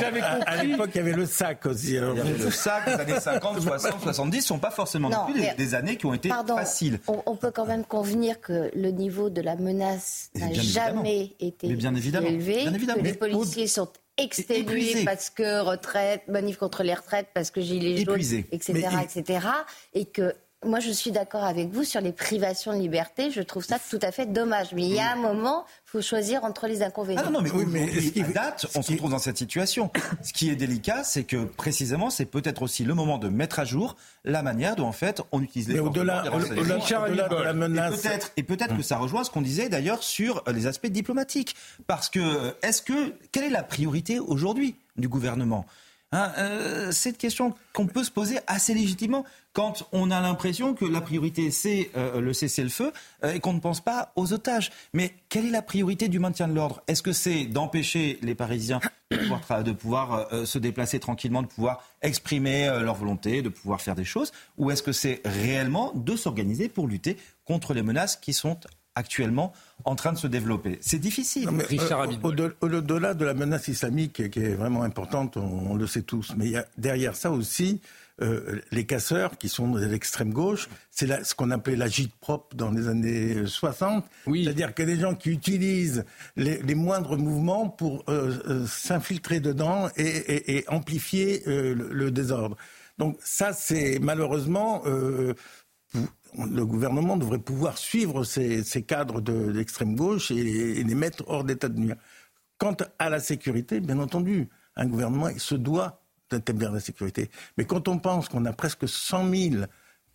j'avais 0.00 0.20
À, 0.20 0.36
compris. 0.38 0.66
l'époque, 0.68 0.90
il 0.94 0.96
y 0.96 1.00
avait 1.00 1.12
le 1.12 1.26
sac 1.26 1.66
aussi. 1.66 1.96
Alors. 2.66 2.80
Il 2.86 2.90
y 2.90 2.94
avait 2.94 3.12
le 3.12 3.20
sac, 3.20 3.36
les 3.36 3.40
années 3.40 3.40
50, 3.40 3.60
60, 3.60 4.00
70 4.02 4.42
sont 4.42 4.58
pas 4.58 4.70
forcément 4.70 5.08
non, 5.08 5.26
plus 5.26 5.40
des, 5.40 5.52
des 5.56 5.74
années 5.74 5.96
qui 5.96 6.06
ont 6.06 6.14
été 6.14 6.28
Pardon, 6.28 6.56
faciles. 6.56 7.00
On, 7.08 7.22
on 7.26 7.36
peut 7.36 7.50
quand 7.50 7.66
même 7.66 7.84
convenir 7.84 8.40
que 8.40 8.70
le 8.74 8.90
niveau 8.90 9.30
de 9.30 9.40
la 9.40 9.56
menace 9.56 10.30
n'a 10.34 10.52
jamais 10.52 11.34
été 11.40 11.68
bien 11.74 11.94
évidemment, 11.94 12.26
élevé, 12.28 12.62
bien 12.62 12.74
évidemment. 12.74 13.00
que 13.02 13.06
les 13.06 13.14
policiers 13.14 13.66
sont 13.66 13.88
exténués 14.16 15.04
parce 15.04 15.30
que 15.30 15.60
retraite, 15.60 16.22
manif 16.28 16.56
contre 16.56 16.82
les 16.82 16.94
retraites, 16.94 17.28
parce 17.34 17.50
que 17.50 17.60
gilets 17.60 18.04
jaunes, 18.04 18.20
etc., 18.52 18.88
Mais- 18.96 19.04
etc. 19.04 19.46
Et 19.94 20.04
que 20.06 20.34
moi, 20.64 20.80
je 20.80 20.90
suis 20.90 21.10
d'accord 21.10 21.44
avec 21.44 21.68
vous 21.70 21.84
sur 21.84 22.00
les 22.00 22.12
privations 22.12 22.72
de 22.72 22.78
liberté. 22.78 23.30
Je 23.30 23.42
trouve 23.42 23.64
ça 23.64 23.76
tout 23.90 23.98
à 24.00 24.12
fait 24.12 24.24
dommage. 24.26 24.72
Mais 24.72 24.82
il 24.82 24.94
y 24.94 24.98
a 25.00 25.12
un 25.12 25.16
moment, 25.16 25.66
faut 25.94 26.02
choisir 26.02 26.42
entre 26.42 26.66
les 26.66 26.82
inconvénients. 26.82 27.22
Ah 27.24 27.30
non, 27.30 27.38
non, 27.38 27.42
mais, 27.42 27.52
Oui, 27.52 27.66
mais 27.68 28.20
à 28.20 28.28
date, 28.32 28.66
on 28.74 28.82
se 28.82 28.92
trouve 28.94 29.12
dans 29.12 29.20
cette 29.20 29.38
situation. 29.38 29.92
Ce 30.24 30.32
qui 30.32 30.50
est 30.50 30.56
délicat, 30.56 31.04
c'est 31.04 31.22
que 31.22 31.44
précisément, 31.44 32.10
c'est 32.10 32.24
peut-être 32.24 32.62
aussi 32.62 32.82
le 32.82 32.94
moment 32.94 33.16
de 33.16 33.28
mettre 33.28 33.60
à 33.60 33.64
jour 33.64 33.94
la 34.24 34.42
manière 34.42 34.74
dont 34.74 34.88
en 34.88 34.92
fait 34.92 35.22
on 35.30 35.40
utilise 35.40 35.68
les 35.68 35.74
Mais 35.74 35.80
au-delà 35.80 36.22
de 36.22 37.42
la 37.42 37.50
Et 37.50 37.54
menace. 37.54 38.00
peut-être, 38.02 38.32
et 38.36 38.42
peut-être 38.42 38.76
que 38.76 38.82
ça 38.82 38.96
rejoint 38.96 39.22
ce 39.22 39.30
qu'on 39.30 39.40
disait 39.40 39.68
d'ailleurs 39.68 40.02
sur 40.02 40.42
les 40.52 40.66
aspects 40.66 40.88
diplomatiques. 40.88 41.54
Parce 41.86 42.10
que, 42.10 42.56
est-ce 42.62 42.82
que, 42.82 43.14
quelle 43.30 43.44
est 43.44 43.50
la 43.50 43.62
priorité 43.62 44.18
aujourd'hui 44.18 44.74
du 44.96 45.08
gouvernement? 45.08 45.64
Hein, 46.10 46.32
euh, 46.38 46.92
c'est 46.92 47.10
une 47.10 47.16
question 47.16 47.54
qu'on 47.72 47.86
peut 47.86 48.04
se 48.04 48.10
poser 48.10 48.38
assez 48.46 48.74
légitimement 48.74 49.24
quand 49.54 49.88
on 49.92 50.10
a 50.10 50.20
l'impression 50.20 50.74
que 50.74 50.84
la 50.84 51.00
priorité 51.00 51.50
c'est 51.50 51.90
euh, 51.96 52.20
le 52.20 52.32
cessez-le-feu 52.34 52.92
euh, 53.22 53.32
et 53.32 53.40
qu'on 53.40 53.54
ne 53.54 53.60
pense 53.60 53.80
pas 53.80 54.12
aux 54.16 54.34
otages. 54.34 54.70
Mais 54.92 55.14
quelle 55.30 55.46
est 55.46 55.50
la 55.50 55.62
priorité 55.62 56.08
du 56.08 56.18
maintien 56.18 56.46
de 56.48 56.54
l'ordre? 56.54 56.82
Est-ce 56.88 57.02
que 57.02 57.12
c'est 57.12 57.46
d'empêcher 57.46 58.18
les 58.20 58.34
Parisiens 58.34 58.80
de 59.10 59.16
pouvoir, 59.16 59.40
tra- 59.40 59.62
de 59.62 59.72
pouvoir, 59.72 60.26
euh, 60.32 60.44
se 60.44 60.58
déplacer 60.58 60.98
tranquillement, 60.98 61.42
de 61.42 61.46
pouvoir 61.46 61.82
exprimer 62.02 62.68
euh, 62.68 62.80
leur 62.80 62.96
volonté, 62.96 63.42
de 63.42 63.48
pouvoir 63.48 63.80
faire 63.80 63.94
des 63.94 64.04
choses? 64.04 64.32
Ou 64.58 64.70
est-ce 64.70 64.82
que 64.82 64.92
c'est 64.92 65.22
réellement 65.24 65.92
de 65.94 66.16
s'organiser 66.16 66.68
pour 66.68 66.88
lutter 66.88 67.16
contre 67.44 67.74
les 67.74 67.82
menaces 67.82 68.16
qui 68.16 68.32
sont 68.32 68.58
actuellement 68.96 69.52
en 69.84 69.94
train 69.94 70.12
de 70.12 70.18
se 70.18 70.26
développer? 70.26 70.78
C'est 70.80 70.98
difficile. 70.98 71.48
Non, 71.48 71.62
Richard 71.68 72.02
euh, 72.02 72.50
au-delà 72.60 73.14
de 73.14 73.24
la 73.24 73.34
menace 73.34 73.68
islamique 73.68 74.30
qui 74.30 74.40
est 74.40 74.54
vraiment 74.54 74.82
importante, 74.82 75.36
on, 75.36 75.70
on 75.70 75.74
le 75.76 75.86
sait 75.86 76.02
tous, 76.02 76.32
mais 76.36 76.46
il 76.46 76.50
y 76.52 76.56
a 76.56 76.66
derrière 76.76 77.14
ça 77.14 77.30
aussi 77.30 77.80
euh, 78.22 78.60
les 78.70 78.86
casseurs 78.86 79.38
qui 79.38 79.48
sont 79.48 79.68
de 79.72 79.84
l'extrême 79.84 80.32
gauche. 80.32 80.68
C'est 80.90 81.24
ce 81.24 81.34
qu'on 81.34 81.50
appelait 81.50 81.76
la 81.76 81.88
gîte 81.88 82.14
propre 82.16 82.54
dans 82.56 82.70
les 82.70 82.86
années 82.88 83.46
60. 83.46 84.04
C'est-à-dire 84.44 84.74
que 84.74 84.82
des 84.84 84.96
gens 84.98 85.14
qui 85.14 85.30
utilisent 85.30 86.04
les, 86.36 86.62
les 86.62 86.74
moindres 86.74 87.16
mouvements 87.18 87.68
pour 87.68 88.04
euh, 88.08 88.38
euh, 88.48 88.66
s'infiltrer 88.66 89.40
dedans 89.40 89.88
et, 89.96 90.02
et- 90.06 90.56
et 90.58 90.68
amplifier 90.68 91.42
le, 91.46 91.72
le 91.74 92.10
désordre. 92.10 92.56
Donc 92.98 93.18
ça, 93.22 93.52
c'est 93.52 93.98
malheureusement... 94.00 94.82
le 94.86 96.66
gouvernement 96.66 97.16
devrait 97.16 97.38
pouvoir 97.38 97.78
suivre 97.78 98.24
ces, 98.24 98.64
ces 98.64 98.82
cadres 98.82 99.20
de 99.20 99.32
l'extrême 99.50 99.94
gauche 99.94 100.30
et, 100.32 100.36
et 100.80 100.82
les 100.84 100.94
mettre 100.94 101.24
hors 101.28 101.44
d'état 101.44 101.68
de 101.68 101.78
nuire. 101.78 101.96
Quant 102.58 102.76
à 102.98 103.08
la 103.10 103.20
sécurité, 103.20 103.80
bien 103.80 103.98
entendu, 104.00 104.48
un 104.76 104.86
gouvernement 104.86 105.28
se 105.38 105.54
doit 105.54 106.03
d'établir 106.38 106.72
la 106.72 106.80
sécurité. 106.80 107.30
Mais 107.56 107.64
quand 107.64 107.88
on 107.88 107.98
pense 107.98 108.28
qu'on 108.28 108.44
a 108.44 108.52
presque 108.52 108.88
100 108.88 109.30
000 109.30 109.64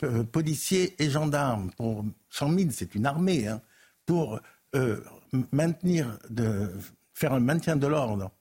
euh, 0.04 0.24
policiers 0.24 0.96
et 1.02 1.10
gendarmes, 1.10 1.72
pour 1.78 2.06
100 2.30 2.58
000, 2.58 2.70
c'est 2.72 2.96
une 2.96 3.06
armée, 3.06 3.48
hein, 3.48 3.62
pour 4.06 4.40
euh, 4.76 5.04
maintenir, 5.52 6.18
de, 6.30 6.72
faire 7.14 7.34
un 7.34 7.40
maintien 7.40 7.76
de 7.76 7.86
l'ordre, 7.86 8.32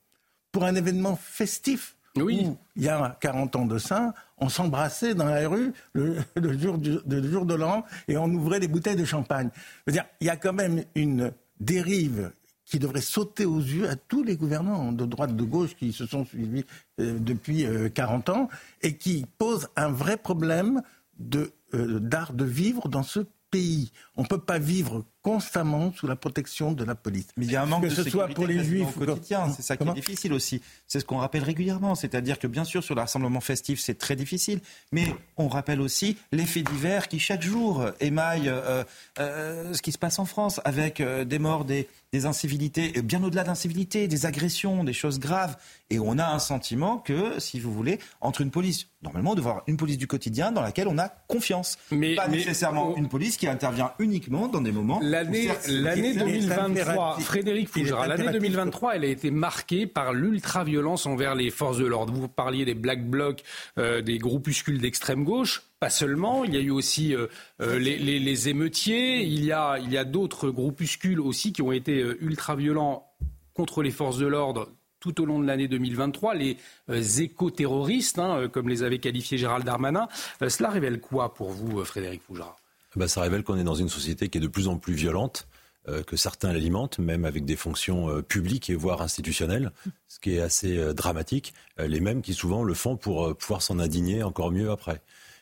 pour 0.51 0.63
un 0.63 0.75
événement 0.75 1.15
festif. 1.15 1.95
Oui. 2.15 2.45
Où, 2.45 2.57
il 2.75 2.83
y 2.83 2.89
a 2.89 3.17
40 3.19 3.55
ans 3.55 3.65
de 3.65 3.77
ça, 3.77 4.13
on 4.37 4.49
s'embrassait 4.49 5.13
dans 5.13 5.25
la 5.25 5.47
rue 5.47 5.73
le, 5.93 6.17
le 6.35 6.57
jour, 6.57 6.77
du, 6.77 6.97
le 7.07 7.31
jour 7.31 7.45
de 7.45 7.53
l'an 7.53 7.85
et 8.07 8.17
on 8.17 8.25
ouvrait 8.25 8.59
des 8.59 8.67
bouteilles 8.67 8.95
de 8.95 9.05
champagne. 9.05 9.49
Dire, 9.87 10.05
il 10.19 10.27
y 10.27 10.29
a 10.29 10.37
quand 10.37 10.53
même 10.53 10.83
une 10.95 11.31
dérive 11.59 12.31
qui 12.69 12.77
devrait 12.77 13.01
sauter 13.01 13.45
aux 13.45 13.59
yeux 13.59 13.89
à 13.89 13.95
tous 13.95 14.23
les 14.23 14.37
gouvernants 14.37 14.91
de 14.91 15.05
droite, 15.05 15.35
de 15.35 15.43
gauche 15.43 15.75
qui 15.75 15.91
se 15.91 16.05
sont 16.05 16.23
suivis 16.23 16.65
euh, 16.99 17.17
depuis 17.19 17.65
euh, 17.65 17.89
40 17.89 18.29
ans 18.29 18.47
et 18.83 18.95
qui 18.95 19.25
pose 19.39 19.69
un 19.75 19.89
vrai 19.89 20.17
problème 20.17 20.83
de, 21.17 21.51
euh, 21.73 21.99
d'art 21.99 22.33
de 22.33 22.45
vivre 22.45 22.87
dans 22.87 23.01
ce 23.01 23.21
pays. 23.49 23.91
On 24.15 24.21
ne 24.21 24.27
peut 24.27 24.39
pas 24.39 24.59
vivre 24.59 25.03
constamment 25.21 25.91
sous 25.93 26.07
la 26.07 26.15
protection 26.15 26.71
de 26.71 26.83
la 26.83 26.95
police. 26.95 27.27
Mais 27.37 27.45
il 27.45 27.51
y 27.51 27.55
a 27.55 27.63
un 27.63 27.65
manque 27.65 27.83
que 27.83 27.89
de 27.89 27.95
ce 27.95 28.09
soit 28.09 28.27
pour 28.29 28.47
les 28.47 28.63
juifs 28.63 28.95
au 28.97 29.05
quotidien. 29.05 29.51
C'est 29.55 29.61
ça 29.61 29.75
qui 29.77 29.87
est 29.87 29.93
difficile 29.93 30.33
aussi. 30.33 30.61
C'est 30.87 30.99
ce 30.99 31.05
qu'on 31.05 31.17
rappelle 31.17 31.43
régulièrement. 31.43 31.95
C'est-à-dire 31.95 32.39
que 32.39 32.47
bien 32.47 32.63
sûr, 32.63 32.83
sur 32.83 32.95
le 32.95 33.01
rassemblement 33.01 33.41
festif, 33.41 33.79
c'est 33.79 33.97
très 33.97 34.15
difficile. 34.15 34.61
Mais 34.91 35.05
on 35.37 35.47
rappelle 35.47 35.81
aussi 35.81 36.17
les 36.31 36.45
faits 36.45 36.69
divers 36.69 37.07
qui, 37.07 37.19
chaque 37.19 37.41
jour, 37.41 37.85
émaillent 37.99 38.49
euh, 38.49 38.83
euh, 39.19 39.73
ce 39.73 39.81
qui 39.81 39.91
se 39.91 39.97
passe 39.97 40.19
en 40.19 40.25
France 40.25 40.61
avec 40.63 41.01
euh, 41.01 41.25
des 41.25 41.39
morts, 41.39 41.65
des, 41.65 41.87
des 42.13 42.25
incivilités, 42.25 42.97
et 42.97 43.01
bien 43.01 43.23
au-delà 43.23 43.43
d'incivilités, 43.43 44.07
des 44.07 44.25
agressions, 44.25 44.83
des 44.83 44.93
choses 44.93 45.19
graves. 45.19 45.57
Et 45.89 45.99
on 45.99 46.17
a 46.17 46.25
un 46.27 46.39
sentiment 46.39 46.97
que, 46.97 47.39
si 47.39 47.59
vous 47.59 47.73
voulez, 47.73 47.99
entre 48.21 48.41
une 48.41 48.51
police, 48.51 48.87
normalement, 49.01 49.35
de 49.35 49.41
voir 49.41 49.63
une 49.67 49.77
police 49.77 49.97
du 49.97 50.07
quotidien 50.07 50.51
dans 50.51 50.61
laquelle 50.61 50.87
on 50.87 50.97
a 50.97 51.09
confiance. 51.27 51.77
Mais- 51.91 52.15
pas 52.15 52.27
mais- 52.27 52.37
nécessairement 52.37 52.95
une 52.95 53.09
police 53.09 53.37
qui 53.37 53.47
intervient 53.47 53.91
uniquement 53.99 54.47
dans 54.47 54.61
des 54.61 54.71
moments. 54.71 54.99
L'année 55.09 55.47
certes, 55.47 55.67
l'année 55.69 56.09
il 56.11 56.15
est 56.17 56.19
2023, 56.19 56.63
impératif- 56.65 57.25
Frédéric 57.25 57.69
Fougera, 57.69 58.07
l'année 58.07 58.23
impératif 58.27 58.41
2023, 58.41 58.95
elle 58.95 59.03
a 59.03 59.07
été 59.07 59.31
marquée 59.31 59.87
par 59.87 60.13
l'ultra-violence 60.13 61.05
envers 61.05 61.35
les 61.35 61.49
forces 61.49 61.77
de 61.77 61.85
l'ordre. 61.85 62.13
Vous 62.13 62.27
parliez 62.27 62.65
des 62.65 62.73
Black 62.75 63.05
Blocs, 63.09 63.43
euh, 63.77 64.01
des 64.01 64.17
groupuscules 64.17 64.79
d'extrême 64.79 65.23
gauche. 65.23 65.63
Pas 65.79 65.89
seulement, 65.89 66.43
il 66.43 66.53
y 66.53 66.57
a 66.57 66.61
eu 66.61 66.71
aussi 66.71 67.15
euh, 67.15 67.27
euh, 67.61 67.79
les, 67.79 67.97
les- 67.97 68.19
les 68.19 68.49
émeutiers, 68.49 69.21
il 69.23 69.43
y 69.45 69.51
a, 69.51 69.77
il 69.79 69.91
y 69.91 69.97
a 69.97 70.03
d'autres 70.03 70.49
groupuscules 70.49 71.19
aussi 71.19 71.53
qui 71.53 71.61
ont 71.61 71.71
été 71.71 71.93
ultra-violents 72.21 73.05
contre 73.53 73.81
les 73.83 73.91
forces 73.91 74.17
de 74.17 74.27
l'ordre 74.27 74.69
tout 75.01 75.21
au 75.21 75.25
long 75.25 75.39
de 75.39 75.45
l'année 75.47 75.69
2023, 75.69 76.35
les 76.35 76.57
euh, 76.89 77.01
éco-terroristes, 77.19 78.19
hein, 78.19 78.37
euh, 78.41 78.47
comme 78.49 78.67
les 78.67 78.83
avait 78.83 78.99
qualifiés 78.99 79.37
Gérald 79.37 79.65
Darmanin. 79.65 80.09
Euh, 80.41 80.49
cela 80.49 80.69
révèle 80.69 80.99
quoi 80.99 81.33
pour 81.33 81.51
vous, 81.51 81.83
Frédéric 81.85 82.21
Fougera 82.21 82.57
Bah, 82.95 83.07
ça 83.07 83.21
révèle 83.21 83.43
qu'on 83.43 83.57
est 83.57 83.63
dans 83.63 83.75
une 83.75 83.89
société 83.89 84.29
qui 84.29 84.37
est 84.37 84.41
de 84.41 84.47
plus 84.47 84.67
en 84.67 84.77
plus 84.77 84.93
violente, 84.93 85.47
euh, 85.87 86.03
que 86.03 86.17
certains 86.17 86.51
l'alimentent, 86.51 86.99
même 86.99 87.23
avec 87.23 87.45
des 87.45 87.55
fonctions 87.55 88.09
euh, 88.09 88.21
publiques 88.21 88.69
et 88.69 88.75
voire 88.75 89.01
institutionnelles, 89.01 89.71
ce 90.07 90.19
qui 90.19 90.35
est 90.35 90.41
assez 90.41 90.77
euh, 90.77 90.93
dramatique. 90.93 91.53
Les 91.77 92.01
mêmes 92.01 92.21
qui 92.21 92.33
souvent 92.33 92.63
le 92.63 92.73
font 92.73 92.97
pour 92.97 93.35
pouvoir 93.37 93.61
s'en 93.61 93.79
indigner 93.79 94.21
encore 94.21 94.51
mieux 94.51 94.71
après. 94.71 95.01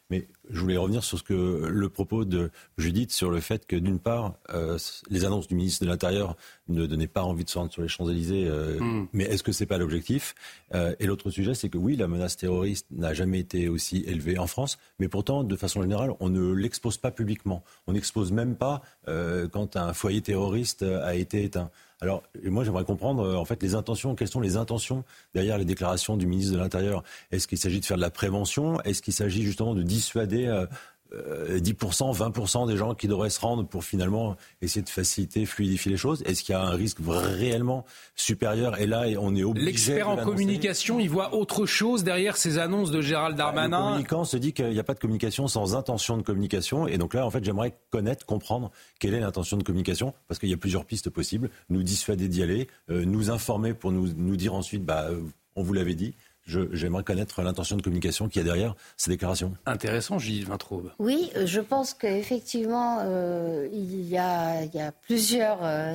Mais 0.09 0.27
je 0.49 0.61
voulais 0.61 0.77
revenir 0.77 1.03
sur 1.03 1.17
ce 1.17 1.23
que 1.23 1.65
le 1.67 1.89
propos 1.89 2.23
de 2.23 2.49
Judith 2.77 3.11
sur 3.11 3.29
le 3.29 3.41
fait 3.41 3.65
que 3.67 3.75
d'une 3.75 3.99
part, 3.99 4.35
euh, 4.53 4.77
les 5.09 5.25
annonces 5.25 5.47
du 5.47 5.55
ministre 5.55 5.83
de 5.83 5.89
l'Intérieur 5.89 6.37
ne 6.69 6.85
donnaient 6.85 7.07
pas 7.07 7.23
envie 7.23 7.43
de 7.43 7.49
se 7.49 7.57
rendre 7.57 7.71
sur 7.71 7.81
les 7.81 7.89
Champs-Élysées. 7.89 8.47
euh, 8.47 8.79
Mm. 8.79 9.07
Mais 9.13 9.25
est-ce 9.25 9.43
que 9.43 9.51
c'est 9.51 9.65
pas 9.65 9.77
l'objectif? 9.77 10.33
Euh, 10.73 10.95
Et 10.99 11.05
l'autre 11.07 11.29
sujet, 11.29 11.53
c'est 11.55 11.69
que 11.69 11.77
oui, 11.77 11.95
la 11.97 12.07
menace 12.07 12.37
terroriste 12.37 12.87
n'a 12.91 13.13
jamais 13.13 13.39
été 13.39 13.67
aussi 13.67 14.03
élevée 14.07 14.37
en 14.37 14.47
France, 14.47 14.77
mais 14.99 15.09
pourtant, 15.09 15.43
de 15.43 15.55
façon 15.55 15.81
générale, 15.81 16.11
on 16.19 16.29
ne 16.29 16.53
l'expose 16.53 16.97
pas 16.97 17.11
publiquement. 17.11 17.63
On 17.87 17.93
n'expose 17.93 18.31
même 18.31 18.55
pas 18.55 18.81
quand 19.05 19.75
un 19.75 19.93
foyer 19.93 20.21
terroriste 20.21 20.83
a 20.83 21.15
été 21.15 21.43
éteint. 21.43 21.69
Alors, 21.99 22.23
moi, 22.43 22.63
j'aimerais 22.63 22.83
comprendre, 22.83 23.23
euh, 23.23 23.35
en 23.35 23.45
fait, 23.45 23.61
les 23.63 23.73
intentions. 23.73 24.15
Quelles 24.15 24.27
sont 24.27 24.41
les 24.41 24.55
intentions 24.55 25.03
derrière 25.33 25.57
les 25.57 25.65
déclarations 25.65 26.15
du 26.15 26.27
ministre 26.27 26.53
de 26.53 26.59
l'Intérieur? 26.59 27.03
Est-ce 27.31 27.47
qu'il 27.47 27.57
s'agit 27.57 27.79
de 27.79 27.85
faire 27.85 27.97
de 27.97 28.01
la 28.01 28.11
prévention? 28.11 28.79
Est-ce 28.81 29.01
qu'il 29.01 29.13
s'agit 29.13 29.43
justement 29.43 29.73
de 29.73 29.81
dissuader 29.81 30.65
euh, 31.13 31.55
euh, 31.55 31.59
10%, 31.59 32.15
20% 32.15 32.67
des 32.67 32.77
gens 32.77 32.93
qui 32.95 33.07
devraient 33.07 33.29
se 33.29 33.39
rendre 33.39 33.65
pour 33.65 33.83
finalement 33.83 34.35
essayer 34.61 34.81
de 34.81 34.89
faciliter, 34.89 35.45
fluidifier 35.45 35.91
les 35.91 35.97
choses 35.97 36.21
Est-ce 36.25 36.43
qu'il 36.43 36.53
y 36.53 36.55
a 36.55 36.61
un 36.61 36.71
risque 36.71 36.97
réellement 37.01 37.85
supérieur? 38.15 38.79
Et 38.79 38.87
là, 38.87 39.05
on 39.19 39.35
est 39.35 39.43
obligé. 39.43 39.65
L'expert 39.65 40.09
en 40.09 40.17
communication, 40.17 40.99
il 40.99 41.09
voit 41.09 41.33
autre 41.33 41.65
chose 41.65 42.03
derrière 42.03 42.37
ces 42.37 42.57
annonces 42.57 42.91
de 42.91 43.01
Gérald 43.01 43.37
Bah, 43.37 43.51
Le 43.51 43.55
Darmanin. 43.55 43.89
communicant 43.91 44.23
se 44.25 44.37
dit 44.37 44.53
qu'il 44.53 44.69
n'y 44.69 44.79
a 44.79 44.83
pas 44.83 44.93
de 44.93 44.99
communication 44.99 45.47
sans 45.47 45.75
intention 45.75 46.17
de 46.17 46.23
communication. 46.23 46.87
Et 46.87 46.97
donc 46.97 47.13
là, 47.13 47.25
en 47.25 47.31
fait, 47.31 47.43
j'aimerais 47.43 47.77
connaître, 47.89 48.25
comprendre 48.25 48.71
quelle 48.99 49.13
est 49.13 49.19
l'intention 49.19 49.57
de 49.57 49.63
communication, 49.63 50.13
parce 50.27 50.39
qu'il 50.39 50.49
y 50.49 50.53
a 50.53 50.57
plusieurs 50.57 50.85
pistes 50.85 51.09
possibles. 51.09 51.49
Nous 51.69 51.83
dissuader 51.83 52.27
d'y 52.27 52.43
aller, 52.43 52.67
euh, 52.89 53.05
nous 53.05 53.29
informer 53.29 53.73
pour 53.73 53.91
nous, 53.91 54.07
nous 54.15 54.35
dire 54.35 54.53
ensuite, 54.53 54.83
bah, 54.83 55.07
on 55.55 55.63
vous 55.63 55.73
l'avait 55.73 55.95
dit. 55.95 56.13
J'aimerais 56.47 57.03
connaître 57.03 57.41
l'intention 57.41 57.75
de 57.75 57.81
communication 57.81 58.27
qu'il 58.27 58.41
y 58.41 58.41
a 58.41 58.45
derrière 58.45 58.75
ces 58.95 59.11
déclarations. 59.11 59.53
Intéressant, 59.65 60.17
Gilles 60.17 60.45
Vintraube. 60.45 60.91
Oui, 60.97 61.31
euh, 61.35 61.45
je 61.45 61.59
pense 61.59 61.93
qu'effectivement, 61.93 62.99
euh, 63.01 63.67
il, 63.71 64.07
y 64.07 64.17
a, 64.17 64.63
il 64.63 64.73
y 64.73 64.79
a 64.79 64.91
plusieurs, 64.91 65.63
euh, 65.63 65.93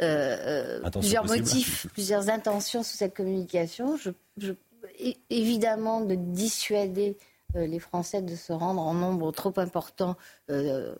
euh, 0.00 0.80
plusieurs 0.90 1.26
motifs, 1.26 1.86
plusieurs 1.92 2.30
intentions 2.30 2.82
sous 2.82 2.96
cette 2.96 3.14
communication. 3.14 3.96
Je, 3.96 4.10
je, 4.38 4.52
évidemment, 5.30 6.00
de 6.00 6.14
dissuader 6.14 7.16
les 7.54 7.78
Français 7.78 8.22
de 8.22 8.34
se 8.34 8.52
rendre 8.52 8.80
en 8.80 8.94
nombre 8.94 9.30
trop 9.30 9.52
important 9.56 10.16
euh, 10.50 10.94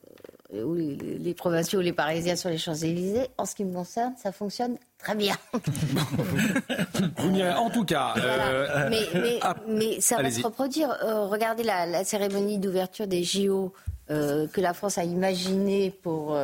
ou 0.52 0.74
les, 0.74 1.34
provinciaux 1.34 1.78
ou 1.78 1.82
les 1.82 1.92
Parisiens 1.92 2.36
sur 2.36 2.50
les 2.50 2.58
Champs-Élysées. 2.58 3.28
En 3.38 3.46
ce 3.46 3.54
qui 3.54 3.64
me 3.64 3.72
concerne, 3.72 4.14
ça 4.22 4.32
fonctionne 4.32 4.76
très 4.98 5.14
bien. 5.14 5.34
en 7.56 7.70
tout 7.70 7.84
cas. 7.84 8.14
Euh, 8.18 8.90
mais, 8.90 9.38
ah, 9.42 9.54
ça 10.00 10.22
va 10.22 10.30
se 10.30 10.42
reproduire. 10.42 10.90
Euh, 11.02 11.26
regardez 11.26 11.62
la, 11.62 12.04
cérémonie 12.04 12.58
d'ouverture 12.58 13.06
des 13.06 13.22
JO. 13.22 13.72
Euh, 14.10 14.48
que 14.48 14.60
la 14.60 14.74
France 14.74 14.98
a 14.98 15.04
imaginé 15.04 15.90
pour, 16.02 16.36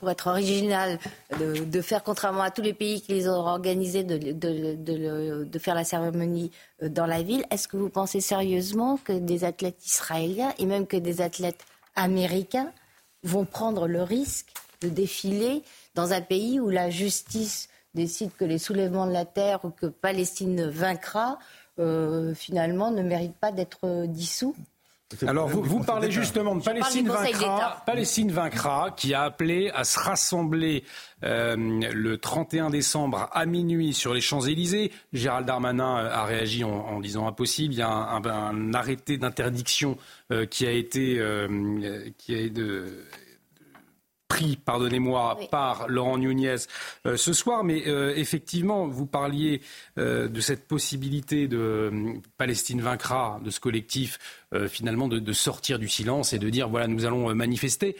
pour 0.00 0.10
être 0.10 0.26
originale, 0.26 0.98
de, 1.38 1.80
faire, 1.80 2.02
contrairement 2.02 2.42
à 2.42 2.50
tous 2.50 2.62
les 2.62 2.72
pays 2.72 3.02
qui 3.02 3.12
les 3.12 3.28
ont 3.28 3.34
organisés, 3.34 4.02
de, 4.02 4.32
de, 4.32 5.44
de 5.44 5.58
faire 5.58 5.74
la 5.74 5.84
cérémonie 5.84 6.50
dans 6.80 7.06
la 7.06 7.22
ville. 7.22 7.44
Est-ce 7.50 7.68
que 7.68 7.76
vous 7.76 7.90
pensez 7.90 8.20
sérieusement 8.20 8.96
que 8.96 9.12
des 9.12 9.44
athlètes 9.44 9.84
israéliens 9.84 10.54
et 10.58 10.64
même 10.64 10.86
que 10.86 10.96
des 10.96 11.20
athlètes 11.20 11.60
américains 11.94 12.72
vont 13.22 13.44
prendre 13.44 13.86
le 13.86 14.02
risque 14.02 14.52
de 14.80 14.88
défiler 14.88 15.62
dans 15.94 16.12
un 16.12 16.20
pays 16.20 16.60
où 16.60 16.68
la 16.68 16.90
justice 16.90 17.68
décide 17.94 18.30
que 18.36 18.44
les 18.44 18.58
soulèvements 18.58 19.06
de 19.06 19.12
la 19.12 19.24
terre 19.24 19.64
ou 19.64 19.70
que 19.70 19.86
Palestine 19.86 20.68
vaincra, 20.68 21.38
euh, 21.78 22.34
finalement, 22.34 22.90
ne 22.90 23.02
méritent 23.02 23.36
pas 23.36 23.52
d'être 23.52 24.06
dissous 24.06 24.56
alors, 25.26 25.48
vous, 25.48 25.62
vous 25.62 25.80
parlez 25.80 26.10
justement 26.10 26.54
de 26.54 26.62
Palestine 26.62 27.08
vaincra, 27.08 27.82
Palestine 27.86 28.30
vaincra, 28.30 28.90
qui 28.96 29.14
a 29.14 29.22
appelé 29.22 29.70
à 29.74 29.84
se 29.84 29.98
rassembler 29.98 30.84
euh, 31.24 31.56
le 31.56 32.18
31 32.18 32.70
décembre 32.70 33.28
à 33.32 33.46
minuit 33.46 33.94
sur 33.94 34.14
les 34.14 34.20
Champs-Élysées. 34.20 34.92
Gérald 35.12 35.46
Darmanin 35.46 35.96
a 35.96 36.24
réagi 36.24 36.64
en, 36.64 37.00
disant 37.00 37.26
impossible. 37.26 37.74
Il 37.74 37.78
y 37.78 37.82
a 37.82 37.88
un, 37.88 38.74
arrêté 38.74 39.18
d'interdiction 39.18 39.96
euh, 40.30 40.46
qui 40.46 40.66
a 40.66 40.72
été, 40.72 41.22
qui 42.18 42.34
a 42.34 42.48
de, 42.48 43.04
pris, 44.32 44.56
pardonnez-moi, 44.56 45.38
par 45.50 45.88
Laurent 45.88 46.16
Nunez 46.16 46.56
euh, 47.06 47.18
ce 47.18 47.34
soir. 47.34 47.64
Mais 47.64 47.86
euh, 47.86 48.14
effectivement, 48.16 48.86
vous 48.86 49.04
parliez 49.04 49.60
euh, 49.98 50.26
de 50.26 50.40
cette 50.40 50.66
possibilité 50.66 51.48
de 51.48 51.92
Palestine 52.38 52.80
vaincra, 52.80 53.40
de 53.44 53.50
ce 53.50 53.60
collectif, 53.60 54.18
finalement, 54.68 55.08
de, 55.08 55.32
sortir 55.32 55.78
du 55.78 55.88
silence 55.88 56.32
et 56.32 56.38
de 56.38 56.50
dire 56.50 56.68
voilà, 56.68 56.86
nous 56.86 57.04
allons 57.04 57.34
manifester. 57.34 57.96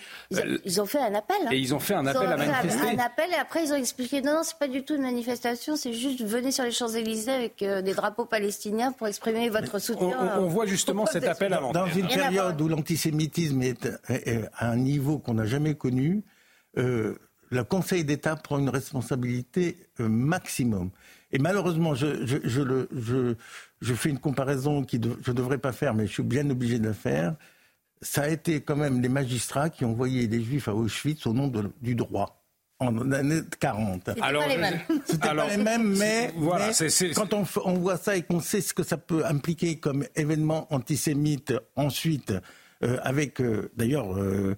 Ils, 0.64 0.80
ont 0.80 0.86
fait 0.86 0.98
un 0.98 1.14
appel. 1.14 1.36
Hein. 1.46 1.50
Et 1.50 1.58
ils 1.58 1.74
ont 1.74 1.80
fait 1.80 1.94
un 1.94 2.06
appel 2.06 2.30
à 2.30 2.36
manifester. 2.36 2.88
Un, 2.88 2.98
appel 2.98 3.30
et 3.30 3.40
après 3.40 3.64
ils 3.64 3.72
ont 3.72 3.76
expliqué 3.76 4.20
non, 4.20 4.34
non, 4.34 4.42
c'est 4.42 4.58
pas 4.58 4.68
du 4.68 4.84
tout 4.84 4.94
une 4.94 5.02
manifestation, 5.02 5.76
c'est 5.76 5.92
juste 5.92 6.22
venez 6.22 6.52
sur 6.52 6.64
les 6.64 6.70
Champs-Élysées 6.70 7.32
avec 7.32 7.58
des 7.58 7.94
drapeaux 7.94 8.26
palestiniens 8.26 8.92
pour 8.92 9.08
exprimer 9.08 9.48
votre 9.48 9.78
soutien. 9.78 10.38
On, 10.38 10.46
voit 10.46 10.66
justement 10.66 11.06
cet 11.06 11.24
appel 11.24 11.54
avant. 11.54 11.72
Dans 11.72 11.86
une 11.86 12.08
période 12.08 12.60
où 12.60 12.68
l'antisémitisme 12.68 13.62
est 13.62 13.88
à 14.54 14.70
un 14.70 14.76
niveau 14.76 15.18
qu'on 15.18 15.34
n'a 15.34 15.46
jamais 15.46 15.74
connu, 15.74 16.24
euh, 16.78 17.14
le 17.50 17.64
Conseil 17.64 18.04
d'État 18.04 18.36
prend 18.36 18.58
une 18.58 18.70
responsabilité 18.70 19.76
euh, 20.00 20.08
maximum. 20.08 20.90
Et 21.32 21.38
malheureusement, 21.38 21.94
je, 21.94 22.24
je, 22.24 23.34
fais 23.94 24.10
une 24.10 24.18
comparaison 24.18 24.84
que 24.84 24.96
je 25.00 25.30
ne 25.30 25.36
devrais 25.36 25.58
pas 25.58 25.72
faire, 25.72 25.94
mais 25.94 26.06
je 26.06 26.12
suis 26.12 26.22
bien 26.22 26.48
obligé 26.50 26.78
de 26.78 26.86
la 26.86 26.94
faire. 26.94 27.34
Ça 28.00 28.22
a 28.22 28.28
été 28.28 28.60
quand 28.60 28.76
même 28.76 29.00
les 29.00 29.08
magistrats 29.08 29.70
qui 29.70 29.84
ont 29.84 29.90
envoyé 29.90 30.26
les 30.26 30.42
Juifs 30.42 30.68
à 30.68 30.74
Auschwitz 30.74 31.26
au 31.26 31.32
nom 31.32 31.52
du 31.80 31.94
droit 31.94 32.42
en 32.80 33.12
années 33.12 33.42
40. 33.60 34.10
Alors, 34.20 34.42
pas 34.42 34.48
les 34.48 34.56
mêmes. 34.56 34.80
C'était 35.06 35.28
pas 35.28 35.48
les 35.48 35.56
mêmes, 35.56 35.96
mais, 35.96 36.32
voilà, 36.36 36.70
quand 37.14 37.32
on, 37.32 37.44
on, 37.64 37.74
voit 37.74 37.96
ça 37.96 38.16
et 38.16 38.22
qu'on 38.22 38.40
sait 38.40 38.60
ce 38.60 38.74
que 38.74 38.82
ça 38.82 38.96
peut 38.96 39.24
impliquer 39.24 39.78
comme 39.78 40.04
événement 40.16 40.66
antisémite 40.74 41.54
ensuite, 41.76 42.32
euh, 42.82 42.98
avec 43.02 43.40
d'ailleurs 43.76 44.16
euh, 44.16 44.56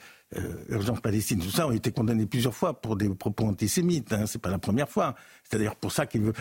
urgence 0.69 1.01
Palestine, 1.01 1.39
tout 1.40 1.51
ça, 1.51 1.66
ont 1.66 1.73
été 1.73 1.90
condamnés 1.93 2.27
plusieurs 2.27 2.55
fois 2.55 2.81
pour 2.81 2.97
des 2.97 3.09
propos 3.09 3.44
antisémites. 3.44 4.12
Hein, 4.12 4.24
c'est 4.27 4.40
pas 4.40 4.51
la 4.51 4.59
première 4.59 4.89
fois. 4.89 5.15
C'est 5.51 5.59
d'ailleurs 5.59 5.77
pour 5.77 5.93
ça 5.93 6.06
qu'il 6.06 6.23
veut. 6.23 6.32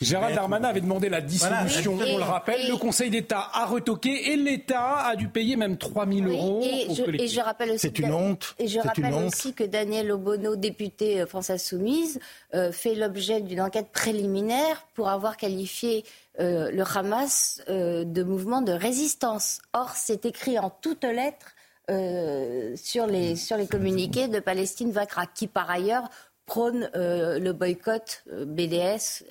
Gérald 0.00 0.34
Darmanin 0.34 0.68
avait 0.68 0.80
demandé 0.80 1.08
la 1.08 1.20
dissolution, 1.20 1.94
on 1.94 2.18
le 2.18 2.24
rappelle. 2.24 2.68
le 2.68 2.76
Conseil 2.76 3.10
d'État 3.10 3.48
a 3.52 3.66
retoqué 3.66 4.32
et 4.32 4.36
l'État 4.36 5.06
a 5.06 5.16
dû 5.16 5.28
payer 5.28 5.56
même 5.56 5.78
3 5.78 6.06
000 6.06 6.26
euros. 6.28 6.60
Et, 6.62 6.94
je, 6.94 7.22
et 7.22 7.28
je 7.28 7.40
rappelle 7.40 7.70
aussi. 7.70 7.80
C'est 7.80 7.98
une 7.98 8.12
honte. 8.12 8.54
Et 8.58 8.66
je 8.66 8.80
rappelle 8.80 9.14
aussi 9.14 9.54
que 9.54 9.64
Daniel 9.64 10.10
Obono, 10.10 10.56
député 10.56 11.20
euh, 11.20 11.26
France 11.26 11.50
Insoumise, 11.50 12.18
euh, 12.54 12.72
fait 12.72 12.94
l'objet 12.94 13.40
d'une 13.40 13.60
enquête 13.60 13.90
préliminaire 13.92 14.86
pour 14.94 15.08
avoir 15.08 15.36
qualifié 15.36 16.04
le 16.38 16.82
Hamas 16.96 17.60
de 17.68 18.22
mouvement 18.22 18.62
de 18.62 18.72
résistance. 18.72 19.60
Or, 19.74 19.90
c'est 19.94 20.24
écrit 20.24 20.58
en 20.58 20.70
toutes 20.70 21.04
lettres 21.04 21.54
euh, 21.90 22.76
sur, 22.76 23.06
les, 23.06 23.34
sur 23.36 23.56
les 23.56 23.66
communiqués 23.66 24.28
de 24.28 24.38
Palestine 24.38 24.92
Vakra, 24.92 25.26
qui 25.26 25.48
par 25.48 25.68
ailleurs 25.68 26.08
prône 26.46 26.88
euh, 26.94 27.38
le 27.38 27.52
boycott 27.52 28.22
euh, 28.32 28.44
BDS. 28.44 29.24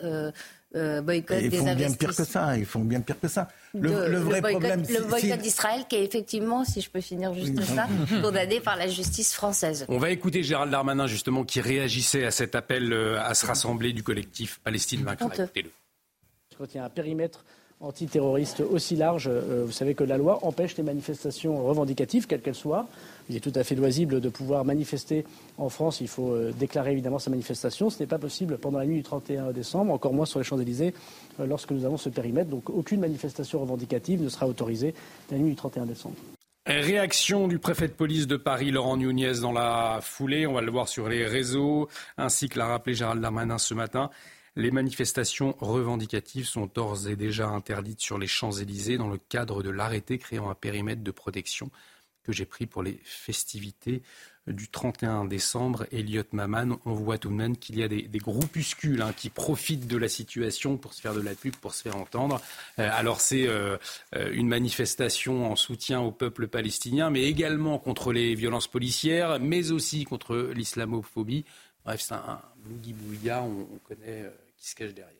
boycott 1.02 1.38
ils 1.42 1.52
font 1.52 1.74
bien 1.74 1.92
pire 1.92 2.16
que 2.16 2.24
ça. 2.24 2.58
Ils 2.58 2.66
font 2.66 2.80
bien 2.82 3.02
pire 3.02 3.20
que 3.20 3.28
ça. 3.30 3.48
Le, 3.74 4.18
vrai 4.18 4.42
boycott, 4.42 4.62
problème, 4.62 4.84
le 4.90 5.06
boycott 5.06 5.40
d'Israël, 5.40 5.86
qui 5.88 5.96
est 5.96 6.04
effectivement, 6.04 6.66
si 6.66 6.82
je 6.82 6.90
peux 6.90 7.02
finir 7.02 7.34
juste 7.34 7.62
ça, 7.62 7.88
condamné 8.22 8.60
par 8.60 8.76
la 8.76 8.88
justice 8.88 9.34
française. 9.34 9.86
On 9.88 9.98
va 9.98 10.10
écouter 10.10 10.44
Gérald 10.44 10.72
Darmanin 10.72 11.08
justement 11.08 11.46
qui 11.46 11.62
réagissait 11.62 12.26
à 12.26 12.32
cet 12.32 12.56
appel 12.56 12.94
à 12.94 13.34
se 13.36 13.46
rassembler 13.46 13.94
du 13.94 14.04
collectif 14.04 14.60
Palestine 14.64 15.04
vaincra. 15.04 15.28
Écoutez-le. 15.28 15.70
Quand 16.58 16.66
il 16.74 16.78
y 16.78 16.80
a 16.80 16.86
un 16.86 16.90
périmètre 16.90 17.46
antiterroriste 17.82 18.62
aussi 18.62 18.96
large. 18.96 19.28
Euh, 19.28 19.64
vous 19.66 19.72
savez 19.72 19.96
que 19.96 20.04
la 20.04 20.18
loi 20.18 20.40
empêche 20.44 20.76
les 20.78 20.84
manifestations 20.84 21.64
revendicatives, 21.66 22.28
quelles 22.28 22.42
qu'elles 22.42 22.56
soient. 22.56 22.88
Il 23.30 23.36
est 23.36 23.40
tout 23.40 23.54
à 23.56 23.64
fait 23.64 23.76
loisible 23.76 24.20
de 24.20 24.30
pouvoir 24.30 24.66
manifester 24.66 25.26
en 25.58 25.70
France. 25.70 26.02
Il 26.02 26.08
faut 26.08 26.34
euh, 26.34 26.52
déclarer 26.52 26.92
évidemment 26.92 27.20
sa 27.20 27.30
manifestation. 27.30 27.90
Ce 27.90 28.00
n'est 28.00 28.08
pas 28.08 28.18
possible 28.18 28.58
pendant 28.58 28.80
la 28.80 28.86
nuit 28.86 28.98
du 28.98 29.04
31 29.04 29.52
décembre, 29.52 29.94
encore 29.94 30.14
moins 30.14 30.26
sur 30.26 30.40
les 30.40 30.46
Champs-Élysées, 30.46 30.94
euh, 31.40 31.46
lorsque 31.46 31.72
nous 31.72 31.86
avons 31.86 31.98
ce 31.98 32.10
périmètre. 32.10 32.50
Donc 32.50 32.70
aucune 32.70 33.00
manifestation 33.00 33.60
revendicative 33.60 34.22
ne 34.22 34.30
sera 34.30 34.48
autorisée 34.48 34.94
la 35.32 35.38
nuit 35.38 35.52
du 35.52 35.56
31 35.56 35.86
décembre. 35.86 36.16
Réaction 36.66 37.48
du 37.48 37.58
préfet 37.58 37.88
de 37.88 37.94
police 37.94 38.28
de 38.28 38.38
Paris, 38.38 38.70
Laurent 38.70 38.98
Nunez, 38.98 39.40
dans 39.42 39.54
la 39.54 40.00
foulée. 40.02 40.46
On 40.46 40.54
va 40.54 40.62
le 40.62 40.70
voir 40.70 40.88
sur 40.88 41.10
les 41.10 41.26
réseaux, 41.26 41.88
ainsi 42.18 42.50
que 42.50 42.60
l'a 42.60 42.68
rappelé 42.68 42.94
Gérald 42.94 43.22
Darmanin 43.22 43.58
ce 43.58 43.74
matin. 43.74 44.12
Les 44.56 44.72
manifestations 44.72 45.56
revendicatives 45.60 46.46
sont 46.46 46.70
d'ores 46.74 47.08
et 47.08 47.16
déjà 47.16 47.48
interdites 47.48 48.02
sur 48.02 48.18
les 48.18 48.28
Champs-Élysées 48.28 48.98
dans 48.98 49.10
le 49.10 49.18
cadre 49.18 49.64
de 49.64 49.70
l'arrêté 49.70 50.18
créant 50.18 50.50
un 50.50 50.56
périmètre 50.56 51.04
de 51.04 51.12
protection 51.12 51.72
que 52.24 52.32
j'ai 52.32 52.46
pris 52.46 52.66
pour 52.66 52.84
les 52.84 53.00
festivités 53.04 54.04
du 54.48 54.68
31 54.68 55.26
décembre. 55.26 55.86
Elliot 55.92 56.24
Maman, 56.32 56.80
on 56.86 56.94
voit 56.94 57.18
tout 57.18 57.30
de 57.30 57.36
même 57.36 57.58
qu'il 57.58 57.78
y 57.78 57.84
a 57.84 57.88
des, 57.88 58.08
groupuscules 58.20 59.02
hein, 59.02 59.14
qui 59.16 59.30
profitent 59.30 59.88
de 59.88 59.98
la 59.98 60.10
situation 60.10 60.78
pour 60.78 60.94
se 60.94 61.02
faire 61.02 61.14
de 61.14 61.22
la 61.22 61.36
pub, 61.36 61.56
pour 61.56 61.74
se 61.74 61.84
faire 61.84 61.96
entendre. 61.96 62.42
Euh, 62.80 62.90
alors 62.92 63.22
c'est 63.22 63.48
euh, 63.48 63.78
euh, 64.16 64.32
une 64.34 64.48
manifestation 64.48 65.52
en 65.52 65.56
soutien 65.56 66.02
au 66.02 66.12
peuple 66.12 66.48
palestinien, 66.48 67.10
mais 67.10 67.24
également 67.24 67.80
contre 67.80 68.12
les 68.12 68.36
violences 68.36 68.68
policières, 68.68 69.40
mais 69.40 69.72
aussi 69.72 70.04
contre 70.04 70.52
l'islamophobie. 70.54 71.46
Bref, 71.90 72.02
c'est 72.02 72.14
un, 72.14 72.40
bouilli-bouilla, 72.58 73.42
on, 73.42 73.68
on, 73.74 73.80
connaît 73.80 74.32
qui 74.58 74.70
se 74.70 74.76
cache 74.76 74.94
derrière. 74.94 75.19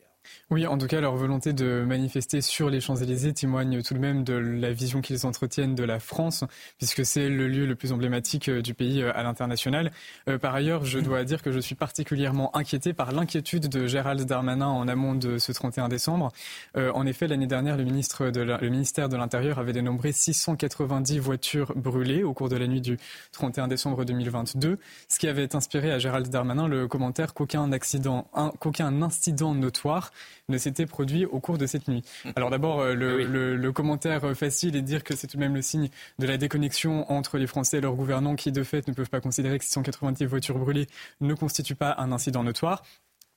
Oui, 0.50 0.66
en 0.66 0.76
tout 0.76 0.88
cas, 0.88 1.00
leur 1.00 1.14
volonté 1.14 1.52
de 1.52 1.84
manifester 1.86 2.40
sur 2.40 2.70
les 2.70 2.80
Champs-Élysées 2.80 3.32
témoigne 3.32 3.82
tout 3.82 3.94
de 3.94 4.00
même 4.00 4.24
de 4.24 4.34
la 4.34 4.72
vision 4.72 5.00
qu'ils 5.00 5.24
entretiennent 5.24 5.76
de 5.76 5.84
la 5.84 6.00
France, 6.00 6.42
puisque 6.76 7.06
c'est 7.06 7.28
le 7.28 7.46
lieu 7.46 7.66
le 7.66 7.76
plus 7.76 7.92
emblématique 7.92 8.48
euh, 8.48 8.60
du 8.60 8.74
pays 8.74 9.00
euh, 9.00 9.12
à 9.14 9.22
l'international. 9.22 9.92
Euh, 10.28 10.38
par 10.38 10.52
ailleurs, 10.52 10.84
je 10.84 10.98
dois 10.98 11.22
dire 11.22 11.42
que 11.42 11.52
je 11.52 11.60
suis 11.60 11.76
particulièrement 11.76 12.56
inquiété 12.56 12.92
par 12.92 13.12
l'inquiétude 13.12 13.68
de 13.68 13.86
Gérald 13.86 14.26
Darmanin 14.26 14.66
en 14.66 14.88
amont 14.88 15.14
de 15.14 15.38
ce 15.38 15.52
31 15.52 15.88
décembre. 15.88 16.32
en 16.74 17.06
effet, 17.06 17.28
l'année 17.28 17.46
dernière, 17.46 17.76
le, 17.76 17.84
le 17.84 18.68
ministère 18.68 19.08
de 19.08 19.16
l'Intérieur 19.16 19.60
avait 19.60 19.72
dénombré 19.72 20.10
690 20.10 21.18
voitures 21.20 21.72
brûlées 21.76 22.24
au 22.24 22.34
cours 22.34 22.48
de 22.48 22.56
la 22.56 22.66
nuit 22.66 22.80
du 22.80 22.98
31 23.32 23.68
décembre 23.68 24.04
2022, 24.04 24.78
ce 25.08 25.18
qui 25.18 25.28
avait 25.28 25.54
inspiré 25.54 25.92
à 25.92 25.98
Gérald 26.00 26.28
Darmanin 26.28 26.66
le 26.66 26.88
commentaire 26.88 27.34
qu'aucun 27.34 27.70
accident, 27.70 28.26
qu'aucun 28.58 29.02
incident 29.02 29.54
notoire 29.54 30.10
ne 30.48 30.58
s'était 30.58 30.86
produit 30.86 31.24
au 31.24 31.40
cours 31.40 31.58
de 31.58 31.66
cette 31.66 31.88
nuit. 31.88 32.02
Alors 32.36 32.50
d'abord, 32.50 32.80
euh, 32.80 32.94
le, 32.94 33.72
commentaire 33.72 34.36
facile 34.36 34.76
est 34.76 34.82
de 34.82 34.86
dire 34.86 35.04
que 35.04 35.14
c'est 35.14 35.26
tout 35.26 35.36
de 35.36 35.42
même 35.42 35.54
le 35.54 35.62
signe 35.62 35.88
de 36.18 36.26
la 36.26 36.36
déconnexion 36.36 37.10
entre 37.10 37.38
les 37.38 37.46
Français 37.46 37.78
et 37.78 37.80
leurs 37.80 37.94
gouvernants 37.94 38.34
qui, 38.34 38.52
de 38.52 38.62
fait, 38.62 38.86
ne 38.88 38.92
peuvent 38.92 39.10
pas 39.10 39.20
considérer 39.20 39.58
que 39.58 39.64
690 39.64 40.24
voitures 40.26 40.58
brûlées 40.58 40.86
ne 41.20 41.34
constituent 41.34 41.76
pas 41.76 41.94
un 41.98 42.12
incident 42.12 42.42
notoire. 42.42 42.82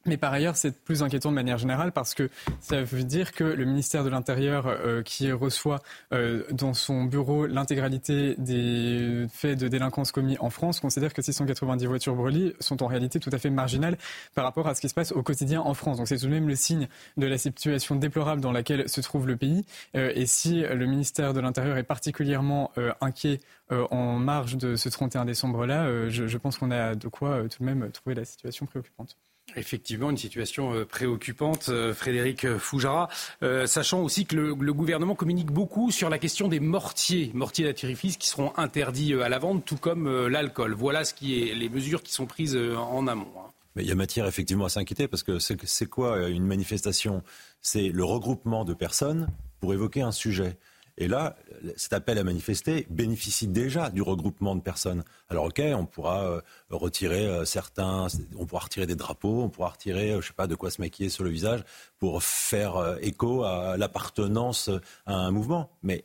Mais 0.05 0.17
par 0.17 0.33
ailleurs, 0.33 0.57
c'est 0.57 0.83
plus 0.83 1.01
inquiétant 1.01 1.29
de 1.29 1.35
manière 1.35 1.57
générale 1.57 1.93
parce 1.93 2.13
que 2.13 2.29
ça 2.59 2.83
veut 2.83 3.05
dire 3.05 3.31
que 3.31 3.45
le 3.45 3.63
ministère 3.63 4.03
de 4.03 4.09
l'Intérieur, 4.09 4.67
euh, 4.67 5.01
qui 5.01 5.31
reçoit 5.31 5.81
euh, 6.11 6.43
dans 6.51 6.73
son 6.73 7.05
bureau 7.05 7.45
l'intégralité 7.45 8.35
des 8.37 9.25
faits 9.31 9.57
de 9.57 9.69
délinquance 9.69 10.11
commis 10.11 10.37
en 10.39 10.49
France, 10.49 10.81
considère 10.81 11.13
que 11.13 11.21
690 11.21 11.85
voitures 11.85 12.15
brûlées 12.15 12.53
sont 12.59 12.83
en 12.83 12.87
réalité 12.87 13.21
tout 13.21 13.29
à 13.31 13.37
fait 13.37 13.49
marginales 13.49 13.97
par 14.35 14.43
rapport 14.43 14.67
à 14.67 14.75
ce 14.75 14.81
qui 14.81 14.89
se 14.89 14.93
passe 14.93 15.13
au 15.13 15.23
quotidien 15.23 15.61
en 15.61 15.73
France. 15.73 15.97
Donc 15.97 16.09
c'est 16.09 16.17
tout 16.17 16.25
de 16.25 16.31
même 16.31 16.49
le 16.49 16.55
signe 16.55 16.89
de 17.15 17.25
la 17.25 17.37
situation 17.37 17.95
déplorable 17.95 18.41
dans 18.41 18.51
laquelle 18.51 18.89
se 18.89 18.99
trouve 18.99 19.25
le 19.25 19.37
pays. 19.37 19.65
Euh, 19.95 20.11
et 20.15 20.25
si 20.25 20.63
le 20.63 20.85
ministère 20.85 21.33
de 21.33 21.39
l'Intérieur 21.39 21.77
est 21.77 21.83
particulièrement 21.83 22.71
inquiet 23.01 23.39
en 23.69 24.17
marge 24.17 24.57
de 24.57 24.75
ce 24.75 24.89
31 24.89 25.25
décembre-là, 25.25 26.09
je, 26.09 26.27
je, 26.27 26.37
pense 26.37 26.57
qu'on 26.57 26.71
a 26.71 26.95
de 26.95 27.07
quoi 27.07 27.43
tout 27.49 27.59
de 27.59 27.65
même 27.65 27.89
trouver 27.91 28.15
la 28.15 28.25
situation 28.25 28.65
préoccupante. 28.65 29.17
Effectivement, 29.55 30.09
une 30.09 30.17
situation 30.17 30.73
euh, 30.73 30.85
préoccupante, 30.85 31.67
euh, 31.69 31.93
Frédéric 31.93 32.45
euh, 32.45 33.67
sachant 33.67 34.01
aussi 34.01 34.25
que 34.25 34.35
le, 34.35 34.73
gouvernement 34.73 35.15
communique 35.15 35.51
beaucoup 35.51 35.91
sur 35.91 36.09
la 36.09 36.17
question 36.17 36.47
des 36.47 36.59
mortiers, 36.59 37.29
mortiers 37.33 37.65
d'artifice 37.65 38.17
qui 38.17 38.27
seront 38.27 38.51
interdits 38.57 39.13
à 39.13 39.29
la 39.29 39.39
vente, 39.39 39.63
tout 39.65 39.77
comme 39.77 40.27
l'alcool. 40.27 40.73
Voilà 40.73 41.03
ce 41.03 41.13
qui 41.13 41.39
est 41.39 41.53
les 41.53 41.69
mesures 41.69 42.01
qui 42.01 42.13
sont 42.13 42.25
prises 42.25 42.57
en 42.57 43.07
amont. 43.07 43.31
Hein. 43.37 43.51
Mais 43.75 43.83
il 43.83 43.89
y 43.89 43.91
a 43.91 43.95
matière 43.95 44.27
effectivement 44.27 44.65
à 44.65 44.69
s'inquiéter 44.69 45.07
parce 45.07 45.23
que 45.23 45.39
c'est 45.39 45.85
quoi 45.85 46.29
une 46.29 46.45
manifestation? 46.45 47.23
C'est 47.61 47.89
le 47.89 48.03
regroupement 48.03 48.65
de 48.65 48.73
personnes 48.73 49.27
pour 49.59 49.73
évoquer 49.73 50.01
un 50.01 50.11
sujet. 50.11 50.57
Et 50.97 51.07
là, 51.07 51.35
cet 51.75 51.93
appel 51.93 52.17
à 52.17 52.23
manifester 52.23 52.85
bénéficie 52.89 53.47
déjà 53.47 53.89
du 53.89 54.01
regroupement 54.01 54.55
de 54.55 54.61
personnes. 54.61 55.03
Alors 55.29 55.45
ok, 55.45 55.61
on 55.75 55.85
pourra 55.85 56.23
euh, 56.23 56.41
retirer 56.69 57.25
euh, 57.25 57.45
certains, 57.45 58.07
on 58.37 58.45
pourra 58.45 58.63
retirer 58.65 58.85
des 58.85 58.95
drapeaux, 58.95 59.41
on 59.41 59.49
pourra 59.49 59.69
retirer, 59.69 60.11
euh, 60.11 60.21
je 60.21 60.27
sais 60.27 60.33
pas, 60.33 60.45
de 60.47 60.55
quoi 60.55 60.69
se 60.69 60.81
maquiller 60.81 61.09
sur 61.09 61.23
le 61.23 61.31
visage 61.31 61.63
pour 61.97 62.21
faire 62.21 62.97
écho 63.01 63.43
à 63.43 63.75
l'appartenance 63.77 64.69
à 65.05 65.15
un 65.15 65.31
mouvement. 65.31 65.71
Mais 65.81 66.03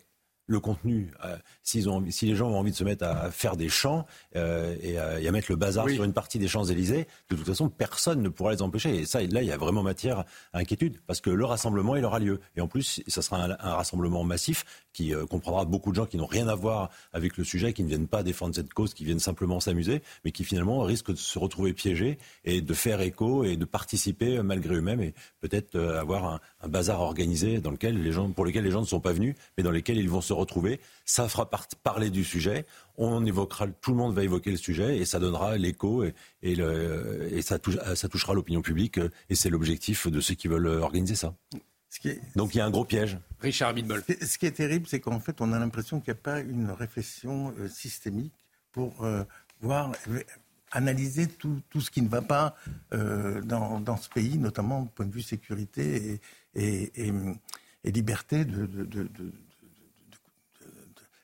le 0.49 0.61
contenu, 0.61 1.13
euh, 1.25 1.37
si 1.63 1.83
les 2.27 2.35
gens 2.35 2.49
ont 2.49 2.59
envie 2.59 2.71
de 2.73 2.77
se 2.77 2.83
mettre 2.83 3.05
à 3.05 3.31
faire 3.31 3.57
des 3.57 3.69
chants 3.69 4.07
euh, 4.35 4.75
et, 4.81 4.99
à, 4.99 5.31
mettre 5.31 5.53
le 5.53 5.57
bazar 5.57 5.89
sur 5.91 6.05
une 6.05 6.15
partie 6.15 6.39
des 6.39 6.49
Champs-Élysées, 6.49 7.07
de 7.31 7.37
toute 7.37 7.47
façon, 7.47 7.69
personne 7.69 8.23
ne 8.23 8.31
pourra 8.31 8.53
les 8.53 8.63
empêcher. 8.63 8.97
Et 8.97 9.07
ça, 9.07 9.21
là, 9.21 9.43
il 9.43 9.47
y 9.47 9.53
a 9.53 9.59
vraiment 9.59 9.83
matière 9.83 10.25
à 10.55 10.59
inquiétude, 10.59 10.99
parce 11.07 11.21
que 11.21 11.29
le 11.29 11.45
rassemblement, 11.45 11.97
il 11.97 12.05
aura 12.05 12.19
lieu. 12.19 12.41
Et 12.57 12.63
en 12.63 12.67
plus, 12.67 13.03
ça 13.09 13.21
sera 13.21 13.45
un, 13.45 13.75
rassemblement 13.75 14.25
massif 14.25 14.65
qui 14.95 15.15
euh, 15.15 15.27
comprendra 15.27 15.67
beaucoup 15.67 15.91
de 15.91 15.97
gens 15.97 16.07
qui 16.07 16.17
n'ont 16.17 16.27
rien 16.27 16.49
à 16.49 16.55
voir 16.55 16.89
avec 17.13 17.37
le 17.37 17.45
sujet, 17.45 17.75
qui 17.75 17.83
ne 17.83 17.89
viennent 17.89 18.09
pas 18.09 18.23
défendre 18.23 18.55
cette 18.55 18.73
cause, 18.73 18.95
qui 18.95 19.05
viennent 19.05 19.21
simplement 19.21 19.61
s'amuser, 19.61 20.03
mais 20.25 20.33
qui 20.33 20.45
finalement 20.45 20.81
risquent 20.81 21.13
de 21.13 21.17
se 21.17 21.39
retrouver 21.39 21.75
piégés 21.75 22.19
et 22.47 22.63
de 22.63 22.75
faire 22.75 23.03
écho 23.03 23.45
et 23.45 23.59
de 23.59 23.67
participer 23.67 24.43
malgré 24.43 24.77
eux-mêmes 24.77 25.03
et 25.03 25.15
peut-être 25.41 25.79
avoir 25.79 26.25
un, 26.25 26.41
un, 26.63 26.69
bazar 26.69 27.03
organisé 27.03 27.61
dans 27.61 27.71
lequel 27.71 28.03
les 28.03 28.13
gens, 28.13 28.31
pour 28.31 28.47
lequel 28.47 28.65
les 28.65 28.71
gens 28.71 28.81
ne 28.81 28.87
sont 28.87 29.01
pas 29.01 29.13
venus, 29.13 29.35
mais 29.59 29.63
dans 29.63 29.71
lesquels 29.71 29.99
ils 29.99 30.09
vont 30.09 30.23
se 30.23 30.33
retrouver. 30.39 30.81
Ça 31.05 31.29
fera 31.29 31.49
parler 31.83 32.11
du 32.11 32.25
sujet. 32.25 32.65
On 32.97 33.25
évoquera, 33.25 33.67
tout 33.69 33.91
le 33.93 33.97
monde 33.97 34.15
va 34.15 34.25
évoquer 34.25 34.51
le 34.51 34.57
sujet 34.57 34.99
et 34.99 35.05
ça 35.05 35.19
donnera 35.19 35.57
l'écho 35.57 36.05
et, 36.05 36.15
et, 36.43 37.43
ça, 37.43 37.59
ça 37.95 38.09
touchera 38.09 38.35
l'opinion 38.35 38.63
publique. 38.63 38.99
Et 39.31 39.35
c'est 39.35 39.51
l'objectif 39.51 40.09
de 40.09 40.21
ceux 40.21 40.35
qui 40.35 40.49
veulent 40.49 40.67
organiser 40.67 41.15
ça. 41.15 41.35
Donc 42.37 42.55
il 42.55 42.59
y 42.59 42.61
a 42.61 42.67
un 42.67 42.71
gros 42.71 42.85
piège. 42.85 43.19
Richard 43.41 43.75
Bidbol. 43.75 44.03
Ce 44.23 44.39
qui 44.39 44.47
est 44.47 44.53
terrible, 44.53 44.87
c'est 44.87 45.01
qu'en 45.01 45.21
fait, 45.21 45.41
on 45.41 45.53
a 45.53 45.59
l'impression 45.59 46.01
qu'il 46.01 46.13
n'y 46.13 46.19
a 46.19 46.23
pas 46.23 46.41
une 46.41 46.71
réflexion 46.71 47.55
euh, 47.59 47.69
systémique 47.69 48.35
pour 48.73 49.05
euh, 49.05 49.25
voir, 49.61 49.93
euh, 50.09 50.23
analyser 50.71 51.27
tout, 51.27 51.61
tout, 51.71 51.81
ce 51.81 51.91
qui 51.91 52.03
ne 52.03 52.09
va 52.09 52.23
pas 52.23 52.55
dans, 52.91 53.81
dans, 53.81 53.97
ce 53.97 54.11
pays, 54.11 54.37
notamment 54.37 54.83
du 54.83 54.91
point 54.91 55.07
de 55.07 55.13
vue 55.13 55.23
sécurité 55.23 56.21
et, 56.55 56.93
et, 57.07 57.13
et 57.85 57.91
liberté 57.91 58.45
de, 58.45 58.67
de, 58.67 58.85
de, 58.85 59.33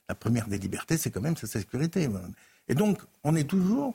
la 0.09 0.15
première 0.15 0.49
des 0.49 0.59
libertés, 0.59 0.97
c'est 0.97 1.11
quand 1.11 1.21
même 1.21 1.37
sa 1.37 1.47
sécurité. 1.47 2.09
Et 2.69 2.75
donc, 2.75 2.99
on 3.23 3.35
est 3.37 3.49
toujours 3.49 3.95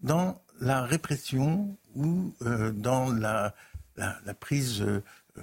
dans 0.00 0.40
la 0.60 0.82
répression 0.82 1.76
ou 1.94 2.32
euh, 2.42 2.72
dans 2.72 3.12
la, 3.12 3.54
la, 3.96 4.34
prise, 4.34 4.82
euh, 4.82 5.02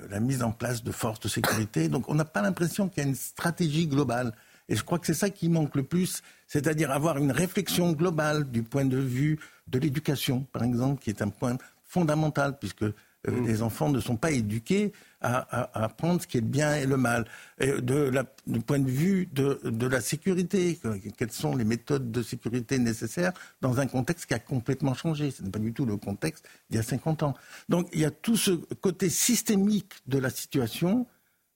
la 0.10 0.20
mise 0.20 0.44
en 0.44 0.52
place 0.52 0.84
de 0.84 0.92
forces 0.92 1.20
de 1.20 1.28
sécurité. 1.28 1.88
Donc, 1.88 2.10
on 2.10 2.16
n'a 2.16 2.26
pas 2.26 2.42
l'impression 2.42 2.90
qu'il 2.90 3.04
y 3.04 3.06
a 3.06 3.10
une 3.10 3.16
stratégie 3.16 3.88
globale. 3.88 4.34
Et 4.70 4.76
je 4.76 4.84
crois 4.84 5.00
que 5.00 5.06
c'est 5.06 5.14
ça 5.14 5.30
qui 5.30 5.50
manque 5.50 5.76
le 5.76 5.84
plus, 5.84 6.22
c'est-à-dire 6.48 6.92
avoir 6.92 7.18
une 7.18 7.32
réflexion 7.32 7.92
globale 7.92 8.50
du 8.50 8.64
point 8.64 8.86
de 8.86 8.98
vue 8.98 9.40
de 9.68 9.80
l'éducation, 9.80 10.46
par 10.52 10.64
exemple, 10.64 11.02
qui 11.02 11.10
est 11.10 11.22
un 11.22 11.30
point 11.30 11.58
fondamental, 11.84 12.58
puisque 12.58 12.84
euh, 12.84 12.94
mmh. 13.28 13.48
les 13.48 13.62
enfants 13.62 13.90
ne 13.90 14.00
sont 14.00 14.16
pas 14.16 14.32
éduqués 14.32 14.94
à, 15.22 15.84
apprendre 15.84 16.22
ce 16.22 16.28
qui 16.28 16.38
est 16.38 16.42
le 16.42 16.48
bien 16.48 16.76
et 16.76 16.86
le 16.86 16.98
mal. 16.98 17.26
Du 17.60 18.60
point 18.60 18.80
de 18.80 18.90
vue 18.90 19.28
de, 19.32 19.60
de, 19.64 19.88
la 19.88 20.02
sécurité, 20.02 20.80
quelles 21.18 21.32
sont 21.32 21.56
les 21.56 21.64
méthodes 21.64 22.12
de 22.12 22.24
sécurité 22.24 22.80
nécessaires 22.80 23.34
dans 23.62 23.80
un 23.80 23.88
contexte 23.88 24.26
qui 24.26 24.34
a 24.34 24.40
complètement 24.40 24.94
changé. 24.94 25.32
Ce 25.32 25.44
n'est 25.44 25.52
pas 25.52 25.60
du 25.60 25.74
tout 25.74 25.86
le 25.86 25.98
contexte 25.98 26.46
d'il 26.70 26.78
y 26.78 26.80
a 26.80 26.84
50 26.84 27.24
ans. 27.24 27.36
Donc 27.70 27.88
il 27.94 28.00
y 28.00 28.06
a 28.06 28.12
tout 28.12 28.38
ce 28.38 28.52
côté 28.52 29.10
systémique 29.10 29.94
de 30.08 30.18
la 30.18 30.30
situation 30.30 31.06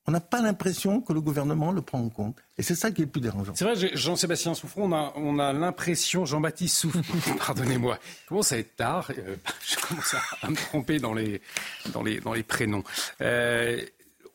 on 0.07 0.11
n'a 0.11 0.19
pas 0.19 0.41
l'impression 0.41 1.01
que 1.01 1.13
le 1.13 1.21
gouvernement 1.21 1.71
le 1.71 1.81
prend 1.81 1.99
en 1.99 2.09
compte. 2.09 2.37
Et 2.57 2.63
c'est 2.63 2.75
ça 2.75 2.91
qui 2.91 3.01
est 3.01 3.05
le 3.05 3.11
plus 3.11 3.21
dérangeant. 3.21 3.53
C'est 3.55 3.65
vrai, 3.65 3.75
Jean-Sébastien 3.95 4.53
Souffron, 4.53 4.91
on 5.15 5.39
a, 5.39 5.53
l'impression, 5.53 6.25
Jean-Baptiste 6.25 6.77
Souffron, 6.77 7.35
pardonnez-moi, 7.37 7.97
comment 8.27 8.43
ça 8.43 8.57
être 8.57 8.75
tard, 8.75 9.09
euh, 9.17 9.35
je 9.67 9.75
commence 9.77 10.15
à, 10.41 10.49
me 10.49 10.55
tromper 10.55 10.99
dans 10.99 11.13
les, 11.13 11.41
dans 11.91 12.03
les, 12.03 12.19
dans 12.19 12.33
les 12.33 12.43
prénoms. 12.43 12.83
Euh, 13.21 13.81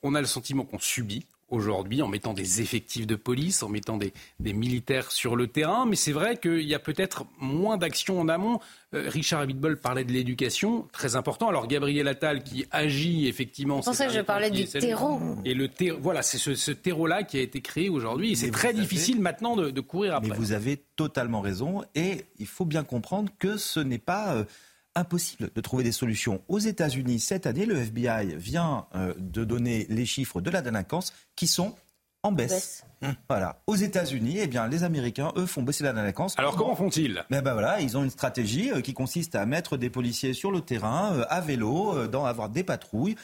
on 0.02 0.14
a 0.14 0.20
le 0.20 0.26
sentiment 0.26 0.64
qu'on 0.64 0.78
subit 0.78 1.26
aujourd'hui 1.51 2.02
en 2.02 2.09
mettant 2.09 2.32
des 2.32 2.60
effectifs 2.60 3.06
de 3.06 3.16
police, 3.16 3.62
en 3.62 3.68
mettant 3.68 3.97
des, 3.97 4.12
militaires 4.40 5.10
sur 5.10 5.36
le 5.36 5.47
terrain. 5.47 5.86
Mais 5.86 5.97
c'est 5.97 6.12
vrai 6.12 6.36
qu'il 6.36 6.62
y 6.62 6.74
a 6.74 6.78
peut-être 6.78 7.24
moins 7.39 7.77
d'action 7.77 8.20
en 8.20 8.28
amont. 8.28 8.60
Euh, 8.94 9.09
Richard 9.09 9.40
Abitbol 9.40 9.78
parlait 9.78 10.05
de 10.05 10.12
l'éducation, 10.12 10.89
très 10.93 11.14
important. 11.14 11.48
Alors 11.48 11.68
Gabriel 11.68 12.09
Attal 12.09 12.43
qui 12.43 12.64
agit 12.70 13.28
effectivement. 13.28 13.82
C'est 13.82 13.90
pour 13.90 13.97
ça 13.97 14.06
que 14.06 14.12
je 14.12 14.20
parlais 14.20 14.51
du 14.51 14.66
terreau. 14.66 15.20
Et 15.44 15.55
le 15.55 15.68
voilà, 16.01 16.22
c'est 16.22 16.39
ce, 16.39 16.70
terreau-là 16.72 17.22
qui 17.22 17.39
a 17.39 17.40
été 17.40 17.60
créé 17.60 17.89
aujourd'hui. 17.89 18.32
Et 18.32 18.36
c'est 18.36 18.51
très 18.51 18.72
difficile 18.72 19.20
maintenant 19.20 19.56
de, 19.56 19.81
courir 19.81 20.16
après. 20.16 20.31
Mais 20.31 20.36
vous 20.36 20.52
avez 20.52 20.77
totalement 20.97 21.40
raison. 21.40 21.82
Et 21.94 22.24
il 22.39 22.47
faut 22.47 22.64
bien 22.64 22.85
comprendre 22.85 23.31
que 23.39 23.56
ce 23.56 23.81
n'est 23.81 23.98
pas... 23.98 24.35
Euh, 24.35 24.44
impossible 24.95 25.51
de 25.55 25.61
trouver 25.61 25.85
des 25.85 25.93
solutions. 25.93 26.43
Aux 26.49 26.59
États-Unis, 26.59 27.21
cette 27.21 27.47
année, 27.47 27.67
le 27.67 27.77
FBI 27.77 28.35
vient 28.37 28.87
euh, 28.95 29.15
de 29.19 29.45
donner 29.45 29.87
les 29.89 30.07
chiffres 30.07 30.41
de 30.41 30.51
la 30.51 30.62
délinquance 30.62 31.12
qui 31.37 31.47
sont 31.47 31.75
en 32.22 32.32
baisse. 32.32 32.84
Hum. 33.02 33.14
Voilà. 33.30 33.56
Aux 33.66 33.76
États-Unis, 33.76 34.36
eh 34.40 34.47
bien, 34.47 34.68
les 34.68 34.84
Américains, 34.84 35.32
eux, 35.36 35.47
font 35.47 35.62
baisser 35.62 35.84
la 35.84 35.94
délinquance. 35.94 36.38
Alors 36.38 36.55
comment 36.55 36.76
font-ils? 36.76 37.24
Ben, 37.30 37.40
ben 37.40 37.55
voilà, 37.55 37.80
ils 37.80 37.97
ont 37.97 38.05
une 38.05 38.10
stratégie 38.10 38.70
euh, 38.70 38.82
qui 38.82 38.92
consiste 38.92 39.34
à 39.34 39.47
mettre 39.47 39.78
des 39.78 39.88
policiers 39.88 40.34
sur 40.34 40.51
le 40.51 40.60
terrain, 40.60 41.14
euh, 41.14 41.24
à 41.30 41.40
vélo, 41.40 41.97
euh, 41.97 42.09
dans 42.09 42.26
avoir 42.26 42.51
des 42.51 42.62
patrouilles 42.62 43.16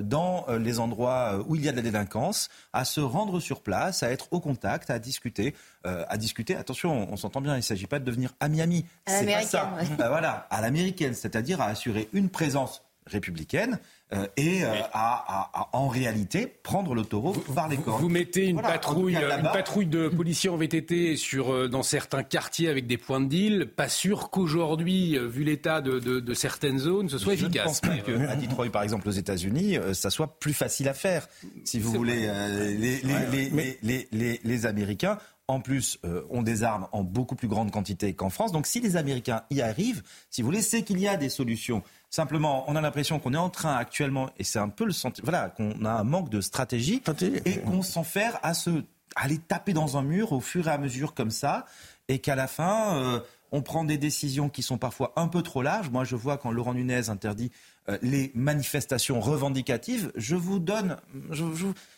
dans 0.00 0.46
les 0.60 0.78
endroits 0.78 1.42
où 1.48 1.56
il 1.56 1.64
y 1.64 1.68
a 1.68 1.72
de 1.72 1.76
la 1.76 1.82
délinquance, 1.82 2.50
à 2.72 2.84
se 2.84 3.00
rendre 3.00 3.40
sur 3.40 3.62
place, 3.62 4.04
à 4.04 4.12
être 4.12 4.28
au 4.30 4.38
contact, 4.38 4.90
à 4.90 5.00
discuter, 5.00 5.56
à 5.82 6.16
discuter. 6.18 6.54
Attention, 6.54 7.12
on, 7.12 7.16
s'entend 7.16 7.40
bien, 7.40 7.54
il 7.54 7.56
ne 7.56 7.62
s'agit 7.62 7.88
pas 7.88 7.98
de 7.98 8.04
devenir 8.04 8.30
à 8.38 8.48
Miami. 8.48 8.86
C'est 9.08 9.26
pas 9.26 9.42
ça. 9.42 9.72
Ben 9.98 10.08
voilà, 10.08 10.46
à 10.50 10.60
l'américaine, 10.60 11.14
c'est-à-dire 11.14 11.60
à 11.60 11.64
assurer 11.64 12.08
une 12.12 12.28
présence 12.28 12.84
républicaine 13.06 13.78
euh, 14.12 14.26
et 14.36 14.62
euh, 14.62 14.74
à, 14.92 15.68
en 15.72 15.88
réalité 15.88 16.46
prendre 16.46 16.94
le 16.94 17.02
taureau 17.02 17.32
par 17.54 17.68
les 17.68 17.76
cornes. 17.78 18.00
Vous 18.00 18.08
mettez 18.08 18.46
une, 18.46 18.60
patrouille, 18.60 19.16
une 19.16 19.42
patrouille 19.42 19.86
de 19.86 20.08
policiers 20.16 20.50
en 20.50 20.56
VTT 20.56 21.16
sur, 21.16 21.52
euh, 21.52 21.68
dans 21.68 21.82
certains 21.82 22.22
quartiers 22.22 22.68
avec 22.68 22.86
des 22.86 22.98
points 22.98 23.20
de 23.20 23.26
deal. 23.26 23.70
Pas 23.74 23.88
sûr 23.88 24.30
qu'aujourd'hui, 24.30 25.18
vu 25.18 25.44
l'état 25.44 25.80
de, 25.80 25.98
de, 25.98 26.34
certaines 26.34 26.78
zones, 26.78 27.08
ce 27.08 27.18
soit 27.18 27.34
efficace. 27.34 27.62
Je 27.62 27.68
pense 27.68 27.80
pas 27.80 27.98
qu'à 27.98 28.36
Detroit, 28.36 28.70
par 28.70 28.82
exemple, 28.82 29.08
aux 29.08 29.12
États-Unis, 29.12 29.78
ça 29.94 30.10
soit 30.10 30.38
plus 30.38 30.54
facile 30.54 30.88
à 30.88 30.94
faire. 30.94 31.26
Si 31.64 31.78
vous 31.78 31.92
voulez, 31.92 32.30
les, 32.78 33.00
les, 33.02 33.78
les, 33.82 34.08
les, 34.12 34.40
les 34.42 34.66
Américains 34.66 35.18
en 35.48 35.60
plus, 35.60 35.98
ont 36.30 36.42
des 36.42 36.62
armes 36.62 36.86
en 36.92 37.02
beaucoup 37.02 37.34
plus 37.34 37.48
grande 37.48 37.70
quantité 37.70 38.14
qu'en 38.14 38.30
France. 38.30 38.52
Donc 38.52 38.66
si 38.66 38.80
les 38.80 38.96
Américains 38.96 39.42
y 39.50 39.60
arrivent, 39.60 40.02
si 40.30 40.40
vous 40.40 40.46
voulez, 40.46 40.62
c'est 40.62 40.82
qu'il 40.82 40.98
y 40.98 41.08
a 41.08 41.16
des 41.16 41.28
solutions. 41.28 41.82
Simplement, 42.14 42.66
on 42.68 42.76
a 42.76 42.82
l'impression 42.82 43.18
qu'on 43.18 43.32
est 43.32 43.38
en 43.38 43.48
train 43.48 43.74
actuellement, 43.74 44.28
et 44.38 44.44
c'est 44.44 44.58
un 44.58 44.68
peu 44.68 44.84
le 44.84 44.92
sentiment, 44.92 45.24
voilà, 45.24 45.48
qu'on 45.48 45.82
a 45.86 45.92
un 45.92 46.04
manque 46.04 46.28
de 46.28 46.42
stratégie 46.42 47.02
et 47.46 47.60
qu'on 47.60 47.80
s'enferme 47.80 48.36
à 48.42 48.52
se, 48.52 48.84
aller 49.16 49.38
taper 49.38 49.72
dans 49.72 49.96
un 49.96 50.02
mur 50.02 50.32
au 50.32 50.40
fur 50.40 50.68
et 50.68 50.70
à 50.70 50.76
mesure 50.76 51.14
comme 51.14 51.30
ça, 51.30 51.64
et 52.08 52.18
qu'à 52.18 52.34
la 52.34 52.48
fin, 52.48 52.96
euh, 52.96 53.20
on 53.50 53.62
prend 53.62 53.84
des 53.84 53.96
décisions 53.96 54.50
qui 54.50 54.62
sont 54.62 54.76
parfois 54.76 55.14
un 55.16 55.26
peu 55.26 55.40
trop 55.40 55.62
larges. 55.62 55.88
Moi, 55.88 56.04
je 56.04 56.14
vois 56.14 56.36
quand 56.36 56.50
Laurent 56.50 56.74
Nunez 56.74 57.08
interdit 57.08 57.50
euh, 57.88 57.96
les 58.02 58.30
manifestations 58.34 59.18
revendicatives, 59.18 60.12
je 60.14 60.36
vous 60.36 60.58
donne, 60.58 60.98
je, 61.30 61.44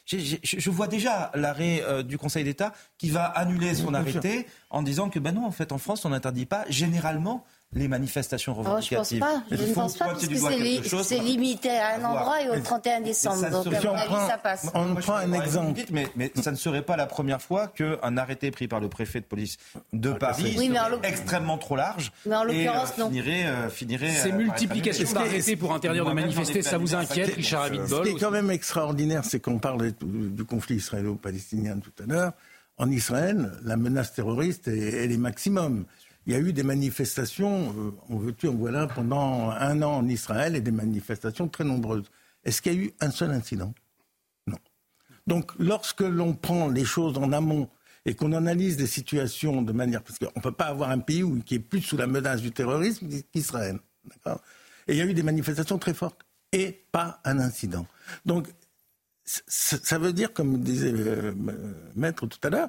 je, 0.06 0.70
vois 0.70 0.86
déjà 0.86 1.32
l'arrêt 1.34 1.82
euh, 1.82 2.04
du 2.04 2.18
Conseil 2.18 2.44
d'État 2.44 2.72
qui 2.98 3.10
va 3.10 3.24
annuler 3.24 3.74
son 3.74 3.92
arrêté 3.94 4.46
en 4.70 4.82
disant 4.82 5.10
que 5.10 5.18
ben 5.18 5.32
non, 5.32 5.44
en 5.44 5.50
fait, 5.50 5.72
en 5.72 5.78
France, 5.78 6.04
on 6.04 6.10
n'interdit 6.10 6.46
pas 6.46 6.64
généralement 6.68 7.44
les 7.74 7.88
manifestations 7.88 8.54
revendicatives. 8.54 9.24
Oh, 9.24 9.38
je 9.50 9.56
ne 9.56 9.74
pense 9.74 9.96
pas, 9.96 10.14
je 10.16 10.26
ne 10.26 10.34
pense 10.34 10.94
pas, 10.96 11.02
c'est 11.02 11.18
limité 11.18 11.70
à 11.70 11.96
un 11.96 12.04
endroit 12.04 12.42
et 12.42 12.50
au 12.50 12.60
31 12.60 13.00
décembre. 13.00 13.50
Donc, 13.50 13.66
à 13.74 13.80
mon 13.82 13.94
avis, 13.94 14.28
ça 14.28 14.38
passe. 14.38 14.70
On 14.74 14.94
prend 14.94 15.16
un 15.16 15.32
exemple. 15.32 15.80
Mais, 15.90 16.08
mais, 16.16 16.32
ça 16.42 16.50
ne 16.50 16.56
serait 16.56 16.82
pas 16.82 16.96
la 16.96 17.06
première 17.06 17.42
fois 17.42 17.68
qu'un 17.68 18.16
arrêté 18.16 18.50
pris 18.50 18.68
par 18.68 18.80
le 18.80 18.88
préfet 18.88 19.20
de 19.20 19.26
police 19.26 19.56
de 19.92 20.10
ah, 20.10 20.18
Paris 20.18 20.54
oui, 20.56 20.70
extrêmement 21.02 21.58
trop 21.58 21.76
large 21.76 22.12
mais 22.26 22.36
en 22.36 22.44
l'occurrence, 22.44 22.92
euh, 22.98 23.06
finirait, 23.06 23.46
euh, 23.46 23.68
finirait 23.68 24.10
Ces 24.10 24.32
euh, 24.32 24.36
multiplications 24.36 25.12
d'arrêtés 25.12 25.56
pour 25.56 25.72
interdire 25.74 26.04
de 26.04 26.12
manifester, 26.12 26.62
ça 26.62 26.78
vous 26.78 26.94
inquiète, 26.94 27.34
Richard 27.34 27.64
Abitbol 27.64 28.06
Ce 28.06 28.10
qui 28.10 28.16
est 28.16 28.20
quand 28.20 28.30
même 28.30 28.50
extraordinaire, 28.50 29.24
c'est 29.24 29.40
qu'on 29.40 29.58
parle 29.58 29.92
du 30.00 30.44
conflit 30.44 30.76
israélo-palestinien 30.76 31.78
tout 31.78 32.02
à 32.02 32.06
l'heure. 32.06 32.32
En 32.76 32.90
Israël, 32.90 33.52
la 33.62 33.76
menace 33.76 34.14
terroriste 34.14 34.68
est, 34.68 35.04
est 35.04 35.16
maximum 35.16 35.84
il 36.26 36.32
y 36.32 36.36
a 36.36 36.38
eu 36.38 36.52
des 36.52 36.62
manifestations, 36.62 37.74
euh, 37.76 37.90
on 38.08 38.18
veut-tu, 38.18 38.48
on 38.48 38.54
voilà, 38.54 38.86
pendant 38.86 39.50
un 39.50 39.82
an 39.82 39.96
en 39.98 40.08
Israël 40.08 40.56
et 40.56 40.60
des 40.60 40.70
manifestations 40.70 41.48
très 41.48 41.64
nombreuses. 41.64 42.10
Est-ce 42.44 42.62
qu'il 42.62 42.72
y 42.74 42.76
a 42.76 42.78
eu 42.80 42.92
un 43.00 43.10
seul 43.10 43.30
incident? 43.30 43.74
Non. 44.46 44.58
Donc, 45.26 45.52
lorsque 45.58 46.00
l'on 46.00 46.34
prend 46.34 46.68
les 46.68 46.84
choses 46.84 47.18
en 47.18 47.32
amont 47.32 47.68
et 48.06 48.14
qu'on 48.14 48.32
analyse 48.32 48.76
des 48.76 48.86
situations 48.86 49.62
de 49.62 49.72
manière. 49.72 50.02
Parce 50.02 50.18
qu'on 50.18 50.32
ne 50.36 50.42
peut 50.42 50.52
pas 50.52 50.66
avoir 50.66 50.90
un 50.90 50.98
pays 50.98 51.24
qui 51.44 51.56
est 51.56 51.60
plus 51.60 51.80
sous 51.80 51.96
la 51.96 52.06
menace 52.06 52.42
du 52.42 52.52
terrorisme 52.52 53.08
qu'Israël. 53.32 53.78
Et 54.86 54.92
il 54.92 54.96
y 54.96 55.00
a 55.00 55.06
eu 55.06 55.14
des 55.14 55.22
manifestations 55.22 55.78
très 55.78 55.94
fortes 55.94 56.20
et 56.52 56.84
pas 56.92 57.20
un 57.24 57.38
incident. 57.38 57.86
Donc, 58.26 58.48
ça 59.24 59.98
veut 59.98 60.12
dire, 60.12 60.32
comme 60.34 60.58
disait 60.58 60.92
euh, 60.92 61.32
Maître 61.96 62.26
tout 62.26 62.38
à 62.42 62.50
l'heure, 62.50 62.68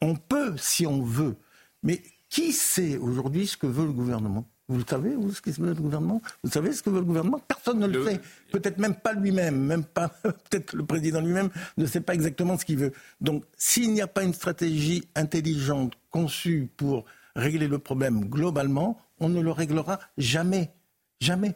on 0.00 0.16
peut 0.16 0.56
si 0.56 0.86
on 0.86 1.02
veut. 1.02 1.36
Mais 1.82 2.02
qui 2.34 2.52
sait 2.52 2.96
aujourd'hui 2.96 3.46
ce 3.46 3.56
que 3.56 3.68
veut 3.68 3.86
le 3.86 3.92
gouvernement? 3.92 4.44
Vous 4.66 4.78
le 4.78 4.84
savez, 4.84 5.14
vous, 5.14 5.32
ce 5.32 5.40
que 5.40 5.50
veut 5.50 5.68
le 5.68 5.74
gouvernement? 5.74 6.20
Vous 6.42 6.50
savez 6.50 6.72
ce 6.72 6.82
que 6.82 6.90
veut 6.90 6.98
le 6.98 7.04
gouvernement? 7.04 7.38
Personne 7.46 7.78
ne 7.78 7.86
le, 7.86 8.04
sait. 8.04 8.20
Peut-être 8.50 8.78
même 8.78 8.96
pas 8.96 9.12
lui-même, 9.12 9.56
même 9.56 9.84
pas, 9.84 10.08
peut-être 10.22 10.74
le 10.74 10.84
président 10.84 11.20
lui-même 11.20 11.50
ne 11.76 11.86
sait 11.86 12.00
pas 12.00 12.12
exactement 12.12 12.58
ce 12.58 12.64
qu'il 12.64 12.78
veut. 12.78 12.92
Donc, 13.20 13.44
s'il 13.56 13.92
n'y 13.92 14.00
a 14.00 14.08
pas 14.08 14.24
une 14.24 14.34
stratégie 14.34 15.06
intelligente 15.14 15.92
conçue 16.10 16.68
pour 16.76 17.04
régler 17.36 17.68
le 17.68 17.78
problème 17.78 18.24
globalement, 18.24 18.98
on 19.20 19.28
ne 19.28 19.40
le 19.40 19.52
réglera 19.52 20.00
jamais. 20.18 20.72
Jamais. 21.20 21.54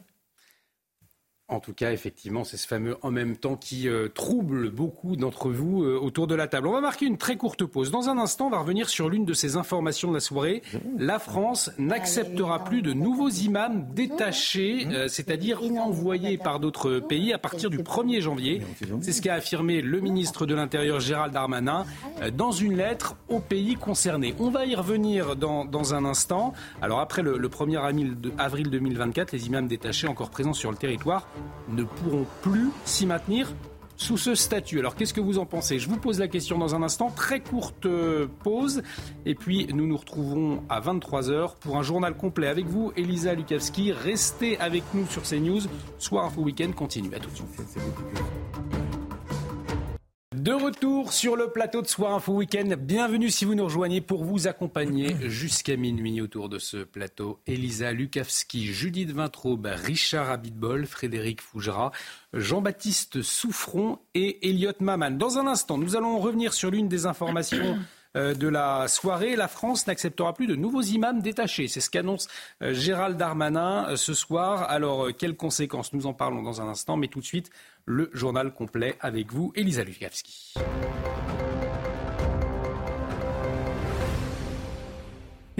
En 1.50 1.60
tout 1.60 1.72
cas, 1.72 1.92
effectivement, 1.92 2.44
c'est 2.44 2.58
ce 2.58 2.66
fameux 2.66 2.98
en 3.00 3.10
même 3.10 3.34
temps 3.34 3.56
qui 3.56 3.88
euh, 3.88 4.08
trouble 4.08 4.68
beaucoup 4.68 5.16
d'entre 5.16 5.48
vous 5.48 5.82
euh, 5.82 5.98
autour 5.98 6.26
de 6.26 6.34
la 6.34 6.46
table. 6.46 6.68
On 6.68 6.72
va 6.72 6.82
marquer 6.82 7.06
une 7.06 7.16
très 7.16 7.38
courte 7.38 7.64
pause. 7.64 7.90
Dans 7.90 8.10
un 8.10 8.18
instant, 8.18 8.48
on 8.48 8.50
va 8.50 8.58
revenir 8.58 8.90
sur 8.90 9.08
l'une 9.08 9.24
de 9.24 9.32
ces 9.32 9.56
informations 9.56 10.10
de 10.10 10.14
la 10.14 10.20
soirée. 10.20 10.62
La 10.98 11.18
France 11.18 11.70
n'acceptera 11.78 12.64
plus 12.64 12.82
de 12.82 12.92
nouveaux 12.92 13.30
imams 13.30 13.86
détachés, 13.94 14.86
euh, 14.92 15.08
c'est-à-dire 15.08 15.62
envoyés 15.62 16.36
par 16.36 16.60
d'autres 16.60 16.98
pays 16.98 17.32
à 17.32 17.38
partir 17.38 17.70
du 17.70 17.78
1er 17.78 18.20
janvier. 18.20 18.60
C'est 19.00 19.12
ce 19.12 19.22
qu'a 19.22 19.32
affirmé 19.32 19.80
le 19.80 20.00
ministre 20.00 20.44
de 20.44 20.54
l'Intérieur 20.54 21.00
Gérald 21.00 21.32
Darmanin 21.32 21.86
dans 22.34 22.52
une 22.52 22.76
lettre 22.76 23.16
aux 23.30 23.40
pays 23.40 23.76
concernés. 23.76 24.34
On 24.38 24.50
va 24.50 24.66
y 24.66 24.74
revenir 24.74 25.34
dans, 25.34 25.64
dans 25.64 25.94
un 25.94 26.04
instant. 26.04 26.52
Alors 26.82 27.00
après 27.00 27.22
le, 27.22 27.38
le 27.38 27.48
1er 27.48 27.78
avril 28.36 28.68
2024, 28.68 29.32
les 29.32 29.46
imams 29.46 29.66
détachés 29.66 30.08
encore 30.08 30.28
présents 30.28 30.52
sur 30.52 30.70
le 30.70 30.76
territoire 30.76 31.26
ne 31.68 31.84
pourront 31.84 32.26
plus 32.42 32.70
s'y 32.84 33.06
maintenir 33.06 33.52
sous 33.98 34.16
ce 34.16 34.34
statut. 34.34 34.78
Alors 34.78 34.94
qu'est-ce 34.94 35.12
que 35.12 35.20
vous 35.20 35.38
en 35.38 35.44
pensez? 35.44 35.78
Je 35.78 35.88
vous 35.88 35.98
pose 35.98 36.20
la 36.20 36.28
question 36.28 36.56
dans 36.56 36.74
un 36.74 36.82
instant. 36.82 37.10
Très 37.10 37.40
courte 37.40 37.84
euh, 37.86 38.28
pause. 38.44 38.82
Et 39.26 39.34
puis 39.34 39.66
nous 39.74 39.86
nous 39.86 39.96
retrouvons 39.96 40.62
à 40.68 40.80
23h 40.80 41.56
pour 41.60 41.76
un 41.76 41.82
journal 41.82 42.16
complet 42.16 42.46
avec 42.46 42.66
vous, 42.66 42.92
Elisa 42.96 43.34
Lukavski. 43.34 43.92
Restez 43.92 44.58
avec 44.58 44.84
nous 44.94 45.06
sur 45.06 45.22
CNews. 45.22 45.62
Soir 45.98 46.26
Info 46.26 46.42
Week-end 46.42 46.72
continue. 46.72 47.14
À 47.14 47.18
tout 47.18 47.30
de 47.30 47.36
suite. 47.36 48.67
De 50.36 50.52
retour 50.52 51.14
sur 51.14 51.36
le 51.36 51.50
plateau 51.50 51.80
de 51.80 51.86
Soir 51.86 52.12
Info 52.12 52.34
Week-end. 52.34 52.76
Bienvenue 52.78 53.30
si 53.30 53.46
vous 53.46 53.54
nous 53.54 53.64
rejoignez 53.64 54.02
pour 54.02 54.24
vous 54.24 54.46
accompagner 54.46 55.16
jusqu'à 55.30 55.74
minuit 55.78 56.20
autour 56.20 56.50
de 56.50 56.58
ce 56.58 56.76
plateau. 56.84 57.40
Elisa 57.46 57.92
Lukavski, 57.92 58.66
Judith 58.66 59.10
Vintraube, 59.10 59.70
Richard 59.72 60.28
Abitbol, 60.28 60.84
Frédéric 60.84 61.40
Fougera, 61.40 61.92
Jean-Baptiste 62.34 63.22
Souffron 63.22 64.00
et 64.14 64.50
Elliot 64.50 64.72
Maman. 64.80 65.12
Dans 65.12 65.38
un 65.38 65.46
instant, 65.46 65.78
nous 65.78 65.96
allons 65.96 66.18
revenir 66.18 66.52
sur 66.52 66.70
l'une 66.70 66.88
des 66.88 67.06
informations 67.06 67.78
euh, 68.16 68.34
de 68.34 68.48
la 68.48 68.88
soirée. 68.88 69.36
La 69.36 69.48
France 69.48 69.86
n'acceptera 69.86 70.34
plus 70.34 70.46
de 70.46 70.56
nouveaux 70.56 70.82
imams 70.82 71.20
détachés. 71.20 71.68
C'est 71.68 71.80
ce 71.80 71.90
qu'annonce 71.90 72.26
euh, 72.62 72.72
Gérald 72.72 73.16
Darmanin 73.16 73.86
euh, 73.88 73.96
ce 73.96 74.12
soir. 74.12 74.62
Alors, 74.70 75.08
quelles 75.16 75.36
conséquences? 75.36 75.92
Nous 75.92 76.06
en 76.06 76.14
parlons 76.14 76.42
dans 76.42 76.62
un 76.62 76.68
instant, 76.68 76.96
mais 76.96 77.08
tout 77.08 77.20
de 77.20 77.24
suite, 77.24 77.50
le 77.88 78.10
journal 78.12 78.52
complet 78.52 78.96
avec 79.00 79.32
vous, 79.32 79.50
Elisa 79.56 79.82
Lukavski. 79.82 80.54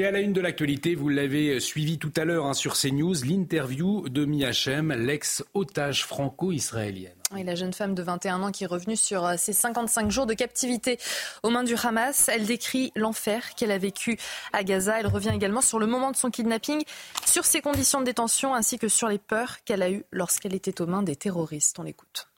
Et 0.01 0.07
à 0.07 0.13
la 0.13 0.21
une 0.21 0.33
de 0.33 0.41
l'actualité, 0.41 0.95
vous 0.95 1.09
l'avez 1.09 1.59
suivi 1.59 1.99
tout 1.99 2.13
à 2.17 2.25
l'heure 2.25 2.47
hein, 2.47 2.55
sur 2.55 2.75
CNews, 2.75 3.17
l'interview 3.25 4.09
de 4.09 4.25
Miachem, 4.25 4.93
l'ex-otage 4.93 6.05
franco-israélienne. 6.05 7.17
la 7.33 7.57
jeune 7.57 7.73
femme 7.73 7.97
de 7.97 8.03
21 8.05 8.45
ans 8.45 8.53
qui 8.53 8.63
est 8.63 8.69
revenue 8.69 8.95
sur 8.95 9.27
euh, 9.27 9.35
ses 9.37 9.53
55 9.53 10.09
jours 10.09 10.27
de 10.27 10.35
captivité 10.35 10.99
aux 11.43 11.51
mains 11.51 11.65
du 11.65 11.75
Hamas, 11.75 12.29
elle 12.29 12.47
décrit 12.47 12.93
l'enfer 12.95 13.57
qu'elle 13.57 13.73
a 13.73 13.79
vécu 13.79 14.19
à 14.53 14.63
Gaza. 14.63 15.01
Elle 15.01 15.09
revient 15.09 15.33
également 15.35 15.63
sur 15.63 15.81
le 15.81 15.89
moment 15.89 16.13
de 16.13 16.17
son 16.17 16.31
kidnapping, 16.31 16.81
sur 17.27 17.45
ses 17.45 17.61
conditions 17.61 17.99
de 17.99 18.05
détention 18.05 18.55
ainsi 18.55 18.79
que 18.79 18.87
sur 18.87 19.09
les 19.09 19.19
peurs 19.19 19.65
qu'elle 19.65 19.83
a 19.83 19.91
eues 19.91 20.05
lorsqu'elle 20.13 20.55
était 20.55 20.81
aux 20.81 20.87
mains 20.87 21.03
des 21.03 21.17
terroristes. 21.17 21.77
On 21.81 21.83
l'écoute. 21.83 22.29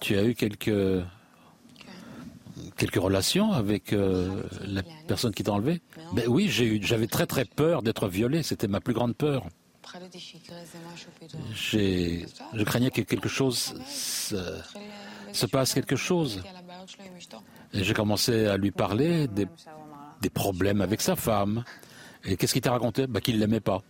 Tu 0.00 0.16
as 0.16 0.22
eu 0.22 0.36
quelques 0.36 1.02
quelques 2.82 3.02
relations 3.02 3.52
avec 3.52 3.92
euh, 3.92 4.42
la 4.66 4.82
personne 5.06 5.32
qui 5.32 5.44
t'a 5.44 5.52
enlevé 5.52 5.80
ben 6.14 6.24
Oui, 6.26 6.48
j'avais 6.48 7.06
très 7.06 7.26
très 7.26 7.44
peur 7.44 7.80
d'être 7.80 8.08
violé. 8.08 8.42
C'était 8.42 8.66
ma 8.66 8.80
plus 8.80 8.92
grande 8.92 9.14
peur. 9.14 9.46
Je 11.54 12.64
craignais 12.64 12.90
que 12.90 13.02
quelque 13.02 13.28
chose 13.28 13.74
se, 13.86 15.46
passe 15.46 15.74
quelque 15.74 15.94
chose. 15.94 16.42
J'ai 17.72 17.94
commencé 17.94 18.46
à 18.46 18.56
lui 18.56 18.72
parler 18.72 19.28
des, 19.28 19.46
des 20.20 20.30
problèmes 20.30 20.80
avec 20.80 21.02
sa 21.02 21.14
femme. 21.14 21.62
Et 22.24 22.36
qu'est-ce 22.36 22.52
qu'il 22.52 22.62
t'a 22.62 22.72
raconté? 22.72 23.06
Ben, 23.06 23.20
Qu'il 23.20 23.36
ne 23.36 23.40
l'aimait 23.40 23.60
pas. 23.60 23.82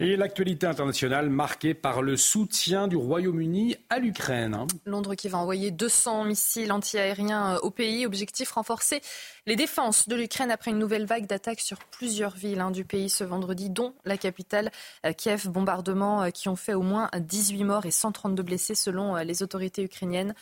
Et 0.00 0.14
l'actualité 0.14 0.64
internationale 0.64 1.28
marquée 1.28 1.74
par 1.74 2.02
le 2.02 2.16
soutien 2.16 2.86
du 2.86 2.94
Royaume-Uni 2.94 3.74
à 3.90 3.98
l'Ukraine. 3.98 4.64
Londres 4.86 5.16
qui 5.16 5.28
va 5.28 5.38
envoyer 5.38 5.72
200 5.72 6.22
missiles 6.22 6.70
antiaériens 6.70 7.56
euh, 7.56 7.58
au 7.62 7.72
pays. 7.72 8.06
Objectif 8.06 8.52
renforcer 8.52 9.00
les 9.46 9.56
défenses 9.56 10.08
de 10.08 10.14
l'Ukraine 10.14 10.52
après 10.52 10.70
une 10.70 10.78
nouvelle 10.78 11.04
vague 11.04 11.26
d'attaques 11.26 11.58
sur 11.58 11.78
plusieurs 11.78 12.36
villes 12.36 12.60
hein, 12.60 12.70
du 12.70 12.84
pays 12.84 13.10
ce 13.10 13.24
vendredi, 13.24 13.70
dont 13.70 13.92
la 14.04 14.16
capitale 14.16 14.70
euh, 15.04 15.12
Kiev. 15.12 15.48
Bombardements 15.48 16.22
euh, 16.22 16.30
qui 16.30 16.48
ont 16.48 16.54
fait 16.54 16.74
au 16.74 16.82
moins 16.82 17.10
18 17.18 17.64
morts 17.64 17.86
et 17.86 17.90
132 17.90 18.40
blessés 18.44 18.76
selon 18.76 19.16
les 19.16 19.42
autorités 19.42 19.82
ukrainiennes. 19.82 20.32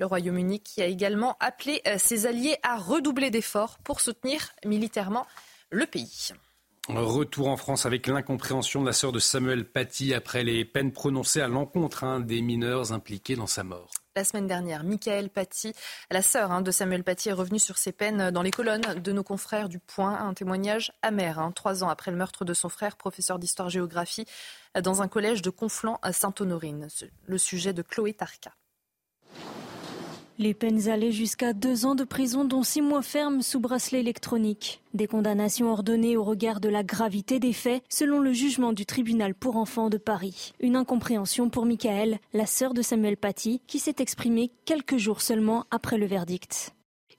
Le 0.00 0.06
Royaume-Uni 0.06 0.58
qui 0.58 0.82
a 0.82 0.86
également 0.86 1.36
appelé 1.38 1.80
ses 1.98 2.26
alliés 2.26 2.56
à 2.64 2.76
redoubler 2.76 3.30
d'efforts 3.30 3.78
pour 3.84 4.00
soutenir 4.00 4.50
militairement 4.64 5.24
le 5.70 5.86
pays. 5.86 6.32
Retour 6.88 7.48
en 7.48 7.56
France 7.56 7.86
avec 7.86 8.06
l'incompréhension 8.06 8.82
de 8.82 8.86
la 8.86 8.92
sœur 8.92 9.10
de 9.10 9.18
Samuel 9.18 9.64
Paty 9.64 10.12
après 10.12 10.44
les 10.44 10.66
peines 10.66 10.92
prononcées 10.92 11.40
à 11.40 11.48
l'encontre 11.48 12.04
hein, 12.04 12.20
des 12.20 12.42
mineurs 12.42 12.92
impliqués 12.92 13.36
dans 13.36 13.46
sa 13.46 13.64
mort. 13.64 13.88
La 14.14 14.22
semaine 14.22 14.46
dernière, 14.46 14.84
Michael 14.84 15.30
Paty, 15.30 15.72
la 16.10 16.20
sœur 16.20 16.52
hein, 16.52 16.60
de 16.60 16.70
Samuel 16.70 17.02
Paty, 17.02 17.30
est 17.30 17.32
revenue 17.32 17.58
sur 17.58 17.78
ses 17.78 17.92
peines 17.92 18.30
dans 18.30 18.42
les 18.42 18.50
colonnes 18.50 19.00
de 19.02 19.12
nos 19.12 19.24
confrères 19.24 19.70
du 19.70 19.78
Point. 19.78 20.14
Un 20.20 20.34
témoignage 20.34 20.92
amer, 21.00 21.38
hein, 21.38 21.52
trois 21.52 21.82
ans 21.82 21.88
après 21.88 22.10
le 22.10 22.18
meurtre 22.18 22.44
de 22.44 22.52
son 22.52 22.68
frère, 22.68 22.96
professeur 22.96 23.38
d'histoire-géographie, 23.38 24.26
dans 24.78 25.00
un 25.00 25.08
collège 25.08 25.40
de 25.40 25.50
Conflans 25.50 25.98
à 26.02 26.12
Sainte-Honorine. 26.12 26.88
Le 27.26 27.38
sujet 27.38 27.72
de 27.72 27.80
Chloé 27.80 28.12
Tarka. 28.12 28.52
Les 30.36 30.52
peines 30.52 30.88
allaient 30.88 31.12
jusqu'à 31.12 31.52
deux 31.52 31.86
ans 31.86 31.94
de 31.94 32.02
prison, 32.02 32.44
dont 32.44 32.64
six 32.64 32.82
mois 32.82 33.02
fermes 33.02 33.40
sous 33.40 33.60
bracelet 33.60 34.00
électronique. 34.00 34.80
Des 34.92 35.06
condamnations 35.06 35.70
ordonnées 35.70 36.16
au 36.16 36.24
regard 36.24 36.58
de 36.58 36.68
la 36.68 36.82
gravité 36.82 37.38
des 37.38 37.52
faits, 37.52 37.84
selon 37.88 38.18
le 38.18 38.32
jugement 38.32 38.72
du 38.72 38.84
tribunal 38.84 39.36
pour 39.36 39.56
enfants 39.56 39.90
de 39.90 39.98
Paris. 39.98 40.52
Une 40.58 40.74
incompréhension 40.74 41.50
pour 41.50 41.66
Michael, 41.66 42.18
la 42.32 42.46
sœur 42.46 42.74
de 42.74 42.82
Samuel 42.82 43.16
Paty, 43.16 43.60
qui 43.68 43.78
s'est 43.78 43.96
exprimée 43.98 44.50
quelques 44.64 44.96
jours 44.96 45.20
seulement 45.20 45.66
après 45.70 45.98
le 45.98 46.06
verdict. 46.06 46.74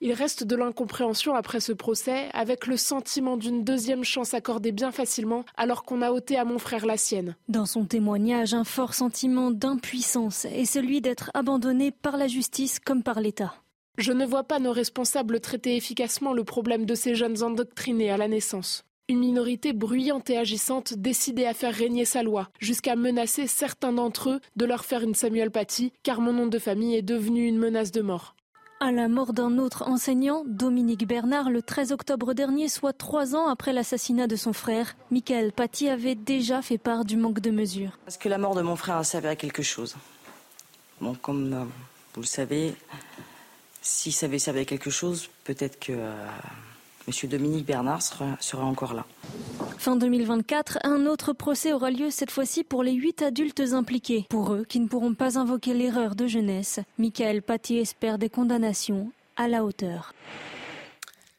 Il 0.06 0.14
reste 0.14 0.44
de 0.44 0.56
l'incompréhension 0.56 1.34
après 1.34 1.60
ce 1.60 1.74
procès, 1.74 2.30
avec 2.34 2.68
le 2.68 2.78
sentiment 2.78 3.38
d'une 3.38 3.64
deuxième 3.64 4.04
chance 4.04 4.36
accordée 4.36 4.72
bien 4.72 4.92
facilement, 4.92 5.46
alors 5.58 5.84
qu'on 5.84 6.04
a 6.04 6.12
ôté 6.12 6.38
à 6.38 6.46
mon 6.46 6.60
frère 6.60 6.86
la 6.86 6.96
sienne. 6.96 7.36
Dans 7.50 7.66
son 7.66 7.86
témoignage, 7.86 8.54
un 8.54 8.66
fort 8.66 8.94
sentiment 8.94 9.50
d'impuissance 9.50 10.46
et 10.46 10.66
celui 10.66 11.02
d'être 11.02 11.32
abandonné 11.34 11.90
par 11.90 12.18
la 12.18 12.28
justice 12.28 12.80
comme 12.80 13.02
par 13.02 13.20
l'État. 13.20 13.56
Je 13.98 14.12
ne 14.12 14.28
vois 14.28 14.44
pas 14.44 14.60
nos 14.60 14.74
responsables 14.74 15.40
traiter 15.40 15.76
efficacement 15.76 16.34
le 16.34 16.44
problème 16.44 16.86
de 16.86 16.94
ces 16.94 17.16
jeunes 17.16 17.42
endoctrinés 17.42 18.12
à 18.12 18.18
la 18.18 18.28
naissance. 18.28 18.84
Une 19.10 19.18
minorité 19.18 19.74
bruyante 19.74 20.30
et 20.30 20.38
agissante 20.38 20.94
décidée 20.94 21.48
à 21.48 21.56
faire 21.56 21.74
régner 21.74 22.06
sa 22.06 22.22
loi, 22.22 22.50
jusqu'à 22.60 22.96
menacer 22.96 23.48
certains 23.48 23.94
d'entre 23.94 24.30
eux 24.30 24.40
de 24.56 24.66
leur 24.66 24.86
faire 24.86 25.02
une 25.02 25.16
Samuel 25.16 25.50
Paty, 25.50 25.94
car 26.04 26.22
mon 26.22 26.32
nom 26.32 26.46
de 26.46 26.60
famille 26.60 26.96
est 26.96 27.02
devenu 27.02 27.48
une 27.48 27.58
menace 27.58 27.92
de 27.92 28.02
mort. 28.02 28.35
À 28.86 28.92
la 28.92 29.08
mort 29.08 29.34
d'un 29.34 29.58
autre 29.58 29.82
enseignant, 29.88 30.44
Dominique 30.46 31.08
Bernard, 31.08 31.50
le 31.50 31.64
13 31.64 31.92
octobre 31.92 32.36
dernier, 32.36 32.70
soit 32.70 32.94
trois 32.94 33.36
ans 33.36 33.48
après 33.48 33.74
l'assassinat 33.74 34.28
de 34.28 34.36
son 34.36 34.54
frère, 34.54 34.96
Michael 35.10 35.54
Paty 35.54 35.90
avait 35.90 36.14
déjà 36.14 36.62
fait 36.62 36.78
part 36.78 37.04
du 37.04 37.18
manque 37.18 37.40
de 37.40 37.50
mesures. 37.50 37.98
Parce 38.06 38.18
que 38.18 38.30
la 38.30 38.38
mort 38.38 38.54
de 38.54 38.62
mon 38.62 38.76
frère 38.76 38.98
a 38.98 39.04
servi 39.04 39.26
à 39.26 39.36
quelque 39.36 39.64
chose. 39.64 39.96
Bon, 41.02 41.16
comme 41.16 41.52
euh, 41.52 41.64
vous 42.14 42.22
le 42.22 42.28
savez, 42.28 42.76
si 43.82 44.12
ça 44.12 44.28
avait 44.28 44.38
servi 44.38 44.60
à 44.60 44.66
quelque 44.66 44.92
chose, 44.92 45.30
peut-être 45.46 45.80
que 45.80 45.94
euh, 45.94 46.28
Monsieur 47.08 47.28
Dominique 47.28 47.66
Bernard 47.66 48.02
sera, 48.02 48.64
encore 48.64 48.94
là. 48.94 49.06
Fin 49.78 49.96
2024, 49.96 50.80
un 50.84 51.06
autre 51.06 51.34
procès 51.34 51.72
aura 51.74 51.92
lieu 51.92 52.10
cette 52.10 52.32
fois-ci 52.32 52.64
pour 52.64 52.82
les 52.84 52.94
huit 52.94 53.22
adultes 53.22 53.62
impliqués. 53.74 54.26
Pour 54.30 54.54
eux, 54.54 54.66
qui 54.68 54.80
ne 54.80 54.88
pourront 54.88 55.14
pas 55.14 55.38
invoquer 55.38 55.74
l'erreur 55.74 56.16
de 56.16 56.26
jeunesse, 56.26 56.80
Michael 56.98 57.42
Paty 57.42 57.78
espère 57.78 58.18
des 58.18 58.30
condamnations 58.30 59.12
à 59.38 59.48
la 59.48 59.64
hauteur. 59.64 60.14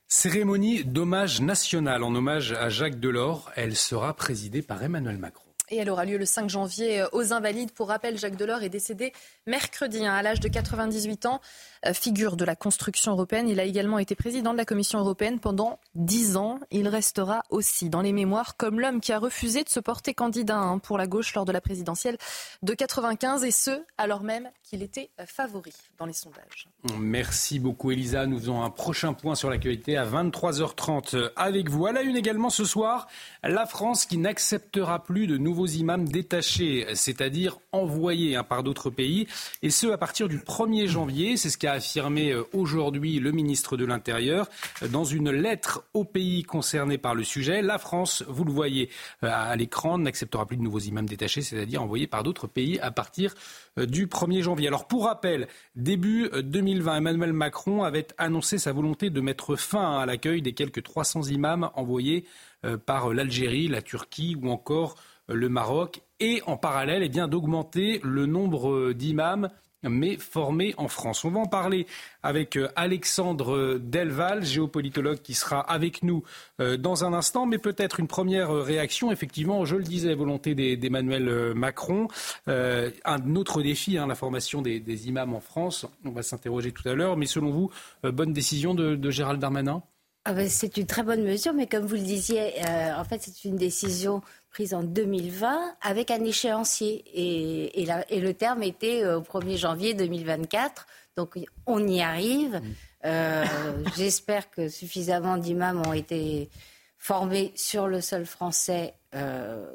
Cérémonie 0.09 0.85
d'hommage 0.85 1.41
national 1.41 2.05
en 2.05 2.15
hommage 2.15 2.53
à 2.53 2.69
Jacques 2.69 3.01
Delors. 3.01 3.51
Elle 3.57 3.75
sera 3.75 4.15
présidée 4.15 4.63
par 4.63 4.83
Emmanuel 4.83 5.19
Macron. 5.19 5.46
Et 5.69 5.77
elle 5.79 5.91
aura 5.91 6.05
lieu 6.05 6.17
le 6.17 6.25
5 6.25 6.49
janvier 6.49 7.01
euh, 7.01 7.09
aux 7.13 7.33
Invalides. 7.33 7.73
Pour 7.73 7.89
rappel, 7.89 8.19
Jacques 8.19 8.37
Delors 8.37 8.63
est 8.63 8.69
décédé 8.69 9.13
mercredi 9.47 10.07
hein, 10.07 10.15
à 10.15 10.23
l'âge 10.23 10.41
de 10.41 10.49
98 10.49 11.27
ans. 11.27 11.41
Euh, 11.87 11.93
figure 11.93 12.37
de 12.37 12.45
la 12.45 12.55
construction 12.55 13.13
européenne, 13.13 13.49
il 13.49 13.59
a 13.59 13.65
également 13.65 13.99
été 13.99 14.15
président 14.15 14.53
de 14.53 14.59
la 14.59 14.65
Commission 14.65 14.99
européenne 14.99 15.41
pendant 15.41 15.79
10 15.95 16.37
ans. 16.37 16.61
Il 16.71 16.89
restera 16.89 17.43
aussi 17.51 17.91
dans 17.91 18.01
les 18.01 18.13
mémoires 18.13 18.57
comme 18.57 18.79
l'homme 18.79 19.01
qui 19.01 19.13
a 19.13 19.19
refusé 19.19 19.65
de 19.65 19.69
se 19.69 19.81
porter 19.81 20.15
candidat 20.15 20.57
hein, 20.57 20.79
pour 20.79 20.99
la 20.99 21.07
gauche 21.07 21.35
lors 21.35 21.45
de 21.45 21.53
la 21.53 21.61
présidentielle 21.61 22.17
de 22.63 22.75
95 22.75 23.45
et 23.45 23.51
ce, 23.51 23.83
alors 23.99 24.23
même 24.23 24.49
qu'il 24.63 24.83
était 24.83 25.11
euh, 25.21 25.27
favori 25.27 25.73
dans 25.99 26.07
les 26.07 26.13
sondages. 26.13 26.69
Merci 26.99 27.59
beaucoup 27.59 27.91
Elisa. 27.91 28.27
Nous 28.27 28.39
faisons 28.39 28.63
un 28.63 28.71
prochain 28.71 29.15
point 29.15 29.35
sur 29.35 29.51
l'actualité 29.51 29.97
à 29.97 30.07
23h30 30.07 31.31
avec 31.35 31.71
vous. 31.71 31.87
À 31.87 31.93
la 31.93 32.03
une 32.03 32.17
également 32.17 32.51
ce 32.51 32.65
soir, 32.65 33.09
la 33.43 33.67
France 33.67 34.07
qui 34.07 34.19
n'acceptera 34.19 35.03
plus 35.03 35.27
de 35.27 35.37
nouveaux 35.37 35.56
imams 35.65 36.07
détachés, 36.07 36.87
c'est-à-dire 36.95 37.59
envoyés 37.73 38.37
hein, 38.37 38.43
par 38.43 38.63
d'autres 38.63 38.91
pays, 38.91 39.27
et 39.63 39.71
ce 39.71 39.87
à 39.87 39.97
partir 39.97 40.29
du 40.29 40.39
1er 40.39 40.87
janvier. 40.87 41.39
C'est 41.39 41.49
ce 41.49 41.57
qu'a 41.57 41.73
affirmé 41.73 42.33
euh, 42.33 42.43
aujourd'hui 42.53 43.19
le 43.19 43.33
ministre 43.33 43.79
de 43.79 43.87
l'Intérieur 43.87 44.49
euh, 44.83 44.89
dans 44.89 45.05
une 45.05 45.31
lettre 45.31 45.85
aux 45.95 46.05
pays 46.05 46.43
concernés 46.43 46.99
par 46.99 47.15
le 47.15 47.25
sujet. 47.25 47.63
La 47.63 47.79
France, 47.79 48.23
vous 48.29 48.45
le 48.45 48.53
voyez 48.53 48.91
à 49.23 49.57
l'écran, 49.57 49.97
n'acceptera 49.97 50.45
plus 50.45 50.59
de 50.59 50.63
nouveaux 50.63 50.81
imams 50.81 51.09
détachés, 51.09 51.41
c'est-à-dire 51.41 51.83
envoyés 51.83 52.07
par 52.07 52.23
d'autres 52.23 52.47
pays 52.47 52.79
à 52.81 52.91
partir 52.91 53.35
du 53.77 54.07
1er 54.07 54.43
janvier. 54.43 54.69
Alors 54.69 54.87
pour 54.87 55.05
rappel, 55.05 55.49
début 55.75 56.31
2020, 56.35 56.97
Emmanuel 56.97 57.33
Macron 57.33 57.85
avait 57.85 58.09
annoncé 58.19 58.59
sa 58.59 58.73
volonté 58.73 59.11
de 59.11 59.21
mettre 59.21 59.57
fin 59.57 59.99
à 59.99 60.07
l'accueil 60.07 60.43
des 60.43 60.53
quelques 60.53 60.83
300 60.83 61.25
imams 61.25 61.71
envoyés 61.75 62.25
euh, 62.65 62.77
par 62.77 63.13
l'Algérie, 63.13 63.69
la 63.69 63.83
Turquie 63.83 64.37
ou 64.41 64.51
encore 64.51 64.95
euh, 64.95 65.16
le 65.29 65.49
Maroc 65.49 66.03
et 66.21 66.43
en 66.47 66.57
parallèle 66.57 67.03
eh 67.03 67.09
bien 67.09 67.29
d'augmenter 67.29 68.01
le 68.03 68.27
nombre 68.27 68.93
d'imams 68.93 69.51
mais 69.89 70.17
formés 70.17 70.75
en 70.77 70.89
France. 70.89 71.25
On 71.25 71.31
va 71.31 71.41
en 71.41 71.47
parler 71.47 71.87
avec 72.23 72.57
euh, 72.57 72.69
Alexandre 72.77 73.79
Delval, 73.79 74.45
géopolitologue 74.45 75.21
qui 75.21 75.35
sera 75.35 75.61
avec 75.61 76.03
nous 76.03 76.23
euh, 76.61 76.77
dans 76.77 77.05
un 77.05 77.13
instant, 77.13 77.47
mais 77.47 77.59
peut-être 77.59 78.01
une 78.01 78.09
première 78.09 78.51
euh, 78.51 78.63
réaction. 78.63 79.13
Effectivement, 79.13 79.65
je 79.65 79.77
le 79.77 79.85
disais, 79.85 80.15
volonté 80.15 80.55
d'Emmanuel 80.77 81.55
Macron. 81.55 82.09
un 82.47 83.35
autre 83.37 83.63
défi, 83.63 83.99
hein, 83.99 84.07
la 84.07 84.15
formation 84.15 84.63
des, 84.63 85.09
imams 85.09 85.35
en 85.35 85.41
France. 85.41 85.87
On 86.05 86.11
va 86.11 86.23
s'interroger 86.23 86.73
tout 86.73 86.89
à 86.89 86.95
l'heure, 86.95 87.17
mais 87.17 87.27
selon 87.27 87.51
vous, 87.51 87.71
bonne 88.03 88.33
décision 88.33 88.75
de, 88.75 89.11
Gérald 89.11 89.41
Darmanin? 89.41 89.83
Ah 90.25 90.33
ben, 90.33 90.49
c'est 90.49 90.77
une 90.77 90.87
très 90.87 91.03
bonne 91.03 91.23
mesure, 91.23 91.53
mais 91.53 91.67
comme 91.67 91.85
vous 91.85 91.95
le 91.95 92.01
disiez, 92.01 92.55
en 92.97 93.05
fait, 93.05 93.23
c'est 93.23 93.45
une 93.45 93.57
décision 93.57 94.23
prise 94.57 94.73
en 94.73 94.83
2020 94.83 95.77
avec 95.83 96.11
un 96.11 96.25
échéancier. 96.25 97.05
Et, 97.13 97.83
et, 97.83 98.21
le 98.21 98.33
terme 98.33 98.63
était 98.63 99.05
euh, 99.05 99.19
au 99.19 99.21
1er 99.21 99.59
janvier 99.59 99.93
2024. 99.93 100.87
Donc 101.15 101.39
on 101.67 101.87
y 101.87 102.01
arrive. 102.01 102.63
Euh, 103.05 103.45
j'espère 103.99 104.51
que 104.51 104.71
suffisamment 104.71 105.37
d'imams 105.37 105.87
ont 105.87 105.93
été 105.93 106.49
formés 106.97 107.53
sur 107.55 107.87
le 107.87 108.01
sol 108.01 108.25
français 108.25 108.95
euh, 109.15 109.71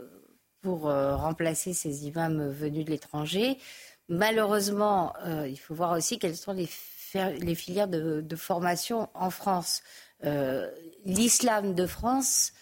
pour 0.63 0.85
remplacer 0.85 1.73
ces 1.73 2.07
imams 2.07 2.49
venus 2.49 2.83
de 2.83 2.89
l'étranger. 2.89 3.59
Malheureusement, 4.09 5.13
il 5.47 5.57
faut 5.57 5.75
voir 5.75 5.91
aussi 5.91 6.17
quelles 6.17 6.35
sont 6.35 6.53
les, 6.53 6.69
les 7.39 7.55
filières 7.55 7.87
de, 7.87 8.21
de, 8.21 8.35
formation 8.35 9.09
en 9.13 9.31
France. 9.31 9.81
L'islam 11.05 11.73
de 11.73 11.87
France 11.87 12.53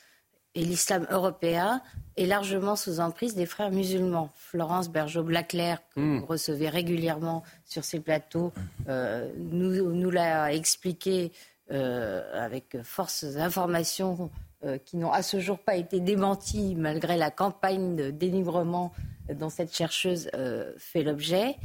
et 0.56 0.64
l'islam 0.64 1.06
européen 1.10 1.82
est 2.18 2.26
largement 2.26 2.76
sous 2.76 3.00
emprise 3.00 3.36
des 3.36 3.46
frères 3.46 3.72
musulmans. 3.72 4.32
Florence 4.36 4.90
Bergeau-Blaclair, 4.90 5.80
que 5.96 6.00
hmm. 6.00 6.20
vous 6.20 6.26
recevez 6.26 6.70
régulièrement 6.70 7.44
sur 7.66 7.84
ces 7.84 8.00
plateaux, 8.00 8.52
euh, 8.88 9.32
nous, 9.38 9.94
nous 9.94 10.12
l'a 10.12 10.54
expliqué 10.54 11.32
euh, 11.72 12.24
avec 12.34 12.78
force 12.84 13.24
informations 13.38 14.32
euh, 14.66 14.78
qui 14.78 14.98
n'ont 14.98 15.12
à 15.12 15.22
ce 15.22 15.40
jour 15.40 15.60
pas 15.60 15.76
été 15.76 16.00
démenties 16.00 16.76
malgré 16.76 17.16
la 17.16 17.32
campagne 17.32 17.96
de 17.96 18.12
dénigrement 18.12 18.92
dont 19.34 19.50
cette 19.50 19.74
chercheuse 19.74 20.32
fait 20.80 21.04
l'objet. 21.04 21.56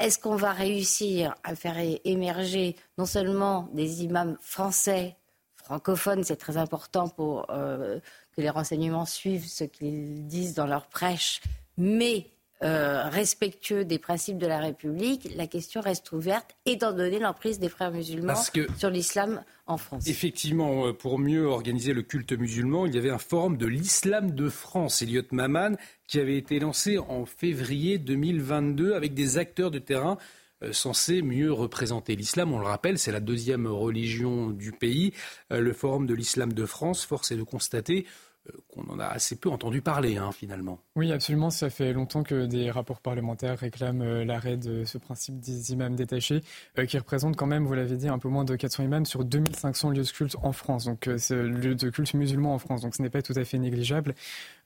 Est-ce 0.00 0.18
qu'on 0.18 0.34
va 0.34 0.50
réussir 0.50 1.36
à 1.44 1.54
faire 1.54 1.76
émerger 2.04 2.74
non 2.98 3.06
seulement 3.06 3.68
des 3.72 4.02
imams 4.02 4.36
français 4.40 5.16
francophones, 5.64 6.24
c'est 6.24 6.36
très 6.36 6.56
important 6.56 7.08
pour 7.08 7.46
euh, 7.50 7.98
que 8.36 8.40
les 8.40 8.50
renseignements 8.50 9.06
suivent 9.06 9.46
ce 9.46 9.64
qu'ils 9.64 10.26
disent 10.26 10.54
dans 10.54 10.66
leur 10.66 10.86
prêche, 10.86 11.40
mais 11.76 12.26
euh, 12.62 13.08
respectueux 13.08 13.84
des 13.84 13.98
principes 13.98 14.38
de 14.38 14.46
la 14.46 14.58
République, 14.58 15.28
la 15.36 15.46
question 15.46 15.80
reste 15.80 16.12
ouverte, 16.12 16.56
étant 16.66 16.92
donné 16.92 17.18
l'emprise 17.18 17.58
des 17.58 17.68
frères 17.68 17.90
musulmans 17.90 18.40
sur 18.78 18.90
l'islam 18.90 19.42
en 19.66 19.76
France. 19.76 20.06
Effectivement, 20.06 20.86
euh, 20.86 20.92
pour 20.92 21.18
mieux 21.18 21.46
organiser 21.46 21.92
le 21.92 22.02
culte 22.02 22.32
musulman, 22.32 22.86
il 22.86 22.94
y 22.94 22.98
avait 22.98 23.10
un 23.10 23.18
forum 23.18 23.56
de 23.56 23.66
l'islam 23.66 24.30
de 24.30 24.48
France, 24.48 25.02
Elliot 25.02 25.24
Maman, 25.32 25.76
qui 26.06 26.20
avait 26.20 26.38
été 26.38 26.58
lancé 26.58 26.98
en 26.98 27.26
février 27.26 27.98
2022 27.98 28.94
avec 28.94 29.14
des 29.14 29.36
acteurs 29.36 29.70
de 29.70 29.78
terrain 29.78 30.16
censé 30.72 31.22
mieux 31.22 31.52
représenter 31.52 32.16
l'islam. 32.16 32.52
On 32.52 32.58
le 32.58 32.66
rappelle, 32.66 32.98
c'est 32.98 33.12
la 33.12 33.20
deuxième 33.20 33.66
religion 33.66 34.50
du 34.50 34.72
pays. 34.72 35.12
Euh, 35.52 35.60
le 35.60 35.72
Forum 35.72 36.06
de 36.06 36.14
l'islam 36.14 36.52
de 36.52 36.66
France, 36.66 37.04
force 37.04 37.30
est 37.32 37.36
de 37.36 37.42
constater 37.42 38.06
euh, 38.48 38.52
qu'on 38.68 38.82
en 38.92 38.98
a 38.98 39.06
assez 39.06 39.36
peu 39.36 39.48
entendu 39.48 39.80
parler, 39.80 40.16
hein, 40.16 40.30
finalement. 40.32 40.78
Oui, 40.96 41.12
absolument. 41.12 41.50
Ça 41.50 41.70
fait 41.70 41.92
longtemps 41.92 42.22
que 42.22 42.46
des 42.46 42.70
rapports 42.70 43.00
parlementaires 43.00 43.58
réclament 43.58 44.22
l'arrêt 44.22 44.56
de 44.56 44.84
ce 44.84 44.98
principe 44.98 45.40
des 45.40 45.72
imams 45.72 45.96
détachés, 45.96 46.42
qui 46.88 46.98
représente 46.98 47.36
quand 47.36 47.46
même, 47.46 47.64
vous 47.64 47.74
l'avez 47.74 47.96
dit, 47.96 48.08
un 48.08 48.18
peu 48.18 48.28
moins 48.28 48.44
de 48.44 48.54
400 48.56 48.84
imams 48.84 49.06
sur 49.06 49.24
2500 49.24 49.90
lieux 49.90 50.02
de 50.02 50.10
culte 50.10 50.36
en 50.42 50.52
France. 50.52 50.84
Donc, 50.84 51.08
c'est 51.16 51.42
lieu 51.42 51.74
de 51.74 51.88
culte 51.88 52.12
musulman 52.14 52.54
en 52.54 52.58
France. 52.58 52.82
Donc, 52.82 52.94
ce 52.94 53.02
n'est 53.02 53.10
pas 53.10 53.22
tout 53.22 53.34
à 53.36 53.44
fait 53.44 53.58
négligeable. 53.58 54.14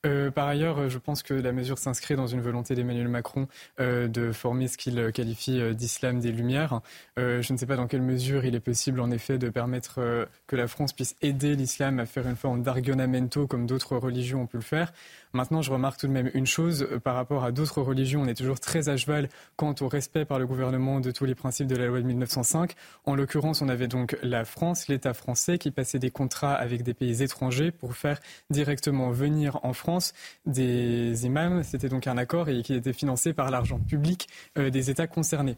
Euh, 0.07 0.31
par 0.31 0.47
ailleurs, 0.47 0.79
euh, 0.79 0.89
je 0.89 0.99
pense 0.99 1.23
que 1.23 1.35
la 1.35 1.53
mesure 1.53 1.79
s'inscrit 1.79 2.15
dans 2.15 2.29
une 2.29 2.41
volonté 2.41 2.75
d'Emmanuel 2.75 3.09
Macron 3.09 3.49
euh, 3.81 4.07
de 4.07 4.31
former 4.33 4.69
ce 4.69 4.79
qu'il 4.79 5.11
qualifie 5.13 5.75
d'islam 5.75 6.21
des 6.21 6.33
Lumières. 6.33 6.81
je 7.17 7.53
ne 7.53 7.59
sais 7.59 7.67
pas 7.67 7.77
dans 7.77 7.87
quelle 7.87 8.03
mesure 8.03 8.45
il 8.45 8.55
est 8.55 8.61
possible, 8.61 9.01
en 9.01 9.11
effet, 9.11 9.39
de 9.39 9.49
permettre 9.49 10.29
que 10.47 10.57
la 10.57 10.69
France 10.69 10.93
puisse 10.93 11.17
aider 11.23 11.57
l'islam 11.57 11.99
à 11.99 12.07
faire 12.07 12.29
une 12.29 12.37
forme 12.37 12.63
d'argonamento 12.63 13.47
comme 13.47 13.67
d'autres 13.67 13.97
religions 13.97 14.43
ont 14.43 14.47
pu 14.47 14.57
le 14.57 14.63
faire. 14.63 14.93
Maintenant, 15.33 15.63
je 15.63 15.71
remarque 15.71 16.01
tout 16.01 16.07
de 16.07 16.13
même 16.13 16.31
une 16.35 16.47
chose 16.47 16.89
par 17.05 17.15
rapport 17.15 17.45
à 17.45 17.53
d'autres 17.53 17.83
religions. 17.83 18.23
On 18.23 18.27
est 18.27 18.35
toujours 18.35 18.61
très 18.61 18.89
à 18.89 18.97
cheval 18.97 19.29
quant 19.57 19.75
au 19.81 19.89
respect 19.89 20.25
par 20.25 20.39
le 20.39 20.47
gouvernement 20.47 21.01
de 21.01 21.11
tous 21.11 21.25
les 21.25 21.35
principes 21.35 21.67
de 21.67 21.77
la 21.77 21.87
loi 21.87 22.01
de 22.01 22.07
1905. 22.07 22.73
En 23.05 23.15
l'occurrence, 23.15 23.63
on 23.63 23.69
avait 23.69 23.89
donc 23.89 24.17
la 24.23 24.45
France, 24.45 24.89
l'État 24.89 25.15
français, 25.15 25.59
qui 25.59 25.71
passait 25.71 25.99
des 25.99 26.11
contrats 26.11 26.55
avec 26.55 26.83
des 26.83 26.95
pays 26.95 27.23
étrangers 27.23 27.71
pour 27.71 27.95
faire 27.95 28.21
directement 28.51 29.11
venir 29.11 29.61
en 29.65 29.73
France 29.73 30.13
des 30.47 31.27
imams. 31.27 31.63
C'était 31.63 31.89
donc 31.89 32.07
un 32.07 32.19
accord 32.19 32.49
et 32.49 32.63
qui 32.63 32.75
était 32.75 32.93
financé 32.93 33.33
par 33.33 33.51
l'argent 33.51 33.79
public 33.79 34.29
euh, 34.59 34.71
des 34.71 34.91
États 34.91 35.07
concernés. 35.07 35.57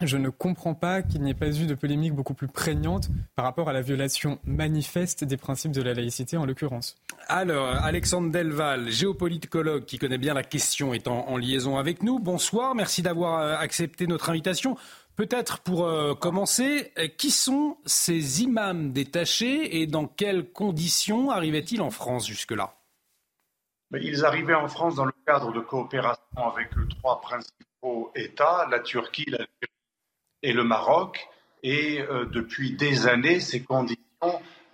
Je 0.00 0.16
ne 0.16 0.28
comprends 0.28 0.74
pas 0.74 1.02
qu'il 1.02 1.22
n'y 1.22 1.30
ait 1.30 1.34
pas 1.34 1.48
eu 1.48 1.66
de 1.66 1.74
polémique 1.74 2.14
beaucoup 2.14 2.34
plus 2.34 2.46
prégnante 2.46 3.08
par 3.34 3.44
rapport 3.44 3.68
à 3.68 3.72
la 3.72 3.80
violation 3.80 4.38
manifeste 4.44 5.24
des 5.24 5.36
principes 5.36 5.72
de 5.72 5.82
la 5.82 5.92
laïcité 5.92 6.36
en 6.36 6.46
l'occurrence. 6.46 6.94
Alors, 7.26 7.66
Alexandre 7.68 8.30
Delval, 8.30 8.90
géopolitologue 8.90 9.84
qui 9.84 9.98
connaît 9.98 10.18
bien 10.18 10.34
la 10.34 10.44
question, 10.44 10.94
est 10.94 11.08
en, 11.08 11.36
liaison 11.36 11.78
avec 11.78 12.04
nous. 12.04 12.20
Bonsoir, 12.20 12.76
merci 12.76 13.02
d'avoir 13.02 13.40
euh, 13.40 13.56
accepté 13.56 14.06
notre 14.06 14.30
invitation. 14.30 14.76
Peut-être 15.16 15.58
pour 15.60 15.84
euh, 15.84 16.14
commencer, 16.14 16.92
euh, 16.98 17.08
qui 17.08 17.32
sont 17.32 17.76
ces 17.84 18.42
imams 18.42 18.92
détachés 18.92 19.80
et 19.80 19.88
dans 19.88 20.06
quelles 20.06 20.48
conditions 20.52 21.30
arrivaient-ils 21.30 21.82
en 21.82 21.90
France 21.90 22.26
jusque-là? 22.26 22.74
Ils 24.00 24.24
arrivaient 24.24 24.54
en 24.54 24.68
France 24.68 24.94
dans 24.94 25.06
le 25.06 25.12
cadre 25.26 25.52
de 25.52 25.60
coopération 25.60 26.22
avec 26.36 26.70
trois 27.00 27.20
principaux 27.20 28.12
États, 28.14 28.66
la 28.70 28.80
Turquie, 28.80 29.24
l'Algérie 29.28 29.77
et 30.42 30.52
le 30.52 30.64
Maroc. 30.64 31.28
Et 31.62 32.00
euh, 32.00 32.26
depuis 32.26 32.72
des 32.72 33.08
années, 33.08 33.40
ces 33.40 33.62
conditions 33.62 33.98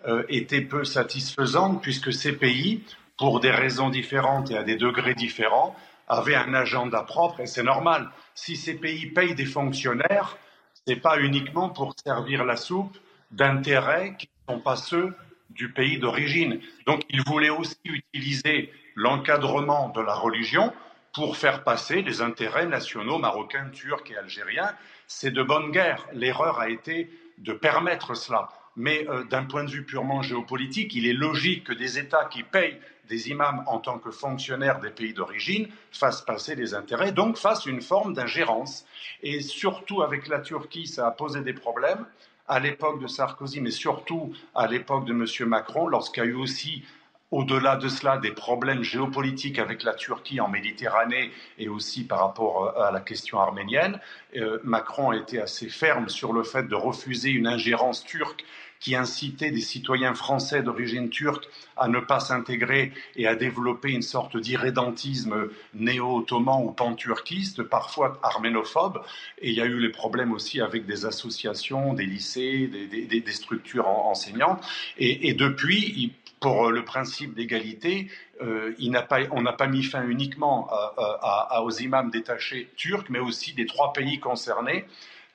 euh, 0.07 0.23
étaient 0.29 0.61
peu 0.61 0.85
satisfaisantes 0.85 1.83
puisque 1.83 2.13
ces 2.13 2.33
pays, 2.33 2.83
pour 3.19 3.41
des 3.41 3.51
raisons 3.51 3.91
différentes 3.91 4.51
et 4.51 4.57
à 4.57 4.65
des 4.65 4.77
degrés 4.77 5.15
différents, 5.15 5.75
avaient 6.09 6.35
un 6.35 6.53
agenda 6.53 7.03
propre 7.03 7.41
et 7.41 7.47
c'est 7.47 7.63
normal. 7.63 8.11
Si 8.35 8.57
ces 8.57 8.75
pays 8.75 9.07
payent 9.07 9.35
des 9.35 9.47
fonctionnaires, 9.47 10.37
ce 10.75 10.93
n'est 10.93 11.01
pas 11.01 11.19
uniquement 11.19 11.71
pour 11.71 11.95
servir 12.05 12.45
la 12.45 12.57
soupe 12.57 12.97
d'intérêts 13.31 14.17
qui 14.19 14.29
ne 14.49 14.55
sont 14.55 14.61
pas 14.61 14.77
ceux 14.77 15.15
du 15.51 15.73
pays 15.73 15.99
d'origine. 15.99 16.61
Donc 16.87 17.03
ils 17.09 17.23
voulaient 17.25 17.51
aussi 17.51 17.79
utiliser 17.85 18.73
l'encadrement 18.95 19.89
de 19.89 20.01
la 20.01 20.15
religion 20.15 20.73
pour 21.15 21.37
faire 21.37 21.63
passer 21.63 22.03
les 22.03 22.21
intérêts 22.21 22.67
nationaux 22.67 23.19
marocains, 23.19 23.71
turcs 23.71 24.11
et 24.11 24.17
algériens. 24.17 24.75
C'est 25.07 25.31
de 25.31 25.43
bonne 25.43 25.71
guerre. 25.71 26.07
L'erreur 26.13 26.61
a 26.61 26.69
été 26.69 27.11
de 27.39 27.53
permettre 27.53 28.15
cela. 28.15 28.49
Mais 28.77 29.07
euh, 29.09 29.25
d'un 29.25 29.45
point 29.45 29.65
de 29.65 29.71
vue 29.71 29.85
purement 29.85 30.23
géopolitique, 30.23 30.95
il 30.95 31.07
est 31.07 31.13
logique 31.13 31.65
que 31.65 31.73
des 31.73 31.99
États 31.99 32.25
qui 32.25 32.43
payent 32.43 32.81
des 33.09 33.29
imams 33.29 33.63
en 33.67 33.79
tant 33.79 33.99
que 33.99 34.11
fonctionnaires 34.11 34.81
des 34.81 34.91
pays 34.91 35.13
d'origine 35.13 35.69
fassent 35.93 36.23
passer 36.23 36.55
les 36.55 36.75
intérêts, 36.75 37.13
donc 37.13 37.37
fassent 37.37 37.67
une 37.67 37.83
forme 37.83 38.15
d'ingérence. 38.15 38.87
Et 39.23 39.41
surtout 39.41 40.03
avec 40.03 40.27
la 40.29 40.41
Turquie, 40.41 40.87
ça 40.87 41.07
a 41.07 41.11
posé 41.11 41.43
des 41.43 41.53
problèmes 41.53 42.07
à 42.49 42.61
l'époque 42.61 43.01
de 43.01 43.07
Sarkozy, 43.07 43.61
mais 43.61 43.71
surtout 43.71 44.35
à 44.55 44.67
l'époque 44.67 45.05
de 45.07 45.13
M. 45.13 45.49
Macron, 45.49 45.87
lorsqu'il 45.87 46.25
y 46.25 46.27
a 46.27 46.31
eu 46.31 46.35
aussi 46.35 46.85
au-delà 47.35 47.75
de 47.75 47.89
cela, 47.89 48.17
des 48.17 48.31
problèmes 48.31 48.85
géopolitiques 48.85 49.59
avec 49.59 49.83
la 49.83 49.93
Turquie 49.93 50.41
en 50.41 50.49
Méditerranée 50.49 51.33
et 51.59 51.69
aussi 51.69 52.05
par 52.05 52.21
rapport 52.21 52.77
euh, 52.77 52.85
à 52.85 52.93
la 52.93 53.01
question 53.01 53.41
arménienne. 53.41 53.99
Euh, 54.37 54.61
Macron 54.63 55.11
a 55.11 55.17
été 55.17 55.41
assez 55.41 55.69
ferme 55.69 56.09
sur 56.09 56.33
le 56.33 56.45
fait 56.45 56.69
de 56.69 56.77
refuser 56.77 57.31
une 57.31 57.49
ingérence 57.49 58.05
turque 58.05 58.45
qui 58.79 58.95
incitait 58.95 59.51
des 59.51 59.63
citoyens 59.63 60.15
français 60.15 60.63
d'origine 60.63 61.09
turque 61.09 61.49
à 61.77 61.89
ne 61.89 61.99
pas 61.99 62.21
s'intégrer 62.21 62.93
et 63.17 63.27
à 63.27 63.35
développer 63.35 63.91
une 63.91 64.03
sorte 64.03 64.37
d'irrédentisme 64.37 65.49
néo-ottoman 65.73 66.63
ou 66.63 66.71
pan-turquiste, 66.71 67.63
parfois 67.63 68.21
arménophobe. 68.23 69.03
Et 69.39 69.51
il 69.51 69.57
y 69.57 69.61
a 69.63 69.65
eu 69.65 69.81
les 69.81 69.89
problèmes 69.89 70.33
aussi 70.33 70.61
avec 70.61 70.87
des 70.87 71.07
associations, 71.07 71.95
des 71.95 72.05
lycées, 72.05 72.69
des, 72.69 73.33
structures 73.33 73.89
enseignantes. 73.89 74.63
Et, 74.99 75.29
et 75.29 75.35
depuis, 75.35 76.13
pour 76.41 76.67
euh, 76.67 76.71
le 76.71 76.85
principe 76.85 77.35
d'égalité, 77.35 78.11
euh, 78.43 78.75
on 79.31 79.43
n'a 79.43 79.53
pas 79.53 79.67
mis 79.67 79.83
fin 79.83 80.07
uniquement 80.07 80.69
aux 81.63 81.71
imams 81.71 82.11
détachés 82.11 82.71
turcs, 82.77 83.07
mais 83.09 83.19
aussi 83.19 83.55
des 83.55 83.67
trois 83.67 83.93
pays 83.93 84.21
concernés 84.21 84.87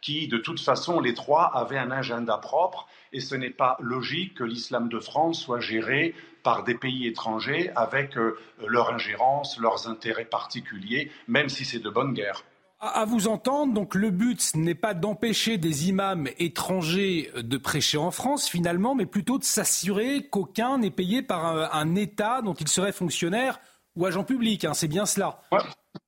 qui, 0.02 0.28
de 0.28 0.38
toute 0.38 0.60
façon, 0.60 1.00
les 1.00 1.14
trois 1.14 1.46
avaient 1.46 1.78
un 1.78 1.92
agenda 1.92 2.38
propre. 2.38 2.88
Et 3.12 3.20
ce 3.20 3.36
n'est 3.36 3.50
pas 3.50 3.78
logique 3.80 4.36
que 4.36 4.44
l'islam 4.44 4.88
de 4.88 5.00
France 5.00 5.42
soit 5.42 5.60
géré 5.60 6.14
par 6.44 6.64
des 6.64 6.76
pays 6.76 7.08
étrangers 7.08 7.72
avec 7.76 8.18
euh, 8.18 8.38
leur 8.66 8.94
ingérence, 8.94 9.60
leurs 9.60 9.88
intérêts 9.88 10.26
particuliers, 10.26 11.12
même 11.28 11.50
si 11.50 11.66
c'est 11.66 11.80
de 11.80 11.90
bonne 11.90 12.14
guerre. 12.14 12.44
À 12.82 13.04
vous 13.04 13.28
entendre, 13.28 13.74
donc 13.74 13.94
le 13.94 14.10
but 14.10 14.56
n'est 14.56 14.74
pas 14.74 14.94
d'empêcher 14.94 15.58
des 15.58 15.90
imams 15.90 16.30
étrangers 16.38 17.30
de 17.36 17.58
prêcher 17.58 17.98
en 17.98 18.10
France 18.10 18.48
finalement, 18.48 18.96
mais 18.96 19.06
plutôt 19.06 19.38
de 19.38 19.44
s'assurer 19.44 20.30
qu'aucun 20.30 20.78
n'est 20.78 20.90
payé 20.90 21.22
par 21.22 21.76
un, 21.76 21.96
État 21.96 22.42
dont 22.42 22.54
il 22.54 22.70
serait 22.70 22.94
fonctionnaire 22.94 23.60
ou 23.98 24.06
agent 24.06 24.24
public. 24.24 24.64
Hein, 24.64 24.74
c'est 24.74 24.88
bien 24.88 25.06
cela. 25.06 25.42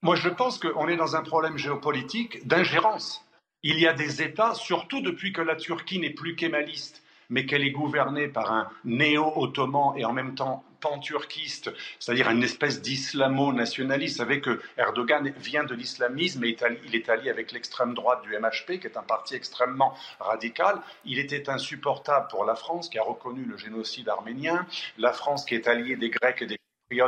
moi, 0.01 0.15
je 0.15 0.29
pense 0.29 0.59
qu'on 0.59 0.87
est 0.87 0.95
dans 0.95 1.17
un 1.17 1.23
problème 1.23 1.57
géopolitique 1.57 2.47
d'ingérence. 2.47 3.25
Il 3.63 3.77
y 3.77 3.85
a 3.85 3.93
des 3.93 4.21
États, 4.21 4.55
surtout 4.55 5.01
depuis 5.01 5.33
que 5.33 5.41
la 5.41 5.57
Turquie 5.57 5.99
n'est 5.99 6.11
plus 6.11 6.37
kémaliste, 6.37 7.03
mais 7.29 7.45
qu'elle 7.45 7.65
est 7.65 7.71
gouvernée 7.71 8.29
par 8.29 8.53
un 8.53 8.69
néo-ottoman 8.85 9.97
et 9.97 10.05
en 10.05 10.13
même 10.13 10.35
temps 10.35 10.63
pan-turquiste, 10.81 11.71
c'est-à-dire 11.99 12.29
une 12.29 12.43
espèce 12.43 12.81
d'islamo-nationaliste. 12.81 14.17
Vous 14.17 14.23
savez 14.23 14.41
que 14.41 14.61
Erdogan 14.77 15.31
vient 15.37 15.63
de 15.63 15.73
l'islamisme 15.73 16.43
et 16.43 16.57
il 16.85 16.95
est 16.95 17.09
allié 17.09 17.29
avec 17.29 17.53
l'extrême 17.53 17.93
droite 17.93 18.21
du 18.23 18.37
MHP, 18.37 18.79
qui 18.79 18.87
est 18.87 18.97
un 18.97 19.03
parti 19.03 19.35
extrêmement 19.35 19.95
radical. 20.19 20.79
Il 21.05 21.19
était 21.19 21.49
insupportable 21.49 22.27
pour 22.29 22.43
la 22.43 22.55
France, 22.55 22.89
qui 22.89 22.99
a 22.99 23.03
reconnu 23.03 23.45
le 23.45 23.57
génocide 23.57 24.09
arménien, 24.09 24.65
la 24.97 25.13
France 25.13 25.45
qui 25.45 25.55
est 25.55 25.67
alliée 25.67 25.95
des 25.95 26.09
Grecs 26.09 26.41
et 26.41 26.47
des 26.47 26.57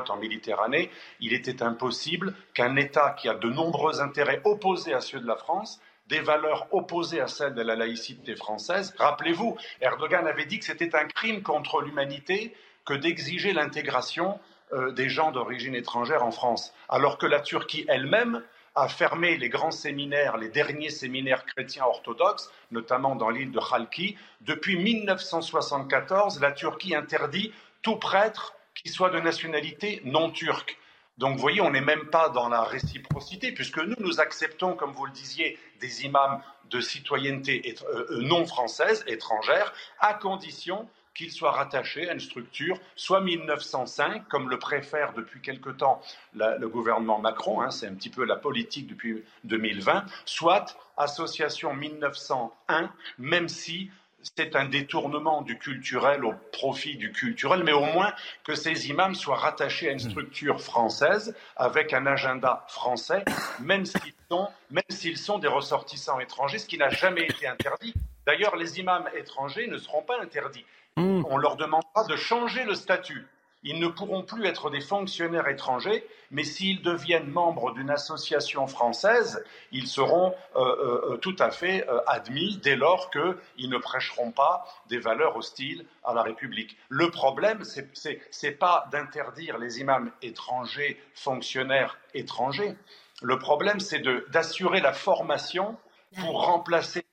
en 0.10 0.16
Méditerranée. 0.16 0.90
Il 1.20 1.34
était 1.34 1.62
impossible 1.62 2.34
qu'un 2.54 2.78
État 2.78 3.16
qui 3.20 3.28
a 3.28 3.34
de 3.34 3.50
nombreux 3.50 4.00
intérêts 4.00 4.42
opposés 4.46 4.94
à 4.94 5.02
ceux 5.02 5.20
de 5.20 5.28
la 5.28 5.36
France 5.36 5.82
des 6.08 6.20
valeurs 6.20 6.68
opposées 6.72 7.22
à 7.22 7.28
celles 7.28 7.54
de 7.54 7.62
la 7.62 7.76
laïcité 7.76 8.36
française. 8.36 8.94
Rappelez-vous, 8.98 9.58
Erdogan 9.82 10.28
avait 10.28 10.46
dit 10.46 10.60
que 10.60 10.66
c'était 10.66 10.96
un 10.96 11.06
crime 11.06 11.42
contre 11.42 11.82
l'humanité 11.82 12.54
que 12.86 12.94
d'exiger 12.94 13.54
l'intégration 13.54 14.40
euh, 14.74 14.92
des 14.92 15.10
gens 15.10 15.32
d'origine 15.32 15.76
étrangère 15.76 16.24
en 16.24 16.32
France, 16.32 16.74
alors 16.90 17.18
que 17.18 17.26
la 17.26 17.40
Turquie 17.40 17.86
elle-même 17.88 18.44
a 18.76 18.88
fermé 18.88 19.38
les 19.38 19.50
grands 19.50 19.72
séminaires, 19.72 20.38
les 20.38 20.50
derniers 20.50 20.90
séminaires 20.90 21.46
chrétiens 21.46 21.86
orthodoxes, 21.86 22.52
notamment 22.72 23.16
dans 23.16 23.30
l'île 23.30 23.52
de 23.52 23.60
Khalki. 23.60 24.18
Depuis 24.42 24.78
1974, 24.78 26.40
la 26.40 26.52
Turquie 26.52 26.96
interdit 26.96 27.54
tout 27.84 27.98
prêtre 27.98 28.56
qui 28.74 28.90
soit 28.90 29.12
de 29.12 29.20
nationalité 29.20 30.02
non 30.06 30.32
turque. 30.32 30.78
Donc, 31.20 31.36
vous 31.36 31.42
voyez, 31.42 31.62
on 31.62 31.70
n'est 31.70 31.82
même 31.82 32.08
pas 32.08 32.30
dans 32.30 32.50
la 32.50 32.64
réciprocité, 32.64 33.52
puisque 33.52 33.78
nous, 33.78 33.96
nous 34.00 34.20
acceptons, 34.20 34.76
comme 34.76 34.92
vous 34.94 35.06
le 35.06 35.12
disiez, 35.12 35.60
des 35.80 36.06
imams 36.06 36.42
de 36.72 36.82
citoyenneté 36.82 37.76
euh, 37.84 38.08
euh, 38.10 38.22
non 38.22 38.48
française, 38.48 39.04
étrangère, 39.06 39.74
à 40.00 40.16
condition 40.16 40.90
qu'il 41.14 41.32
soit 41.32 41.52
rattaché 41.52 42.10
à 42.10 42.14
une 42.14 42.20
structure, 42.20 42.80
soit 42.96 43.22
1905, 43.22 44.28
comme 44.28 44.50
le 44.50 44.60
préfère 44.60 45.14
depuis 45.14 45.42
quelque 45.42 45.70
temps 45.70 46.02
le 46.34 46.68
gouvernement 46.68 47.20
Macron, 47.20 47.62
hein, 47.62 47.72
c'est 47.72 47.88
un 47.88 47.94
petit 47.94 48.10
peu 48.10 48.26
la 48.26 48.36
politique 48.36 48.88
depuis 48.88 49.24
2020, 49.44 50.06
soit 50.26 50.78
association 50.98 51.74
1901, 51.74 52.92
même 53.18 53.50
si 53.50 53.90
c'est 54.36 54.56
un 54.56 54.66
détournement 54.66 55.42
du 55.42 55.58
culturel 55.58 56.24
au 56.24 56.34
profit 56.52 56.96
du 56.96 57.12
culturel, 57.12 57.64
mais 57.64 57.74
au 57.74 57.86
moins 57.86 58.14
que 58.44 58.56
ces 58.56 58.90
imams 58.90 59.16
soient 59.16 59.36
rattachés 59.36 59.90
à 59.90 59.92
une 59.92 60.00
structure 60.00 60.62
française 60.62 61.36
avec 61.58 61.94
un 61.94 62.06
agenda 62.06 62.66
français, 62.70 63.26
même 63.60 63.86
s'ils 63.86 64.14
sont, 64.32 64.48
même 64.72 64.84
s'ils 64.90 65.18
sont 65.18 65.40
des 65.40 65.48
ressortissants 65.48 66.20
étrangers, 66.20 66.60
ce 66.60 66.68
qui 66.68 66.78
n'a 66.78 66.90
jamais 66.90 67.24
été 67.24 67.48
interdit. 67.48 67.94
D'ailleurs, 68.26 68.56
les 68.56 68.80
imams 68.80 69.10
étrangers 69.16 69.68
ne 69.68 69.78
seront 69.78 70.02
pas 70.02 70.22
interdits. 70.22 70.66
Hmm. 70.98 71.24
On 71.30 71.38
leur 71.38 71.56
demandera 71.56 72.06
de 72.08 72.16
changer 72.16 72.64
le 72.64 72.76
statut. 72.76 73.28
Ils 73.66 73.80
ne 73.80 73.88
pourront 73.88 74.24
plus 74.24 74.46
être 74.46 74.70
des 74.70 74.82
fonctionnaires 74.82 75.48
étrangers, 75.48 76.06
mais 76.32 76.44
s'ils 76.44 76.82
deviennent 76.82 77.30
membres 77.30 77.74
d'une 77.74 77.90
association 77.90 78.68
française, 78.68 79.44
ils 79.72 79.88
seront 79.88 80.36
euh, 80.58 81.14
euh, 81.14 81.18
tout 81.18 81.36
à 81.40 81.50
fait 81.50 81.88
euh, 81.88 82.02
admis 82.08 82.58
dès 82.58 82.76
lors 82.76 83.10
qu'ils 83.10 83.70
ne 83.70 83.78
prêcheront 83.78 84.32
pas 84.32 84.66
des 84.90 85.00
valeurs 85.00 85.38
hostiles 85.38 85.86
à 86.04 86.14
la 86.14 86.24
République. 86.24 86.78
Le 86.90 87.10
problème, 87.10 87.64
ce 87.64 88.10
n'est 88.10 88.52
pas 88.52 88.86
d'interdire 88.92 89.58
les 89.58 89.80
imams 89.80 90.12
étrangers, 90.22 91.02
fonctionnaires 91.14 91.98
étrangers. 92.14 92.76
Le 93.22 93.40
problème, 93.40 93.80
c'est 93.80 94.04
d'assurer 94.30 94.82
la 94.82 94.92
formation 94.92 95.78
pour 96.20 96.46
remplacer, 96.46 97.06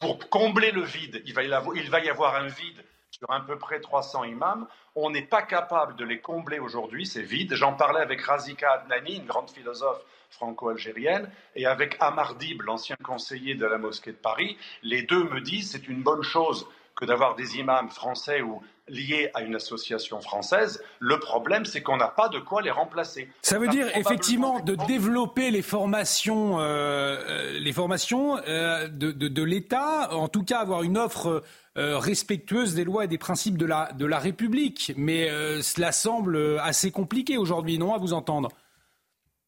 pour, 0.00 0.28
combler 0.28 0.70
le 0.70 0.82
vide. 0.82 1.22
il 1.24 1.32
va 1.32 2.00
y 2.00 2.10
avoir 2.10 2.34
un 2.34 2.46
vide 2.46 2.84
sur 3.24 3.34
à 3.34 3.40
peu 3.40 3.56
près 3.56 3.80
300 3.80 4.24
imams. 4.24 4.66
On 4.94 5.10
n'est 5.10 5.22
pas 5.22 5.42
capable 5.42 5.96
de 5.96 6.04
les 6.04 6.20
combler 6.20 6.58
aujourd'hui, 6.58 7.06
c'est 7.06 7.22
vide. 7.22 7.54
J'en 7.54 7.72
parlais 7.72 8.00
avec 8.00 8.20
Razika 8.20 8.72
Adnani, 8.72 9.16
une 9.16 9.26
grande 9.26 9.50
philosophe 9.50 10.02
franco-algérienne, 10.30 11.30
et 11.54 11.66
avec 11.66 11.96
Amar 12.00 12.34
Dib, 12.34 12.62
l'ancien 12.62 12.96
conseiller 13.02 13.54
de 13.54 13.66
la 13.66 13.78
mosquée 13.78 14.12
de 14.12 14.16
Paris. 14.16 14.58
Les 14.82 15.02
deux 15.02 15.24
me 15.24 15.40
disent 15.40 15.70
c'est 15.72 15.88
une 15.88 16.02
bonne 16.02 16.22
chose 16.22 16.66
que 16.96 17.04
d'avoir 17.04 17.34
des 17.34 17.56
imams 17.56 17.88
français 17.88 18.42
ou 18.42 18.62
liés 18.88 19.30
à 19.34 19.42
une 19.42 19.54
association 19.54 20.20
française. 20.20 20.82
Le 21.00 21.18
problème, 21.18 21.64
c'est 21.64 21.82
qu'on 21.82 21.96
n'a 21.96 22.08
pas 22.08 22.28
de 22.28 22.38
quoi 22.38 22.62
les 22.62 22.70
remplacer. 22.70 23.28
Ça 23.42 23.58
veut 23.58 23.68
dire 23.68 23.88
effectivement 23.96 24.60
de 24.60 24.74
développer 24.86 25.50
les 25.50 25.62
formations, 25.62 26.60
euh, 26.60 27.58
les 27.58 27.72
formations 27.72 28.36
de, 28.36 29.12
de 29.12 29.42
l'État, 29.42 30.14
en 30.14 30.28
tout 30.28 30.44
cas 30.44 30.58
avoir 30.58 30.82
une 30.82 30.98
offre 30.98 31.42
euh, 31.76 31.98
respectueuse 31.98 32.74
des 32.74 32.84
lois 32.84 33.04
et 33.04 33.08
des 33.08 33.18
principes 33.18 33.58
de 33.58 33.66
la, 33.66 33.92
de 33.92 34.06
la 34.06 34.18
République. 34.18 34.92
Mais 34.96 35.28
euh, 35.30 35.60
cela 35.62 35.92
semble 35.92 36.58
assez 36.60 36.90
compliqué 36.90 37.36
aujourd'hui, 37.36 37.78
non, 37.78 37.94
à 37.94 37.98
vous 37.98 38.12
entendre? 38.12 38.50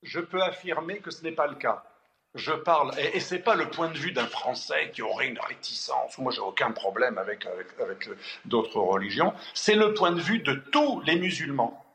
Je 0.02 0.20
peux 0.20 0.42
affirmer 0.42 0.98
que 0.98 1.10
ce 1.10 1.22
n'est 1.22 1.32
pas 1.32 1.46
le 1.46 1.56
cas. 1.56 1.84
Je 2.34 2.52
parle, 2.52 2.92
et, 2.98 3.20
ce 3.20 3.34
n'est 3.34 3.40
pas 3.40 3.54
le 3.54 3.70
point 3.70 3.88
de 3.88 3.96
vue 3.96 4.12
d'un 4.12 4.26
Français 4.26 4.90
qui 4.92 5.00
aurait 5.00 5.28
une 5.28 5.38
réticence, 5.38 6.18
moi 6.18 6.30
j'ai 6.30 6.42
aucun 6.42 6.70
problème 6.70 7.16
avec, 7.16 7.46
avec 7.80 8.10
d'autres 8.44 8.78
religions, 8.78 9.32
c'est 9.54 9.74
le 9.74 9.94
point 9.94 10.12
de 10.12 10.20
vue 10.20 10.40
de 10.40 10.52
tous 10.70 11.00
les 11.06 11.18
musulmans 11.18 11.85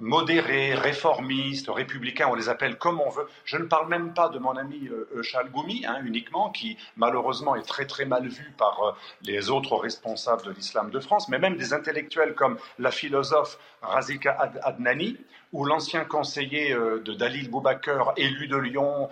modérés, 0.00 0.74
réformistes, 0.74 1.68
républicains, 1.68 2.28
on 2.30 2.34
les 2.34 2.48
appelle 2.48 2.78
comme 2.78 3.00
on 3.00 3.10
veut. 3.10 3.26
Je 3.44 3.56
ne 3.56 3.64
parle 3.64 3.88
même 3.88 4.14
pas 4.14 4.28
de 4.28 4.38
mon 4.38 4.56
ami 4.56 4.88
euh, 4.88 5.22
Chalgoumi, 5.22 5.84
hein, 5.86 6.00
uniquement, 6.04 6.50
qui 6.50 6.76
malheureusement 6.96 7.56
est 7.56 7.66
très 7.66 7.86
très 7.86 8.04
mal 8.04 8.28
vu 8.28 8.52
par 8.56 8.82
euh, 8.82 8.92
les 9.22 9.50
autres 9.50 9.76
responsables 9.76 10.42
de 10.44 10.52
l'islam 10.52 10.90
de 10.90 11.00
France, 11.00 11.28
mais 11.28 11.38
même 11.38 11.56
des 11.56 11.72
intellectuels 11.72 12.34
comme 12.34 12.58
la 12.78 12.92
philosophe 12.92 13.58
Razika 13.82 14.38
Adnani, 14.62 15.16
ou 15.52 15.64
l'ancien 15.64 16.04
conseiller 16.04 16.72
euh, 16.72 17.00
de 17.00 17.14
Dalil 17.14 17.50
Boubaker, 17.50 18.12
élu 18.16 18.46
de 18.46 18.56
Lyon, 18.56 19.08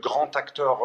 grand 0.00 0.36
acteur 0.36 0.80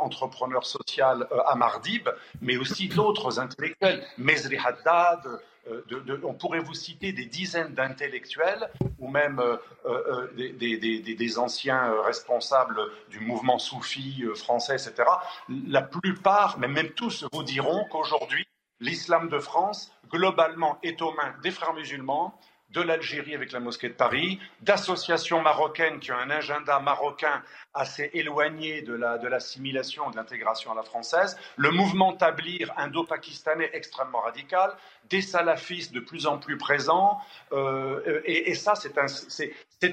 entrepreneur 0.00 0.64
social 0.66 1.28
Amardib, 1.46 2.08
mais 2.40 2.56
aussi 2.56 2.88
d'autres 2.88 3.38
intellectuels, 3.38 4.04
Mezri 4.18 4.58
Haddad, 4.58 5.40
euh, 5.68 6.20
on 6.22 6.34
pourrait 6.34 6.60
vous 6.60 6.74
citer 6.74 7.12
des 7.12 7.26
dizaines 7.26 7.74
d'intellectuels 7.74 8.70
ou 8.98 9.08
même 9.08 9.40
euh, 9.40 9.56
euh, 9.86 10.28
des, 10.34 11.38
anciens 11.38 12.02
responsables 12.02 12.80
du 13.10 13.20
mouvement 13.20 13.58
soufi 13.58 14.24
français, 14.34 14.74
etc. 14.74 15.08
La 15.48 15.82
plupart, 15.82 16.58
mais 16.58 16.68
même 16.68 16.90
tous, 16.90 17.26
vous 17.32 17.42
diront 17.42 17.84
qu'aujourd'hui, 17.90 18.46
l'islam 18.80 19.28
de 19.28 19.38
France, 19.38 19.92
globalement, 20.10 20.78
est 20.82 21.02
aux 21.02 21.12
mains 21.12 21.34
des 21.42 21.50
frères 21.50 21.74
musulmans, 21.74 22.38
de 22.70 22.80
l'Algérie 22.82 23.34
avec 23.34 23.52
la 23.52 23.60
mosquée 23.60 23.88
de 23.88 23.94
Paris, 23.94 24.40
d'associations 24.60 25.40
marocaines 25.40 26.00
qui 26.00 26.12
ont 26.12 26.18
un 26.18 26.30
agenda 26.30 26.80
marocain 26.80 27.42
assez 27.74 28.10
éloigné 28.14 28.82
de 28.82 28.94
l'assimilation, 29.28 30.10
de 30.10 30.16
l'intégration 30.16 30.72
à 30.72 30.74
la 30.74 30.82
française, 30.82 31.38
le 31.56 31.70
mouvement 31.70 32.14
Tablir 32.14 32.72
indo-pakistanais 32.76 33.70
extrêmement 33.72 34.20
radical, 34.20 34.72
des 35.10 35.20
salafistes 35.20 35.92
de 35.92 36.00
plus 36.00 36.26
en 36.26 36.38
plus 36.38 36.58
présents, 36.58 37.20
euh, 37.52 38.20
et, 38.24 38.54
ça 38.54 38.74
c'est 38.74 38.98
un, 38.98 39.06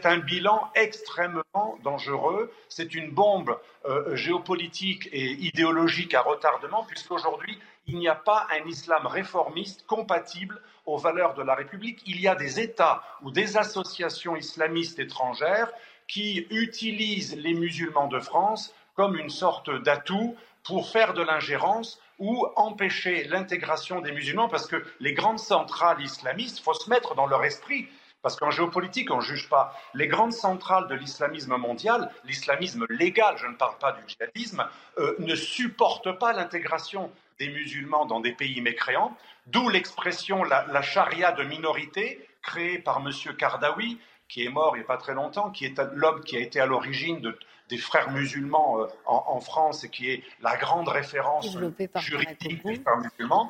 un, 0.04 0.18
bilan 0.18 0.72
extrêmement 0.76 1.78
dangereux, 1.84 2.52
c'est 2.70 2.96
une 2.96 3.12
bombe 3.12 3.60
euh, 3.86 4.16
géopolitique 4.16 5.10
et 5.12 5.32
idéologique 5.34 6.14
à 6.14 6.22
retardement, 6.22 6.84
puisqu'aujourd'hui 6.86 7.60
il 7.86 7.98
n'y 7.98 8.08
a 8.08 8.16
pas 8.16 8.48
un 8.52 8.66
islam 8.68 9.06
réformiste 9.06 9.86
compatible 9.86 10.62
aux 10.86 10.98
valeurs 10.98 11.34
de 11.34 11.44
la 11.44 11.56
République. 11.56 12.02
Il 12.06 12.20
y 12.20 12.28
a 12.28 12.36
des 12.36 12.60
États 12.60 13.04
ou 13.22 13.32
des 13.32 13.58
associations 13.58 14.36
islamistes 14.36 15.00
étrangères 15.00 15.72
qui 16.08 16.46
utilisent 16.50 17.36
les 17.36 17.54
musulmans 17.54 18.08
de 18.08 18.20
France 18.20 18.74
comme 18.96 19.18
une 19.18 19.30
sorte 19.30 19.70
d'atout 19.84 20.36
pour 20.64 20.90
faire 20.90 21.14
de 21.14 21.22
l'ingérence 21.22 22.00
ou 22.20 22.46
empêcher 22.56 23.26
l'intégration 23.26 24.00
des 24.00 24.12
musulmans, 24.12 24.48
parce 24.48 24.68
que 24.68 24.84
les 25.00 25.14
grandes 25.14 25.40
centrales 25.40 26.02
islamistes, 26.02 26.60
il 26.60 26.64
faut 26.64 26.74
se 26.74 26.90
mettre 26.90 27.16
dans 27.16 27.26
leur 27.26 27.44
esprit, 27.44 27.88
parce 28.22 28.38
qu'en 28.38 28.52
géopolitique, 28.52 29.12
on 29.12 29.18
ne 29.18 29.22
juge 29.22 29.50
pas. 29.50 29.78
Les 29.94 30.08
grandes 30.08 30.32
centrales 30.32 30.88
de 30.88 30.96
l'islamisme 30.96 31.58
mondial, 31.58 32.10
l'islamisme 32.24 32.86
légal, 32.90 33.36
je 33.38 33.48
ne 33.48 33.56
parle 33.56 33.78
pas 33.78 33.92
du 33.92 34.02
djihadisme, 34.08 34.66
euh, 35.00 35.16
ne 35.20 35.36
supportent 35.36 36.18
pas 36.18 36.32
l'intégration 36.32 37.12
des 37.44 37.50
musulmans 37.50 38.06
dans 38.06 38.22
des 38.22 38.32
pays 38.32 38.62
mécréants, 38.62 39.16
d'où 39.48 39.68
l'expression 39.70 40.44
la, 40.44 40.82
charia 40.82 41.32
de 41.34 41.44
minorité 41.44 42.26
créée 42.42 42.80
par 42.80 42.98
M. 43.06 43.12
Kardawi, 43.36 44.00
qui 44.30 44.46
est 44.46 44.50
mort 44.50 44.76
il 44.76 44.80
n'y 44.80 44.86
a 44.86 44.88
pas 44.88 44.98
très 44.98 45.14
longtemps, 45.14 45.50
qui 45.52 45.66
est 45.66 45.80
l'homme 45.94 46.24
qui 46.24 46.38
a 46.38 46.40
été 46.40 46.60
à 46.60 46.66
l'origine 46.66 47.34
des 47.70 47.78
frères 47.78 48.12
musulmans 48.12 48.80
euh, 48.80 48.88
en, 49.06 49.40
France 49.40 49.84
et 49.84 49.90
qui 49.90 50.10
est 50.10 50.24
la 50.42 50.56
grande 50.58 50.88
référence 50.88 51.58
juridique 51.98 52.66
des 52.66 52.76
frères 52.76 52.98
musulmans. 52.98 53.50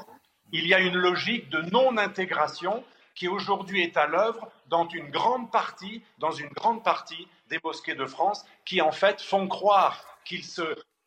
Il 0.52 0.68
y 0.68 0.74
a 0.74 0.80
une 0.80 0.98
logique 0.98 1.50
de 1.50 1.62
non-intégration 1.62 2.84
qui 3.16 3.28
aujourd'hui 3.28 3.82
est 3.82 3.98
à 3.98 4.08
l'œuvre 4.08 4.52
dans 4.70 4.88
une 4.88 5.10
grande 5.10 5.52
partie, 5.52 6.04
dans 6.18 6.32
une 6.32 6.50
grande 6.50 6.84
partie 6.84 7.28
des 7.50 7.60
mosquées 7.64 7.96
de 7.96 8.06
France, 8.06 8.46
qui 8.66 8.82
en 8.82 8.92
fait 8.92 9.22
font 9.22 9.48
croire 9.48 10.04
qu'ils 10.26 10.44
se 10.44 10.64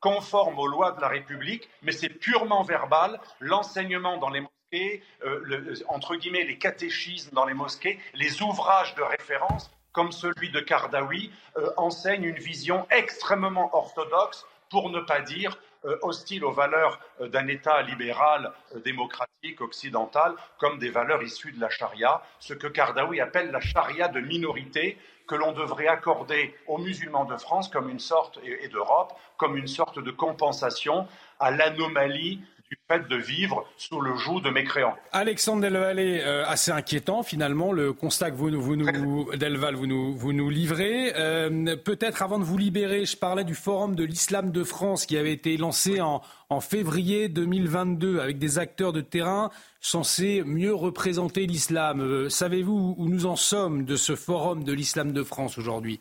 conforme 0.06 0.56
aux 0.60 0.68
lois 0.68 0.92
de 0.92 1.00
la 1.00 1.08
République, 1.08 1.68
mais 1.82 1.90
c'est 1.90 2.08
purement 2.08 2.62
verbal. 2.62 3.18
L'enseignement 3.40 4.18
dans 4.18 4.30
les 4.30 4.40
mosquées, 4.40 5.02
euh, 5.24 5.74
entre 5.88 6.14
guillemets, 6.14 6.44
les 6.44 6.58
catéchismes 6.58 7.34
dans 7.34 7.44
les 7.44 7.54
mosquées, 7.54 7.98
les 8.14 8.40
ouvrages 8.40 8.94
de 8.94 9.02
référence, 9.02 9.68
comme 9.90 10.12
celui 10.12 10.50
de 10.52 10.60
Kardawi, 10.60 11.32
euh, 11.56 11.70
enseignent 11.76 12.22
une 12.22 12.38
vision 12.38 12.86
extrêmement 12.90 13.74
orthodoxe, 13.74 14.46
pour 14.70 14.90
ne 14.90 15.00
pas 15.00 15.20
dire 15.22 15.58
euh, 15.84 15.96
hostile 16.02 16.44
aux 16.44 16.52
valeurs 16.52 17.00
d'un 17.20 17.48
État 17.48 17.82
libéral, 17.82 18.52
démocratique, 18.84 19.60
occidental, 19.60 20.34
comme 20.58 20.78
des 20.78 20.90
valeurs 20.90 21.22
issues 21.24 21.50
de 21.50 21.60
la 21.60 21.68
charia, 21.68 22.22
ce 22.38 22.54
que 22.54 22.68
Kardawi 22.68 23.20
appelle 23.20 23.50
la 23.50 23.60
charia 23.60 24.06
de 24.06 24.20
minorité, 24.20 24.98
que 25.26 25.34
l'on 25.34 25.52
devrait 25.52 25.88
accorder 25.88 26.54
aux 26.66 26.78
musulmans 26.78 27.24
de 27.24 27.36
France 27.36 27.68
comme 27.68 27.90
une 27.90 27.98
sorte, 27.98 28.38
et 28.44 28.68
d'Europe 28.68 29.12
comme 29.36 29.56
une 29.56 29.66
sorte 29.66 29.98
de 29.98 30.10
compensation 30.10 31.06
à 31.40 31.50
l'anomalie 31.50 32.40
du 32.70 32.78
fait 32.88 33.08
de 33.08 33.16
vivre 33.16 33.64
sous 33.76 34.00
le 34.00 34.16
joug 34.16 34.40
de 34.40 34.50
mécréants. 34.50 34.96
Alexandre 35.12 35.62
Delvalle, 35.62 35.98
euh, 35.98 36.44
assez 36.46 36.70
inquiétant 36.70 37.22
finalement 37.22 37.72
le 37.72 37.92
constat 37.92 38.30
que 38.30 38.36
vous, 38.36 38.50
vous 38.60 38.76
nous, 38.76 39.34
Delval, 39.36 39.74
vous 39.74 39.86
nous, 39.86 40.14
vous 40.14 40.32
nous 40.32 40.50
livrez. 40.50 41.12
Euh, 41.16 41.76
peut-être 41.76 42.22
avant 42.22 42.38
de 42.38 42.44
vous 42.44 42.58
libérer, 42.58 43.04
je 43.04 43.16
parlais 43.16 43.44
du 43.44 43.54
forum 43.54 43.94
de 43.94 44.04
l'islam 44.04 44.50
de 44.50 44.64
France 44.64 45.06
qui 45.06 45.16
avait 45.16 45.32
été 45.32 45.56
lancé 45.56 46.00
en, 46.00 46.22
en 46.50 46.60
février 46.60 47.28
2022 47.28 48.20
avec 48.20 48.38
des 48.38 48.58
acteurs 48.58 48.92
de 48.92 49.00
terrain 49.00 49.50
censés 49.80 50.42
mieux 50.44 50.74
représenter 50.74 51.46
l'islam. 51.46 52.00
Euh, 52.00 52.28
savez-vous 52.28 52.96
où 52.98 53.08
nous 53.08 53.26
en 53.26 53.36
sommes 53.36 53.84
de 53.84 53.96
ce 53.96 54.16
forum 54.16 54.64
de 54.64 54.72
l'islam 54.72 55.12
de 55.12 55.22
France 55.22 55.58
aujourd'hui? 55.58 56.00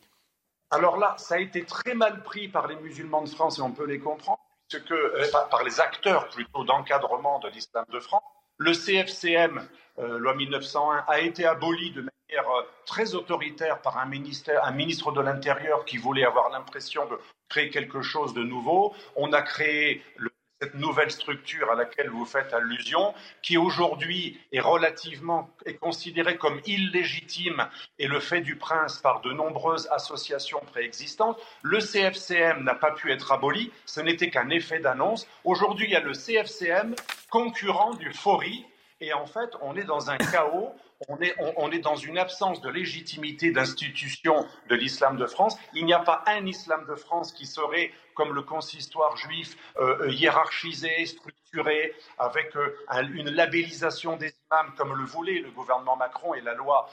Alors 0.72 0.98
là, 0.98 1.16
ça 1.18 1.36
a 1.36 1.40
été 1.40 1.64
très 1.64 1.94
mal 1.94 2.24
pris 2.24 2.48
par 2.48 2.68
les 2.68 2.76
musulmans 2.78 3.22
de 3.22 3.30
France 3.30 3.60
et 3.60 3.62
on 3.62 3.72
peut 3.72 3.86
les 3.86 4.00
comprendre 4.00 4.40
ce 4.68 4.78
que, 4.78 4.94
euh, 4.94 5.32
par 5.50 5.64
les 5.64 5.80
acteurs 5.80 6.30
plutôt 6.30 6.64
d'encadrement 6.64 7.40
de 7.40 7.50
l'islam 7.50 7.86
de 7.92 8.00
France. 8.00 8.24
Le 8.58 8.74
CFCM, 8.74 9.68
euh, 10.00 10.18
loi 10.18 10.34
1901, 10.36 11.06
a 11.08 11.20
été 11.20 11.46
aboli 11.46 11.92
de 11.92 12.02
manière 12.02 12.50
euh, 12.50 12.64
très 12.86 13.16
autoritaire 13.16 13.82
par 13.82 13.98
un, 13.98 14.10
un 14.12 14.72
ministre 14.72 15.12
de 15.12 15.22
l'Intérieur 15.22 15.86
qui 15.86 15.98
voulait 15.98 16.26
avoir 16.26 16.50
l'impression 16.50 17.06
de 17.08 17.20
créer 17.50 17.70
quelque 17.70 18.02
chose 18.02 18.34
de 18.34 18.44
nouveau. 18.44 18.94
On 19.16 19.34
a 19.34 19.42
créé 19.42 20.02
le 20.18 20.32
cette 20.62 20.76
nouvelle 20.76 21.12
structure 21.12 21.70
à 21.70 21.76
laquelle 21.76 22.10
vous 22.10 22.26
faites 22.26 22.54
allusion, 22.54 23.14
qui 23.42 23.58
aujourd'hui 23.58 24.40
est 24.54 24.62
relativement 24.62 25.50
est 25.66 25.76
considérée 25.76 26.38
comme 26.38 26.62
illégitime 26.66 27.68
et 28.00 28.08
le 28.08 28.20
fait 28.20 28.42
du 28.42 28.56
prince 28.56 29.00
par 29.00 29.22
de 29.22 29.34
nombreuses 29.34 29.90
associations 29.92 30.62
préexistantes. 30.72 31.38
Le 31.62 31.80
CFCM 31.80 32.64
n'a 32.64 32.76
pas 32.76 32.92
pu 32.92 33.12
être 33.12 33.34
aboli, 33.34 33.72
ce 33.86 34.00
n'était 34.00 34.30
qu'un 34.30 34.50
effet 34.50 34.80
d'annonce. 34.80 35.28
Aujourd'hui, 35.44 35.88
il 35.88 35.92
y 35.92 35.96
a 35.96 36.00
le 36.00 36.14
CFCM 36.14 36.96
concurrent 37.30 37.94
du 37.96 38.14
FORI, 38.14 38.66
et 39.02 39.12
en 39.14 39.26
fait, 39.26 39.50
on 39.62 39.76
est 39.76 39.84
dans 39.84 40.10
un 40.10 40.18
chaos 40.18 40.74
on 41.10 41.18
est, 41.22 41.36
on, 41.58 41.72
est, 41.72 41.80
dans 41.80 41.96
une 41.96 42.18
absence 42.18 42.62
de 42.62 42.70
légitimité 42.70 43.52
d'institution 43.52 44.46
de 44.70 44.76
l'islam 44.76 45.18
de 45.18 45.26
France. 45.26 45.58
Il 45.74 45.86
n'y 45.86 45.94
a 45.94 46.00
pas 46.00 46.24
un 46.26 46.46
islam 46.46 46.86
de 46.88 46.96
France 46.96 47.34
qui 47.34 47.46
serait, 47.46 47.92
comme 48.16 48.34
le 48.34 48.42
consistoire 48.42 49.16
juif, 49.18 49.56
euh, 49.78 49.98
euh, 50.02 50.12
hiérarchisé, 50.12 51.06
structuré, 51.06 51.94
avec 52.18 52.56
euh, 52.56 52.76
une 53.14 53.30
labellisation 53.30 54.18
des 54.18 54.34
imams, 54.50 54.74
comme 54.78 54.96
le 54.96 55.06
voulait 55.06 55.40
le 55.40 55.52
gouvernement 55.52 55.96
Macron 55.96 56.34
et 56.34 56.42
la 56.42 56.54
loi, 56.54 56.90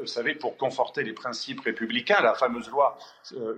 vous 0.00 0.06
savez, 0.06 0.34
pour 0.34 0.56
conforter 0.56 1.02
les 1.02 1.12
principes 1.12 1.60
républicains, 1.60 2.20
la 2.20 2.34
fameuse 2.34 2.68
loi 2.68 2.98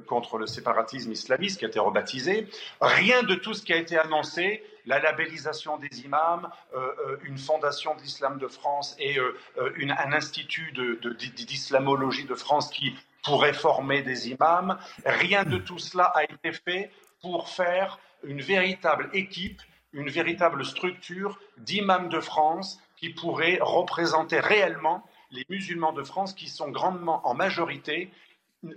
contre 0.07 0.39
le 0.39 0.47
séparatisme 0.47 1.11
islamiste 1.11 1.59
qui 1.59 1.65
a 1.65 1.69
été 1.69 1.81
rebaptisée. 1.81 2.47
Rien 2.81 3.23
de 3.23 3.35
tout 3.35 3.55
ce 3.55 3.65
qui 3.65 3.73
a 3.73 3.77
été 3.77 3.99
annoncé 3.99 4.63
la 4.87 5.01
labellisation 5.01 5.77
des 5.77 6.01
imams, 6.05 6.49
euh, 6.75 6.79
euh, 6.79 7.17
une 7.25 7.39
fondation 7.39 7.95
de 7.97 8.01
l'islam 8.01 8.39
de 8.39 8.47
France 8.47 8.97
et 8.99 9.19
euh, 9.19 9.37
un 9.59 10.13
institut 10.13 10.73
d'islamologie 10.73 12.25
de, 12.25 12.29
de 12.29 12.35
France 12.35 12.71
qui 12.71 12.95
pourrait 13.27 13.53
former 13.53 14.03
des 14.03 14.31
imams. 14.31 14.79
Rien 15.05 15.43
de 15.43 15.59
tout 15.59 15.81
cela 15.81 16.05
a 16.05 16.23
été 16.23 16.53
fait 16.53 16.91
pour 17.21 17.49
faire 17.49 17.99
une 18.23 18.41
véritable 18.41 19.11
équipe, 19.13 19.61
une 19.93 20.09
véritable 20.09 20.65
structure 20.65 21.39
d'imams 21.59 22.09
de 22.09 22.21
France 22.21 22.81
qui 22.97 23.11
pourrait 23.11 23.59
représenter 23.61 24.39
réellement 24.39 25.03
les 25.33 25.45
musulmans 25.51 25.93
de 25.93 26.05
France 26.05 26.35
qui 26.35 26.49
sont 26.49 26.71
grandement 26.71 27.27
en 27.27 27.35
majorité 27.35 28.13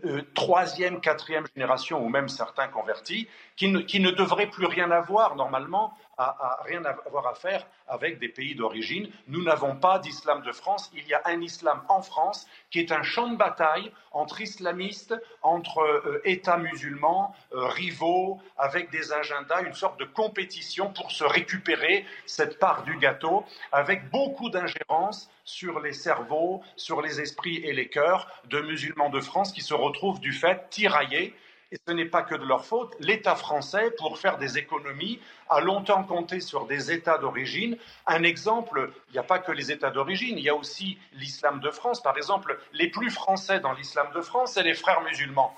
euh, 0.06 0.22
troisième, 0.34 1.00
quatrième 1.00 1.46
génération, 1.56 2.04
ou 2.04 2.10
même 2.10 2.28
certains 2.28 2.68
convertis, 2.68 3.28
qui 3.56 3.70
ne, 3.70 3.80
qui 3.80 4.00
ne 4.00 4.12
devraient 4.12 4.50
plus 4.50 4.66
rien 4.66 4.90
avoir 4.92 5.36
normalement 5.36 5.94
à, 6.20 6.60
rien 6.66 6.84
avoir 6.84 7.28
à 7.28 7.34
faire 7.34 7.66
avec 7.88 8.20
des 8.20 8.28
pays 8.28 8.54
d'origine. 8.54 9.10
Nous 9.28 9.42
n'avons 9.42 9.76
pas 9.76 10.00
d'islam 10.00 10.42
de 10.44 10.52
France. 10.52 10.92
Il 10.94 11.08
y 11.08 11.14
a 11.14 11.22
un 11.26 11.42
islam 11.42 11.82
en 11.88 12.02
France 12.02 12.46
qui 12.70 12.80
est 12.80 12.92
un 12.92 13.04
champ 13.04 13.28
de 13.28 13.38
bataille 13.38 13.92
entre 14.12 14.42
islamistes, 14.42 15.16
entre 15.42 15.80
euh, 15.80 16.22
États 16.26 16.58
musulmans, 16.58 17.34
euh, 17.54 17.68
rivaux, 17.68 18.40
avec 18.58 18.90
des 18.92 19.14
agendas, 19.14 19.62
une 19.62 19.74
sorte 19.74 20.00
de 20.00 20.06
compétition 20.06 20.92
pour 20.92 21.12
se 21.12 21.24
récupérer 21.24 22.06
cette 22.26 22.60
part 22.60 22.84
du 22.84 22.98
gâteau, 22.98 23.46
avec 23.72 24.10
beaucoup 24.10 24.50
d'ingérence 24.50 25.32
sur 25.46 25.80
les 25.80 25.94
cerveaux, 25.94 26.62
sur 26.76 27.02
les 27.02 27.22
esprits 27.22 27.58
et 27.58 27.74
les 27.74 27.88
cœurs 27.88 28.28
de 28.46 28.60
musulmans 28.60 29.10
de 29.10 29.22
France 29.22 29.52
qui 29.52 29.62
se 29.62 29.74
retrouvent 29.74 30.20
du 30.20 30.34
fait 30.34 30.70
tiraillés 30.70 31.34
et 31.72 31.78
ce 31.88 31.94
n'est 31.94 32.06
pas 32.06 32.24
que 32.24 32.36
de 32.36 32.46
leur 32.46 32.66
faute. 32.66 32.96
L'État 33.00 33.36
français, 33.36 33.92
pour 33.92 34.18
faire 34.18 34.38
des 34.38 34.58
économies, 34.58 35.20
a 35.50 35.62
longtemps 35.62 36.04
compté 36.04 36.40
sur 36.40 36.66
des 36.66 36.92
États 36.92 37.18
d'origine. 37.18 37.78
Un 38.08 38.24
exemple, 38.24 38.92
il 39.10 39.14
n'y 39.14 39.20
a 39.20 39.24
pas 39.24 39.40
que 39.40 39.52
les 39.52 39.72
États 39.72 39.92
d'origine, 39.92 40.38
il 40.38 40.44
y 40.44 40.50
a 40.50 40.56
aussi 40.56 40.98
l'islam 41.14 41.60
de 41.60 41.70
France. 41.70 42.02
Par 42.02 42.18
exemple, 42.18 42.60
les 42.74 42.90
plus 42.90 43.12
français 43.12 43.60
dans 43.60 43.74
l'islam 43.74 44.08
de 44.16 44.22
France, 44.22 44.54
c'est 44.54 44.64
les 44.64 44.74
frères 44.74 45.02
musulmans. 45.02 45.56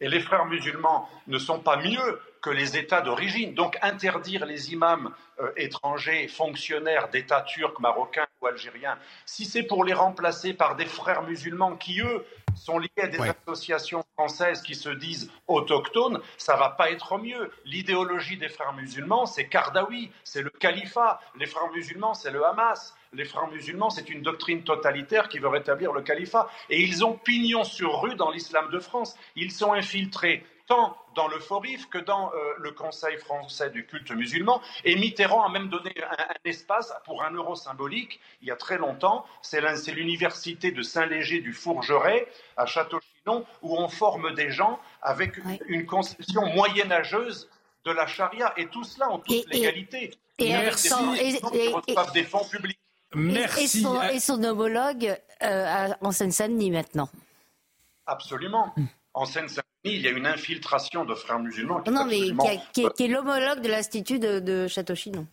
Et 0.00 0.08
les 0.08 0.20
frères 0.20 0.46
musulmans 0.46 1.08
ne 1.26 1.38
sont 1.38 1.60
pas 1.60 1.76
mieux 1.76 2.20
que 2.44 2.50
les 2.50 2.76
États 2.76 3.00
d'origine. 3.00 3.54
Donc 3.54 3.78
interdire 3.80 4.44
les 4.44 4.72
imams 4.72 5.14
euh, 5.40 5.50
étrangers, 5.56 6.28
fonctionnaires 6.28 7.08
d'États 7.08 7.40
turcs, 7.40 7.80
marocains 7.80 8.26
ou 8.42 8.46
algériens, 8.46 8.98
si 9.24 9.46
c'est 9.46 9.62
pour 9.62 9.82
les 9.82 9.94
remplacer 9.94 10.52
par 10.52 10.76
des 10.76 10.84
frères 10.84 11.22
musulmans 11.22 11.76
qui, 11.76 12.00
eux, 12.00 12.24
sont 12.54 12.78
liés 12.78 12.90
à 13.02 13.06
des 13.06 13.18
associations 13.20 14.04
françaises 14.14 14.62
qui 14.62 14.74
se 14.74 14.90
disent 14.90 15.30
autochtones, 15.48 16.20
ça 16.36 16.56
va 16.56 16.68
pas 16.68 16.90
être 16.90 17.18
mieux. 17.18 17.50
L'idéologie 17.64 18.36
des 18.36 18.48
frères 18.48 18.74
musulmans, 18.74 19.26
c'est 19.26 19.48
Kardawi, 19.48 20.10
c'est 20.22 20.42
le 20.42 20.50
califat. 20.50 21.20
Les 21.38 21.46
frères 21.46 21.70
musulmans, 21.72 22.14
c'est 22.14 22.30
le 22.30 22.44
Hamas. 22.44 22.94
Les 23.14 23.24
frères 23.24 23.48
musulmans, 23.48 23.90
c'est 23.90 24.08
une 24.10 24.22
doctrine 24.22 24.62
totalitaire 24.62 25.28
qui 25.28 25.38
veut 25.38 25.48
rétablir 25.48 25.92
le 25.92 26.02
califat. 26.02 26.48
Et 26.70 26.82
ils 26.82 27.04
ont 27.04 27.14
pignon 27.14 27.64
sur 27.64 28.02
rue 28.02 28.16
dans 28.16 28.30
l'islam 28.30 28.70
de 28.70 28.78
France. 28.78 29.16
Ils 29.36 29.52
sont 29.52 29.72
infiltrés 29.72 30.44
tant 30.66 30.96
dans 31.14 31.28
le 31.28 31.38
Forif 31.38 31.88
que 31.88 31.98
dans 31.98 32.32
euh, 32.32 32.54
le 32.58 32.72
Conseil 32.72 33.16
français 33.18 33.70
du 33.70 33.86
culte 33.86 34.10
musulman. 34.10 34.60
Et 34.84 34.96
Mitterrand 34.96 35.44
a 35.44 35.48
même 35.48 35.68
donné 35.68 35.92
un, 36.10 36.34
espace 36.44 36.92
pour 37.04 37.22
un 37.22 37.30
euro 37.32 37.54
symbolique 37.54 38.20
il 38.42 38.48
y 38.48 38.50
a 38.50 38.56
très 38.56 38.78
longtemps. 38.78 39.24
C'est 39.42 39.60
l'université 39.92 40.70
de 40.72 40.82
Saint-Léger 40.82 41.40
du 41.40 41.52
Fourgeret 41.52 42.26
à 42.56 42.66
Château-Chinon 42.66 43.44
où 43.62 43.76
on 43.76 43.88
forme 43.88 44.34
des 44.34 44.50
gens 44.50 44.80
avec 45.02 45.36
une, 45.68 45.86
conception 45.86 46.46
moyenâgeuse 46.46 47.48
de 47.84 47.92
la 47.92 48.06
charia. 48.06 48.52
Et 48.56 48.66
tout 48.66 48.84
cela 48.84 49.10
en 49.10 49.18
toute 49.18 49.48
légalité. 49.52 50.12
Et, 50.38 50.48
Merci. 50.48 50.92
des 52.12 52.24
fonds 52.24 52.44
publics. 52.44 52.78
Merci. 53.14 53.84
Et, 54.12 54.20
son, 54.20 54.42
homologue 54.44 55.16
euh, 55.42 55.88
en 56.00 56.12
Seine-Saint-Denis 56.12 56.70
maintenant. 56.70 57.08
Absolument. 58.06 58.74
En 59.14 59.24
Seine-Saint-Denis 59.24 59.64
il 59.84 60.00
y 60.00 60.08
a 60.08 60.10
une 60.10 60.26
infiltration 60.26 61.04
de 61.04 61.14
frères 61.14 61.38
musulmans. 61.38 61.80
Qui 61.82 61.90
non, 61.90 62.06
mais 62.06 62.20
qui, 62.72 62.82
est, 62.82 63.08
l'homologue 63.08 63.60
de 63.60 63.68
l'Institut 63.68 64.18
de, 64.18 64.66
Château-Chinon. 64.66 65.26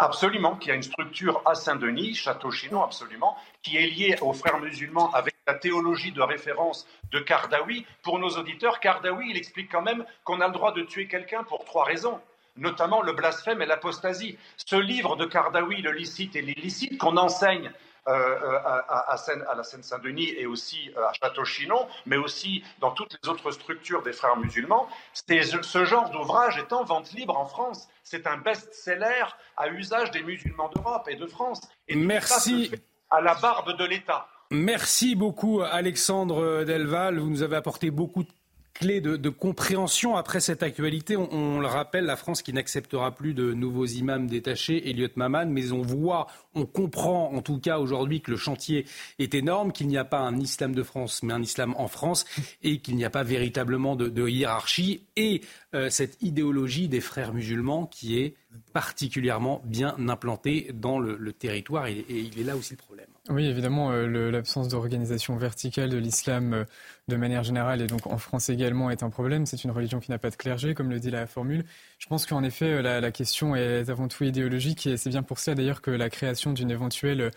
Absolument, 0.00 0.56
qui 0.56 0.70
a 0.70 0.74
une 0.74 0.82
structure 0.82 1.42
à 1.44 1.54
Saint-Denis, 1.54 2.14
Château-Chinon, 2.14 2.84
absolument, 2.84 3.36
qui 3.62 3.76
est 3.76 3.86
liée 3.86 4.16
aux 4.20 4.32
frères 4.32 4.60
musulmans 4.60 5.10
avec 5.12 5.34
la 5.46 5.54
théologie 5.54 6.12
de 6.12 6.22
référence 6.22 6.86
de 7.10 7.18
Kardawi. 7.18 7.84
Pour 8.02 8.18
nos 8.18 8.30
auditeurs, 8.30 8.78
Kardawi, 8.78 9.30
il 9.30 9.36
explique 9.36 9.70
quand 9.70 9.82
même 9.82 10.04
qu'on 10.24 10.40
a 10.40 10.46
le 10.46 10.52
droit 10.52 10.72
de 10.72 10.82
tuer 10.82 11.08
quelqu'un 11.08 11.42
pour 11.42 11.64
trois 11.64 11.84
raisons 11.84 12.20
notamment 12.58 13.02
le 13.02 13.12
blasphème 13.12 13.62
et 13.62 13.66
l'apostasie. 13.66 14.36
Ce 14.56 14.76
livre 14.76 15.16
de 15.16 15.24
Kardawi, 15.24 15.82
le 15.82 15.92
licite 15.92 16.36
et 16.36 16.42
l'illicite, 16.42 16.98
qu'on 16.98 17.16
enseigne 17.16 17.72
euh, 18.08 18.12
euh, 18.12 18.58
à, 18.64 19.16
à, 19.16 19.54
la 19.54 19.62
Seine-Saint-Denis 19.62 20.30
et 20.38 20.46
aussi 20.46 20.90
euh, 20.96 21.06
à 21.06 21.12
Château-Chinon, 21.12 21.86
mais 22.06 22.16
aussi 22.16 22.64
dans 22.80 22.92
toutes 22.92 23.18
les 23.22 23.28
autres 23.28 23.50
structures 23.50 24.02
des 24.02 24.12
frères 24.12 24.38
musulmans. 24.38 24.88
Ce 25.12 25.84
genre 25.84 26.08
d'ouvrage 26.08 26.56
est 26.56 26.72
en 26.72 26.84
vente 26.84 27.12
libre 27.12 27.36
en 27.36 27.44
France. 27.44 27.86
C'est 28.04 28.26
un 28.26 28.38
best-seller 28.38 29.24
à 29.58 29.68
usage 29.68 30.10
des 30.10 30.22
musulmans 30.22 30.70
d'Europe 30.74 31.06
et 31.10 31.16
de 31.16 31.26
France. 31.26 31.60
Et 31.86 31.96
Merci. 31.96 32.70
à 33.10 33.20
la 33.20 33.34
barbe 33.34 33.76
de 33.76 33.84
l'État. 33.84 34.26
Merci 34.50 35.14
beaucoup 35.14 35.60
Alexandre 35.60 36.64
Delval. 36.64 37.18
Vous 37.18 37.28
nous 37.28 37.42
avez 37.42 37.56
apporté 37.56 37.90
beaucoup 37.90 38.22
de 38.22 38.30
clé 38.78 39.00
de, 39.00 39.28
compréhension 39.28 40.16
après 40.16 40.40
cette 40.40 40.62
actualité. 40.62 41.16
On, 41.16 41.60
le 41.60 41.66
rappelle, 41.66 42.04
la 42.04 42.16
France 42.16 42.42
qui 42.42 42.52
n'acceptera 42.52 43.14
plus 43.14 43.34
de 43.34 43.52
nouveaux 43.52 43.86
imams 43.86 44.26
détachés, 44.26 44.88
Elliot 44.88 45.08
Maman, 45.16 45.46
mais 45.46 45.72
on 45.72 45.82
voit, 45.82 46.28
on 46.54 46.64
comprend 46.64 47.32
en 47.34 47.42
tout 47.42 47.58
cas 47.58 47.78
aujourd'hui 47.78 48.20
que 48.20 48.30
le 48.30 48.36
chantier 48.36 48.86
est 49.18 49.34
énorme, 49.34 49.72
qu'il 49.72 49.88
n'y 49.88 49.98
a 49.98 50.04
pas 50.04 50.20
un 50.20 50.38
islam 50.38 50.74
de 50.74 50.82
France, 50.82 51.22
mais 51.22 51.34
un 51.34 51.42
islam 51.42 51.74
en 51.76 51.88
France, 51.88 52.24
et 52.62 52.78
qu'il 52.78 52.96
n'y 52.96 53.04
a 53.04 53.10
pas 53.10 53.24
véritablement 53.24 53.96
de, 53.96 54.28
hiérarchie, 54.28 55.06
et 55.16 55.42
euh, 55.74 55.90
cette 55.90 56.22
idéologie 56.22 56.88
des 56.88 57.00
frères 57.00 57.34
musulmans 57.34 57.86
qui 57.86 58.20
est 58.20 58.34
particulièrement 58.72 59.60
bien 59.64 59.96
implantée 60.08 60.70
dans 60.72 60.98
le, 60.98 61.32
territoire, 61.32 61.86
et 61.86 62.04
il 62.08 62.40
est 62.40 62.44
là 62.44 62.56
aussi 62.56 62.74
le 62.74 62.78
problème. 62.78 63.08
Oui, 63.30 63.44
évidemment, 63.44 63.90
euh, 63.92 64.30
l'absence 64.30 64.68
d'organisation 64.68 65.36
verticale 65.36 65.90
de 65.90 65.98
l'islam 65.98 66.54
euh, 66.54 66.64
de 67.08 67.16
manière 67.16 67.42
générale 67.42 67.82
et 67.82 67.86
donc 67.86 68.06
en 68.06 68.16
France 68.16 68.48
également 68.48 68.90
est 68.90 69.02
un 69.02 69.10
problème. 69.10 69.44
C'est 69.44 69.64
une 69.64 69.70
religion 69.70 70.00
qui 70.00 70.10
n'a 70.10 70.18
pas 70.18 70.30
de 70.30 70.36
clergé, 70.36 70.74
comme 70.74 70.88
le 70.88 70.98
dit 70.98 71.10
la 71.10 71.26
formule. 71.26 71.64
Je 71.98 72.06
pense 72.06 72.24
qu'en 72.24 72.42
effet, 72.42 72.66
euh, 72.82 73.00
la, 73.00 73.12
question 73.12 73.54
est 73.54 73.90
avant 73.90 74.08
tout 74.08 74.24
idéologique 74.24 74.86
et 74.86 74.96
c'est 74.96 75.10
bien 75.10 75.22
pour 75.22 75.40
ça 75.40 75.54
d'ailleurs 75.54 75.82
que 75.82 75.90
la 75.90 76.08
création 76.08 76.54
d'une 76.54 76.70
éventuelle 76.70 77.30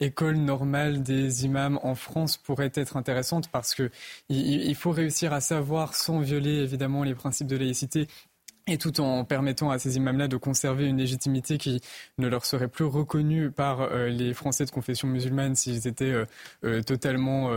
école 0.00 0.36
normale 0.36 1.02
des 1.02 1.44
imams 1.44 1.78
en 1.82 1.94
France 1.94 2.36
pourrait 2.36 2.70
être 2.74 2.96
intéressante 2.96 3.48
parce 3.48 3.74
que 3.74 3.90
il, 4.28 4.74
faut 4.74 4.90
réussir 4.92 5.32
à 5.32 5.40
savoir, 5.40 5.94
sans 5.94 6.20
violer 6.20 6.62
évidemment 6.62 7.02
les 7.02 7.14
principes 7.14 7.48
de 7.48 7.56
laïcité, 7.56 8.06
et 8.68 8.78
tout 8.78 9.00
en 9.00 9.24
permettant 9.24 9.70
à 9.70 9.78
ces 9.78 9.96
imams-là 9.96 10.28
de 10.28 10.36
conserver 10.36 10.86
une 10.86 10.98
légitimité 10.98 11.58
qui 11.58 11.80
ne 12.18 12.28
leur 12.28 12.44
serait 12.44 12.68
plus 12.68 12.84
reconnue 12.84 13.50
par 13.50 13.80
euh, 13.80 14.08
les 14.08 14.34
Français 14.34 14.64
de 14.64 14.70
confession 14.70 15.08
musulmane 15.08 15.54
s'ils 15.54 15.86
étaient 15.88 16.04
euh, 16.04 16.24
euh, 16.64 16.82
totalement 16.82 17.50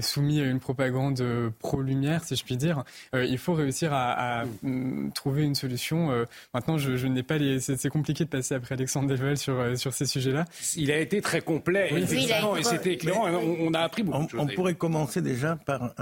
soumis 0.00 0.40
à 0.40 0.44
une 0.44 0.60
propagande 0.60 1.24
pro-lumière, 1.58 2.24
si 2.24 2.36
je 2.36 2.44
puis 2.44 2.56
dire. 2.56 2.84
il 3.14 3.38
faut 3.38 3.54
réussir 3.54 3.92
à, 3.92 4.44
mm, 4.62 5.10
trouver 5.12 5.42
une 5.42 5.54
solution. 5.54 6.26
maintenant, 6.54 6.78
je, 6.78 7.06
n'ai 7.06 7.22
pas 7.22 7.38
les... 7.38 7.60
C'est 7.60 7.88
compliqué 7.88 8.24
de 8.24 8.28
passer 8.28 8.54
après 8.54 8.74
Alexandre 8.74 9.08
Delval 9.08 9.36
sur, 9.36 9.78
sur 9.78 9.92
ces 9.92 10.06
sujets-là. 10.06 10.44
Il 10.76 10.90
a 10.90 10.98
été 10.98 11.20
très 11.20 11.40
complet, 11.40 11.88
effectivement, 11.92 12.56
et 12.56 12.62
c'était 12.62 12.92
éclairant. 12.92 13.28
On, 13.28 13.74
a 13.74 13.80
appris 13.80 14.02
beaucoup 14.02 14.18
on, 14.18 14.24
de 14.24 14.30
choses. 14.30 14.40
On 14.40 14.46
pourrait 14.46 14.74
commencer 14.74 15.20
déjà 15.20 15.56
par 15.56 15.94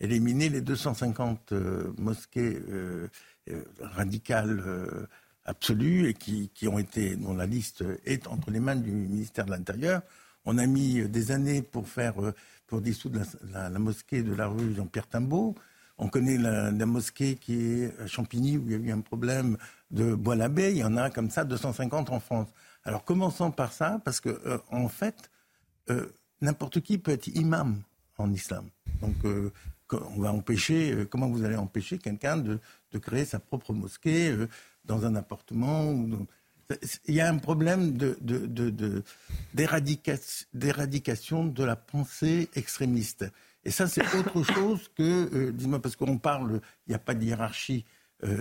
éliminer 0.00 0.48
les 0.48 0.60
250 0.60 1.52
mosquées 1.98 2.58
euh, 2.68 3.08
euh, 3.50 3.62
radicales 3.80 4.62
euh, 4.66 5.06
absolues 5.44 6.08
et 6.08 6.14
qui, 6.14 6.68
ont 6.68 6.78
été, 6.78 7.16
dont 7.16 7.34
la 7.34 7.46
liste 7.46 7.84
est 8.04 8.26
entre 8.26 8.50
les 8.50 8.60
mains 8.60 8.76
du 8.76 8.90
ministère 8.90 9.44
de 9.44 9.50
l'Intérieur. 9.50 10.00
On 10.44 10.58
a 10.58 10.66
mis 10.66 11.08
des 11.08 11.30
années 11.30 11.62
pour 11.62 11.88
faire, 11.88 12.14
pour 12.66 12.80
dissoudre 12.80 13.22
la, 13.52 13.70
mosquée 13.70 14.22
de 14.22 14.34
la 14.34 14.46
rue 14.46 14.74
Jean-Pierre 14.74 15.06
Timbaud. 15.06 15.54
On 15.96 16.08
connaît 16.08 16.36
la, 16.38 16.86
mosquée 16.86 17.36
qui 17.36 17.54
est 17.54 18.00
à 18.00 18.06
Champigny 18.06 18.58
où 18.58 18.64
il 18.66 18.72
y 18.72 18.74
a 18.74 18.78
eu 18.78 18.90
un 18.90 19.00
problème 19.00 19.56
de 19.90 20.14
Bois-l'Abbé. 20.14 20.72
Il 20.72 20.78
y 20.78 20.84
en 20.84 20.96
a 20.96 21.10
comme 21.10 21.30
ça 21.30 21.44
250 21.44 22.10
en 22.10 22.20
France. 22.20 22.48
Alors 22.84 23.04
commençons 23.04 23.50
par 23.50 23.72
ça 23.72 24.00
parce 24.04 24.20
que 24.20 24.60
en 24.70 24.88
fait, 24.88 25.30
n'importe 26.40 26.80
qui 26.80 26.98
peut 26.98 27.12
être 27.12 27.28
imam 27.28 27.80
en 28.18 28.32
islam. 28.32 28.68
Donc 29.00 29.14
on 29.92 30.20
va 30.20 30.32
empêcher, 30.32 30.92
euh, 30.92 31.04
comment 31.04 31.28
vous 31.28 31.44
allez 31.44 31.56
empêcher 31.56 31.98
quelqu'un 31.98 32.36
de, 32.36 32.58
créer 33.00 33.24
sa 33.24 33.40
propre 33.40 33.72
mosquée 33.72 34.30
euh, 34.30 34.48
dans 34.84 35.04
un 35.04 35.16
appartement 35.16 35.92
Il 37.06 37.14
y 37.14 37.20
a 37.20 37.28
un 37.28 37.38
problème 37.38 37.96
d'éradication 39.54 41.44
de, 41.44 41.64
la 41.64 41.76
pensée 41.76 42.48
extrémiste. 42.54 43.24
Et 43.64 43.70
ça, 43.70 43.86
c'est 43.86 44.02
autre 44.14 44.42
chose 44.54 44.90
que, 44.96 45.28
euh, 45.34 45.52
dis-moi, 45.52 45.80
parce 45.80 45.96
qu'on 45.96 46.18
parle, 46.18 46.60
il 46.86 46.90
n'y 46.90 46.94
a 46.94 46.98
pas 46.98 47.14
de 47.14 47.24
hiérarchie 47.24 47.84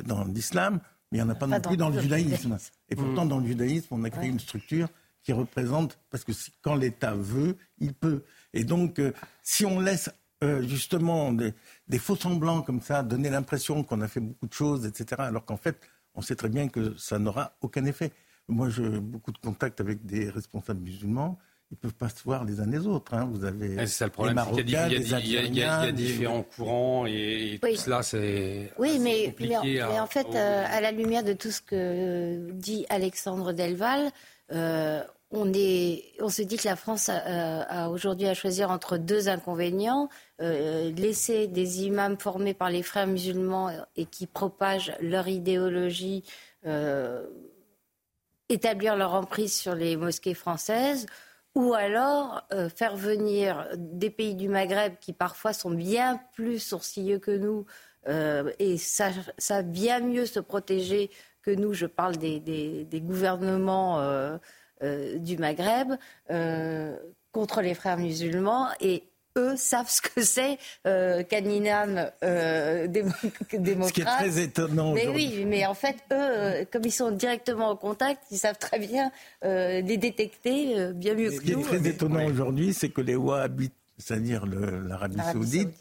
dans 0.05 0.23
l'islam, 0.23 0.79
mais 1.11 1.17
il 1.17 1.23
n'y 1.23 1.27
en 1.27 1.33
a 1.33 1.35
pas, 1.35 1.45
non 1.45 1.59
plus 1.59 1.75
dans 1.75 1.89
le 1.89 1.99
judaïsme. 1.99 2.57
Et 2.89 2.95
pourtant, 2.95 3.25
dans 3.25 3.39
le 3.39 3.47
judaïsme, 3.47 3.87
on 3.91 4.03
a 4.05 4.09
créé 4.09 4.29
une 4.29 4.39
structure 4.39 4.87
qui 5.23 5.33
représente, 5.33 5.99
parce 6.09 6.23
que 6.23 6.31
quand 6.61 6.75
l'État 6.75 7.15
veut, 7.15 7.57
il 7.79 7.93
peut. 7.93 8.23
Et 8.53 8.63
donc, 8.63 9.01
si 9.41 9.65
on 9.65 9.81
laisse 9.81 10.09
euh, 10.43 10.61
justement 10.67 11.31
des, 11.31 11.53
faux 11.99 12.17
semblants 12.17 12.63
comme 12.63 12.81
ça, 12.81 13.01
donner 13.01 13.29
l'impression 13.29 13.81
qu'on 13.83 14.01
a 14.01 14.09
fait 14.09 14.19
beaucoup 14.19 14.47
de 14.47 14.53
choses, 14.53 14.85
etc., 14.85 15.05
alors 15.19 15.45
qu'en 15.45 15.55
fait, 15.55 15.79
on 16.15 16.21
sait 16.21 16.35
très 16.35 16.49
bien 16.49 16.67
que 16.67 16.95
ça 16.97 17.19
n'aura 17.19 17.55
aucun 17.61 17.85
effet. 17.85 18.11
moi, 18.47 18.69
j'ai 18.69 18.99
beaucoup 18.99 19.31
de 19.31 19.37
contacts 19.37 19.81
avec 19.81 20.05
des 20.05 20.29
responsables 20.29 20.81
musulmans 20.81 21.37
ils 21.73 21.77
peuvent 21.77 21.95
pas 21.95 22.09
se 22.09 22.23
voir 22.23 22.45
les 22.45 22.59
uns 22.59 22.67
les 22.67 22.85
autres. 22.85 23.15
Hein. 23.15 23.27
Vous 23.33 23.45
avez 23.45 23.75
c'est 23.77 23.87
ça 23.87 24.05
le 24.05 24.11
problème, 24.11 24.39
il 24.55 24.69
y, 24.69 25.63
a 25.63 25.91
différents 25.91 26.43
courants 26.43 27.05
et, 27.07 27.59
tout 27.61 27.75
cela, 27.75 28.03
c'est 28.03 28.71
oui, 28.77 28.99
mais, 28.99 29.33
mais, 29.39 29.99
en, 29.99 30.07
fait, 30.07 30.27
euh, 30.35 30.65
à 30.67 30.81
la 30.81 30.91
lumière 30.91 31.23
de 31.23 31.33
tout 31.33 31.49
ce 31.49 31.61
que 31.61 32.51
dit 32.51 32.85
Alexandre 32.89 33.53
Delval, 33.53 34.11
euh, 34.51 35.01
on, 35.33 36.29
se 36.29 36.41
dit 36.41 36.57
que 36.57 36.67
la 36.67 36.75
France 36.75 37.09
a, 37.09 37.89
aujourd'hui 37.89 38.27
à 38.27 38.33
choisir 38.33 38.71
entre 38.71 38.97
deux 38.97 39.29
inconvénients 39.29 40.09
euh, 40.41 40.91
laisser 40.91 41.47
des 41.47 41.83
imams 41.83 42.17
formés 42.19 42.53
par 42.53 42.69
les 42.69 42.83
frères 42.83 43.07
musulmans 43.07 43.69
et 43.95 44.05
qui 44.05 44.27
propagent 44.27 44.93
leur 45.01 45.27
idéologie. 45.27 46.23
établir 48.49 48.95
leur 48.95 49.13
emprise 49.13 49.53
sur 49.53 49.75
les 49.75 49.97
mosquées 49.97 50.35
françaises 50.35 51.07
ou 51.55 51.73
alors 51.73 52.45
euh, 52.51 52.69
faire 52.69 52.95
venir 52.95 53.67
des 53.75 54.09
pays 54.09 54.35
du 54.35 54.49
Maghreb 54.49 54.95
qui 54.99 55.13
parfois 55.13 55.53
sont 55.53 55.71
bien 55.71 56.19
plus 56.33 56.59
sourcilleux 56.59 57.19
que 57.19 57.31
nous 57.31 57.65
euh, 58.07 58.51
et 58.59 58.77
savent 58.77 59.63
bien 59.65 59.99
mieux 59.99 60.25
se 60.25 60.39
protéger 60.39 61.11
que 61.41 61.51
nous. 61.51 61.73
Je 61.73 61.85
parle 61.85 62.17
des, 62.17 62.85
gouvernements 62.95 63.99
euh, 63.99 64.37
du 65.19 65.37
Maghreb 65.37 65.93
contre 67.31 67.61
les 67.61 67.73
frères 67.73 67.97
musulmans 67.97 68.67
et 68.79 69.03
eux 69.37 69.55
savent 69.55 69.89
ce 69.89 70.01
que 70.01 70.21
c'est 70.21 70.57
euh, 70.85 71.23
Caninam 71.23 72.11
euh, 72.23 72.87
démocrate. 72.87 73.33
Ce 73.87 73.93
qui 73.93 74.01
est 74.01 74.05
très 74.05 74.39
étonnant. 74.39 74.93
Mais 74.93 75.07
oui, 75.07 75.43
mais 75.45 75.65
en 75.65 75.73
fait, 75.73 75.95
eux, 76.11 76.15
euh, 76.15 76.65
comme 76.71 76.83
ils 76.85 76.91
sont 76.91 77.11
directement 77.11 77.69
en 77.69 77.75
contact, 77.75 78.23
ils 78.31 78.37
savent 78.37 78.59
très 78.59 78.79
bien 78.79 79.11
euh, 79.43 79.81
les 79.81 79.97
détecter 79.97 80.93
bien 80.93 81.15
mieux 81.15 81.29
que 81.29 81.35
nous. 81.35 81.39
Ce 81.39 81.45
qui 81.45 81.51
est 81.51 81.61
très 81.61 81.87
étonnant 81.87 82.25
aujourd'hui, 82.25 82.73
c'est 82.73 82.89
que 82.89 83.01
les 83.01 83.15
Wahhabites, 83.15 83.73
c'est-à-dire 83.97 84.45
l'Arabie 84.45 85.17
saoudite, 85.31 85.73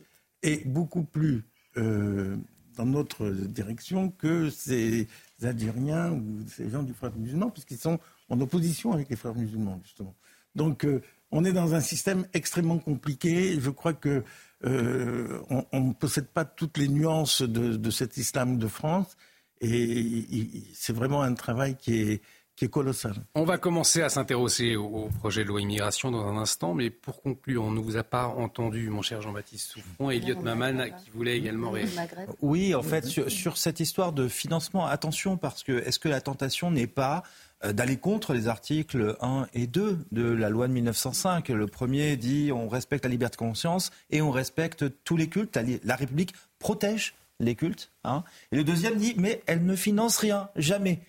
est 0.43 0.67
beaucoup 0.67 1.05
plus 1.05 1.45
dans 1.75 2.87
notre 2.87 3.29
direction 3.29 4.11
que 4.11 4.51
ces 4.51 5.07
Algériens 5.43 6.13
ou 6.13 6.23
ces 6.49 6.71
gens 6.71 6.83
du 6.83 6.95
frère 6.95 7.13
musulman, 7.17 7.51
puisqu'ils 7.51 7.79
sont 7.79 7.99
en 8.33 8.41
opposition 8.41 8.93
avec 8.93 9.11
les 9.11 9.17
frères 9.17 9.35
musulmans, 9.35 9.79
justement. 9.85 10.15
Donc, 10.55 10.87
on 11.31 11.45
est 11.45 11.53
dans 11.53 11.75
un 11.75 11.81
système 11.81 12.27
extrêmement 12.35 12.79
compliqué. 12.79 13.59
Je 13.61 13.71
crois 13.71 13.95
que 13.95 14.23
euh, 14.65 15.41
on 15.73 15.81
ne 15.81 15.93
possède 15.93 16.29
pas 16.29 16.45
toutes 16.45 16.79
les 16.79 16.89
nuances 16.89 17.43
de, 17.43 17.91
cet 17.91 18.17
islam 18.17 18.59
de 18.59 18.69
France. 18.69 19.17
Et 19.61 20.27
c'est 20.75 20.93
vraiment 20.93 21.23
un 21.23 21.35
travail 21.35 21.77
qui 21.77 22.01
est, 22.01 22.23
qui 22.57 22.65
est 22.65 22.69
colossal. 22.69 23.15
On 23.35 23.45
va 23.45 23.59
commencer 23.59 24.03
à 24.03 24.09
s'intéresser 24.09 24.75
au, 24.75 25.09
projet 25.21 25.45
de 25.45 25.49
loi 25.49 25.61
immigration 25.61 26.11
dans 26.11 26.27
un 26.27 26.37
instant, 26.37 26.75
mais 26.75 26.91
pour 26.91 27.23
conclure, 27.23 27.63
on 27.63 27.71
ne 27.71 27.81
vous 27.81 27.97
a 27.97 28.03
pas 28.03 28.27
entendu, 28.27 28.91
mon 28.91 29.03
cher 29.03 29.23
Jean-Baptiste 29.23 29.71
Souffron, 29.71 30.11
et 30.11 30.17
Elliot 30.17 30.41
Maman 30.41 30.91
qui 31.03 31.11
voulait 31.11 31.39
également 31.39 31.71
réagir. 31.71 32.03
Oui, 32.41 32.75
en 32.75 32.83
fait, 32.83 33.07
sur, 33.07 33.31
sur, 33.31 33.57
cette 33.57 33.79
histoire 33.79 34.13
de 34.13 34.27
financement, 34.27 34.87
attention, 34.87 35.37
parce 35.37 35.63
que 35.63 35.73
est-ce 35.87 36.01
que 36.01 36.09
la 36.09 36.21
tentation 36.21 36.73
n'est 36.73 36.89
pas 36.89 37.19
euh, 37.19 37.52
d'aller 37.65 37.97
contre 37.97 38.35
les 38.35 38.49
articles 38.49 39.17
1 39.21 39.47
et 39.55 39.67
2 39.67 40.07
de 40.11 40.23
la 40.23 40.49
loi 40.49 40.69
de 40.69 40.73
1905. 40.73 41.49
Le 41.49 41.67
premier 41.67 42.17
dit 42.17 42.51
on 42.53 42.69
respecte 42.69 43.05
la 43.05 43.11
liberté 43.11 43.35
de 43.35 43.39
conscience 43.39 43.91
et 44.11 44.23
on 44.23 44.31
respecte 44.31 44.85
tous 45.05 45.17
les 45.17 45.29
cultes. 45.29 45.59
La 45.85 45.97
République 45.97 46.35
protège 46.59 47.15
les 47.39 47.55
cultes. 47.55 47.91
Hein. 48.05 48.25
Et 48.51 48.57
le 48.57 48.65
deuxième 48.65 48.97
dit 48.97 49.15
mais 49.17 49.43
elle 49.47 49.65
ne 49.65 49.77
finance 49.77 50.19
rien, 50.19 50.49
jamais. 50.57 51.01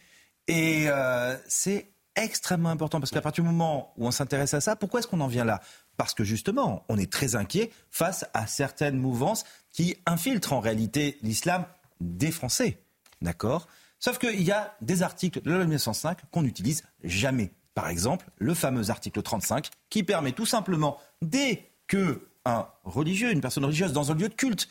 Et 0.47 0.85
euh, 0.87 1.35
c'est 1.47 1.87
extrêmement 2.15 2.69
important 2.69 2.99
parce 2.99 3.11
qu'à 3.11 3.21
partir 3.21 3.43
du 3.43 3.49
moment 3.49 3.93
où 3.97 4.07
on 4.07 4.11
s'intéresse 4.11 4.53
à 4.53 4.61
ça, 4.61 4.75
pourquoi 4.75 4.99
est-ce 4.99 5.07
qu'on 5.07 5.21
en 5.21 5.27
vient 5.27 5.45
là? 5.45 5.61
Parce 5.97 6.13
que 6.13 6.23
justement, 6.23 6.85
on 6.89 6.97
est 6.97 7.11
très 7.11 7.35
inquiet 7.35 7.71
face 7.89 8.25
à 8.33 8.47
certaines 8.47 8.97
mouvances 8.97 9.43
qui 9.71 9.97
infiltrent 10.05 10.53
en 10.53 10.59
réalité 10.59 11.17
l'islam 11.21 11.65
des 12.01 12.31
Français. 12.31 12.79
D'accord? 13.21 13.67
Sauf 14.03 14.17
qu'il 14.17 14.41
y 14.41 14.51
a 14.51 14.75
des 14.81 15.01
articles 15.01 15.41
de 15.41 15.49
la 15.49 15.55
loi 15.55 15.63
1905 15.63 16.29
qu'on 16.29 16.41
n'utilise 16.41 16.83
jamais. 17.05 17.53
Par 17.73 17.87
exemple, 17.87 18.25
le 18.37 18.53
fameux 18.53 18.89
article 18.89 19.21
35 19.21 19.69
qui 19.89 20.03
permet 20.03 20.33
tout 20.33 20.45
simplement, 20.45 20.97
dès 21.21 21.71
que 21.87 22.27
un 22.43 22.67
religieux, 22.83 23.31
une 23.31 23.39
personne 23.39 23.63
religieuse 23.63 23.93
dans 23.93 24.11
un 24.11 24.15
lieu 24.15 24.27
de 24.27 24.33
culte, 24.33 24.67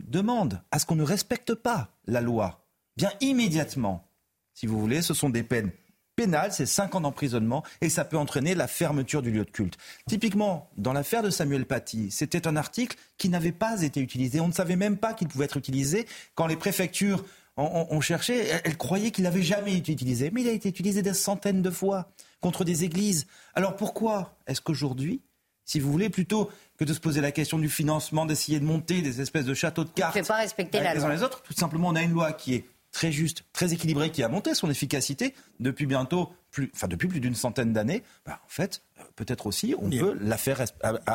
demande 0.00 0.60
à 0.70 0.78
ce 0.78 0.84
qu'on 0.84 0.96
ne 0.96 1.02
respecte 1.02 1.54
pas 1.54 1.96
la 2.06 2.20
loi, 2.20 2.66
bien 2.98 3.10
immédiatement, 3.22 4.06
si 4.52 4.66
vous 4.66 4.78
voulez, 4.78 5.00
ce 5.00 5.14
sont 5.14 5.30
des 5.30 5.42
peines 5.42 5.70
pénales, 6.14 6.52
c'est 6.52 6.66
5 6.66 6.94
ans 6.94 7.00
d'emprisonnement 7.00 7.64
et 7.80 7.88
ça 7.88 8.04
peut 8.04 8.18
entraîner 8.18 8.54
la 8.54 8.68
fermeture 8.68 9.22
du 9.22 9.30
lieu 9.30 9.46
de 9.46 9.50
culte. 9.50 9.78
Typiquement, 10.06 10.70
dans 10.76 10.92
l'affaire 10.92 11.22
de 11.22 11.30
Samuel 11.30 11.64
Paty, 11.64 12.10
c'était 12.10 12.46
un 12.46 12.56
article 12.56 12.98
qui 13.16 13.30
n'avait 13.30 13.50
pas 13.50 13.80
été 13.80 14.00
utilisé. 14.00 14.40
On 14.40 14.48
ne 14.48 14.52
savait 14.52 14.76
même 14.76 14.98
pas 14.98 15.14
qu'il 15.14 15.28
pouvait 15.28 15.46
être 15.46 15.56
utilisé 15.56 16.06
quand 16.34 16.46
les 16.46 16.56
préfectures 16.56 17.24
on, 17.56 18.00
cherchait, 18.00 18.60
elle, 18.64 18.76
croyait 18.76 19.10
qu'il 19.10 19.24
n'avait 19.24 19.42
jamais 19.42 19.76
été 19.76 19.92
utilisé, 19.92 20.30
mais 20.30 20.42
il 20.42 20.48
a 20.48 20.52
été 20.52 20.68
utilisé 20.68 21.02
des 21.02 21.14
centaines 21.14 21.62
de 21.62 21.70
fois 21.70 22.10
contre 22.40 22.64
des 22.64 22.84
églises. 22.84 23.26
Alors 23.54 23.76
pourquoi 23.76 24.36
est-ce 24.46 24.60
qu'aujourd'hui, 24.60 25.20
si 25.64 25.78
vous 25.78 25.92
voulez, 25.92 26.10
plutôt 26.10 26.50
que 26.78 26.84
de 26.84 26.92
se 26.92 27.00
poser 27.00 27.20
la 27.20 27.30
question 27.30 27.58
du 27.58 27.68
financement, 27.68 28.26
d'essayer 28.26 28.58
de 28.58 28.64
monter 28.64 29.00
des 29.02 29.20
espèces 29.20 29.44
de 29.44 29.54
châteaux 29.54 29.84
de 29.84 29.90
cartes, 29.90 30.16
ne 30.16 30.22
pas 30.22 30.36
respecter 30.36 30.80
la 30.80 30.94
loi. 30.94 31.14
les 31.14 31.22
autres, 31.22 31.42
tout 31.42 31.52
simplement, 31.52 31.88
on 31.88 31.94
a 31.94 32.02
une 32.02 32.12
loi 32.12 32.32
qui 32.32 32.54
est 32.54 32.64
très 32.90 33.12
juste, 33.12 33.44
très 33.52 33.72
équilibrée, 33.72 34.10
qui 34.10 34.22
a 34.22 34.28
monté 34.28 34.54
son 34.54 34.70
efficacité 34.70 35.34
depuis 35.60 35.86
bientôt 35.86 36.30
plus, 36.50 36.70
enfin 36.74 36.88
depuis 36.88 37.08
plus 37.08 37.20
d'une 37.20 37.34
centaine 37.34 37.72
d'années. 37.72 38.02
Bah, 38.26 38.40
en 38.44 38.48
fait, 38.48 38.82
peut-être 39.16 39.46
aussi, 39.46 39.74
on 39.78 39.90
peut 39.90 40.16
la 40.20 40.36
faire. 40.36 40.62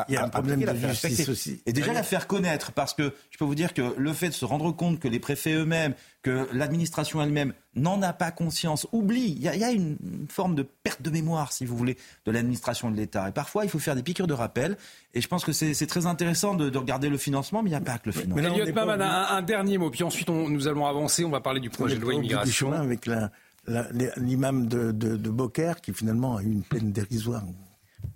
il 0.08 0.14
y 0.14 0.18
a 0.18 0.24
un 0.24 0.30
problème 0.30 0.62
de 0.62 0.76
justice 0.76 1.30
aussi. 1.30 1.62
Et 1.66 1.74
déjà 1.74 1.94
la 1.94 2.04
faire 2.04 2.28
connaître, 2.28 2.72
parce 2.72 2.94
que 2.94 3.14
je 3.32 3.38
peux 3.38 3.46
vous 3.46 3.56
dire 3.56 3.74
que 3.74 3.94
le 3.98 4.14
fait 4.14 4.30
de 4.30 4.34
se 4.34 4.46
rendre 4.46 4.72
compte 4.72 5.00
que 5.00 5.08
les 5.08 5.20
préfets 5.20 5.54
eux-mêmes, 5.54 5.94
que 6.22 6.48
l'administration 6.52 7.22
elle-même 7.22 7.54
n'en 7.76 8.02
a 8.02 8.14
pas 8.14 8.32
conscience, 8.32 8.88
oublie. 8.92 9.36
Il 9.38 9.44
y, 9.44 9.64
a, 9.64 9.72
une 9.72 9.98
forme 10.30 10.56
de 10.56 10.64
perte 10.64 11.02
de 11.02 11.10
mémoire, 11.10 11.52
si 11.52 11.66
vous 11.66 11.78
voulez, 11.78 11.98
de 12.26 12.32
l'administration 12.32 12.92
de 12.92 12.98
l'État. 12.98 13.30
Et 13.30 13.32
parfois, 13.32 13.64
il 13.64 13.70
faut 13.70 13.80
faire 13.80 13.96
des 13.96 14.04
piqûres 14.04 14.28
de 14.28 14.34
rappel. 14.34 14.78
Et 15.14 15.22
je 15.22 15.28
pense 15.28 15.46
que 15.46 15.52
c'est 15.52 15.88
très 15.88 16.06
intéressant 16.06 16.56
de, 16.56 16.76
regarder 16.78 17.10
le 17.10 17.18
financement, 17.18 17.64
mais 17.64 17.70
il 17.70 17.74
n'y 17.74 17.78
a 17.78 17.82
pas 17.82 17.98
que 17.98 18.08
le 18.08 18.12
financement. 18.12 18.36
Mais 18.36 19.04
un, 19.04 19.42
dernier 19.42 19.78
mot, 19.78 19.90
puis 19.90 20.04
ensuite 20.04 20.30
nous 20.30 20.68
allons 20.68 20.86
avancer. 20.86 21.24
On 21.24 21.30
va 21.30 21.42
parler 21.42 21.60
du 21.60 21.70
projet 21.70 21.96
de 21.96 22.02
loi 22.02 22.14
immigration. 22.14 22.72
Avec 22.74 23.10
l'imam 24.18 24.68
de, 24.68 24.92
de, 24.92 25.18
de 25.18 25.30
Beaucaire, 25.30 25.82
qui 25.82 25.94
finalement 25.94 26.38
a 26.38 26.44
eu 26.44 26.52
une 26.52 26.64
peine 26.64 26.92
dérisoire. 26.92 27.44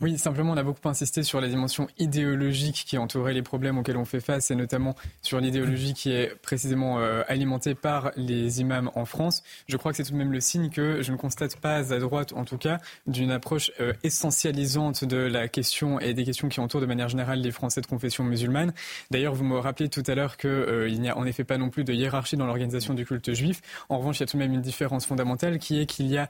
Oui, 0.02 0.18
simplement, 0.18 0.54
on 0.54 0.58
a 0.58 0.64
beaucoup 0.64 0.90
insisté 0.90 1.22
sur 1.22 1.40
la 1.42 1.48
dimension 1.48 1.88
idéologique 2.00 2.86
qui 2.88 2.98
entourait 2.98 3.34
les 3.34 3.44
problèmes 3.44 3.78
auxquels 3.78 3.98
on 3.98 4.06
fait 4.06 4.20
face, 4.20 4.50
et 4.50 4.56
notamment 4.56 4.96
sur 5.22 5.40
l'idéologie 5.40 5.94
qui 5.94 6.12
est 6.12 6.34
précisément 6.42 6.98
euh, 6.98 7.22
alimentée 7.28 7.76
par 7.76 8.12
les 8.16 8.62
imams 8.62 8.90
en 8.96 9.06
France. 9.06 9.44
Je 9.68 9.78
crois 9.78 9.92
que 9.92 9.98
c'est 9.98 10.04
tout 10.04 10.14
de 10.14 10.18
même 10.18 10.32
le 10.32 10.40
signe 10.40 10.72
que 10.72 11.04
je 11.04 11.12
ne 11.12 11.18
constate 11.18 11.56
pas 11.58 11.94
à 11.94 12.00
droite, 12.00 12.34
en 12.34 12.46
tout 12.46 12.58
cas, 12.58 12.80
d'une 13.06 13.30
approche 13.30 13.72
euh, 13.80 13.94
essentialisante 14.02 15.06
de 15.06 15.18
la 15.18 15.48
question 15.48 16.00
et 16.00 16.16
des 16.16 16.24
questions 16.24 16.50
qui 16.50 16.62
entourent 16.62 16.82
de 16.82 16.88
manière 16.88 17.10
générale 17.10 17.40
les 17.40 17.52
Français 17.52 17.82
de 17.82 17.86
confession 17.86 18.24
musulmane. 18.24 18.74
D'ailleurs, 19.12 19.36
vous 19.36 19.46
me 19.46 19.60
rappelez 19.60 19.88
tout 19.88 20.04
à 20.08 20.16
l'heure 20.16 20.38
qu'il 20.38 20.50
euh, 20.50 20.90
n'y 20.90 21.10
a 21.10 21.18
en 21.18 21.28
effet 21.28 21.44
pas 21.44 21.60
non 21.60 21.70
plus 21.70 21.84
de 21.84 21.94
hiérarchie 21.94 22.38
dans 22.38 22.48
l'organisation 22.48 22.96
du 22.96 23.06
culte 23.06 23.34
juif. 23.34 23.62
En 23.90 24.00
revanche, 24.00 24.18
il 24.18 24.22
y 24.22 24.24
a 24.24 24.26
tout 24.26 24.38
de 24.38 24.42
même 24.42 24.54
une 24.54 24.62
différence 24.62 25.06
fondamentale 25.06 25.60
qui 25.60 25.80
est 25.80 25.86
qu'il 25.86 26.08
y 26.08 26.18
a 26.18 26.28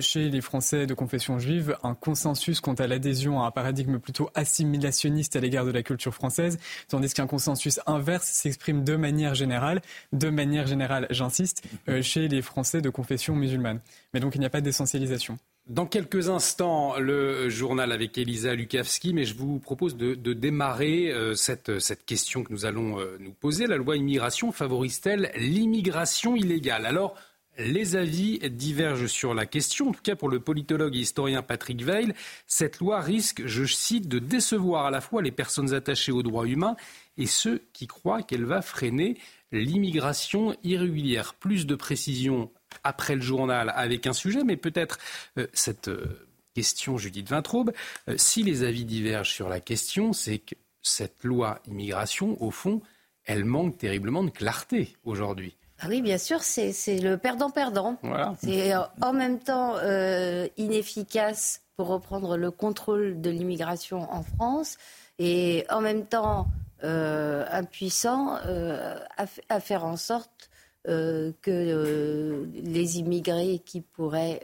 chez 0.00 0.30
les 0.30 0.40
Français 0.40 0.86
de 0.86 0.94
confession 0.94 1.38
juive 1.38 1.76
un 1.82 1.94
consensus 1.94 2.60
quant 2.60 2.74
à 2.74 2.86
l'adhésion 2.86 3.09
à 3.12 3.46
un 3.46 3.50
paradigme 3.50 3.98
plutôt 3.98 4.30
assimilationniste 4.34 5.36
à 5.36 5.40
l'égard 5.40 5.64
de 5.64 5.70
la 5.70 5.82
culture 5.82 6.14
française, 6.14 6.58
tandis 6.88 7.12
qu'un 7.12 7.26
consensus 7.26 7.80
inverse 7.86 8.26
s'exprime 8.26 8.84
de 8.84 8.96
manière 8.96 9.34
générale, 9.34 9.82
de 10.12 10.30
manière 10.30 10.66
générale, 10.66 11.06
j'insiste, 11.10 11.62
euh, 11.88 12.02
chez 12.02 12.28
les 12.28 12.42
Français 12.42 12.80
de 12.80 12.90
confession 12.90 13.34
musulmane. 13.34 13.80
Mais 14.14 14.20
donc 14.20 14.34
il 14.34 14.40
n'y 14.40 14.46
a 14.46 14.50
pas 14.50 14.60
d'essentialisation. 14.60 15.38
Dans 15.70 15.86
quelques 15.86 16.28
instants, 16.28 16.98
le 16.98 17.48
journal 17.48 17.92
avec 17.92 18.18
Elisa 18.18 18.54
Lukavski, 18.54 19.14
mais 19.14 19.24
je 19.24 19.36
vous 19.36 19.60
propose 19.60 19.96
de, 19.96 20.14
démarrer 20.32 21.12
euh, 21.12 21.34
cette, 21.34 21.70
question 22.06 22.42
que 22.42 22.52
nous 22.52 22.64
allons 22.64 22.98
euh, 22.98 23.16
nous 23.20 23.30
poser. 23.30 23.68
La 23.68 23.76
loi 23.76 23.96
immigration 23.96 24.50
favorise-t-elle 24.50 25.30
l'immigration 25.36 26.34
illégale? 26.34 26.86
Alors, 26.86 27.14
les 27.60 27.96
avis 27.96 28.38
divergent 28.50 29.06
sur 29.06 29.34
la 29.34 29.46
question. 29.46 29.90
En 29.90 29.92
tout 29.92 30.02
cas, 30.02 30.16
pour 30.16 30.28
le 30.28 30.40
politologue 30.40 30.96
et 30.96 31.00
historien 31.00 31.42
Patrick 31.42 31.82
Veil, 31.82 32.12
cette 32.46 32.78
loi 32.78 33.00
risque, 33.00 33.42
je 33.46 33.64
cite, 33.64 34.08
de 34.08 34.18
décevoir 34.18 34.86
à 34.86 34.90
la 34.90 35.00
fois 35.00 35.22
les 35.22 35.30
personnes 35.30 35.74
attachées 35.74 36.12
aux 36.12 36.22
droits 36.22 36.46
humains 36.46 36.76
et 37.16 37.26
ceux 37.26 37.62
qui 37.72 37.86
croient 37.86 38.22
qu'elle 38.22 38.44
va 38.44 38.62
freiner 38.62 39.18
l'immigration 39.52 40.56
irrégulière. 40.62 41.34
Plus 41.34 41.66
de 41.66 41.74
précision 41.74 42.50
après 42.84 43.14
le 43.14 43.20
journal 43.20 43.72
avec 43.74 44.06
un 44.06 44.12
sujet, 44.12 44.44
mais 44.44 44.56
peut-être 44.56 44.98
euh, 45.38 45.46
cette 45.52 45.88
euh, 45.88 46.26
question, 46.54 46.98
Judith 46.98 47.28
Vintraube, 47.28 47.72
euh, 48.08 48.14
si 48.16 48.42
les 48.42 48.62
avis 48.62 48.84
divergent 48.84 49.32
sur 49.32 49.48
la 49.48 49.60
question, 49.60 50.12
c'est 50.12 50.38
que 50.38 50.54
cette 50.82 51.24
loi 51.24 51.60
immigration, 51.66 52.42
au 52.42 52.50
fond, 52.50 52.80
elle 53.24 53.44
manque 53.44 53.76
terriblement 53.76 54.24
de 54.24 54.30
clarté 54.30 54.96
aujourd'hui. 55.04 55.56
Ah 55.82 55.86
oui, 55.88 56.02
bien 56.02 56.18
sûr, 56.18 56.42
c'est 56.42 57.00
le 57.00 57.16
perdant-perdant. 57.16 57.96
C'est 58.42 58.74
euh, 58.74 58.80
en 59.00 59.14
même 59.14 59.38
temps 59.38 59.76
euh, 59.78 60.46
inefficace 60.58 61.62
pour 61.76 61.88
reprendre 61.88 62.36
le 62.36 62.50
contrôle 62.50 63.22
de 63.22 63.30
l'immigration 63.30 64.12
en 64.12 64.22
France 64.22 64.76
et 65.18 65.64
en 65.70 65.80
même 65.80 66.04
temps 66.04 66.48
euh, 66.84 67.46
impuissant 67.50 68.38
à, 68.38 69.60
faire 69.60 69.84
en 69.86 69.96
sorte 69.96 70.50
que 70.84 72.46
les 72.52 72.98
immigrés 72.98 73.62
qui 73.64 73.80
pourraient 73.80 74.40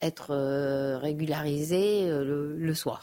être 0.00 0.96
régularisés 1.00 2.08
le, 2.08 2.74
soient 2.74 3.00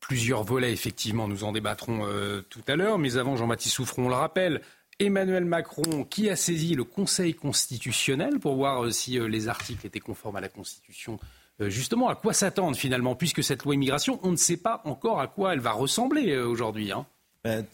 plusieurs 0.00 0.44
volets, 0.44 0.72
effectivement, 0.72 1.26
nous 1.28 1.44
en 1.44 1.52
débattrons 1.52 2.06
tout 2.50 2.62
à 2.68 2.76
l'heure. 2.76 2.98
Mais 2.98 3.16
avant, 3.16 3.36
Jean-Baptiste 3.36 3.76
Souffron 3.76 4.08
le 4.08 4.14
rappelle, 4.14 4.60
Emmanuel 4.98 5.44
Macron 5.44 6.04
qui 6.04 6.30
a 6.30 6.36
saisi 6.36 6.74
le 6.74 6.84
Conseil 6.84 7.34
constitutionnel 7.34 8.38
pour 8.38 8.56
voir 8.56 8.84
euh, 8.84 8.90
si 8.90 9.18
euh, 9.18 9.26
les 9.26 9.48
articles 9.48 9.86
étaient 9.86 10.00
conformes 10.00 10.36
à 10.36 10.40
la 10.40 10.48
Constitution. 10.48 11.18
Euh, 11.60 11.68
justement, 11.68 12.08
à 12.08 12.14
quoi 12.14 12.32
s'attendre 12.32 12.76
finalement, 12.76 13.14
puisque 13.14 13.42
cette 13.42 13.64
loi 13.64 13.74
immigration, 13.74 14.18
on 14.22 14.30
ne 14.30 14.36
sait 14.36 14.56
pas 14.56 14.82
encore 14.84 15.20
à 15.20 15.26
quoi 15.26 15.52
elle 15.52 15.60
va 15.60 15.72
ressembler 15.72 16.36
aujourd'hui. 16.36 16.92
Hein. 16.92 17.06
Ben, 17.44 17.66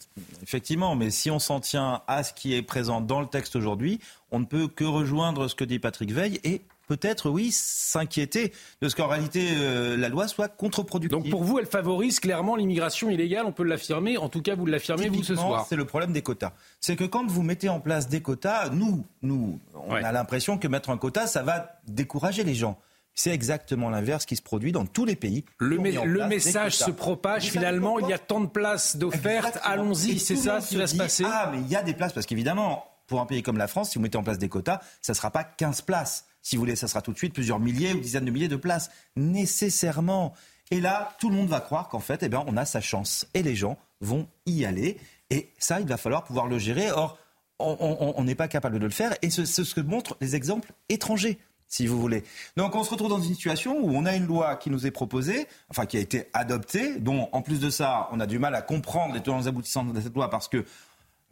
effectivement, 0.43 0.95
mais 0.95 1.11
si 1.11 1.31
on 1.31 1.39
s'en 1.39 1.61
tient 1.61 2.01
à 2.07 2.23
ce 2.23 2.33
qui 2.33 2.53
est 2.53 2.61
présent 2.61 2.99
dans 2.99 3.21
le 3.21 3.27
texte 3.27 3.55
aujourd'hui, 3.55 3.99
on 4.31 4.39
ne 4.39 4.45
peut 4.45 4.67
que 4.67 4.83
rejoindre 4.83 5.47
ce 5.47 5.55
que 5.55 5.63
dit 5.63 5.79
Patrick 5.79 6.11
Veil 6.11 6.39
et 6.43 6.61
peut-être, 6.91 7.29
oui, 7.29 7.51
s'inquiéter 7.53 8.51
de 8.81 8.89
ce 8.89 8.97
qu'en 8.97 9.07
réalité 9.07 9.47
euh, 9.53 9.95
la 9.95 10.09
loi 10.09 10.27
soit 10.27 10.49
contre-productive. 10.49 11.17
Donc 11.17 11.29
pour 11.29 11.45
vous, 11.45 11.57
elle 11.57 11.65
favorise 11.65 12.19
clairement 12.19 12.57
l'immigration 12.57 13.09
illégale, 13.09 13.45
on 13.45 13.53
peut 13.53 13.63
l'affirmer. 13.63 14.17
En 14.17 14.27
tout 14.27 14.41
cas, 14.41 14.55
vous 14.55 14.65
l'affirmez 14.65 15.07
vous 15.07 15.23
ce 15.23 15.35
soir. 15.35 15.65
C'est 15.69 15.77
le 15.77 15.85
problème 15.85 16.11
des 16.11 16.21
quotas. 16.21 16.51
C'est 16.81 16.97
que 16.97 17.05
quand 17.05 17.25
vous 17.25 17.43
mettez 17.43 17.69
en 17.69 17.79
place 17.79 18.09
des 18.09 18.21
quotas, 18.21 18.69
nous, 18.71 19.05
nous, 19.21 19.57
on 19.73 19.93
a 19.93 20.11
l'impression 20.11 20.57
que 20.57 20.67
mettre 20.67 20.89
un 20.89 20.97
quota, 20.97 21.27
ça 21.27 21.43
va 21.43 21.79
décourager 21.87 22.43
les 22.43 22.55
gens. 22.55 22.77
C'est 23.13 23.31
exactement 23.31 23.89
l'inverse 23.89 24.25
qui 24.25 24.35
se 24.35 24.41
produit 24.41 24.73
dans 24.73 24.85
tous 24.85 25.05
les 25.05 25.15
pays. 25.15 25.45
Le, 25.59 25.77
le 25.77 26.27
message 26.27 26.75
se 26.75 26.91
propage 26.91 27.49
finalement, 27.51 27.99
il 27.99 28.09
y 28.09 28.13
a 28.13 28.19
tant 28.19 28.41
de 28.41 28.47
places 28.47 28.97
d'offertes, 28.97 29.59
allons-y, 29.63 30.19
c'est 30.19 30.35
ça 30.35 30.59
qui 30.59 30.75
va 30.75 30.87
se 30.87 30.97
passer 30.97 31.23
Ah, 31.25 31.49
mais 31.53 31.59
il 31.59 31.69
y 31.69 31.75
a 31.77 31.83
des 31.83 31.93
places, 31.93 32.11
parce 32.11 32.25
qu'évidemment, 32.25 32.85
pour 33.07 33.21
un 33.21 33.25
pays 33.25 33.43
comme 33.43 33.57
la 33.57 33.67
France, 33.67 33.91
si 33.91 33.95
vous 33.97 34.01
mettez 34.01 34.17
en 34.17 34.23
place 34.23 34.37
des 34.37 34.49
quotas, 34.49 34.79
ça 35.01 35.13
ne 35.13 35.15
sera 35.15 35.31
pas 35.31 35.43
15 35.43 35.81
places. 35.81 36.25
Si 36.41 36.55
vous 36.55 36.61
voulez, 36.61 36.75
ça 36.75 36.87
sera 36.87 37.01
tout 37.01 37.11
de 37.11 37.17
suite 37.17 37.33
plusieurs 37.33 37.59
milliers 37.59 37.93
ou 37.93 37.99
dizaines 37.99 38.25
de 38.25 38.31
milliers 38.31 38.47
de 38.47 38.55
places, 38.55 38.89
nécessairement. 39.15 40.33
Et 40.71 40.79
là, 40.79 41.15
tout 41.19 41.29
le 41.29 41.35
monde 41.35 41.49
va 41.49 41.59
croire 41.59 41.89
qu'en 41.89 41.99
fait, 41.99 42.23
eh 42.23 42.29
bien, 42.29 42.43
on 42.47 42.57
a 42.57 42.65
sa 42.65 42.81
chance. 42.81 43.27
Et 43.33 43.43
les 43.43 43.55
gens 43.55 43.77
vont 43.99 44.27
y 44.45 44.65
aller. 44.65 44.97
Et 45.29 45.49
ça, 45.59 45.79
il 45.79 45.87
va 45.87 45.97
falloir 45.97 46.23
pouvoir 46.23 46.47
le 46.47 46.57
gérer. 46.57 46.91
Or, 46.91 47.17
on 47.59 48.23
n'est 48.23 48.35
pas 48.35 48.47
capable 48.47 48.79
de 48.79 48.85
le 48.85 48.91
faire. 48.91 49.13
Et 49.21 49.29
c'est 49.29 49.45
ce 49.45 49.75
que 49.75 49.81
montrent 49.81 50.17
les 50.19 50.35
exemples 50.35 50.71
étrangers 50.89 51.39
si 51.71 51.87
vous 51.87 51.99
voulez. 51.99 52.23
Donc 52.57 52.75
on 52.75 52.83
se 52.83 52.91
retrouve 52.91 53.09
dans 53.09 53.21
une 53.21 53.33
situation 53.33 53.79
où 53.79 53.95
on 53.95 54.05
a 54.05 54.13
une 54.15 54.27
loi 54.27 54.57
qui 54.57 54.69
nous 54.69 54.85
est 54.85 54.91
proposée, 54.91 55.47
enfin 55.69 55.85
qui 55.85 55.97
a 55.97 56.01
été 56.01 56.27
adoptée, 56.33 56.99
dont 56.99 57.29
en 57.31 57.41
plus 57.41 57.59
de 57.59 57.69
ça, 57.69 58.09
on 58.11 58.19
a 58.19 58.27
du 58.27 58.37
mal 58.37 58.53
à 58.53 58.61
comprendre 58.61 59.13
les 59.13 59.21
tenants 59.21 59.47
aboutissants 59.47 59.85
de 59.85 60.01
cette 60.01 60.13
loi 60.13 60.29
parce 60.29 60.49
que 60.49 60.65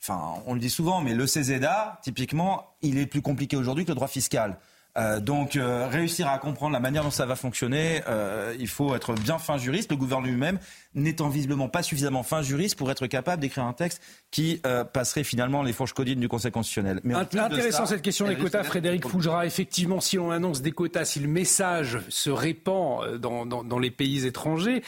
enfin, 0.02 0.41
on 0.45 0.53
le 0.53 0.61
dit 0.61 0.69
souvent, 0.69 1.02
mais 1.02 1.14
le 1.14 1.26
CZA, 1.26 1.99
typiquement, 2.02 2.73
il 2.81 2.98
est 2.98 3.06
plus 3.06 3.22
compliqué 3.22 3.57
aujourd'hui 3.57 3.84
que 3.84 3.91
le 3.91 3.95
droit 3.95 4.07
fiscal. 4.07 4.57
Euh, 4.99 5.19
donc 5.19 5.55
euh, 5.55 5.88
réussir 5.88 6.27
à 6.27 6.38
comprendre 6.39 6.73
la 6.73 6.80
manière 6.80 7.03
dont 7.03 7.11
ça 7.11 7.26
va 7.26 7.35
fonctionner, 7.35 8.01
euh, 8.07 8.53
il 8.59 8.67
faut 8.67 8.95
être 8.95 9.13
bien 9.13 9.38
fin 9.38 9.57
juriste. 9.57 9.91
Le 9.91 9.97
gouvernement 9.97 10.19
lui-même 10.27 10.59
n'étant 10.95 11.30
visiblement 11.30 11.69
pas 11.69 11.84
suffisamment 11.84 12.23
fin 12.23 12.41
juriste 12.41 12.77
pour 12.77 12.91
être 12.91 13.07
capable 13.07 13.41
d'écrire 13.41 13.63
un 13.63 13.73
texte 13.73 14.01
qui 14.31 14.59
passerait 14.91 15.23
finalement 15.23 15.61
les 15.61 15.71
fourches 15.71 15.93
codines 15.93 16.19
du 16.19 16.27
Conseil 16.27 16.51
constitutionnel. 16.51 16.99
Mais 17.03 17.13
Intéressant 17.13 17.85
cette 17.85 18.01
question 18.01 18.27
des 18.27 18.35
quotas, 18.35 18.63
Frédéric 18.63 19.07
Fougera. 19.07 19.45
Effectivement, 19.45 20.01
si 20.01 20.17
on 20.17 20.31
annonce 20.31 20.63
des 20.63 20.71
quotas, 20.71 21.05
si 21.05 21.19
le 21.19 21.27
message 21.27 21.99
se 22.09 22.31
répand 22.31 23.17
dans, 23.17 23.80
les 23.80 23.91
pays 23.91 24.26
étrangers, 24.26 24.84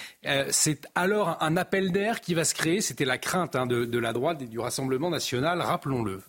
c'est 0.49 0.87
alors 0.95 1.37
un 1.39 1.55
appel 1.55 1.91
d'air 1.91 2.19
qui 2.19 2.33
va 2.33 2.45
se 2.45 2.55
créer. 2.55 2.81
C'était 2.81 3.05
la 3.05 3.19
crainte 3.19 3.55
hein, 3.55 3.67
de, 3.67 3.85
de 3.85 3.99
la 3.99 4.11
droite 4.11 4.41
et 4.41 4.47
du 4.47 4.59
Rassemblement 4.59 5.11
national, 5.11 5.61
rappelons-le. 5.61 6.21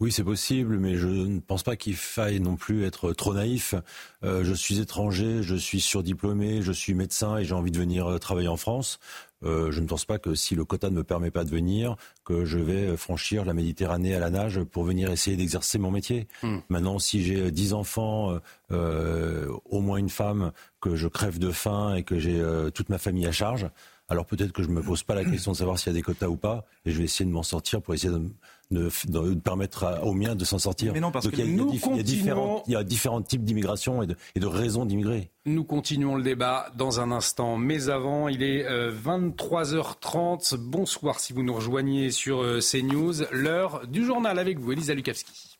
Oui, 0.00 0.12
c'est 0.12 0.22
possible, 0.22 0.78
mais 0.78 0.94
je 0.94 1.08
ne 1.08 1.40
pense 1.40 1.64
pas 1.64 1.74
qu'il 1.74 1.96
faille 1.96 2.38
non 2.38 2.54
plus 2.54 2.84
être 2.84 3.12
trop 3.12 3.34
naïf. 3.34 3.74
Euh, 4.22 4.44
je 4.44 4.54
suis 4.54 4.78
étranger, 4.78 5.42
je 5.42 5.56
suis 5.56 5.80
surdiplômé, 5.80 6.62
je 6.62 6.70
suis 6.70 6.94
médecin 6.94 7.36
et 7.36 7.44
j'ai 7.44 7.54
envie 7.54 7.72
de 7.72 7.78
venir 7.78 8.06
euh, 8.06 8.18
travailler 8.18 8.46
en 8.46 8.56
France. 8.56 9.00
Euh, 9.42 9.72
je 9.72 9.80
ne 9.80 9.88
pense 9.88 10.04
pas 10.04 10.20
que 10.20 10.36
si 10.36 10.54
le 10.54 10.64
quota 10.64 10.90
ne 10.90 10.94
me 10.94 11.02
permet 11.02 11.32
pas 11.32 11.42
de 11.42 11.50
venir, 11.50 11.96
que 12.24 12.44
je 12.44 12.60
vais 12.60 12.96
franchir 12.96 13.44
la 13.44 13.54
Méditerranée 13.54 14.14
à 14.14 14.20
la 14.20 14.30
nage 14.30 14.62
pour 14.62 14.84
venir 14.84 15.10
essayer 15.10 15.36
d'exercer 15.36 15.78
mon 15.78 15.90
métier. 15.90 16.28
Hmm. 16.44 16.58
Maintenant, 16.68 17.00
si 17.00 17.24
j'ai 17.24 17.50
dix 17.50 17.72
enfants, 17.72 18.38
au 18.70 19.80
moins 19.80 19.96
une 19.96 20.10
femme, 20.10 20.52
que 20.80 20.94
je 20.94 21.08
crève 21.08 21.40
de 21.40 21.50
faim 21.50 21.94
et 21.94 22.04
que 22.04 22.18
j'ai 22.18 22.40
toute 22.74 22.88
ma 22.88 22.98
famille 22.98 23.26
à 23.26 23.32
charge, 23.32 23.68
alors 24.08 24.26
peut-être 24.26 24.52
que 24.52 24.62
je 24.62 24.68
ne 24.68 24.74
me 24.74 24.82
pose 24.82 25.02
pas 25.02 25.14
la 25.14 25.24
question 25.24 25.52
de 25.52 25.56
savoir 25.56 25.78
s'il 25.78 25.92
y 25.92 25.94
a 25.94 25.98
des 25.98 26.02
quotas 26.02 26.28
ou 26.28 26.36
pas, 26.36 26.64
et 26.84 26.90
je 26.90 26.98
vais 26.98 27.04
essayer 27.04 27.28
de 27.28 27.34
m'en 27.34 27.42
sortir 27.42 27.82
pour 27.82 27.94
essayer 27.94 28.12
de, 28.12 28.22
de, 28.70 29.34
permettre 29.34 30.00
aux 30.02 30.12
miens 30.12 30.34
de 30.34 30.44
s'en 30.44 30.58
sortir. 30.58 30.92
Mais 30.92 31.00
non, 31.00 31.10
parce 31.10 31.28
qu'il 31.28 31.40
y, 31.40 32.70
y, 32.70 32.76
a 32.76 32.84
différents 32.84 33.22
types 33.22 33.44
d'immigration 33.44 34.02
et 34.02 34.06
de, 34.06 34.16
et 34.34 34.40
de, 34.40 34.46
raisons 34.46 34.84
d'immigrer. 34.84 35.30
Nous 35.46 35.64
continuons 35.64 36.16
le 36.16 36.22
débat 36.22 36.70
dans 36.76 37.00
un 37.00 37.10
instant, 37.10 37.56
mais 37.56 37.88
avant, 37.88 38.28
il 38.28 38.42
est 38.42 38.64
23h30. 38.64 40.54
Euh, 40.54 40.58
Bonsoir 40.60 41.20
si 41.20 41.32
vous 41.32 41.42
nous 41.42 41.54
rejoignez 41.54 42.10
sur 42.10 42.42
euh, 42.42 42.60
CNews. 42.60 43.24
L'heure 43.32 43.86
du 43.86 44.04
journal 44.04 44.38
avec 44.38 44.58
vous, 44.58 44.72
Elisa 44.72 44.94
Lukavski. 44.94 45.58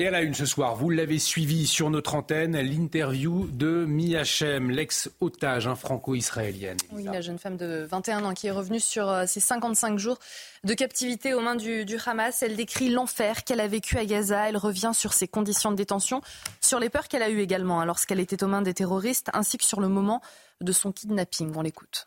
Et 0.00 0.06
à 0.06 0.12
la 0.12 0.22
une 0.22 0.32
ce 0.32 0.46
soir, 0.46 0.76
vous 0.76 0.90
l'avez 0.90 1.18
suivi 1.18 1.66
sur 1.66 1.90
notre 1.90 2.14
antenne, 2.14 2.56
l'interview 2.56 3.48
de 3.48 3.84
Miachem, 3.84 4.70
l'ex-otage 4.70 5.66
hein, 5.66 5.74
franco-israélienne. 5.74 6.76
Oui, 6.92 7.02
la 7.02 7.20
jeune 7.20 7.40
femme 7.40 7.56
de 7.56 7.84
21 7.90 8.24
ans 8.24 8.32
qui 8.32 8.46
est 8.46 8.52
revenue 8.52 8.78
sur 8.78 9.08
euh, 9.08 9.26
ses 9.26 9.40
55 9.40 9.98
jours 9.98 10.20
de 10.62 10.72
captivité 10.74 11.34
aux 11.34 11.40
mains 11.40 11.56
du, 11.56 11.84
du 11.84 11.96
Hamas. 12.06 12.44
Elle 12.44 12.54
décrit 12.54 12.90
l'enfer 12.90 13.42
qu'elle 13.42 13.58
a 13.58 13.66
vécu 13.66 13.98
à 13.98 14.04
Gaza. 14.04 14.48
Elle 14.48 14.56
revient 14.56 14.92
sur 14.94 15.12
ses 15.12 15.26
conditions 15.26 15.72
de 15.72 15.76
détention, 15.76 16.20
sur 16.60 16.78
les 16.78 16.90
peurs 16.90 17.08
qu'elle 17.08 17.24
a 17.24 17.30
eues 17.30 17.40
également 17.40 17.80
hein, 17.80 17.84
lorsqu'elle 17.84 18.20
était 18.20 18.44
aux 18.44 18.48
mains 18.48 18.62
des 18.62 18.74
terroristes, 18.74 19.30
ainsi 19.32 19.58
que 19.58 19.64
sur 19.64 19.80
le 19.80 19.88
moment 19.88 20.22
de 20.60 20.70
son 20.70 20.92
kidnapping. 20.92 21.52
On 21.56 21.62
l'écoute. 21.62 22.06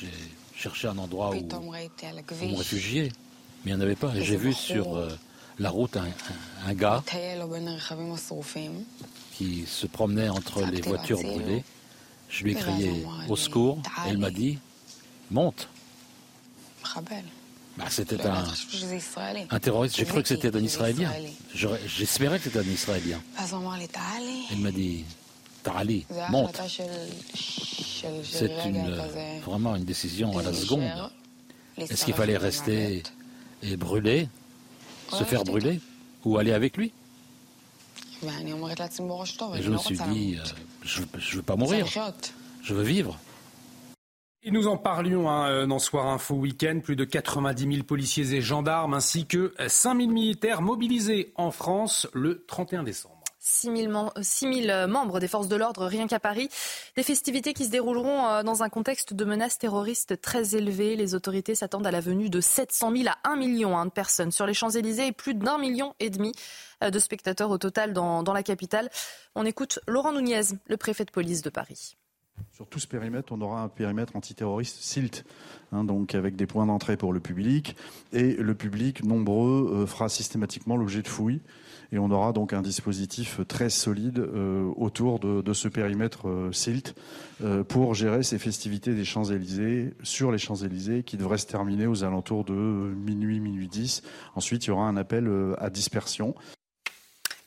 J'ai 0.00 0.08
cherché 0.56 0.88
un 0.88 0.98
endroit 0.98 1.30
où, 1.30 1.34
où 1.36 1.72
me 2.48 2.56
réfugier 2.56 3.12
mais 3.64 3.70
il 3.70 3.74
n'y 3.74 3.80
en 3.80 3.84
avait 3.84 3.96
pas. 3.96 4.12
J'ai 4.14 4.36
vu 4.36 4.52
sur 4.52 4.96
euh, 4.96 5.08
la 5.58 5.70
route 5.70 5.96
un, 5.96 6.74
gars 6.74 7.02
qui 9.36 9.64
se 9.66 9.86
promenait 9.86 10.28
entre 10.28 10.64
les 10.64 10.80
voitures 10.80 11.22
brûlées. 11.22 11.64
Je 12.28 12.44
lui 12.44 12.52
ai 12.52 12.54
crié 12.54 13.04
au 13.28 13.36
secours 13.36 13.80
et 14.06 14.10
il 14.10 14.18
m'a 14.18 14.30
dit 14.30 14.58
monte. 15.30 15.68
Bah, 17.78 17.84
c'était 17.88 18.20
un, 18.26 18.44
un, 19.50 19.58
terroriste. 19.58 19.96
J'ai 19.96 20.04
cru 20.04 20.22
que 20.22 20.28
c'était 20.28 20.54
un 20.54 20.60
Israélien. 20.60 21.10
J'espérais 21.54 22.38
que 22.38 22.44
c'était 22.44 22.58
un 22.58 22.70
Israélien. 22.70 23.20
Il 24.50 24.60
m'a 24.60 24.70
dit 24.70 25.04
Ta'ali, 25.62 26.04
monte. 26.28 26.60
C'est 28.24 28.50
vraiment 29.44 29.76
une 29.76 29.84
décision 29.84 30.36
à 30.36 30.42
la 30.42 30.52
seconde. 30.52 31.10
Est-ce 31.78 32.04
qu'il 32.04 32.14
fallait 32.14 32.36
rester 32.36 33.02
et 33.62 33.76
brûler, 33.76 34.28
se 35.10 35.24
faire 35.24 35.44
brûler 35.44 35.80
ou 36.24 36.38
aller 36.38 36.52
avec 36.52 36.76
lui. 36.76 36.92
Et 38.22 39.62
je 39.62 39.70
me 39.70 39.78
suis 39.78 39.98
dit, 40.10 40.38
euh, 40.38 40.44
je 40.82 41.02
ne 41.02 41.36
veux 41.36 41.42
pas 41.42 41.56
mourir, 41.56 41.86
je 42.62 42.74
veux 42.74 42.82
vivre. 42.82 43.18
Et 44.44 44.50
nous 44.50 44.66
en 44.66 44.76
parlions 44.76 45.30
hein, 45.30 45.48
euh, 45.48 45.66
dans 45.66 45.78
Soir 45.78 46.08
Info 46.08 46.34
Week-end, 46.34 46.80
plus 46.82 46.96
de 46.96 47.04
90 47.04 47.74
000 47.74 47.84
policiers 47.84 48.34
et 48.34 48.40
gendarmes 48.40 48.94
ainsi 48.94 49.26
que 49.26 49.54
5 49.64 49.96
000 49.96 50.10
militaires 50.10 50.62
mobilisés 50.62 51.32
en 51.36 51.52
France 51.52 52.08
le 52.12 52.44
31 52.46 52.82
décembre. 52.82 53.11
6 53.44 53.88
000, 53.88 54.70
euh, 54.70 54.86
membres 54.86 55.18
des 55.18 55.26
forces 55.26 55.48
de 55.48 55.56
l'ordre 55.56 55.86
rien 55.86 56.06
qu'à 56.06 56.20
Paris. 56.20 56.48
Des 56.96 57.02
festivités 57.02 57.54
qui 57.54 57.64
se 57.64 57.70
dérouleront 57.70 58.28
euh, 58.28 58.42
dans 58.44 58.62
un 58.62 58.68
contexte 58.68 59.14
de 59.14 59.24
menaces 59.24 59.58
terroristes 59.58 60.20
très 60.20 60.54
élevé. 60.54 60.94
Les 60.94 61.16
autorités 61.16 61.56
s'attendent 61.56 61.86
à 61.86 61.90
la 61.90 62.00
venue 62.00 62.30
de 62.30 62.40
700 62.40 62.92
000 62.96 63.08
à 63.08 63.28
1 63.28 63.36
million 63.36 63.76
hein, 63.76 63.86
de 63.86 63.90
personnes 63.90 64.30
sur 64.30 64.46
les 64.46 64.54
Champs-Élysées 64.54 65.08
et 65.08 65.12
plus 65.12 65.34
d'un 65.34 65.58
million 65.58 65.94
et 65.98 66.08
demi 66.08 66.32
euh, 66.84 66.90
de 66.90 66.98
spectateurs 67.00 67.50
au 67.50 67.58
total 67.58 67.92
dans, 67.92 68.22
la 68.32 68.42
capitale. 68.44 68.88
On 69.34 69.44
écoute 69.44 69.80
Laurent 69.88 70.12
Nunez, 70.12 70.54
le 70.68 70.76
préfet 70.76 71.04
de 71.04 71.10
police 71.10 71.42
de 71.42 71.50
Paris. 71.50 71.96
Sur 72.52 72.68
tout 72.68 72.78
ce 72.78 72.86
périmètre, 72.86 73.32
on 73.32 73.40
aura 73.40 73.62
un 73.62 73.68
périmètre 73.68 74.14
antiterroriste 74.14 74.78
SILT, 74.80 75.24
hein, 75.72 75.82
donc 75.82 76.14
avec 76.14 76.36
des 76.36 76.46
points 76.46 76.66
d'entrée 76.66 76.96
pour 76.96 77.12
le 77.12 77.20
public, 77.20 77.76
et 78.12 78.34
le 78.34 78.54
public 78.54 79.04
nombreux 79.04 79.82
euh, 79.82 79.86
fera 79.86 80.08
systématiquement 80.08 80.76
l'objet 80.76 81.02
de 81.02 81.08
fouilles. 81.08 81.40
Et 81.92 81.98
on 81.98 82.10
aura 82.10 82.32
donc 82.32 82.52
un 82.52 82.62
dispositif 82.62 83.40
très 83.46 83.68
solide 83.70 84.18
euh, 84.18 84.70
autour 84.76 85.20
de, 85.20 85.52
ce 85.52 85.68
périmètre 85.68 86.28
euh, 86.28 86.52
SILT 86.52 86.94
pour 87.68 87.94
gérer 87.94 88.22
ces 88.22 88.38
festivités 88.38 88.94
des 88.94 89.04
Champs-Élysées, 89.04 89.94
sur 90.04 90.30
les 90.30 90.38
Champs-Élysées, 90.38 91.02
qui 91.02 91.16
devraient 91.16 91.38
se 91.38 91.46
terminer 91.46 91.88
aux 91.88 92.04
alentours 92.04 92.44
de 92.44 92.52
minuit, 92.54 93.40
minuit 93.40 93.66
10. 93.66 94.02
Ensuite, 94.36 94.64
il 94.64 94.68
y 94.68 94.70
aura 94.70 94.86
un 94.86 94.96
appel 94.96 95.28
à 95.58 95.68
dispersion. 95.68 96.36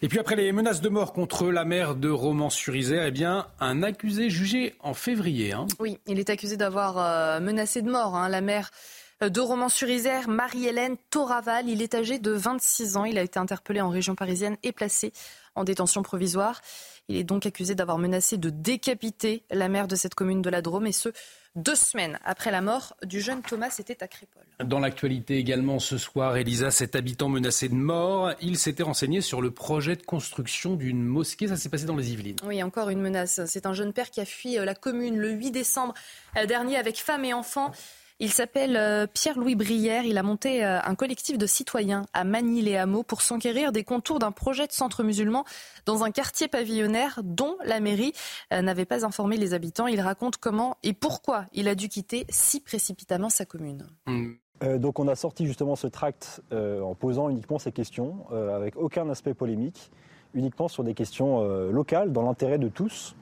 Et 0.01 0.07
puis 0.07 0.19
après 0.19 0.35
les 0.35 0.51
menaces 0.51 0.81
de 0.81 0.89
mort 0.89 1.13
contre 1.13 1.49
la 1.49 1.63
mère 1.63 1.95
de 1.95 2.09
Romans-sur-Isère, 2.09 3.05
eh 3.05 3.11
bien, 3.11 3.47
un 3.59 3.81
accusé 3.81 4.29
jugé 4.29 4.75
en 4.81 4.93
février. 4.93 5.53
Hein. 5.53 5.67
Oui, 5.79 5.97
il 6.05 6.19
est 6.19 6.29
accusé 6.29 6.57
d'avoir 6.57 6.97
euh, 6.97 7.39
menacé 7.39 7.81
de 7.81 7.89
mort 7.89 8.15
hein, 8.15 8.27
la 8.27 8.41
mère 8.41 8.71
euh, 8.71 9.04
de 9.21 9.39
Romans-sur-Isère, 9.39 10.27
Marie-Hélène 10.27 10.97
Toraval. 11.09 11.69
Il 11.69 11.81
est 11.81 11.95
âgé 11.95 12.19
de 12.19 12.31
26 12.31 12.97
ans. 12.97 13.05
Il 13.05 13.17
a 13.17 13.21
été 13.21 13.39
interpellé 13.39 13.81
en 13.81 13.89
région 13.89 14.15
parisienne 14.15 14.57
et 14.63 14.71
placé 14.71 15.13
en 15.55 15.63
détention 15.63 16.03
provisoire. 16.03 16.61
Il 17.07 17.15
est 17.15 17.23
donc 17.23 17.45
accusé 17.45 17.75
d'avoir 17.75 17.97
menacé 17.97 18.37
de 18.37 18.49
décapiter 18.49 19.43
la 19.51 19.69
mère 19.69 19.87
de 19.87 19.95
cette 19.95 20.15
commune 20.15 20.41
de 20.41 20.49
la 20.49 20.61
Drôme 20.61 20.87
et 20.87 20.91
ce, 20.91 21.09
deux 21.55 21.75
semaines 21.75 22.19
après 22.25 22.51
la 22.51 22.61
mort 22.61 22.97
du 23.03 23.21
jeune 23.21 23.41
Thomas, 23.41 23.69
c'était 23.69 24.03
à 24.03 24.07
Crépole. 24.07 24.43
Dans 24.63 24.79
l'actualité 24.79 25.37
également 25.37 25.79
ce 25.79 25.97
soir, 25.97 26.35
Elisa, 26.35 26.71
cet 26.71 26.95
habitant 26.95 27.29
menacé 27.29 27.69
de 27.69 27.75
mort, 27.75 28.33
il 28.41 28.57
s'était 28.57 28.83
renseigné 28.83 29.21
sur 29.21 29.41
le 29.41 29.51
projet 29.51 29.95
de 29.95 30.03
construction 30.03 30.75
d'une 30.75 31.03
mosquée. 31.03 31.47
Ça 31.47 31.55
s'est 31.55 31.69
passé 31.69 31.85
dans 31.85 31.95
les 31.95 32.11
Yvelines. 32.11 32.37
Oui, 32.43 32.61
encore 32.61 32.89
une 32.89 33.01
menace. 33.01 33.39
C'est 33.45 33.65
un 33.65 33.73
jeune 33.73 33.93
père 33.93 34.09
qui 34.09 34.19
a 34.19 34.25
fui 34.25 34.57
euh, 34.57 34.65
la 34.65 34.75
commune 34.75 35.17
le 35.17 35.29
8 35.29 35.51
décembre 35.51 35.93
euh, 36.35 36.45
dernier 36.45 36.75
avec 36.75 36.97
femme 36.97 37.23
et 37.23 37.33
enfants. 37.33 37.71
Il 38.19 38.31
s'appelle 38.31 38.77
euh, 38.77 39.07
Pierre-Louis 39.07 39.55
Brière. 39.55 40.05
Il 40.05 40.17
a 40.17 40.23
monté 40.23 40.63
euh, 40.63 40.79
un 40.81 40.95
collectif 40.95 41.37
de 41.37 41.45
citoyens 41.45 42.05
à 42.13 42.23
Manille-les-Hameaux 42.23 43.03
pour 43.03 43.21
s'enquérir 43.21 43.73
des 43.73 43.83
contours 43.83 44.19
d'un 44.19 44.31
projet 44.31 44.67
de 44.67 44.71
centre 44.71 45.03
musulman 45.03 45.43
dans 45.85 46.05
un 46.05 46.11
quartier 46.11 46.47
pavillonnaire 46.47 47.19
dont 47.25 47.57
la 47.65 47.81
mairie 47.81 48.13
euh, 48.53 48.61
n'avait 48.61 48.85
pas 48.85 49.05
informé 49.05 49.35
les 49.35 49.53
habitants. 49.53 49.87
Il 49.87 49.99
raconte 49.99 50.37
comment 50.37 50.77
et 50.81 50.93
pourquoi 50.93 51.45
il 51.51 51.67
a 51.67 51.75
dû 51.75 51.89
quitter 51.89 52.25
si 52.29 52.61
précipitamment 52.61 53.29
sa 53.29 53.45
commune. 53.45 53.85
donc 54.79 54.99
on 54.99 55.09
a 55.09 55.15
sorti 55.15 55.45
justement 55.45 55.75
ce 55.75 55.87
tract 55.87 56.41
en 56.51 56.95
posant 56.95 57.29
uniquement 57.29 57.59
ces 57.59 57.73
questions, 57.73 58.29
avec 58.31 58.77
aucun 58.77 59.09
aspect 59.09 59.33
polémique, 59.33 59.91
uniquement 60.33 60.69
sur 60.69 60.83
des 60.83 60.93
questions 60.93 61.43
locales, 61.69 62.13
dans 62.13 62.23
l'intérêt 62.23 62.57
de 62.57 62.69
tous. 62.69 63.15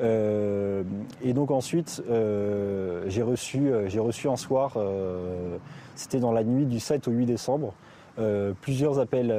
Euh, 0.00 0.82
et 1.22 1.32
donc 1.32 1.50
ensuite, 1.50 2.02
euh, 2.10 3.04
j'ai 3.06 3.22
reçu, 3.22 3.68
euh, 3.68 3.88
reçu 3.98 4.28
un 4.28 4.36
soir, 4.36 4.76
c'était 5.94 6.20
dans 6.20 6.32
la 6.32 6.44
nuit 6.44 6.66
du 6.66 6.80
7 6.80 7.08
au 7.08 7.10
8 7.10 7.26
décembre, 7.26 7.72
plusieurs 8.60 8.98
appels 8.98 9.34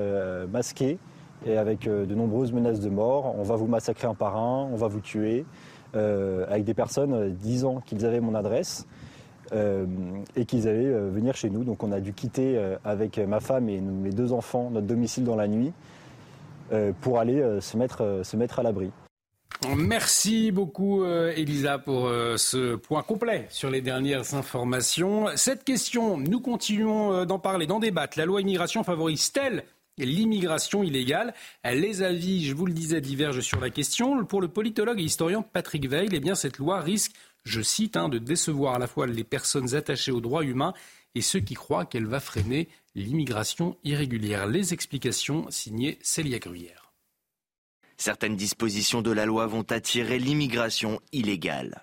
masqués 0.51 0.97
et 1.45 1.57
avec 1.57 1.87
de 1.87 2.15
nombreuses 2.15 2.51
menaces 2.51 2.79
de 2.79 2.89
mort. 2.89 3.35
On 3.37 3.43
va 3.43 3.55
vous 3.55 3.67
massacrer 3.67 4.07
un 4.07 4.15
par 4.15 4.37
un, 4.37 4.67
on 4.71 4.75
va 4.75 4.87
vous 4.87 5.01
tuer, 5.01 5.45
avec 5.93 6.63
des 6.63 6.73
personnes 6.73 7.33
disant 7.33 7.81
qu'ils 7.85 8.05
avaient 8.05 8.19
mon 8.19 8.35
adresse. 8.35 8.87
et 9.53 10.45
qu'ils 10.45 10.67
allaient 10.67 10.91
venir 11.09 11.35
chez 11.35 11.49
nous. 11.49 11.63
Donc 11.63 11.83
on 11.83 11.91
a 11.91 11.99
dû 11.99 12.13
quitter 12.13 12.59
avec 12.83 13.17
ma 13.19 13.39
femme 13.39 13.69
et 13.69 13.79
mes 13.79 14.11
deux 14.11 14.33
enfants 14.33 14.69
notre 14.71 14.87
domicile 14.87 15.23
dans 15.23 15.35
la 15.35 15.47
nuit 15.47 15.71
pour 17.01 17.19
aller 17.19 17.61
se, 17.61 17.77
mettre, 17.77 18.21
se 18.23 18.35
mettre 18.35 18.59
à 18.59 18.63
l'abri. 18.63 18.91
Merci 19.75 20.51
beaucoup 20.51 21.03
euh, 21.03 21.33
Elisa 21.35 21.79
pour 21.79 22.07
euh, 22.07 22.37
ce 22.37 22.75
point 22.75 23.01
complet 23.01 23.47
sur 23.49 23.69
les 23.69 23.81
dernières 23.81 24.35
informations. 24.35 25.27
Cette 25.35 25.63
question, 25.63 26.17
nous 26.17 26.39
continuons 26.39 27.13
euh, 27.13 27.25
d'en 27.25 27.39
parler, 27.39 27.65
d'en 27.65 27.79
débattre. 27.79 28.17
La 28.17 28.25
loi 28.25 28.41
immigration 28.41 28.83
favorise-t-elle 28.83 29.63
l'immigration 29.97 30.83
illégale? 30.83 31.33
Les 31.65 32.03
avis, 32.03 32.45
je 32.45 32.53
vous 32.53 32.67
le 32.67 32.73
disais, 32.73 33.01
divergent 33.01 33.41
sur 33.41 33.59
la 33.59 33.71
question. 33.71 34.23
Pour 34.25 34.41
le 34.41 34.47
politologue 34.47 34.99
et 34.99 35.03
historien 35.03 35.41
Patrick 35.41 35.89
Veil, 35.89 36.09
eh 36.11 36.19
bien, 36.19 36.35
cette 36.35 36.59
loi 36.59 36.81
risque, 36.81 37.13
je 37.43 37.61
cite, 37.61 37.97
hein, 37.97 38.07
de 38.07 38.19
décevoir 38.19 38.75
à 38.75 38.79
la 38.79 38.85
fois 38.87 39.07
les 39.07 39.23
personnes 39.23 39.73
attachées 39.73 40.11
aux 40.11 40.21
droits 40.21 40.43
humains 40.43 40.73
et 41.15 41.21
ceux 41.21 41.39
qui 41.39 41.55
croient 41.55 41.85
qu'elle 41.85 42.05
va 42.05 42.19
freiner 42.19 42.69
l'immigration 42.93 43.75
irrégulière. 43.83 44.45
Les 44.45 44.73
explications 44.73 45.47
signées 45.49 45.97
Célia 46.03 46.37
Gruyère. 46.37 46.86
Certaines 47.97 48.35
dispositions 48.35 49.01
de 49.01 49.11
la 49.11 49.25
loi 49.25 49.47
vont 49.47 49.65
attirer 49.71 50.19
l'immigration 50.19 50.99
illégale. 51.11 51.81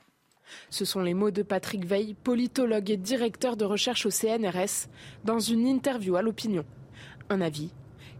Ce 0.70 0.84
sont 0.84 1.00
les 1.00 1.12
mots 1.12 1.32
de 1.32 1.42
Patrick 1.42 1.84
Veil, 1.84 2.14
politologue 2.14 2.90
et 2.90 2.96
directeur 2.96 3.56
de 3.56 3.64
recherche 3.64 4.06
au 4.06 4.10
CNRS, 4.10 4.88
dans 5.24 5.40
une 5.40 5.66
interview 5.66 6.14
à 6.14 6.22
l'opinion. 6.22 6.64
Un 7.30 7.40
avis 7.40 7.70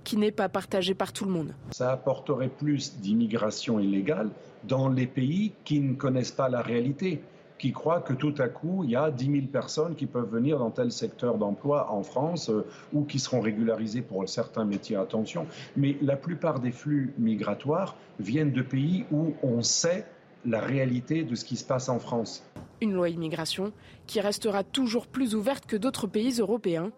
qui 0.03 0.17
n'est 0.17 0.33
pas 0.33 0.49
partagé 0.49 0.95
par 0.95 1.13
tout 1.13 1.25
le 1.25 1.31
monde. 1.31 1.55
Ça 1.71 1.93
apporterait 1.93 2.49
plus 2.49 2.97
d'immigration 2.97 3.79
illégale 3.79 4.31
dans 4.65 4.89
les 4.89 5.07
pays 5.07 5.53
qui 5.65 5.81
ne 5.81 5.95
connaissent 5.95 6.33
pas 6.33 6.49
la 6.49 6.63
réalité 6.63 7.23
qui 7.65 7.73
croient 7.73 8.03
que 8.03 8.13
tout 8.13 8.35
à 8.37 8.49
coup, 8.49 8.85
il 8.85 8.91
y 8.91 8.97
a 8.97 9.11
10 9.11 9.25
000 9.25 9.47
personnes 9.47 9.95
qui 9.95 10.05
peuvent 10.05 10.29
venir 10.29 10.59
dans 10.59 10.71
tel 10.71 10.93
secteur 10.93 11.39
d'emploi 11.39 11.91
en 11.91 12.03
France 12.03 12.51
euh, 12.51 12.67
ou 12.93 13.05
qui 13.05 13.19
seront 13.19 13.41
régularisées 13.41 14.03
pour 14.03 14.29
certains 14.29 14.67
métiers, 14.67 14.97
attention. 14.97 15.47
Mais 15.75 15.97
la 16.03 16.17
plupart 16.17 16.61
des 16.61 16.73
flux 16.73 17.15
migratoires 17.17 17.97
viennent 18.21 18.53
de 18.53 18.61
pays 18.61 19.07
où 19.11 19.33
on 19.43 19.63
sait 19.63 20.05
la 20.45 20.61
réalité 20.61 21.25
de 21.25 21.35
ce 21.35 21.47
qui 21.47 21.57
se 21.57 21.65
passe 21.65 21.89
en 21.89 21.99
France. 21.99 22.45
Une 22.83 22.93
loi 22.93 23.09
immigration 23.09 23.73
qui 24.07 24.21
restera 24.21 24.63
toujours 24.63 25.07
plus 25.07 25.35
ouverte 25.35 25.65
que 25.65 25.79
d'autres 25.79 26.07
pays 26.07 26.41
européens. 26.41 26.91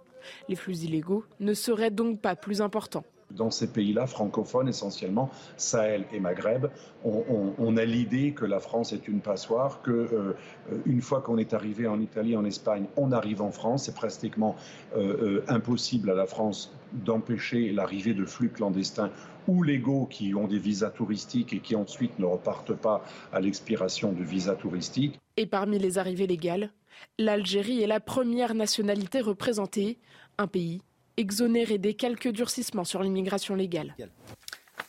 Les 0.49 0.57
flux 0.57 0.79
illégaux 0.79 1.25
ne 1.39 1.55
seraient 1.55 1.93
donc 1.93 2.21
pas 2.21 2.35
plus 2.35 2.61
importants 2.61 3.05
dans 3.31 3.51
ces 3.51 3.67
pays-là, 3.67 4.07
francophones 4.07 4.69
essentiellement, 4.69 5.31
Sahel 5.57 6.05
et 6.13 6.21
Maghreb, 6.21 6.67
on, 7.05 7.77
a 7.77 7.85
l'idée 7.85 8.33
que 8.33 8.45
la 8.45 8.61
France 8.61 8.93
est 8.93 9.09
une 9.09 9.21
passoire, 9.21 9.83
que 9.83 9.91
euh, 9.91 10.35
une 10.87 11.01
fois 11.01 11.21
qu'on 11.21 11.39
est 11.39 11.53
arrivé 11.53 11.87
en 11.87 12.01
Italie, 12.01 12.37
en 12.37 12.45
Espagne, 12.45 12.87
on 12.97 13.13
arrive 13.13 13.43
en 13.43 13.51
France. 13.51 13.85
C'est 13.85 13.95
pratiquement 13.95 14.57
euh, 14.97 15.41
euh, 15.41 15.45
impossible 15.49 16.11
à 16.11 16.15
la 16.15 16.27
France 16.27 16.73
d'empêcher 16.93 17.73
l'arrivée 17.73 18.15
de 18.15 18.25
flux 18.25 18.49
clandestins 18.49 19.11
ou 19.49 19.63
légaux 19.63 20.07
qui 20.07 20.35
ont 20.35 20.47
des 20.47 20.59
visas 20.59 20.91
touristiques 20.91 21.53
et 21.53 21.61
qui 21.61 21.77
ensuite 21.77 22.19
ne 22.19 22.25
repartent 22.25 22.75
pas 22.75 23.05
à 23.33 23.41
l'expiration 23.41 24.13
du 24.13 24.25
visa 24.25 24.55
touristique. 24.55 25.21
Et 25.37 25.47
parmi 25.47 25.79
les 25.79 25.99
arrivées 25.99 26.27
légales, 26.27 26.71
l'Algérie 27.19 27.83
est 27.83 27.87
la 27.87 28.01
première 28.01 28.55
nationalité 28.55 29.21
représentée, 29.21 29.99
un 30.39 30.47
pays 30.47 30.81
exonéré 31.17 31.79
des 31.79 31.95
quelques 31.95 32.29
durcissements 32.29 32.85
sur 32.85 33.03
l'immigration 33.03 33.55
légale. 33.55 33.95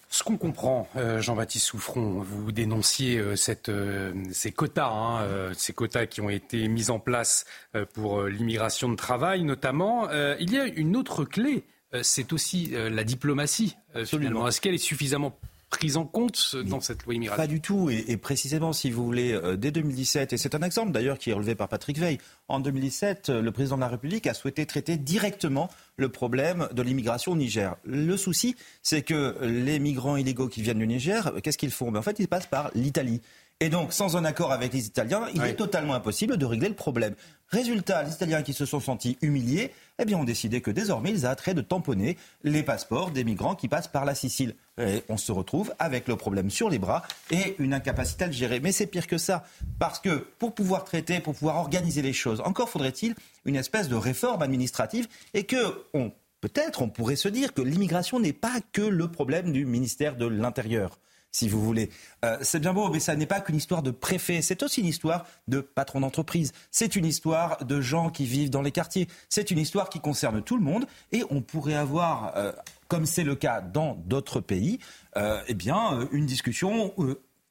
Ce 0.10 0.24
qu'on 0.24 0.38
comprend, 0.38 0.88
euh, 0.96 1.22
Jean-Baptiste 1.22 1.66
Souffron, 1.66 2.22
vous 2.22 2.52
dénonciez 2.52 3.18
euh, 3.18 3.36
euh, 3.70 4.14
ces 4.32 4.52
quotas, 4.52 4.90
hein, 4.90 5.54
ces 5.54 5.74
quotas 5.74 6.06
qui 6.06 6.22
ont 6.22 6.30
été 6.30 6.68
mis 6.70 6.90
en 6.90 7.00
place 7.00 7.46
pour 7.94 8.24
l'immigration 8.24 8.90
de 8.90 8.96
travail 8.96 9.44
notamment. 9.44 10.10
il 10.40 10.52
y 10.52 10.58
a 10.58 10.66
une 10.66 10.96
autre 10.96 11.26
clé, 11.26 11.64
c'est 12.02 12.34
aussi 12.34 12.74
la 12.74 13.04
diplomatie. 13.04 13.78
Est-ce 13.96 14.62
qu'elle 14.62 14.74
est 14.74 14.80
suffisamment 14.80 15.38
prise 15.78 15.98
en 15.98 16.06
compte 16.06 16.56
dans 16.66 16.82
cette 16.82 17.04
loi 17.04 17.14
immigration 17.14 17.44
Pas 17.44 17.48
du 17.48 17.62
tout. 17.62 17.92
Et, 17.92 18.18
précisément, 18.18 18.74
si 18.74 18.90
vous 18.90 19.06
voulez, 19.06 19.32
euh, 19.34 19.56
dès 19.56 19.70
2017, 19.70 20.34
et 20.34 20.38
c'est 20.38 20.56
un 20.56 20.62
exemple 20.64 20.92
d'ailleurs 20.92 21.20
qui 21.20 21.30
est 21.30 21.34
relevé 21.34 21.54
par 21.54 21.70
Patrick 21.70 22.00
Veil, 22.00 22.18
en 22.48 22.60
2017, 22.60 23.30
euh, 23.30 23.42
le 23.42 23.52
président 23.52 23.76
de 23.76 23.82
la 23.82 23.88
République 23.88 24.26
a 24.26 24.34
souhaité 24.34 24.66
traiter 24.66 24.98
directement 24.98 25.70
le 25.96 26.10
problème 26.10 26.68
de 26.74 26.82
l'immigration 26.82 27.34
au 27.34 27.36
Niger. 27.36 27.76
Le 27.86 28.18
souci, 28.18 28.56
c'est 28.82 29.04
que 29.04 29.36
les 29.42 29.78
migrants 29.78 30.18
illégaux 30.18 30.48
qui 30.48 30.64
viennent 30.64 30.80
du 30.80 30.88
Niger, 30.88 31.32
qu'est-ce 31.44 31.60
qu'ils 31.60 31.72
font? 31.72 31.92
Ben, 31.92 32.00
En 32.00 32.04
fait, 32.04 32.18
ils 32.18 32.28
passent 32.28 32.48
par 32.48 32.72
l'Italie. 32.74 33.22
Et 33.60 33.70
donc, 33.70 33.92
sans 33.92 34.16
un 34.18 34.26
accord 34.26 34.52
avec 34.52 34.72
les 34.72 34.86
Italiens, 34.86 35.28
il 35.34 35.42
est 35.44 35.56
totalement 35.56 35.96
impossible 35.96 36.38
de 36.38 36.46
régler 36.46 36.70
le 36.70 36.76
problème. 36.76 37.16
Résultat, 37.50 38.04
les 38.04 38.12
Italiens 38.12 38.44
qui 38.44 38.54
se 38.54 38.66
sont 38.66 38.82
sentis 38.82 39.18
humiliés, 39.22 39.72
eh 40.00 40.06
bien, 40.06 40.18
ont 40.18 40.26
décidé 40.26 40.60
que 40.62 40.70
désormais, 40.70 41.12
ils 41.12 41.26
arrêteraient 41.26 41.54
de 41.54 41.62
tamponner 41.62 42.18
les 42.44 42.62
passeports 42.62 43.12
des 43.12 43.24
migrants 43.24 43.56
qui 43.56 43.70
passent 43.70 43.88
par 43.88 44.04
la 44.04 44.16
Sicile. 44.16 44.56
On 45.10 45.18
se 45.18 45.32
retrouve 45.32 45.74
avec 45.80 46.08
le 46.08 46.18
problème 46.18 46.50
sur 46.50 46.70
les 46.70 46.78
bras 46.78 47.04
et 47.32 47.56
une 47.60 47.74
incapacité 47.74 48.26
à 48.26 48.28
le 48.28 48.34
gérer. 48.34 48.60
Mais 48.60 48.72
c'est 48.72 48.86
pire 48.86 49.08
que 49.08 49.18
ça, 49.18 49.46
parce 49.80 50.00
que 50.00 50.28
pour 50.40 50.54
pouvoir 50.54 50.84
traiter, 50.84 51.20
pour 51.20 51.34
pouvoir 51.36 51.56
organiser 51.56 52.02
les 52.02 52.14
choses, 52.14 52.42
encore 52.42 52.70
faudrait-il 52.70 53.16
une 53.46 53.56
espèce 53.56 53.88
de 53.88 53.96
réforme 53.96 54.42
administrative 54.42 55.08
et 55.34 55.46
que 55.46 55.58
Peut-être 56.40 56.84
on 56.84 56.90
pourrait 56.90 57.16
se 57.16 57.30
dire 57.30 57.54
que 57.54 57.64
l'immigration 57.64 58.20
n'est 58.20 58.34
pas 58.34 58.60
que 58.72 58.84
le 58.84 59.08
problème 59.08 59.52
du 59.52 59.66
ministère 59.66 60.16
de 60.16 60.28
l'Intérieur 60.28 61.00
si 61.38 61.48
vous 61.48 61.62
voulez. 61.62 61.92
Euh, 62.26 62.38
c'est 62.42 62.60
bien 62.60 62.74
beau, 62.74 62.90
mais 62.90 63.00
ça 63.00 63.16
n'est 63.16 63.28
pas 63.28 63.42
qu'une 63.42 63.56
histoire 63.56 63.84
de 63.84 63.92
préfet, 63.92 64.42
c'est 64.42 64.64
aussi 64.64 64.82
une 64.82 64.88
histoire 64.88 65.26
de 65.48 65.62
patron 65.62 66.00
d'entreprise, 66.00 66.52
c'est 66.72 66.96
une 66.96 67.06
histoire 67.06 67.64
de 67.64 67.80
gens 67.80 68.10
qui 68.10 68.26
vivent 68.26 68.50
dans 68.50 68.64
les 68.64 68.72
quartiers, 68.72 69.08
c'est 69.30 69.52
une 69.52 69.60
histoire 69.60 69.90
qui 69.90 70.00
concerne 70.00 70.42
tout 70.42 70.58
le 70.58 70.64
monde, 70.64 70.88
et 71.12 71.24
on 71.30 71.42
pourrait 71.42 71.76
avoir, 71.76 72.36
euh, 72.38 72.52
comme 72.88 73.06
c'est 73.06 73.24
le 73.24 73.36
cas 73.36 73.62
dans 73.62 74.02
d'autres 74.08 74.40
pays, 74.40 74.80
euh, 75.16 75.40
eh 75.48 75.54
bien, 75.54 76.08
une 76.12 76.26
discussion 76.26 76.94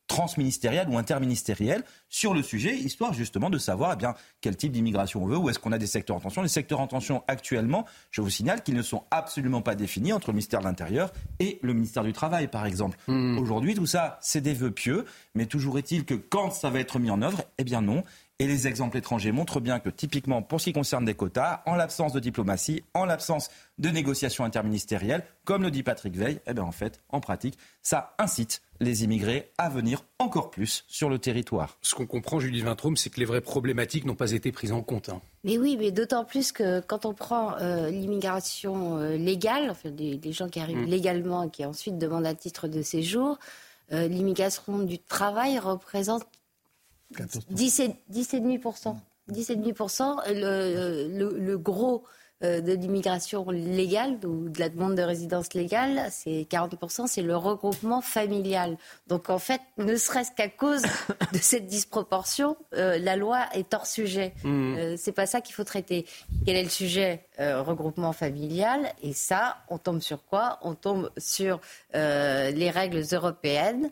transministérielle 0.06 0.88
ou 0.88 0.98
interministérielle 0.98 1.84
sur 2.08 2.34
le 2.34 2.42
sujet, 2.42 2.76
histoire 2.76 3.12
justement 3.12 3.50
de 3.50 3.58
savoir 3.58 3.92
eh 3.94 3.96
bien, 3.96 4.14
quel 4.40 4.56
type 4.56 4.72
d'immigration 4.72 5.22
on 5.24 5.26
veut, 5.26 5.36
où 5.36 5.48
est-ce 5.48 5.58
qu'on 5.58 5.72
a 5.72 5.78
des 5.78 5.86
secteurs 5.86 6.16
en 6.16 6.20
tension. 6.20 6.42
Les 6.42 6.48
secteurs 6.48 6.80
en 6.80 6.86
tension 6.86 7.24
actuellement, 7.28 7.84
je 8.10 8.20
vous 8.20 8.30
signale 8.30 8.62
qu'ils 8.62 8.74
ne 8.74 8.82
sont 8.82 9.04
absolument 9.10 9.62
pas 9.62 9.74
définis 9.74 10.12
entre 10.12 10.28
le 10.28 10.34
ministère 10.34 10.60
de 10.60 10.64
l'Intérieur 10.64 11.12
et 11.40 11.58
le 11.62 11.72
ministère 11.72 12.04
du 12.04 12.12
Travail, 12.12 12.48
par 12.48 12.66
exemple. 12.66 12.98
Hmm. 13.08 13.38
Aujourd'hui, 13.38 13.74
tout 13.74 13.86
ça, 13.86 14.18
c'est 14.20 14.40
des 14.40 14.54
vœux 14.54 14.70
pieux, 14.70 15.04
mais 15.34 15.46
toujours 15.46 15.78
est-il 15.78 16.04
que 16.04 16.14
quand 16.14 16.50
ça 16.50 16.70
va 16.70 16.80
être 16.80 16.98
mis 16.98 17.10
en 17.10 17.22
œuvre, 17.22 17.42
eh 17.58 17.64
bien 17.64 17.82
non. 17.82 18.02
Et 18.38 18.46
les 18.46 18.66
exemples 18.66 18.98
étrangers 18.98 19.32
montrent 19.32 19.60
bien 19.60 19.78
que, 19.78 19.88
typiquement, 19.88 20.42
pour 20.42 20.60
ce 20.60 20.66
qui 20.66 20.74
concerne 20.74 21.06
des 21.06 21.14
quotas, 21.14 21.62
en 21.64 21.74
l'absence 21.74 22.12
de 22.12 22.20
diplomatie, 22.20 22.84
en 22.92 23.06
l'absence 23.06 23.48
de 23.78 23.88
négociations 23.88 24.44
interministérielles, 24.44 25.24
comme 25.46 25.62
le 25.62 25.70
dit 25.70 25.82
Patrick 25.82 26.14
Veil, 26.14 26.40
eh 26.46 26.52
bien, 26.52 26.64
en 26.64 26.72
fait, 26.72 27.00
en 27.08 27.20
pratique, 27.20 27.56
ça 27.82 28.14
incite 28.18 28.60
les 28.78 29.04
immigrés 29.04 29.50
à 29.56 29.70
venir 29.70 30.04
encore 30.18 30.50
plus 30.50 30.84
sur 30.86 31.08
le 31.08 31.18
territoire. 31.18 31.78
Ce 31.80 31.94
qu'on 31.94 32.04
comprend, 32.04 32.38
Julie 32.38 32.60
Vintraum, 32.60 32.98
c'est 32.98 33.08
que 33.08 33.20
les 33.20 33.24
vraies 33.24 33.40
problématiques 33.40 34.04
n'ont 34.04 34.14
pas 34.14 34.32
été 34.32 34.52
prises 34.52 34.72
en 34.72 34.82
compte. 34.82 35.08
Hein. 35.08 35.22
Mais 35.44 35.56
oui, 35.56 35.78
mais 35.78 35.90
d'autant 35.90 36.26
plus 36.26 36.52
que 36.52 36.80
quand 36.80 37.06
on 37.06 37.14
prend 37.14 37.56
euh, 37.56 37.88
l'immigration 37.88 38.98
euh, 38.98 39.16
légale, 39.16 39.70
enfin, 39.70 39.88
des, 39.88 40.32
gens 40.32 40.50
qui 40.50 40.60
arrivent 40.60 40.76
mm. 40.76 40.90
légalement 40.90 41.44
et 41.44 41.50
qui 41.50 41.64
ensuite 41.64 41.96
demandent 41.96 42.26
un 42.26 42.34
titre 42.34 42.68
de 42.68 42.82
séjour, 42.82 43.38
euh, 43.92 44.08
l'immigration 44.08 44.80
du 44.80 44.98
travail 44.98 45.58
représente 45.58 46.26
10,5%. 47.12 48.96
10,5%. 49.32 50.32
Le, 50.32 51.08
le, 51.08 51.38
le, 51.38 51.58
gros 51.58 52.04
euh, 52.44 52.60
de 52.60 52.72
l'immigration 52.72 53.50
légale 53.50 54.18
ou 54.26 54.50
de 54.50 54.60
la 54.60 54.68
demande 54.68 54.94
de 54.94 55.00
résidence 55.00 55.54
légale, 55.54 56.08
c'est 56.10 56.46
40%, 56.50 57.06
c'est 57.06 57.22
le 57.22 57.34
regroupement 57.34 58.02
familial. 58.02 58.76
Donc 59.06 59.30
en 59.30 59.38
fait, 59.38 59.62
ne 59.78 59.96
serait-ce 59.96 60.32
qu'à 60.32 60.48
cause 60.48 60.82
de 61.32 61.38
cette 61.38 61.66
disproportion, 61.66 62.58
euh, 62.74 62.98
la 62.98 63.16
loi 63.16 63.46
est 63.54 63.72
hors 63.72 63.86
sujet. 63.86 64.34
Mmh. 64.44 64.76
Euh, 64.76 64.96
c'est 64.98 65.12
pas 65.12 65.24
ça 65.24 65.40
qu'il 65.40 65.54
faut 65.54 65.64
traiter. 65.64 66.04
Quel 66.44 66.56
est 66.56 66.64
le 66.64 66.68
sujet 66.68 67.24
Regroupement 67.38 68.12
familial? 68.12 68.92
Et 69.02 69.12
ça, 69.12 69.58
on 69.68 69.78
tombe 69.78 70.00
sur 70.00 70.24
quoi? 70.24 70.58
On 70.62 70.74
tombe 70.74 71.10
sur 71.18 71.60
les 71.94 72.70
règles 72.70 73.02
européennes 73.12 73.90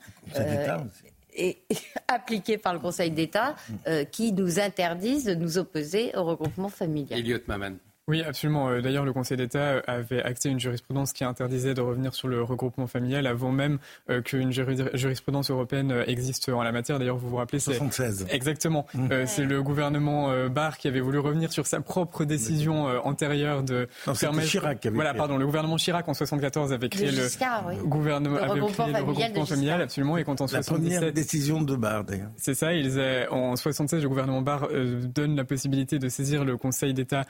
et 1.34 1.62
appliquées 2.08 2.58
par 2.58 2.74
le 2.74 2.80
Conseil 2.80 3.10
d'État 3.10 3.54
euh, 3.86 4.04
qui 4.04 4.32
nous 4.32 4.60
interdisent 4.60 5.24
de 5.24 5.34
nous 5.34 5.58
opposer 5.58 6.16
au 6.16 6.24
regroupement 6.24 6.68
familial. 6.68 7.18
Elliot 7.18 7.40
Maman. 7.46 7.76
Oui, 8.06 8.22
absolument. 8.22 8.68
Euh, 8.68 8.82
d'ailleurs, 8.82 9.06
le 9.06 9.14
Conseil 9.14 9.38
d'État 9.38 9.58
euh, 9.58 9.82
avait 9.86 10.22
acté 10.22 10.50
une 10.50 10.60
jurisprudence 10.60 11.14
qui 11.14 11.24
interdisait 11.24 11.72
de 11.72 11.80
revenir 11.80 12.12
sur 12.12 12.28
le 12.28 12.42
regroupement 12.42 12.86
familial 12.86 13.26
avant 13.26 13.50
même 13.50 13.78
euh, 14.10 14.20
qu'une 14.20 14.52
jurisprudence 14.52 15.50
européenne 15.50 16.04
existe 16.06 16.50
en 16.50 16.62
la 16.62 16.70
matière. 16.70 16.98
D'ailleurs, 16.98 17.16
vous 17.16 17.30
vous 17.30 17.36
rappelez, 17.36 17.60
c'est 17.60 17.72
76. 17.72 18.26
Exactement. 18.28 18.86
Mmh. 18.92 19.26
c'est 19.26 19.44
le 19.44 19.62
gouvernement 19.62 20.48
Barr 20.48 20.76
qui 20.76 20.88
avait 20.88 21.00
voulu 21.00 21.18
revenir 21.18 21.52
sur 21.52 21.66
sa 21.66 21.80
propre 21.80 22.24
décision 22.24 22.84
antérieure 23.04 23.62
de 23.62 23.88
non, 24.06 24.14
permettre. 24.14 24.48
Chirac 24.48 24.80
qui 24.80 24.88
avait 24.88 24.94
voilà, 24.94 25.14
pardon, 25.14 25.38
le 25.38 25.46
gouvernement 25.46 25.76
Chirac 25.76 26.06
en 26.08 26.14
74 26.14 26.72
avait 26.72 26.88
créé 26.88 27.10
le, 27.10 27.84
gouvernement, 27.84 28.36
avait 28.36 28.60
créé 28.72 28.92
le 28.92 28.98
regroupement 28.98 29.46
familial, 29.46 29.80
absolument, 29.80 30.16
et 30.18 30.24
quand 30.24 30.40
en 30.40 30.44
la 30.44 30.62
77 30.62 30.74
première 30.74 31.12
décision 31.12 31.62
de 31.62 31.76
Barr, 31.76 32.04
d'ailleurs. 32.04 32.30
C'est 32.36 32.54
ça. 32.54 32.74
Ils, 32.74 33.00
en 33.30 33.56
76, 33.56 34.02
le 34.02 34.08
gouvernement 34.08 34.42
Barr 34.42 34.68
donne 35.04 35.36
la 35.36 35.44
possibilité 35.44 35.98
de 35.98 36.08
saisir 36.08 36.44
le 36.44 36.56
Conseil 36.56 36.92
d'État 36.92 37.24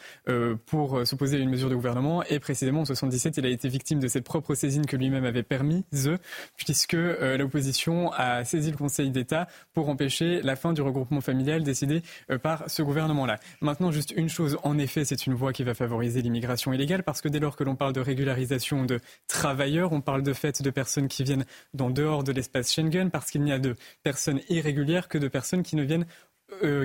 pour 0.66 0.98
euh, 0.98 1.04
s'opposer 1.04 1.36
à 1.36 1.40
une 1.40 1.50
mesure 1.50 1.70
de 1.70 1.74
gouvernement. 1.74 2.22
Et 2.24 2.38
précisément, 2.38 2.80
en 2.80 2.84
77, 2.84 3.36
il 3.38 3.46
a 3.46 3.48
été 3.48 3.68
victime 3.68 4.00
de 4.00 4.08
cette 4.08 4.24
propre 4.24 4.54
saisine 4.54 4.86
que 4.86 4.96
lui-même 4.96 5.24
avait 5.24 5.42
permise, 5.42 6.10
puisque 6.56 6.94
euh, 6.94 7.36
l'opposition 7.36 8.12
a 8.12 8.44
saisi 8.44 8.70
le 8.70 8.76
Conseil 8.76 9.10
d'État 9.10 9.48
pour 9.72 9.88
empêcher 9.88 10.42
la 10.42 10.56
fin 10.56 10.72
du 10.72 10.82
regroupement 10.82 11.20
familial 11.20 11.62
décidé 11.62 12.02
euh, 12.30 12.38
par 12.38 12.68
ce 12.68 12.82
gouvernement-là. 12.82 13.38
Maintenant, 13.60 13.90
juste 13.90 14.12
une 14.16 14.28
chose, 14.28 14.58
en 14.62 14.78
effet, 14.78 15.04
c'est 15.04 15.26
une 15.26 15.34
voie 15.34 15.52
qui 15.52 15.64
va 15.64 15.74
favoriser 15.74 16.22
l'immigration 16.22 16.72
illégale, 16.72 17.02
parce 17.02 17.20
que 17.20 17.28
dès 17.28 17.40
lors 17.40 17.56
que 17.56 17.64
l'on 17.64 17.76
parle 17.76 17.92
de 17.92 18.00
régularisation 18.00 18.84
de 18.84 19.00
travailleurs, 19.28 19.92
on 19.92 20.00
parle 20.00 20.22
de 20.22 20.32
fait 20.32 20.62
de 20.62 20.70
personnes 20.70 21.08
qui 21.08 21.24
viennent 21.24 21.44
d'en 21.74 21.90
dehors 21.90 22.24
de 22.24 22.32
l'espace 22.32 22.72
Schengen, 22.72 23.10
parce 23.10 23.30
qu'il 23.30 23.42
n'y 23.42 23.52
a 23.52 23.58
de 23.58 23.76
personnes 24.02 24.40
irrégulières 24.48 25.08
que 25.08 25.18
de 25.18 25.28
personnes 25.28 25.62
qui 25.62 25.76
ne 25.76 25.82
viennent 25.82 26.06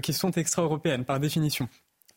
qui 0.02 0.14
sont 0.14 0.32
extra-européennes 0.32 1.06
par 1.06 1.20
définition. 1.20 1.68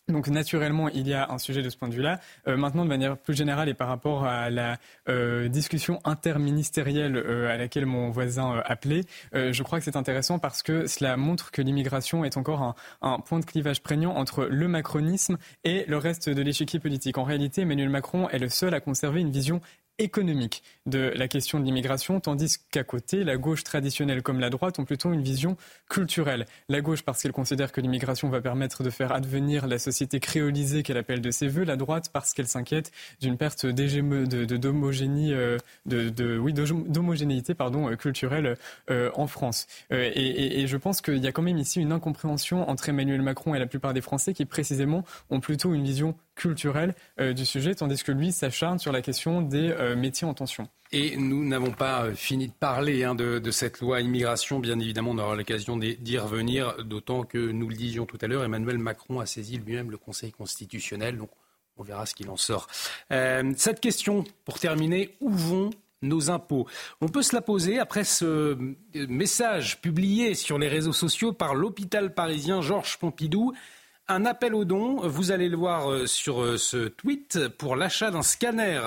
Donc 0.09 0.27
naturellement, 0.29 0.89
il 0.89 1.07
y 1.07 1.15
a 1.15 1.31
un 1.31 1.39
sujet 1.39 1.63
de 1.63 1.71
ce 1.71 1.77
point 1.77 1.89
de 1.89 1.95
vue-là. 1.95 2.19
Euh, 2.49 2.57
maintenant, 2.57 2.85
de 2.85 2.89
manière 2.89 3.17
plus 3.17 3.35
générale 3.35 3.69
et 3.69 3.75
par 3.75 3.87
rapport 3.87 4.25
à 4.25 4.51
la 4.51 4.79
euh, 5.09 5.49
discussion 5.49 6.01
interministérielle 6.05 7.17
euh, 7.17 7.49
à 7.49 7.57
laquelle 7.57 7.87
mon 7.87 8.11
voisin 8.11 8.63
appelait, 8.65 9.03
je 9.33 9.63
crois 9.63 9.79
que 9.79 9.85
c'est 9.85 9.97
intéressant 9.97 10.39
parce 10.39 10.63
que 10.63 10.87
cela 10.87 11.17
montre 11.17 11.51
que 11.53 11.63
l'immigration 11.63 12.25
est 12.25 12.37
encore 12.37 12.63
un, 12.63 12.75
un, 13.01 13.21
point 13.21 13.39
de 13.39 13.45
clivage 13.45 13.83
prégnant 13.83 14.15
entre 14.17 14.45
le 14.45 14.69
macronisme 14.69 15.39
et 15.65 15.85
le 15.87 15.99
reste 15.99 16.29
de 16.29 16.43
l'échiquier 16.43 16.81
politique. 16.81 17.17
En 17.19 17.25
réalité, 17.25 17.63
Emmanuel 17.63 17.89
Macron 17.89 18.29
est 18.29 18.39
le 18.39 18.49
seul 18.49 18.75
à 18.75 18.81
conserver 18.81 19.21
une 19.21 19.31
vision 19.31 19.61
économique 19.99 20.63
de 20.87 21.13
la 21.15 21.29
question 21.29 21.61
de 21.61 21.65
l'immigration, 21.65 22.19
tandis 22.21 22.59
qu'à 22.71 22.85
côté, 22.85 23.25
la 23.25 23.37
gauche 23.37 23.63
traditionnelle 23.63 24.23
comme 24.23 24.41
la 24.41 24.51
droite 24.51 24.79
ont 24.79 24.85
plutôt 24.85 25.13
une 25.13 25.23
vision 25.23 25.57
culturelle. 25.89 26.47
La 26.69 26.81
gauche 26.81 27.03
parce 27.03 27.23
qu'elle 27.23 27.33
considère 27.33 27.73
que 27.73 27.81
l'immigration 27.81 28.29
va 28.29 28.41
permettre 28.41 28.83
de 28.83 28.91
faire 28.91 29.13
advenir 29.13 29.67
la 29.67 29.79
société 29.79 30.19
créolisée 30.21 30.83
qu'elle 30.83 30.97
appelle 30.97 31.21
de 31.21 31.31
ses 31.31 31.49
voeux, 31.49 31.65
la 31.65 31.77
droite 31.77 32.11
parce 32.13 32.33
qu'elle 32.33 32.49
s'inquiète 32.49 32.91
d'une 33.21 33.37
perte 33.37 33.67
d'homogénéité 33.67 35.33
euh, 35.33 35.59
euh, 37.93 37.97
culturelle 37.97 38.57
euh, 38.91 39.11
en 39.15 39.27
France. 39.27 39.67
et, 39.91 40.63
et 40.63 40.67
je 40.67 40.77
pense 40.77 41.01
qu'il 41.01 41.19
y 41.19 41.27
a 41.27 41.33
quand 41.33 41.43
même 41.43 41.59
ici 41.59 41.81
une 41.81 41.93
incompréhension 41.93 42.69
entre 42.69 42.89
Emmanuel 42.89 43.23
Macron 43.23 43.55
et 43.55 43.59
la 43.59 43.67
plupart 43.67 43.95
des 43.95 44.01
Français 44.01 44.35
qui 44.35 44.45
précisément 44.45 45.05
ont 45.31 45.41
plutôt 45.41 45.75
une 45.75 45.85
vision 45.85 46.17
culturelle 46.35 46.95
du 47.19 47.45
sujet, 47.45 47.75
tandis 47.75 48.03
que 48.03 48.13
lui 48.13 48.33
s'acharne 48.33 48.79
sur 48.79 48.93
la 48.93 49.03
question 49.03 49.43
des 49.43 49.75
métiers 49.97 50.27
en 50.27 50.35
tension. 50.35 50.69
Et 50.95 51.17
nous 51.17 51.43
n'avons 51.43 51.71
pas 51.71 52.05
euh, 52.05 52.15
fini 52.15 52.49
de 52.49 52.53
parler 52.53 53.03
hein, 53.03 53.15
de, 53.15 53.51
cette 53.51 53.81
loi 53.81 54.03
immigration. 54.03 54.59
Bien 54.59 54.79
évidemment, 54.79 55.13
on 55.13 55.19
aura 55.19 55.35
l'occasion 55.35 55.79
d'y 55.79 56.19
revenir, 56.19 56.85
d'autant 56.85 57.23
que 57.23 57.39
nous 57.39 57.69
le 57.69 57.75
disions 57.75 58.05
tout 58.05 58.19
à 58.21 58.27
l'heure, 58.27 58.45
Emmanuel 58.45 58.77
Macron 58.77 59.19
a 59.19 59.27
saisi 59.27 59.57
lui-même 59.57 59.91
le 59.91 59.97
Conseil 59.97 60.33
constitutionnel. 60.33 61.17
Donc, 61.17 61.31
on 61.79 61.83
verra 61.83 62.05
ce 62.05 62.15
qu'il 62.15 62.29
en 62.29 62.37
sort. 62.37 62.67
Euh, 63.11 63.55
cette 63.57 63.81
question, 63.81 64.25
pour 64.45 64.59
terminer, 64.59 65.17
où 65.21 65.31
vont 65.31 65.71
nos 66.03 66.31
impôts? 66.31 66.67
On 67.01 67.09
peut 67.09 67.23
se 67.23 67.35
la 67.35 67.41
poser 67.41 67.79
après 67.79 68.05
ce 68.05 68.25
euh, 68.27 68.77
message 69.09 69.81
publié 69.81 70.35
sur 70.35 70.59
les 70.59 70.69
réseaux 70.69 70.93
sociaux 70.93 71.33
par 71.33 71.55
l'hôpital 71.55 72.13
parisien 72.13 72.61
Georges 72.61 72.99
Pompidou 72.99 73.55
un 74.13 74.27
appel 74.27 74.55
aux 74.55 74.65
dons. 74.65 74.97
Vous 75.09 75.33
allez 75.33 75.49
le 75.49 75.57
voir 75.57 75.91
euh, 75.91 76.07
sur 76.07 76.43
euh, 76.43 76.59
ce 76.59 76.89
tweet 76.89 77.49
pour 77.49 77.77
l'achat 77.77 78.11
d'un 78.11 78.23
scanner. 78.23 78.81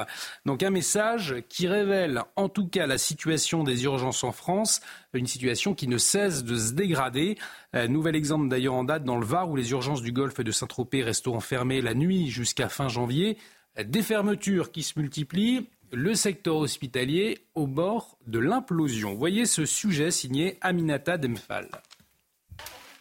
Donc 0.45 0.61
un 0.61 0.69
message 0.69 1.35
qui 1.49 1.68
révèle 1.68 2.22
en 2.35 2.47
tout 2.47 2.68
cas 2.68 2.85
la 2.85 2.97
situation 2.97 3.64
des 3.64 3.84
urgences 3.84 4.23
en 4.23 4.31
France, 4.31 4.81
une 5.14 5.27
situation 5.27 5.73
qui 5.73 5.88
ne 5.88 5.97
cesse 5.97 6.43
de 6.43 6.56
se 6.56 6.73
dégrader. 6.73 7.38
Euh, 7.76 7.88
nouvel 7.88 8.15
exemple 8.15 8.47
d'ailleurs 8.47 8.76
en 8.76 8.84
date 8.84 9.03
dans 9.03 9.18
le 9.18 9.26
Var 9.26 9.49
où 9.49 9.56
les 9.56 9.72
urgences 9.72 10.02
du 10.02 10.11
Golfe 10.11 10.41
de 10.41 10.52
Saint-Tropez 10.52 11.03
resteront 11.03 11.39
fermées 11.39 11.81
la 11.81 11.95
nuit 11.95 12.30
jusqu'à 12.30 12.69
fin 12.69 12.88
janvier. 12.88 13.38
Des 13.84 14.03
fermetures 14.03 14.72
qui 14.72 14.84
se 14.84 14.97
multiplient, 14.97 15.68
le 15.91 16.14
secteur 16.14 16.57
hospitalier 16.57 17.39
au 17.56 17.68
bord 17.68 18.18
de 18.27 18.39
l'implosion. 18.39 19.15
Voyez 19.15 19.45
ce 19.45 19.65
sujet 19.65 20.11
signé 20.11 20.57
Aminata 20.61 21.18
Demphal. 21.18 21.69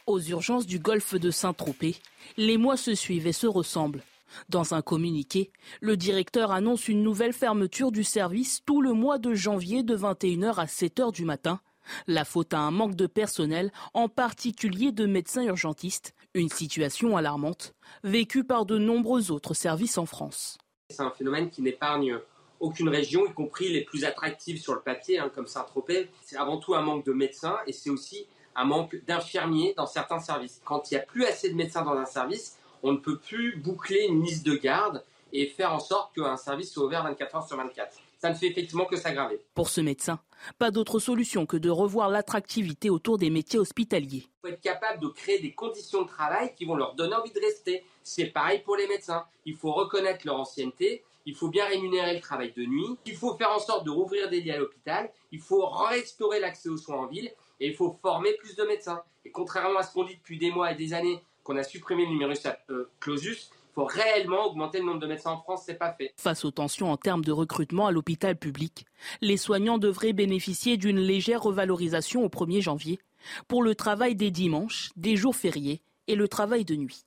Aux 0.07 0.21
urgences 0.21 0.67
du 0.67 0.79
golfe 0.79 1.15
de 1.15 1.31
Saint-Tropez, 1.31 1.97
les 2.37 2.59
mois 2.59 2.77
se 2.77 2.95
suivent 2.95 3.27
et 3.27 3.33
se 3.33 3.47
ressemblent. 3.47 4.03
Dans 4.51 4.75
un 4.75 4.83
communiqué, 4.83 5.51
le 5.81 5.97
directeur 5.97 6.53
annonce 6.53 6.89
une 6.89 7.03
nouvelle 7.03 7.33
fermeture 7.33 7.91
du 7.91 8.05
service 8.05 8.61
tout 8.67 8.83
le 8.83 8.93
mois 8.93 9.17
de 9.17 9.33
janvier 9.33 9.83
de 9.83 9.97
21h 9.97 10.57
à 10.57 10.67
7h 10.67 11.11
du 11.11 11.25
matin. 11.25 11.59
La 12.07 12.27
faute 12.27 12.53
à 12.53 12.59
un 12.59 12.71
manque 12.71 12.97
de 12.97 13.07
personnel, 13.07 13.73
en 13.95 14.11
particulier 14.11 14.93
de 14.93 15.07
médecins 15.07 15.45
urgentistes, 15.45 16.15
une 16.35 16.51
situation 16.51 17.17
alarmante, 17.17 17.75
vécue 18.03 18.45
par 18.45 18.67
de 18.67 18.77
nombreux 18.77 19.31
autres 19.31 19.55
services 19.55 19.97
en 19.97 20.05
France. 20.05 20.59
C'est 20.91 21.01
un 21.01 21.13
phénomène 21.13 21.49
qui 21.49 21.63
n'épargne 21.63 22.19
aucune 22.61 22.91
région, 22.91 23.25
y 23.27 23.33
compris 23.33 23.73
les 23.73 23.85
plus 23.85 24.05
attractives 24.05 24.61
sur 24.61 24.75
le 24.75 24.81
papier, 24.81 25.19
hein, 25.19 25.31
comme 25.35 25.47
Saint-Tropez. 25.47 26.11
C'est 26.21 26.37
avant 26.37 26.59
tout 26.59 26.75
un 26.75 26.83
manque 26.83 27.07
de 27.07 27.13
médecins 27.13 27.57
et 27.67 27.73
c'est 27.73 27.89
aussi 27.89 28.27
un 28.57 28.65
manque 28.65 28.97
d'infirmiers 29.07 29.75
dans 29.77 29.87
certains 29.87 30.21
services. 30.21 30.61
Quand 30.65 30.91
il 30.91 30.95
n'y 30.95 31.01
a 31.01 31.05
plus 31.05 31.25
assez 31.25 31.51
de 31.51 31.55
médecins 31.55 31.83
dans 31.83 31.97
un 31.97 32.07
service, 32.07 32.59
on 32.83 32.93
ne 32.93 32.99
peut 32.99 33.19
plus 33.19 33.57
boucler 33.57 34.07
une 34.09 34.23
liste 34.23 34.45
de 34.45 34.57
garde 34.57 35.03
et 35.33 35.47
faire 35.47 35.73
en 35.73 35.81
sorte 35.81 36.15
qu'un 36.15 36.37
service 36.37 36.73
soit 36.73 36.85
ouvert 36.85 37.03
24 37.03 37.37
heures 37.37 37.47
sur 37.47 37.57
24. 37.57 37.97
Ça 38.19 38.31
ne 38.31 38.35
fait 38.35 38.47
effectivement 38.47 38.87
que 38.87 38.97
s'aggraver. 38.97 39.41
Pour 39.55 39.69
ce 39.69 39.81
médecin, 39.81 40.19
pas 40.59 40.71
d'autre 40.71 40.99
solution 40.99 41.45
que 41.45 41.57
de 41.57 41.69
revoir 41.69 42.09
l'attractivité 42.09 42.89
autour 42.89 43.19
des 43.19 43.31
métiers 43.31 43.59
hospitaliers. 43.59 44.27
Il 44.27 44.41
faut 44.41 44.49
être 44.49 44.61
capable 44.61 45.03
de 45.03 45.09
créer 45.09 45.41
des 45.41 45.53
conditions 45.53 46.03
de 46.03 46.09
travail 46.09 46.55
qui 46.55 46.65
vont 46.65 46.77
leur 46.77 46.95
donner 46.95 47.15
envie 47.15 47.33
de 47.33 47.41
rester. 47.41 47.85
C'est 48.03 48.27
pareil 48.27 48.61
pour 48.65 48.77
les 48.77 48.87
médecins. 48.87 49.25
Il 49.45 49.57
faut 49.57 49.73
reconnaître 49.73 50.25
leur 50.25 50.37
ancienneté, 50.37 51.03
il 51.27 51.35
faut 51.35 51.49
bien 51.49 51.67
rémunérer 51.67 52.15
le 52.15 52.21
travail 52.21 52.53
de 52.57 52.65
nuit, 52.65 52.97
il 53.07 53.17
faut 53.17 53.35
faire 53.37 53.51
en 53.51 53.59
sorte 53.59 53.85
de 53.85 53.91
rouvrir 53.91 54.29
des 54.31 54.41
lits 54.41 54.53
à 54.53 54.59
l'hôpital, 54.59 55.11
il 55.33 55.41
faut 55.41 55.67
restaurer 55.67 56.41
l'accès 56.41 56.69
aux 56.69 56.77
soins 56.77 56.99
en 56.99 57.07
ville 57.07 57.31
Il 57.67 57.75
faut 57.75 57.99
former 58.03 58.35
plus 58.35 58.57
de 58.57 58.65
médecins. 58.65 59.03
Et 59.25 59.31
contrairement 59.31 59.79
à 59.79 59.83
ce 59.83 59.93
qu'on 59.93 60.05
dit 60.05 60.17
depuis 60.17 60.39
des 60.39 60.51
mois 60.51 60.73
et 60.73 60.75
des 60.75 60.93
années, 60.93 61.21
qu'on 61.43 61.57
a 61.57 61.63
supprimé 61.63 62.05
le 62.05 62.11
numerus 62.11 62.47
euh, 62.71 62.91
clausus, 63.01 63.51
il 63.53 63.75
faut 63.75 63.85
réellement 63.85 64.47
augmenter 64.47 64.79
le 64.79 64.85
nombre 64.85 65.01
de 65.01 65.07
médecins 65.07 65.33
en 65.33 65.41
France, 65.41 65.65
c'est 65.67 65.75
pas 65.75 65.93
fait. 65.93 66.15
Face 66.17 66.45
aux 66.45 66.51
tensions 66.51 66.93
en 66.93 66.97
termes 66.97 67.25
de 67.25 67.33
recrutement 67.33 67.87
à 67.87 67.93
l'hôpital 67.93 68.37
public, 68.37 68.87
les 69.21 69.37
soignants 69.37 69.79
devraient 69.79 70.13
bénéficier 70.13 70.77
d'une 70.77 71.01
légère 71.01 71.43
revalorisation 71.43 72.25
au 72.25 72.29
1er 72.29 72.63
janvier 72.63 73.01
pour 73.49 73.63
le 73.63 73.75
travail 73.75 74.15
des 74.15 74.31
dimanches, 74.31 74.91
des 74.97 75.17
jours 75.17 75.35
fériés 75.35 75.83
et 76.07 76.15
le 76.15 76.29
travail 76.29 76.65
de 76.65 76.77
nuit. 76.77 77.05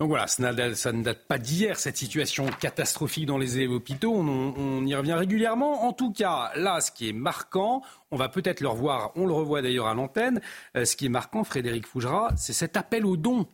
Donc 0.00 0.10
voilà, 0.10 0.28
ça 0.28 0.52
ne 0.92 1.02
date 1.02 1.26
pas 1.26 1.38
d'hier, 1.38 1.76
cette 1.76 1.96
situation 1.96 2.46
catastrophique 2.46 3.26
dans 3.26 3.36
les 3.36 3.66
hôpitaux. 3.66 4.14
On, 4.14 4.86
y 4.86 4.94
revient 4.94 5.14
régulièrement. 5.14 5.88
En 5.88 5.92
tout 5.92 6.12
cas, 6.12 6.52
là, 6.54 6.80
ce 6.80 6.92
qui 6.92 7.08
est 7.08 7.12
marquant, 7.12 7.82
on 8.12 8.16
va 8.16 8.28
peut-être 8.28 8.60
le 8.60 8.68
revoir, 8.68 9.10
on 9.16 9.26
le 9.26 9.32
revoit 9.32 9.60
d'ailleurs 9.60 9.88
à 9.88 9.94
l'antenne, 9.94 10.40
euh, 10.76 10.84
ce 10.84 10.94
qui 10.94 11.06
est 11.06 11.08
marquant, 11.08 11.42
Frédéric 11.42 11.84
Fougera, 11.84 12.30
c'est 12.36 12.52
cet 12.52 12.76
appel 12.76 13.04
aux 13.04 13.16
dons 13.16 13.48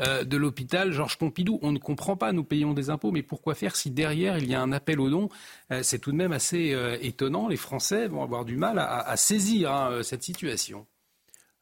euh, 0.00 0.22
de 0.24 0.36
l'hôpital 0.36 0.92
Georges 0.92 1.16
Pompidou. 1.16 1.58
On 1.62 1.72
ne 1.72 1.78
comprend 1.78 2.14
pas, 2.14 2.32
nous 2.32 2.44
payons 2.44 2.74
des 2.74 2.90
impôts, 2.90 3.10
mais 3.10 3.22
pourquoi 3.22 3.54
faire 3.54 3.74
si 3.74 3.90
derrière 3.90 4.36
il 4.36 4.50
y 4.50 4.54
a 4.54 4.60
un 4.60 4.72
appel 4.72 5.00
aux 5.00 5.08
dons 5.08 5.30
euh, 5.72 5.82
C'est 5.82 5.98
tout 5.98 6.12
de 6.12 6.16
même 6.16 6.32
assez 6.32 6.76
étonnant. 7.00 7.48
Les 7.48 7.56
Français 7.56 8.06
vont 8.06 8.22
avoir 8.22 8.44
du 8.44 8.58
mal 8.58 8.78
à, 8.78 9.16
saisir 9.16 9.72
hein, 9.72 10.02
cette 10.02 10.24
situation. 10.24 10.86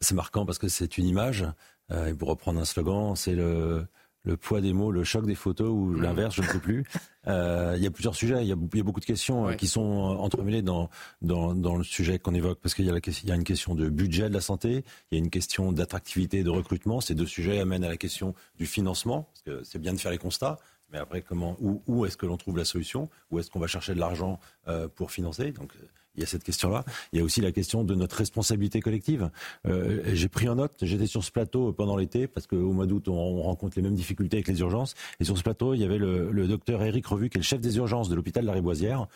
C'est 0.01 0.16
marquant 0.16 0.44
parce 0.44 0.59
que 0.59 0.66
c'est 0.66 0.98
une 0.98 1.06
image. 1.06 1.47
et 1.93 2.15
pour 2.15 2.31
reprendre 2.31 2.61
un 2.61 2.65
slogan, 2.65 3.15
c'est 3.15 3.36
le 3.36 3.86
le 4.24 4.36
poids 4.36 4.60
des 4.60 4.72
mots, 4.72 4.90
le 4.90 5.05
choc 5.05 5.26
des 5.26 5.34
photos 5.34 5.70
ou 5.70 5.86
mmh. 5.86 6.02
l'inverse, 6.02 6.34
je 6.34 6.42
ne 6.42 6.46
sais 6.46 6.59
plus. 6.59 6.84
Euh, 7.26 7.72
il 7.78 7.82
y 7.82 7.86
a 7.86 7.90
plusieurs 7.90 8.14
sujets, 8.14 8.42
il 8.42 8.48
y 8.48 8.52
a, 8.52 8.55
beaucoup 8.55 9.01
de 9.01 9.05
questions 9.06 9.48
euh, 9.48 9.55
qui 9.55 9.66
sont 9.66 9.80
euh, 9.80 10.16
entremêlées 10.18 10.60
dans, 10.60 10.90
dans, 11.22 11.55
dans 11.55 11.74
le 11.74 11.82
sujet 11.82 12.18
qu'on 12.18 12.34
évoque, 12.34 12.60
parce 12.60 12.74
qu'il 12.74 12.84
y, 12.84 12.88
y, 12.88 13.32
a 13.32 13.34
une 13.34 13.44
question 13.44 13.74
de 13.74 13.88
budget 13.88 14.28
de 14.28 14.34
la 14.34 14.42
santé, 14.42 14.84
il 15.10 15.14
y 15.16 15.18
a 15.18 15.24
une 15.24 15.30
question 15.30 15.72
d'attractivité 15.72 16.40
et 16.40 16.44
de 16.44 16.51
recrutement. 16.51 17.01
Ces 17.01 17.14
deux 17.14 17.24
sujets 17.24 17.60
amènent 17.60 17.82
à 17.82 17.88
la 17.88 17.96
question 17.96 18.34
du 18.59 18.66
financement, 18.66 19.22
parce 19.22 19.40
que 19.40 19.64
c'est 19.64 19.78
bien 19.78 19.94
de 19.94 19.98
faire 19.98 20.12
les 20.12 20.18
constats, 20.18 20.59
mais 20.94 20.98
après, 20.98 21.22
comment, 21.22 21.56
où, 21.60 21.82
où 21.86 22.06
est-ce 22.06 22.16
que 22.16 22.24
l'on 22.24 22.36
trouve 22.36 22.56
la 22.56 22.64
solution? 22.64 23.09
Où 23.30 23.38
est-ce 23.40 23.51
qu'on 23.51 23.59
va 23.59 23.66
chercher 23.66 23.94
de 23.94 24.01
l'argent 24.01 24.38
euh, 24.68 24.86
pour 24.86 25.10
financer? 25.10 25.51
Donc, 25.51 25.72
il 26.16 26.20
y 26.20 26.22
a 26.22 26.26
cette 26.26 26.44
question-là. 26.44 26.84
Il 27.12 27.18
y 27.18 27.22
a 27.22 27.24
aussi 27.24 27.40
la 27.40 27.52
question 27.52 27.84
de 27.84 27.94
notre 27.94 28.16
responsabilité 28.16 28.80
collective. 28.80 29.30
Euh, 29.66 30.02
j'ai 30.12 30.28
pris 30.28 30.48
en 30.48 30.56
note, 30.56 30.72
j'étais 30.82 31.06
sur 31.06 31.24
ce 31.24 31.30
plateau 31.30 31.72
pendant 31.72 31.96
l'été, 31.96 32.26
parce 32.26 32.46
qu'au 32.46 32.72
mois 32.72 32.86
d'août, 32.86 33.08
on, 33.08 33.42
rencontre 33.42 33.76
les 33.76 33.82
mêmes 33.82 33.94
difficultés 33.94 34.38
avec 34.38 34.48
les 34.48 34.60
urgences. 34.60 34.94
Et 35.20 35.24
sur 35.24 35.36
ce 35.36 35.42
plateau, 35.42 35.74
il 35.74 35.80
y 35.80 35.84
avait 35.84 35.98
le, 35.98 36.46
docteur 36.46 36.82
Eric 36.82 37.06
Revu, 37.06 37.28
qui 37.28 37.38
est 37.38 37.40
le 37.40 37.44
chef 37.44 37.60
des 37.60 37.76
urgences 37.76 38.08
de 38.08 38.14
l'hôpital 38.14 38.42
de 38.42 38.48
la 38.48 38.54
Riboisière, 38.54 39.06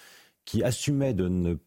qui 0.44 0.62
assumait 0.62 1.14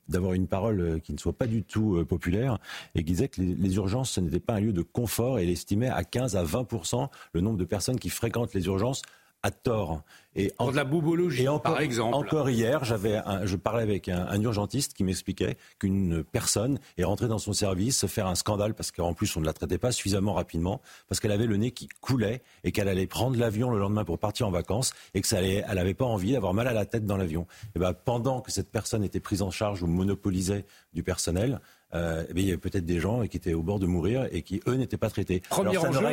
d'avoir 0.08 0.34
une 0.34 0.48
parole 0.48 0.82
euh, 0.82 1.00
qui 1.00 1.14
ne 1.14 1.20
soit 1.20 1.34
pas 1.34 1.46
du 1.46 1.62
tout 1.64 1.98
euh, 1.98 2.04
populaire 2.04 2.58
et 2.96 3.04
qui 3.04 3.12
disait 3.12 3.28
que 3.28 3.40
les, 3.40 3.54
les 3.54 3.76
urgences, 3.76 4.10
ce 4.10 4.22
n'était 4.22 4.40
pas 4.40 4.56
un 4.56 4.60
lieu 4.60 4.74
de 4.74 4.82
confort 4.82 5.38
et 5.38 5.44
il 5.44 5.52
estimait 5.52 5.88
à 5.88 6.04
15 6.04 6.36
à 6.36 6.44
20% 6.44 7.08
le 7.34 7.42
nombre 7.42 7.58
de 7.58 7.66
personnes 7.66 8.00
qui 8.00 8.10
fréquentent 8.10 8.56
les 8.56 8.66
urgences 8.66 9.04
à 9.44 9.52
tort. 9.52 10.04
Et 10.36 10.54
en, 10.60 10.72
de 10.72 10.76
la 10.78 10.86
bobologie, 10.86 11.46
par 11.62 11.82
exemple. 11.82 12.16
Encore 12.16 12.50
hier, 12.50 12.86
j'avais 12.86 13.22
je 13.44 13.56
parlais 13.58 13.84
avec 13.84 14.08
un, 14.08 14.42
urgentiste 14.42 14.94
qui 14.94 15.04
m'expliquait 15.04 15.58
qu'une 15.78 16.24
personne 16.24 16.80
est 16.98 17.04
rentrée 17.04 17.28
dans 17.28 17.38
son 17.38 17.52
service 17.52 17.98
se 17.98 18.08
faire 18.08 18.28
un 18.28 18.36
scandale 18.36 18.74
parce 18.74 18.92
qu'en 18.92 19.14
plus 19.14 19.36
on 19.36 19.42
ne 19.42 19.46
la 19.46 19.52
traitait 19.52 19.78
pas 19.78 19.92
suffisamment 19.92 20.34
rapidement 20.34 20.82
parce 21.10 21.20
qu'elle 21.20 21.34
avait 21.34 21.48
le 21.48 21.58
nez 21.58 21.72
qui 21.72 21.90
coulait 22.00 22.44
et 22.64 22.72
qu'elle 22.72 22.88
allait 22.88 23.08
prendre 23.08 23.38
l'avion 23.38 23.70
le 23.70 23.80
lendemain 23.80 24.06
pour 24.06 24.20
partir 24.20 24.48
en 24.48 24.52
vacances 24.52 24.94
et 25.14 25.22
que 25.22 25.28
ça 25.28 25.40
allait, 25.40 25.66
elle 25.68 25.76
n'avait 25.76 25.94
pas 25.94 26.06
envie 26.06 26.32
d'avoir 26.32 26.54
mal 26.54 26.68
à 26.68 26.74
la 26.74 26.86
tête 26.86 27.06
dans 27.06 27.18
l'avion. 27.18 27.46
Et 27.76 27.80
ben 27.80 27.94
pendant 27.94 28.40
que 28.40 28.52
cette 28.52 28.72
personne 28.72 29.04
était 29.04 29.20
prise 29.20 29.42
en 29.42 29.52
charge 29.52 29.84
ou 29.84 29.88
monopolisait 29.88 30.66
du 30.94 31.04
personnel, 31.04 31.60
euh, 31.94 32.24
eh 32.30 32.34
il 32.36 32.46
y 32.46 32.50
avait 32.50 32.58
peut-être 32.58 32.86
des 32.86 33.00
gens 33.00 33.26
qui 33.28 33.38
étaient 33.38 33.54
au 33.54 33.64
bord 33.64 33.80
de 33.80 33.86
mourir 33.86 34.28
et 34.32 34.42
qui, 34.42 34.62
eux, 34.68 34.76
n'étaient 34.76 34.98
pas 34.98 35.10
traités. 35.10 35.42
Premier 35.50 35.78
enjeu, 35.78 36.08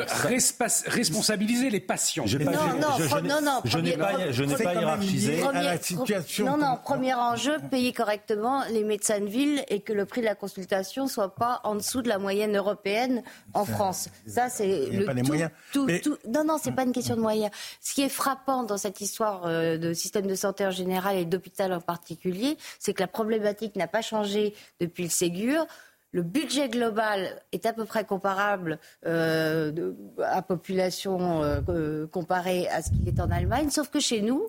responsabiliser 0.86 1.70
les 1.70 1.80
patients. 1.80 2.26
Je, 2.26 2.38
non, 2.38 2.50
non, 2.50 3.40
non, 3.42 3.60
je 3.64 3.78
n'ai 3.78 3.96
pas, 3.96 4.32
je 4.32 4.44
n'ai 4.44 4.56
pas 4.56 4.74
hiérarchisé 4.74 5.42
à 5.42 5.62
la 5.62 5.78
situation. 5.78 6.46
Non, 6.46 6.56
non, 6.56 6.78
premier 6.82 7.14
enjeu, 7.14 7.58
payer 7.70 7.92
correctement 7.92 8.64
les 8.70 8.84
médecins 8.84 9.20
de 9.20 9.26
ville 9.26 9.64
et 9.68 9.80
que 9.80 9.92
le 9.92 10.04
prix 10.04 10.20
de 10.20 10.26
la 10.26 10.34
consultation 10.34 11.06
soit 11.06 11.34
pas 11.34 11.60
en 11.64 11.76
dessous 11.76 12.02
de 12.02 12.08
la 12.08 12.18
moyenne 12.18 12.56
européenne 12.56 13.22
en 13.54 13.64
France. 13.64 14.08
Ça, 14.26 14.48
c'est 14.48 14.86
le 14.86 15.04
pas 15.04 15.12
les 15.12 15.22
moyens. 15.22 15.50
Tout, 15.72 15.86
tout, 16.02 16.16
non, 16.28 16.44
non, 16.44 16.58
c'est 16.60 16.72
pas 16.72 16.84
une 16.84 16.92
question 16.92 17.16
de 17.16 17.20
moyens. 17.20 17.50
Ce 17.80 17.94
qui 17.94 18.02
est 18.02 18.08
frappant 18.08 18.64
dans 18.64 18.78
cette 18.78 19.00
histoire 19.00 19.46
euh, 19.46 19.78
de 19.78 19.92
système 19.92 20.26
de 20.26 20.34
santé 20.34 20.66
en 20.66 20.70
général 20.70 21.16
et 21.16 21.24
d'hôpital 21.24 21.72
en 21.72 21.80
particulier, 21.80 22.56
c'est 22.78 22.94
que 22.94 23.00
la 23.00 23.08
problématique 23.08 23.76
n'a 23.76 23.86
pas 23.86 24.02
changé 24.02 24.54
depuis 24.80 25.04
le 25.04 25.10
Ségur 25.10 25.67
le 26.12 26.22
budget 26.22 26.68
global 26.68 27.42
est 27.52 27.66
à 27.66 27.72
peu 27.72 27.84
près 27.84 28.04
comparable 28.04 28.78
euh, 29.06 29.92
à 30.24 30.42
population 30.42 31.42
euh, 31.42 32.06
comparée 32.06 32.68
à 32.68 32.82
ce 32.82 32.90
qu'il 32.90 33.06
est 33.08 33.20
en 33.20 33.30
Allemagne, 33.30 33.70
sauf 33.70 33.88
que 33.90 34.00
chez 34.00 34.22
nous, 34.22 34.48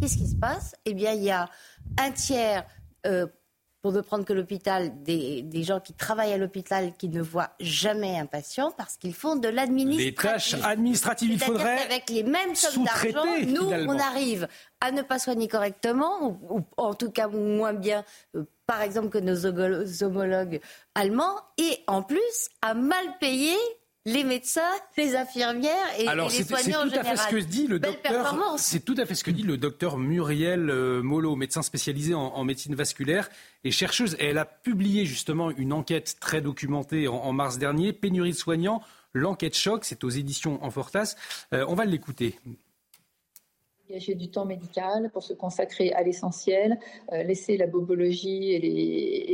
qu'est-ce 0.00 0.16
qui 0.16 0.26
se 0.26 0.36
passe? 0.36 0.74
Eh 0.84 0.94
bien, 0.94 1.12
il 1.12 1.22
y 1.22 1.30
a 1.30 1.48
un 1.98 2.10
tiers, 2.10 2.66
euh, 3.06 3.26
pour 3.86 3.92
ne 3.92 4.00
prendre 4.00 4.24
que 4.24 4.32
l'hôpital, 4.32 5.00
des, 5.04 5.62
gens 5.62 5.78
qui 5.78 5.92
travaillent 5.92 6.32
à 6.32 6.38
l'hôpital 6.38 6.92
qui 6.98 7.08
ne 7.08 7.22
voient 7.22 7.50
jamais 7.60 8.18
un 8.18 8.26
patient 8.26 8.72
parce 8.76 8.96
qu'ils 8.96 9.14
font 9.14 9.36
de 9.36 9.46
l'administratif. 9.46 10.06
Les 10.06 10.12
tâches 10.12 10.54
administratives, 10.64 11.30
il 11.30 11.38
faudrait 11.38 11.84
avec 11.84 12.10
les 12.10 12.24
mêmes 12.24 12.56
sommes 12.56 12.82
d'argent, 12.82 13.24
nous, 13.46 13.70
on 13.70 13.96
arrive 13.96 14.48
à 14.80 14.90
ne 14.90 15.02
pas 15.02 15.20
soigner 15.20 15.46
correctement, 15.46 16.36
ou, 16.50 16.62
en 16.76 16.94
tout 16.94 17.12
cas 17.12 17.28
moins 17.28 17.74
bien 17.74 18.04
par 18.66 18.82
exemple, 18.82 19.10
que 19.10 19.18
nos 19.18 19.46
homologues 20.02 20.60
allemands, 20.96 21.36
et 21.56 21.78
en 21.86 22.02
plus 22.02 22.48
à 22.62 22.74
mal 22.74 23.06
payer 23.20 23.54
les 24.06 24.22
médecins, 24.22 24.62
les 24.96 25.16
infirmières 25.16 25.74
et, 25.98 26.04
les 26.04 26.44
soignants 26.44 26.86
en 26.86 26.88
général. 26.88 27.18
ce 27.18 27.28
que 27.28 27.36
dit 27.36 27.66
le 27.66 27.80
docteur. 27.80 28.54
C'est 28.56 28.84
tout 28.84 28.94
à 28.96 29.04
fait 29.04 29.16
ce 29.16 29.24
que 29.24 29.32
dit 29.32 29.42
le 29.42 29.58
docteur 29.58 29.98
Muriel 29.98 30.70
euh, 30.70 31.02
Molo, 31.02 31.34
médecin 31.34 31.60
spécialisé 31.60 32.14
en, 32.14 32.44
médecine 32.44 32.76
vasculaire 32.76 33.28
et 33.64 33.72
chercheuse. 33.72 34.16
Et 34.20 34.26
elle 34.26 34.38
a 34.38 34.44
publié 34.44 35.04
justement 35.06 35.50
une 35.50 35.72
enquête 35.72 36.16
très 36.20 36.40
documentée 36.40 37.08
en, 37.08 37.32
mars 37.32 37.58
dernier, 37.58 37.92
pénurie 37.92 38.30
de 38.30 38.36
soignants. 38.36 38.80
L'enquête 39.12 39.56
choc, 39.56 39.84
c'est 39.84 40.04
aux 40.04 40.10
éditions 40.10 40.62
Enfortas. 40.64 41.16
Euh, 41.52 41.64
on 41.68 41.74
va 41.74 41.84
l'écouter 41.84 42.38
dégager 43.88 44.14
du 44.14 44.28
temps 44.28 44.44
médical 44.44 45.10
pour 45.12 45.22
se 45.22 45.32
consacrer 45.32 45.92
à 45.92 46.02
l'essentiel, 46.02 46.78
euh, 47.12 47.22
laisser 47.22 47.56
la 47.56 47.66
bobologie 47.66 48.52
et 48.52 48.58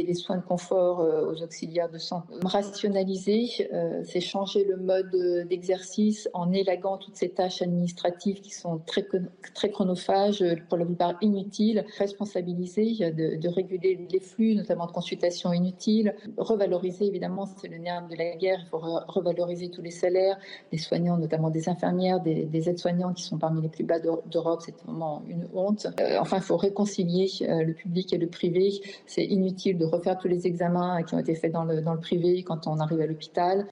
les, 0.05 0.15
soins 0.15 0.37
de 0.37 0.43
confort 0.43 1.01
euh, 1.01 1.33
aux 1.33 1.43
auxiliaires 1.43 1.91
de 1.91 1.99
santé. 1.99 2.35
Rationaliser, 2.45 3.69
euh, 3.73 4.03
c'est 4.05 4.21
changer 4.21 4.65
le 4.65 4.77
mode 4.77 5.47
d'exercice 5.49 6.29
en 6.35 6.53
élaguant 6.53 6.99
toutes 6.99 7.17
ces 7.17 7.31
tâches 7.31 7.63
administratives 7.63 8.41
qui 8.41 8.51
sont 8.51 8.81
très, 8.87 9.71
chronophages, 9.71 10.45
pour 10.69 10.77
la 10.77 10.85
plupart 10.85 11.15
inutiles. 11.23 11.85
Responsabiliser, 11.99 13.11
de, 13.11 13.49
réguler 13.49 14.07
les 14.11 14.21
flux, 14.21 14.55
notamment 14.55 14.87
de 14.87 14.93
consultations 14.93 15.53
inutiles. 15.53 16.15
Revaloriser, 16.37 17.07
évidemment, 17.07 17.47
c'est 17.47 17.69
le 17.69 17.79
nerf 17.79 18.07
de 18.09 18.17
la 18.17 18.37
guerre. 18.37 18.61
Il 18.63 18.69
faut 18.69 18.81
revaloriser 19.09 19.71
tous 19.71 19.83
les 19.83 19.91
salaires 19.91 20.39
des 20.71 20.79
soignants, 20.79 21.17
notamment 21.17 21.51
des 21.51 21.69
infirmières, 21.69 22.21
des, 22.21 22.45
des 22.45 22.69
aides-soignants 22.69 23.15
qui 23.15 23.23
sont 23.23 23.39
parmi 23.39 23.63
les 23.63 23.69
plus 23.69 23.85
bas 23.85 23.99
de, 23.99 24.11
de 24.31 24.42
c'est 24.61 24.77
vraiment 24.83 25.23
une 25.27 25.49
honte. 25.53 25.87
Euh, 26.01 26.19
enfin, 26.21 26.39
il 26.39 26.43
faut 26.43 26.57
réconcilier 26.57 27.31
euh, 27.43 27.65
le 27.65 27.75
public 27.75 28.13
et 28.13 28.19
le 28.19 28.29
privé. 28.29 28.81
C'est 29.07 29.25
inutile 29.25 29.79
de 29.79 29.85
refaire 29.85 30.19
tous 30.19 30.29
les 30.29 30.47
examens 30.47 31.03
qui 31.03 31.15
ont 31.15 31.19
été 31.19 31.35
faits 31.35 31.53
dans 31.53 31.65
le, 31.65 31.81
dans 31.81 31.95
le 31.95 32.01
privé 32.01 32.43
quand 32.43 32.67
on 32.67 32.79
arrive 32.79 33.01
à 33.01 33.07
l'hôpital. 33.07 33.67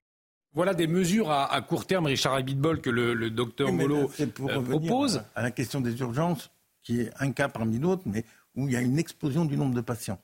Voilà 0.53 0.75
des 0.75 0.89
mesures 0.89 1.31
à, 1.31 1.61
court 1.63 1.87
terme, 1.87 2.07
Richard 2.07 2.35
Abitbol, 2.35 2.81
que 2.81 2.91
le, 2.91 3.31
docteur 3.31 3.73
Molo 3.73 4.11
euh, 4.21 4.63
propose. 4.63 5.23
À 5.37 5.43
la 5.43 5.53
question 5.53 5.81
des 5.81 5.99
urgences, 6.01 6.51
qui 6.83 7.03
est 7.03 7.11
un 7.21 7.31
cas 7.31 7.49
parmi 7.49 7.79
d'autres, 7.79 8.03
mais 8.07 8.25
où 8.57 8.67
il 8.67 8.73
y 8.73 8.77
a 8.77 8.81
une 8.81 8.99
explosion 8.99 9.45
du 9.45 9.57
nombre 9.57 9.75
de 9.75 9.81
patients. 9.81 10.19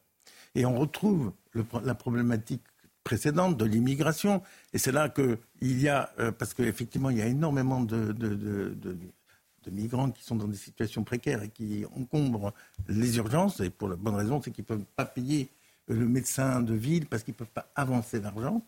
Et 0.57 0.67
on 0.67 0.77
retrouve 0.77 1.33
la 1.85 1.95
problématique 1.95 2.63
précédente 3.05 3.57
de 3.57 3.65
l'immigration. 3.65 4.43
Et 4.73 4.79
c'est 4.79 4.91
là 4.91 5.09
qu'il 5.09 5.81
y 5.81 5.89
a, 5.89 6.11
parce 6.39 6.55
qu'effectivement, 6.55 7.11
il 7.11 7.19
y 7.19 7.23
a 7.23 7.27
énormément 7.27 7.81
de, 7.83 8.11
de 8.11 8.75
migrants 9.71 10.11
qui 10.11 10.25
sont 10.25 10.37
dans 10.37 10.49
des 10.49 10.57
situations 10.57 11.05
précaires 11.05 11.43
et 11.43 11.49
qui 11.49 11.85
encombrent 11.97 12.53
les 12.89 13.17
urgences. 13.17 13.61
Et 13.61 13.71
pour 13.71 13.89
la 13.89 13.97
bonne 13.97 14.15
raison, 14.15 14.41
c'est 14.43 14.51
qu'ils 14.51 14.65
ne 14.65 14.77
peuvent 14.77 14.85
pas 14.97 15.05
payer 15.05 15.49
le 15.89 16.07
médecin 16.07 16.61
de 16.63 16.75
ville 16.75 17.07
parce 17.07 17.23
qu'ils 17.23 17.35
ne 17.35 17.39
peuvent 17.39 17.47
pas 17.49 17.71
avancer 17.75 18.21
l'argent. 18.21 18.63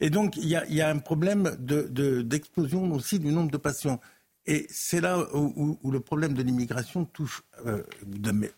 Et 0.00 0.10
donc, 0.10 0.36
il 0.36 0.46
y 0.46 0.80
a, 0.80 0.88
un 0.88 0.98
problème 0.98 1.56
d'explosion 1.58 2.92
aussi 2.92 3.18
du 3.18 3.32
nombre 3.32 3.50
de 3.50 3.56
patients. 3.56 4.00
Et 4.46 4.66
c'est 4.70 5.00
là 5.00 5.18
où, 5.34 5.90
le 5.90 6.00
problème 6.00 6.34
de 6.34 6.42
l'immigration 6.42 7.04
touche, 7.04 7.42
euh, 7.66 7.82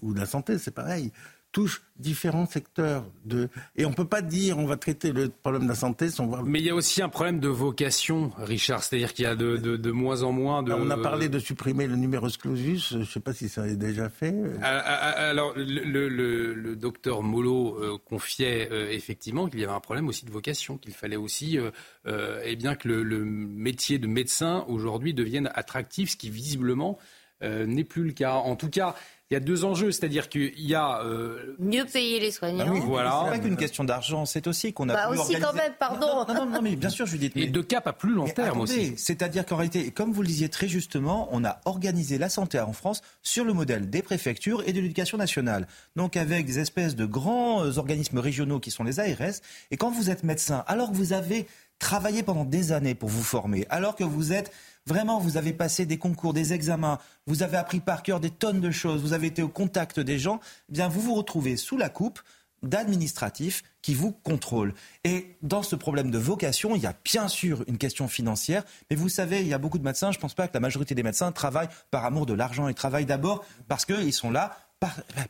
ou, 0.03 0.13
de, 0.13 0.19
la 0.19 0.27
santé, 0.27 0.59
c'est 0.59 0.71
pareil, 0.71 1.11
touche 1.53 1.83
différents 1.97 2.47
secteurs. 2.47 3.05
De... 3.25 3.49
Et 3.77 3.85
on 3.85 3.91
ne 3.91 3.95
peut 3.95 4.07
pas 4.07 4.23
dire 4.23 4.59
on 4.59 4.67
va 4.67 4.77
traiter 4.77 5.13
le 5.13 5.29
problème 5.29 5.65
de 5.65 5.69
la 5.69 5.75
santé 5.75 6.09
sans 6.09 6.27
voir... 6.27 6.45
Mais 6.45 6.61
il 6.61 6.65
y 6.65 6.71
a 6.71 6.75
aussi 6.75 7.03
un 7.03 7.09
problème 7.09 7.41
de 7.41 7.49
vocation, 7.49 8.31
Richard. 8.39 8.83
C'est-à-dire 8.83 9.13
qu'il 9.13 9.25
y 9.25 9.29
a 9.29 9.35
de, 9.35 9.57
de, 9.57 9.77
de, 9.77 9.91
moins 9.91 10.23
en 10.23 10.33
moins 10.33 10.63
de... 10.63 10.73
On 10.73 10.91
a 10.91 10.97
parlé 10.97 11.29
de 11.29 11.39
supprimer 11.39 11.87
le 11.87 11.97
numerus 11.97 12.37
clausus. 12.37 12.89
Je 12.91 12.99
ne 12.99 13.05
sais 13.05 13.21
pas 13.21 13.33
si 13.33 13.49
ça 13.49 13.67
est 13.67 13.77
déjà 13.77 14.09
fait. 14.09 14.35
Ah, 14.63 14.83
ah, 14.85 14.99
ah, 15.03 15.29
alors, 15.29 15.53
le, 15.57 16.09
le, 16.09 16.55
le 16.55 16.77
docteur 16.77 17.23
Molo 17.23 17.77
euh, 17.77 17.99
confiait 17.99 18.69
euh, 18.71 18.91
effectivement 18.91 19.49
qu'il 19.49 19.61
y 19.61 19.65
avait 19.65 19.73
un 19.73 19.81
problème 19.81 20.09
aussi 20.09 20.25
de 20.25 20.31
vocation, 20.31 20.79
qu'il 20.79 20.95
fallait 20.95 21.17
aussi 21.17 21.59
euh, 21.59 21.71
euh 22.07 22.41
eh 22.45 22.57
bien, 22.57 22.75
que 22.75 22.89
le, 22.89 23.03
le, 23.03 23.25
métier 23.25 23.99
de 23.99 24.07
médecin 24.07 24.65
aujourd'hui 24.69 25.15
devienne 25.15 25.51
attractif, 25.55 26.11
ce 26.11 26.17
qui 26.17 26.31
visiblement 26.31 26.99
n'est 27.43 27.85
plus 27.85 28.05
le 28.05 28.13
cas. 28.13 28.35
En 28.35 28.55
tout 28.55 28.69
cas, 28.69 28.95
il 29.31 29.35
y 29.35 29.37
a 29.37 29.41
deux 29.41 29.65
enjeux, 29.65 29.93
c'est-à-dire 29.93 30.29
qu'il 30.29 30.61
y 30.61 30.75
a 30.75 31.03
euh... 31.05 31.55
mieux 31.61 31.85
payer 31.85 32.19
les 32.19 32.33
soignants. 32.33 32.65
Ah 32.67 32.73
oui, 32.73 32.81
voilà. 32.85 33.23
C'est 33.25 33.31
pas 33.31 33.39
qu'une 33.39 33.57
question 33.57 33.85
d'argent, 33.85 34.27
c'est 34.27 34.49
aussi 34.49 34.73
qu'on 34.73 34.89
a 34.89 34.95
bah 34.95 35.09
aussi 35.11 35.21
organiser... 35.21 35.41
quand 35.41 35.53
même, 35.53 35.73
pardon. 35.79 36.25
Non, 36.27 36.35
non, 36.35 36.47
non, 36.47 36.63
mais 36.63 36.75
bien 36.75 36.91
sûr, 36.91 37.07
Judith. 37.07 37.35
Mais... 37.37 37.43
Et 37.43 37.47
de 37.47 37.61
cap 37.61 37.87
à 37.87 37.93
plus 37.93 38.13
long 38.13 38.27
terme 38.27 38.61
aussi. 38.61 38.95
C'est-à-dire 38.97 39.47
qu'en 39.47 39.57
réalité, 39.57 39.93
comme 39.93 40.13
vous 40.13 40.23
le 40.23 40.29
disiez 40.29 40.49
très 40.49 40.67
justement, 40.67 41.29
on 41.31 41.45
a 41.45 41.61
organisé 41.65 42.19
la 42.19 42.29
santé 42.29 42.59
en 42.59 42.73
France 42.73 43.03
sur 43.23 43.45
le 43.45 43.53
modèle 43.53 43.89
des 43.89 44.03
préfectures 44.03 44.65
et 44.67 44.73
de 44.73 44.81
l'éducation 44.81 45.17
nationale. 45.17 45.69
Donc 45.95 46.17
avec 46.17 46.47
des 46.47 46.59
espèces 46.59 46.97
de 46.97 47.05
grands 47.05 47.65
euh, 47.65 47.79
organismes 47.79 48.19
régionaux 48.19 48.59
qui 48.59 48.73
sont 48.73 48.83
les 48.83 48.99
ARS. 48.99 49.41
Et 49.71 49.77
quand 49.77 49.91
vous 49.91 50.11
êtes 50.11 50.25
médecin, 50.25 50.65
alors 50.67 50.91
que 50.91 50.97
vous 50.97 51.13
avez 51.13 51.47
travaillé 51.79 52.23
pendant 52.23 52.45
des 52.45 52.73
années 52.73 52.95
pour 52.95 53.09
vous 53.09 53.23
former, 53.23 53.65
alors 53.71 53.95
que 53.95 54.05
vous 54.05 54.33
êtes 54.33 54.53
Vraiment, 54.87 55.19
vous 55.19 55.37
avez 55.37 55.53
passé 55.53 55.87
des 55.87 55.99
concours, 55.99 56.33
des 56.33 56.53
examens, 56.53 56.99
vous 57.27 57.43
avez 57.43 57.57
appris 57.57 57.81
par 57.81 58.03
cœur 58.03 58.19
des 58.19 58.31
tonnes 58.31 58.61
de 58.61 58.71
choses, 58.71 59.03
vous 59.03 59.13
avez 59.13 59.29
été 59.29 59.43
au 59.43 59.49
contact 59.49 60.01
des 60.01 60.19
gens, 60.19 60.41
eh 60.69 60.73
bien 60.73 60.89
vous 60.89 61.01
vous 61.01 61.15
retrouvez 61.15 61.57
sous 61.57 61.77
la 61.77 61.89
coupe 61.89 62.21
d'administratifs 62.63 63.63
qui 63.83 63.95
vous 63.95 64.13
contrôlent. 64.13 64.75
Et 65.05 65.37
dans 65.43 65.63
ce 65.63 65.77
problème 65.77 66.11
de 66.11 66.19
vocation, 66.19 66.77
il 66.77 66.83
y 66.83 66.87
a 66.87 66.95
bien 67.05 67.29
sûr 67.29 67.65
une 67.67 67.79
question 67.79 68.09
financière, 68.09 68.65
mais 68.91 68.97
vous 68.97 69.09
savez, 69.09 69.41
il 69.41 69.49
y 69.49 69.55
a 69.55 69.59
beaucoup 69.59 69.79
de 69.79 69.85
médecins, 69.85 70.13
je 70.13 70.19
ne 70.19 70.23
pense 70.23 70.35
pas 70.35 70.49
que 70.49 70.55
la 70.55 70.61
majorité 70.61 70.95
des 70.95 71.03
médecins 71.03 71.33
travaillent 71.33 71.71
par 71.91 72.05
amour 72.05 72.27
de 72.27 72.35
l'argent, 72.35 72.69
ils 72.69 72.75
travaillent 72.75 73.07
d'abord 73.07 73.45
parce 73.69 73.85
qu'ils 73.85 74.13
sont 74.13 74.31
là, 74.31 74.57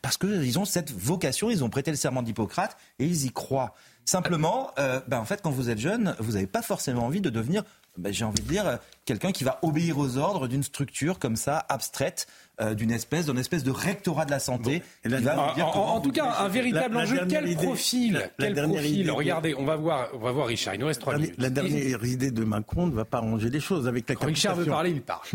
parce 0.01 0.17
qu'ils 0.17 0.59
ont 0.59 0.65
cette 0.65 0.93
vocation, 0.93 1.51
ils 1.51 1.65
ont 1.65 1.71
prêté 1.71 1.91
le 1.91 1.97
serment 1.97 2.23
d'Hippocrate 2.23 2.77
et 2.99 3.07
ils 3.07 3.27
y 3.27 3.31
croient. 3.33 3.75
Simplement, 4.05 4.71
euh, 4.79 5.01
ben 5.09 5.19
en 5.19 5.25
fait, 5.25 5.43
quand 5.43 5.51
vous 5.51 5.71
êtes 5.71 5.79
jeune, 5.79 6.17
vous 6.19 6.33
n'avez 6.33 6.47
pas 6.47 6.63
forcément 6.63 7.07
envie 7.07 7.21
de 7.21 7.31
devenir 7.31 7.65
ben, 7.97 8.13
j'ai 8.13 8.25
envie 8.25 8.43
de 8.43 8.49
dire, 8.49 8.79
quelqu'un 9.05 9.33
qui 9.33 9.45
va 9.45 9.59
obéir 9.63 9.99
aux 9.99 10.17
ordres 10.17 10.49
d'une 10.49 10.63
structure 10.63 11.19
comme 11.19 11.37
ça, 11.37 11.65
abstraite, 11.69 12.27
euh, 12.61 12.75
d'une 12.75 12.91
espèce, 12.91 13.27
d'une 13.27 13.39
espèce 13.39 13.65
de 13.65 13.71
rectorat 13.71 14.25
de 14.25 14.31
la 14.31 14.39
santé. 14.39 14.83
en, 15.05 16.01
tout 16.01 16.13
cas, 16.13 16.37
un 16.41 16.49
véritable 16.49 16.97
enjeu. 16.97 17.27
Quel 17.29 17.57
profil, 17.57 18.31
quel 18.39 18.55
profil 18.55 19.11
Regardez, 19.11 19.55
on 19.55 19.65
va 19.65 19.77
voir, 19.77 20.09
on 20.15 20.19
va 20.19 20.33
voir 20.33 20.47
Richard. 20.47 20.75
Il 20.75 20.81
nous 20.81 20.87
reste 20.87 21.01
trois 21.01 21.17
minutes. 21.17 21.35
La 21.39 21.51
dernière 21.51 22.05
idée 22.05 22.31
de 22.31 22.45
Macron 22.45 22.87
ne 22.87 22.93
va 22.93 23.05
pas 23.05 23.19
arranger 23.19 23.51
les 23.51 23.61
choses 23.61 23.89
avec 23.89 24.09
la. 24.09 24.15
Richard 24.27 24.57
veut 24.57 24.67
parler, 24.67 24.91
il 24.91 25.03
parle. 25.03 25.27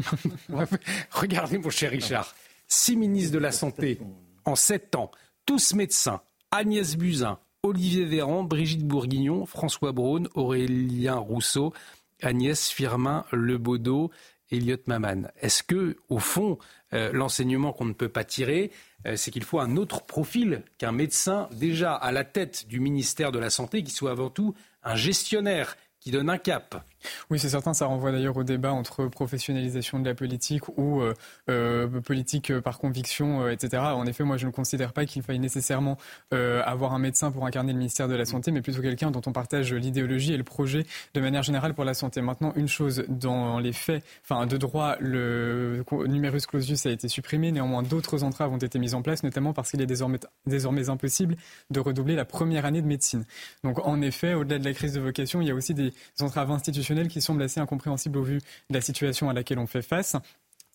Regardez, 1.12 1.58
mon 1.58 1.70
cher 1.70 1.92
Richard, 1.92 2.36
six 2.68 2.96
ministres 2.96 3.34
de 3.34 3.40
la 3.40 3.52
santé 3.52 4.00
en 4.46 4.56
sept 4.56 4.96
ans, 4.96 5.12
tous 5.46 5.74
médecins. 5.74 6.22
Agnès 6.52 6.96
Buzyn, 6.96 7.40
Olivier 7.64 8.06
Véran, 8.06 8.44
Brigitte 8.44 8.86
Bourguignon, 8.86 9.46
François 9.46 9.92
Braun, 9.92 10.28
Aurélien 10.36 11.16
Rousseau. 11.16 11.74
Agnès 12.22 12.70
Firmin 12.70 13.26
Lebaudot, 13.32 14.12
Elliot 14.52 14.78
Maman. 14.88 15.24
Est-ce 15.42 15.64
que, 15.64 15.98
au 16.10 16.20
fond, 16.20 16.58
euh, 16.94 17.12
l'enseignement 17.12 17.74
qu'on 17.74 17.86
ne 17.86 17.94
peut 17.94 18.10
pas 18.10 18.24
tirer, 18.24 18.72
euh, 19.06 19.16
c'est 19.16 19.32
qu'il 19.32 19.44
faut 19.44 19.60
un 19.60 19.76
autre 19.76 20.06
profil 20.06 20.64
qu'un 20.78 20.92
médecin 20.92 21.50
déjà 21.52 21.94
à 21.94 22.12
la 22.12 22.24
tête 22.24 22.68
du 22.68 22.80
ministère 22.80 23.32
de 23.32 23.40
la 23.40 23.50
Santé, 23.50 23.84
qui 23.84 23.92
soit 23.92 24.12
avant 24.12 24.30
tout 24.30 24.54
un 24.84 24.96
gestionnaire 24.96 25.78
qui 26.00 26.12
donne 26.12 26.30
un 26.30 26.38
cap? 26.38 26.86
Oui, 27.30 27.40
c'est 27.40 27.50
certain. 27.50 27.74
Ça 27.74 27.86
renvoie 27.86 28.12
d'ailleurs 28.12 28.38
au 28.38 28.44
débat 28.44 28.72
entre 28.72 29.08
professionnalisation 29.08 30.00
de 30.00 30.06
la 30.06 30.16
politique 30.16 30.68
ou 30.78 31.02
euh, 31.02 31.14
euh 31.50 31.88
politique 32.02 32.58
par 32.60 32.80
conviction, 32.80 33.44
euh, 33.44 33.52
etc. 33.52 33.84
En 33.84 34.06
effet, 34.06 34.24
moi, 34.24 34.38
je 34.38 34.46
ne 34.46 34.52
considère 34.52 34.94
pas 34.94 35.06
qu'il 35.06 35.22
faille 35.22 35.40
nécessairement 35.40 35.98
euh, 36.34 36.62
avoir 36.66 36.94
un 36.94 37.00
médecin 37.00 37.32
pour 37.32 37.46
incarner 37.46 37.74
le 37.74 37.80
ministère 37.80 38.08
de 38.08 38.16
la 38.16 38.26
Santé, 38.26 38.52
mais 38.52 38.62
plutôt 38.62 38.82
quelqu'un 38.82 39.12
dont 39.12 39.22
on 39.26 39.32
partage 39.32 39.74
l'idéologie 39.74 40.34
et 40.34 40.38
le 40.38 40.44
projet 40.44 40.86
de 41.14 41.22
manière 41.22 41.44
générale 41.44 41.74
pour 41.74 41.84
la 41.84 41.94
santé. 41.94 42.22
Maintenant, 42.22 42.54
une 42.56 42.68
chose, 42.68 43.04
dans 43.08 43.60
les 43.60 43.74
faits, 43.74 44.04
enfin, 44.24 44.46
de 44.46 44.58
droit, 44.58 44.96
le 45.00 45.84
numerus 46.08 46.46
clausus 46.46 46.86
a 46.86 46.92
été 46.92 47.08
supprimé. 47.08 47.52
Néanmoins, 47.52 47.84
d'autres 47.84 48.24
entraves 48.24 48.52
ont 48.52 48.58
été 48.58 48.80
mises 48.80 48.96
en 48.96 49.02
place, 49.02 49.24
notamment 49.24 49.54
parce 49.54 49.72
qu'il 49.72 49.82
est 49.82 49.86
désormais 49.86 50.90
impossible 50.90 51.36
de 51.70 51.80
redoubler 51.80 52.16
la 52.16 52.26
première 52.26 52.66
année 52.66 52.82
de 52.82 52.88
médecine. 52.88 53.26
Donc, 53.64 53.86
en 53.86 54.02
effet, 54.02 54.34
au-delà 54.34 54.60
de 54.60 54.66
la 54.66 54.74
crise 54.74 54.94
de 54.94 55.00
vocation, 55.00 55.42
il 55.42 55.48
y 55.48 55.52
a 55.52 55.56
aussi 55.56 55.74
des 55.74 55.94
entraves 56.22 56.52
institutionnelles 56.52 56.95
qui 57.04 57.22
semblent 57.22 57.44
assez 57.44 57.60
incompréhensibles 57.60 58.18
au 58.18 58.24
vu 58.24 58.38
de 58.70 58.74
la 58.74 58.82
situation 58.82 59.30
à 59.30 59.34
laquelle 59.34 59.60
on 59.60 59.68
fait 59.68 59.82
face. 59.82 60.16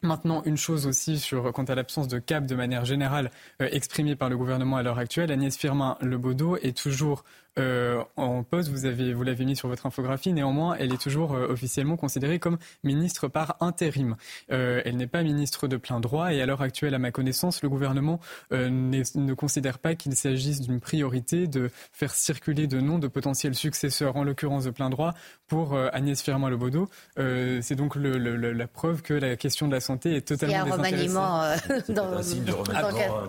Maintenant, 0.03 0.43
une 0.45 0.57
chose 0.57 0.87
aussi 0.87 1.19
sur 1.19 1.53
quant 1.53 1.65
à 1.65 1.75
l'absence 1.75 2.09
de 2.09 2.19
cap 2.19 2.47
de 2.47 2.55
manière 2.55 2.87
générale 2.87 3.31
euh, 3.61 3.69
exprimée 3.71 4.17
par 4.17 4.31
le 4.31 4.39
gouvernement 4.39 4.79
à 4.79 4.83
l'heure 4.83 4.99
actuelle, 4.99 5.31
Agnès 5.31 5.55
Firmin 5.55 5.99
Lebaudot 6.01 6.57
est 6.57 6.75
toujours 6.77 7.23
euh, 7.59 8.03
en 8.17 8.43
poste. 8.43 8.69
Vous 8.71 8.87
avez, 8.87 9.13
vous 9.13 9.23
l'avez 9.23 9.45
mis 9.45 9.57
sur 9.57 9.69
votre 9.69 9.87
infographie. 9.87 10.33
Néanmoins, 10.33 10.77
elle 10.79 10.93
est 10.93 11.01
toujours 11.01 11.35
euh, 11.35 11.49
officiellement 11.49 11.97
considérée 11.97 12.39
comme 12.39 12.59
ministre 12.85 13.29
par 13.29 13.57
intérim. 13.61 14.17
Euh, 14.53 14.81
elle 14.85 14.97
n'est 14.97 15.07
pas 15.07 15.23
ministre 15.23 15.69
de 15.69 15.77
plein 15.77 16.01
droit. 16.01 16.33
Et 16.33 16.41
à 16.41 16.47
l'heure 16.47 16.63
actuelle, 16.63 16.95
à 16.95 16.99
ma 16.99 17.11
connaissance, 17.11 17.63
le 17.63 17.69
gouvernement 17.69 18.21
euh, 18.53 18.69
ne 18.71 19.35
considère 19.35 19.79
pas 19.79 19.95
qu'il 19.95 20.15
s'agisse 20.15 20.61
d'une 20.61 20.81
priorité 20.81 21.47
de 21.47 21.71
faire 21.93 22.15
circuler 22.15 22.67
de 22.67 22.81
noms 22.81 22.99
de 22.99 23.09
potentiels 23.09 23.55
successeurs, 23.55 24.17
en 24.17 24.25
l'occurrence 24.25 24.65
de 24.65 24.71
plein 24.71 24.91
droit, 24.91 25.15
pour 25.49 25.75
euh, 25.75 25.89
Agnès 25.93 26.23
Firmin-Lebaudot. 26.23 26.89
C'est 27.17 27.75
donc 27.75 27.97
le, 27.97 28.19
le, 28.19 28.53
la 28.53 28.67
preuve 28.67 29.03
que 29.03 29.15
la 29.15 29.37
question 29.37 29.67
de 29.67 29.73
la 29.73 29.81
santé 29.81 30.15
est 30.15 30.27
totalement 30.29 30.55
Il 30.55 30.57
y 30.57 30.71
a 30.71 30.75
un 30.75 30.77
remaniement 30.77 31.41
dans, 31.89 32.11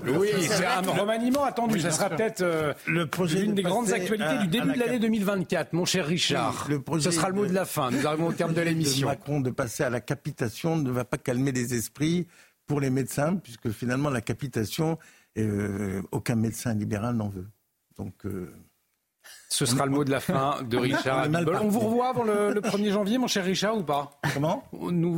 le 0.03 0.17
Oui, 0.17 0.29
c'est 0.41 0.65
un 0.65 0.81
remaniement 0.81 1.43
attendu. 1.43 1.79
ça 1.79 1.91
sera 1.91 2.09
peut-être 2.09 2.43
le 2.87 3.07
projet 3.07 3.41
une 3.41 3.55
des 3.55 3.63
grandes 3.63 3.91
actualités 3.91 4.10
du 4.17 4.47
début 4.47 4.73
de 4.73 4.79
l'année 4.79 4.99
2024, 4.99 5.73
mon 5.73 5.85
cher 5.85 6.05
Richard. 6.05 6.67
le 6.69 6.81
Ce 6.99 7.11
sera 7.11 7.29
le 7.29 7.35
mot 7.35 7.45
de 7.45 7.53
la 7.53 7.65
fin. 7.65 7.91
Nous 7.91 8.05
arrivons 8.05 8.27
au 8.27 8.33
terme 8.33 8.53
de 8.53 8.61
l'émission. 8.61 9.07
Macron 9.07 9.41
de 9.41 9.49
passer 9.49 9.83
à 9.83 9.89
la 9.89 10.01
capitation 10.01 10.75
ne 10.75 10.91
va 10.91 11.05
pas 11.05 11.17
calmer 11.17 11.51
les 11.51 11.73
esprits 11.73 12.27
pour 12.67 12.79
les 12.79 12.89
médecins, 12.89 13.35
puisque 13.35 13.69
finalement 13.71 14.09
la 14.09 14.21
capitation, 14.21 14.97
euh, 15.37 16.01
aucun 16.11 16.35
médecin 16.35 16.73
libéral 16.73 17.15
n'en 17.15 17.29
veut. 17.29 17.47
Donc. 17.97 18.25
Euh, 18.25 18.51
ce 19.49 19.65
sera 19.65 19.85
le 19.85 19.91
mot 19.91 20.03
de 20.03 20.11
la 20.11 20.19
fin 20.19 20.63
de 20.63 20.77
Richard. 20.77 21.27
On, 21.61 21.67
vous 21.67 21.81
revoit 21.81 22.09
avant 22.09 22.23
le, 22.23 22.53
1er 22.53 22.91
janvier, 22.91 23.17
mon 23.17 23.27
cher 23.27 23.45
Richard, 23.45 23.77
ou 23.77 23.83
pas? 23.83 24.19
Comment? 24.33 24.63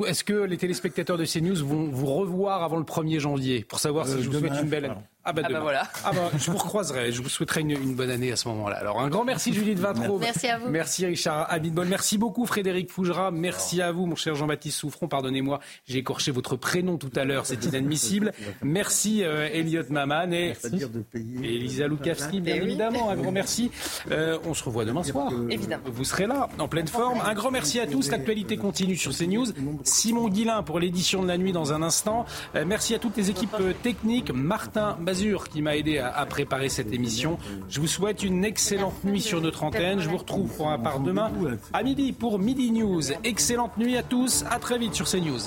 Est-ce 0.07 0.23
que 0.23 0.33
les 0.33 0.57
téléspectateurs 0.57 1.17
de 1.17 1.25
CNews 1.25 1.65
vont 1.65 1.89
vous 1.89 2.07
revoir 2.07 2.63
avant 2.63 2.77
le 2.77 2.83
1er 2.83 3.19
janvier 3.19 3.63
pour 3.63 3.79
savoir 3.79 4.07
si 4.07 4.15
euh, 4.15 4.21
je 4.21 4.29
vous 4.29 4.39
souhaite 4.39 4.59
une 4.61 4.69
belle 4.69 4.85
année 4.85 4.95
ah 5.25 5.31
bah, 5.31 5.41
ah 5.45 5.49
bah 5.49 5.59
voilà. 5.61 5.87
Ah 6.03 6.11
bah, 6.11 6.31
je 6.37 6.51
vous 6.51 6.57
recroiserai. 6.57 7.13
Je 7.13 7.21
vous 7.21 7.29
souhaiterai 7.29 7.61
une, 7.61 7.95
bonne 7.95 8.09
année 8.09 8.33
à 8.33 8.35
ce 8.35 8.49
moment-là. 8.49 8.75
Alors 8.75 8.99
un 8.99 9.07
grand 9.07 9.23
merci 9.23 9.53
Julie 9.53 9.73
de 9.73 9.79
Vintraud. 9.79 10.19
Merci 10.19 10.47
à 10.47 10.57
vous. 10.57 10.69
Merci 10.69 11.05
Richard 11.05 11.47
Abitbol. 11.49 11.87
Merci 11.87 12.17
beaucoup 12.17 12.45
Frédéric 12.45 12.91
Fougera. 12.91 13.31
Merci 13.31 13.81
à 13.81 13.93
vous 13.93 14.05
mon 14.05 14.15
cher 14.15 14.35
Jean-Baptiste 14.35 14.77
Souffron. 14.77 15.07
Pardonnez-moi, 15.07 15.61
j'ai 15.85 15.99
écorché 15.99 16.31
votre 16.31 16.57
prénom 16.57 16.97
tout 16.97 17.11
à 17.15 17.23
l'heure. 17.23 17.45
C'est 17.45 17.63
inadmissible. 17.63 18.33
Merci 18.63 19.23
euh, 19.23 19.47
Elliot 19.49 19.83
Maman 19.89 20.29
et, 20.33 20.55
Elisa 21.13 21.87
Loukavski, 21.87 22.41
bien 22.41 22.55
eh 22.55 22.63
évidemment. 22.63 23.09
Un 23.09 23.15
grand 23.15 23.31
merci. 23.31 23.71
Euh, 24.11 24.37
on 24.45 24.53
se 24.53 24.63
revoit 24.65 24.83
demain 24.83 25.03
soir. 25.03 25.31
Évidemment. 25.49 25.83
Vous 25.85 26.03
serez 26.03 26.27
là, 26.27 26.49
en 26.59 26.67
pleine 26.67 26.87
forme. 26.87 27.21
Un 27.25 27.33
grand 27.33 27.51
merci 27.51 27.79
à 27.79 27.87
tous. 27.87 28.11
L'actualité 28.11 28.57
continue 28.57 28.97
sur 28.97 29.15
CNews. 29.15 29.47
Simon 29.83 30.27
Guillain 30.27 30.63
pour 30.63 30.79
l'édition 30.79 31.23
de 31.23 31.29
la 31.29 31.37
nuit 31.37 31.53
dans 31.53 31.71
un 31.71 31.81
instant. 31.81 32.25
Euh, 32.55 32.65
merci 32.67 32.93
à 32.93 32.99
toutes 32.99 33.15
les 33.15 33.29
équipes 33.29 33.55
techniques. 33.81 34.33
Martin 34.33 34.97
Bazur 35.13 35.47
qui 35.47 35.61
m'a 35.61 35.77
aidé 35.77 35.99
à, 35.99 36.25
préparer 36.25 36.69
cette 36.69 36.91
émission. 36.91 37.37
Je 37.69 37.79
vous 37.79 37.85
souhaite 37.85 38.23
une 38.23 38.43
excellente 38.43 39.03
nuit 39.03 39.21
sur 39.21 39.41
notre 39.41 39.63
antenne. 39.63 39.99
Je 39.99 40.09
vous 40.09 40.17
retrouve 40.17 40.51
pour 40.57 40.71
un 40.71 40.79
part 40.79 41.01
demain 41.01 41.31
à 41.71 41.83
midi 41.83 42.13
pour 42.13 42.39
Midi 42.39 42.71
News. 42.71 43.11
Excellente 43.23 43.77
nuit 43.77 43.95
à 43.95 44.01
tous. 44.01 44.43
À 44.49 44.57
très 44.57 44.79
vite 44.79 44.95
sur 44.95 45.07
CNews. 45.07 45.41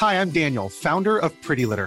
Hi, 0.00 0.16
I'm 0.16 0.30
Daniel, 0.30 0.68
founder 0.68 1.18
of 1.22 1.32
Pretty 1.40 1.64
Litter. 1.64 1.86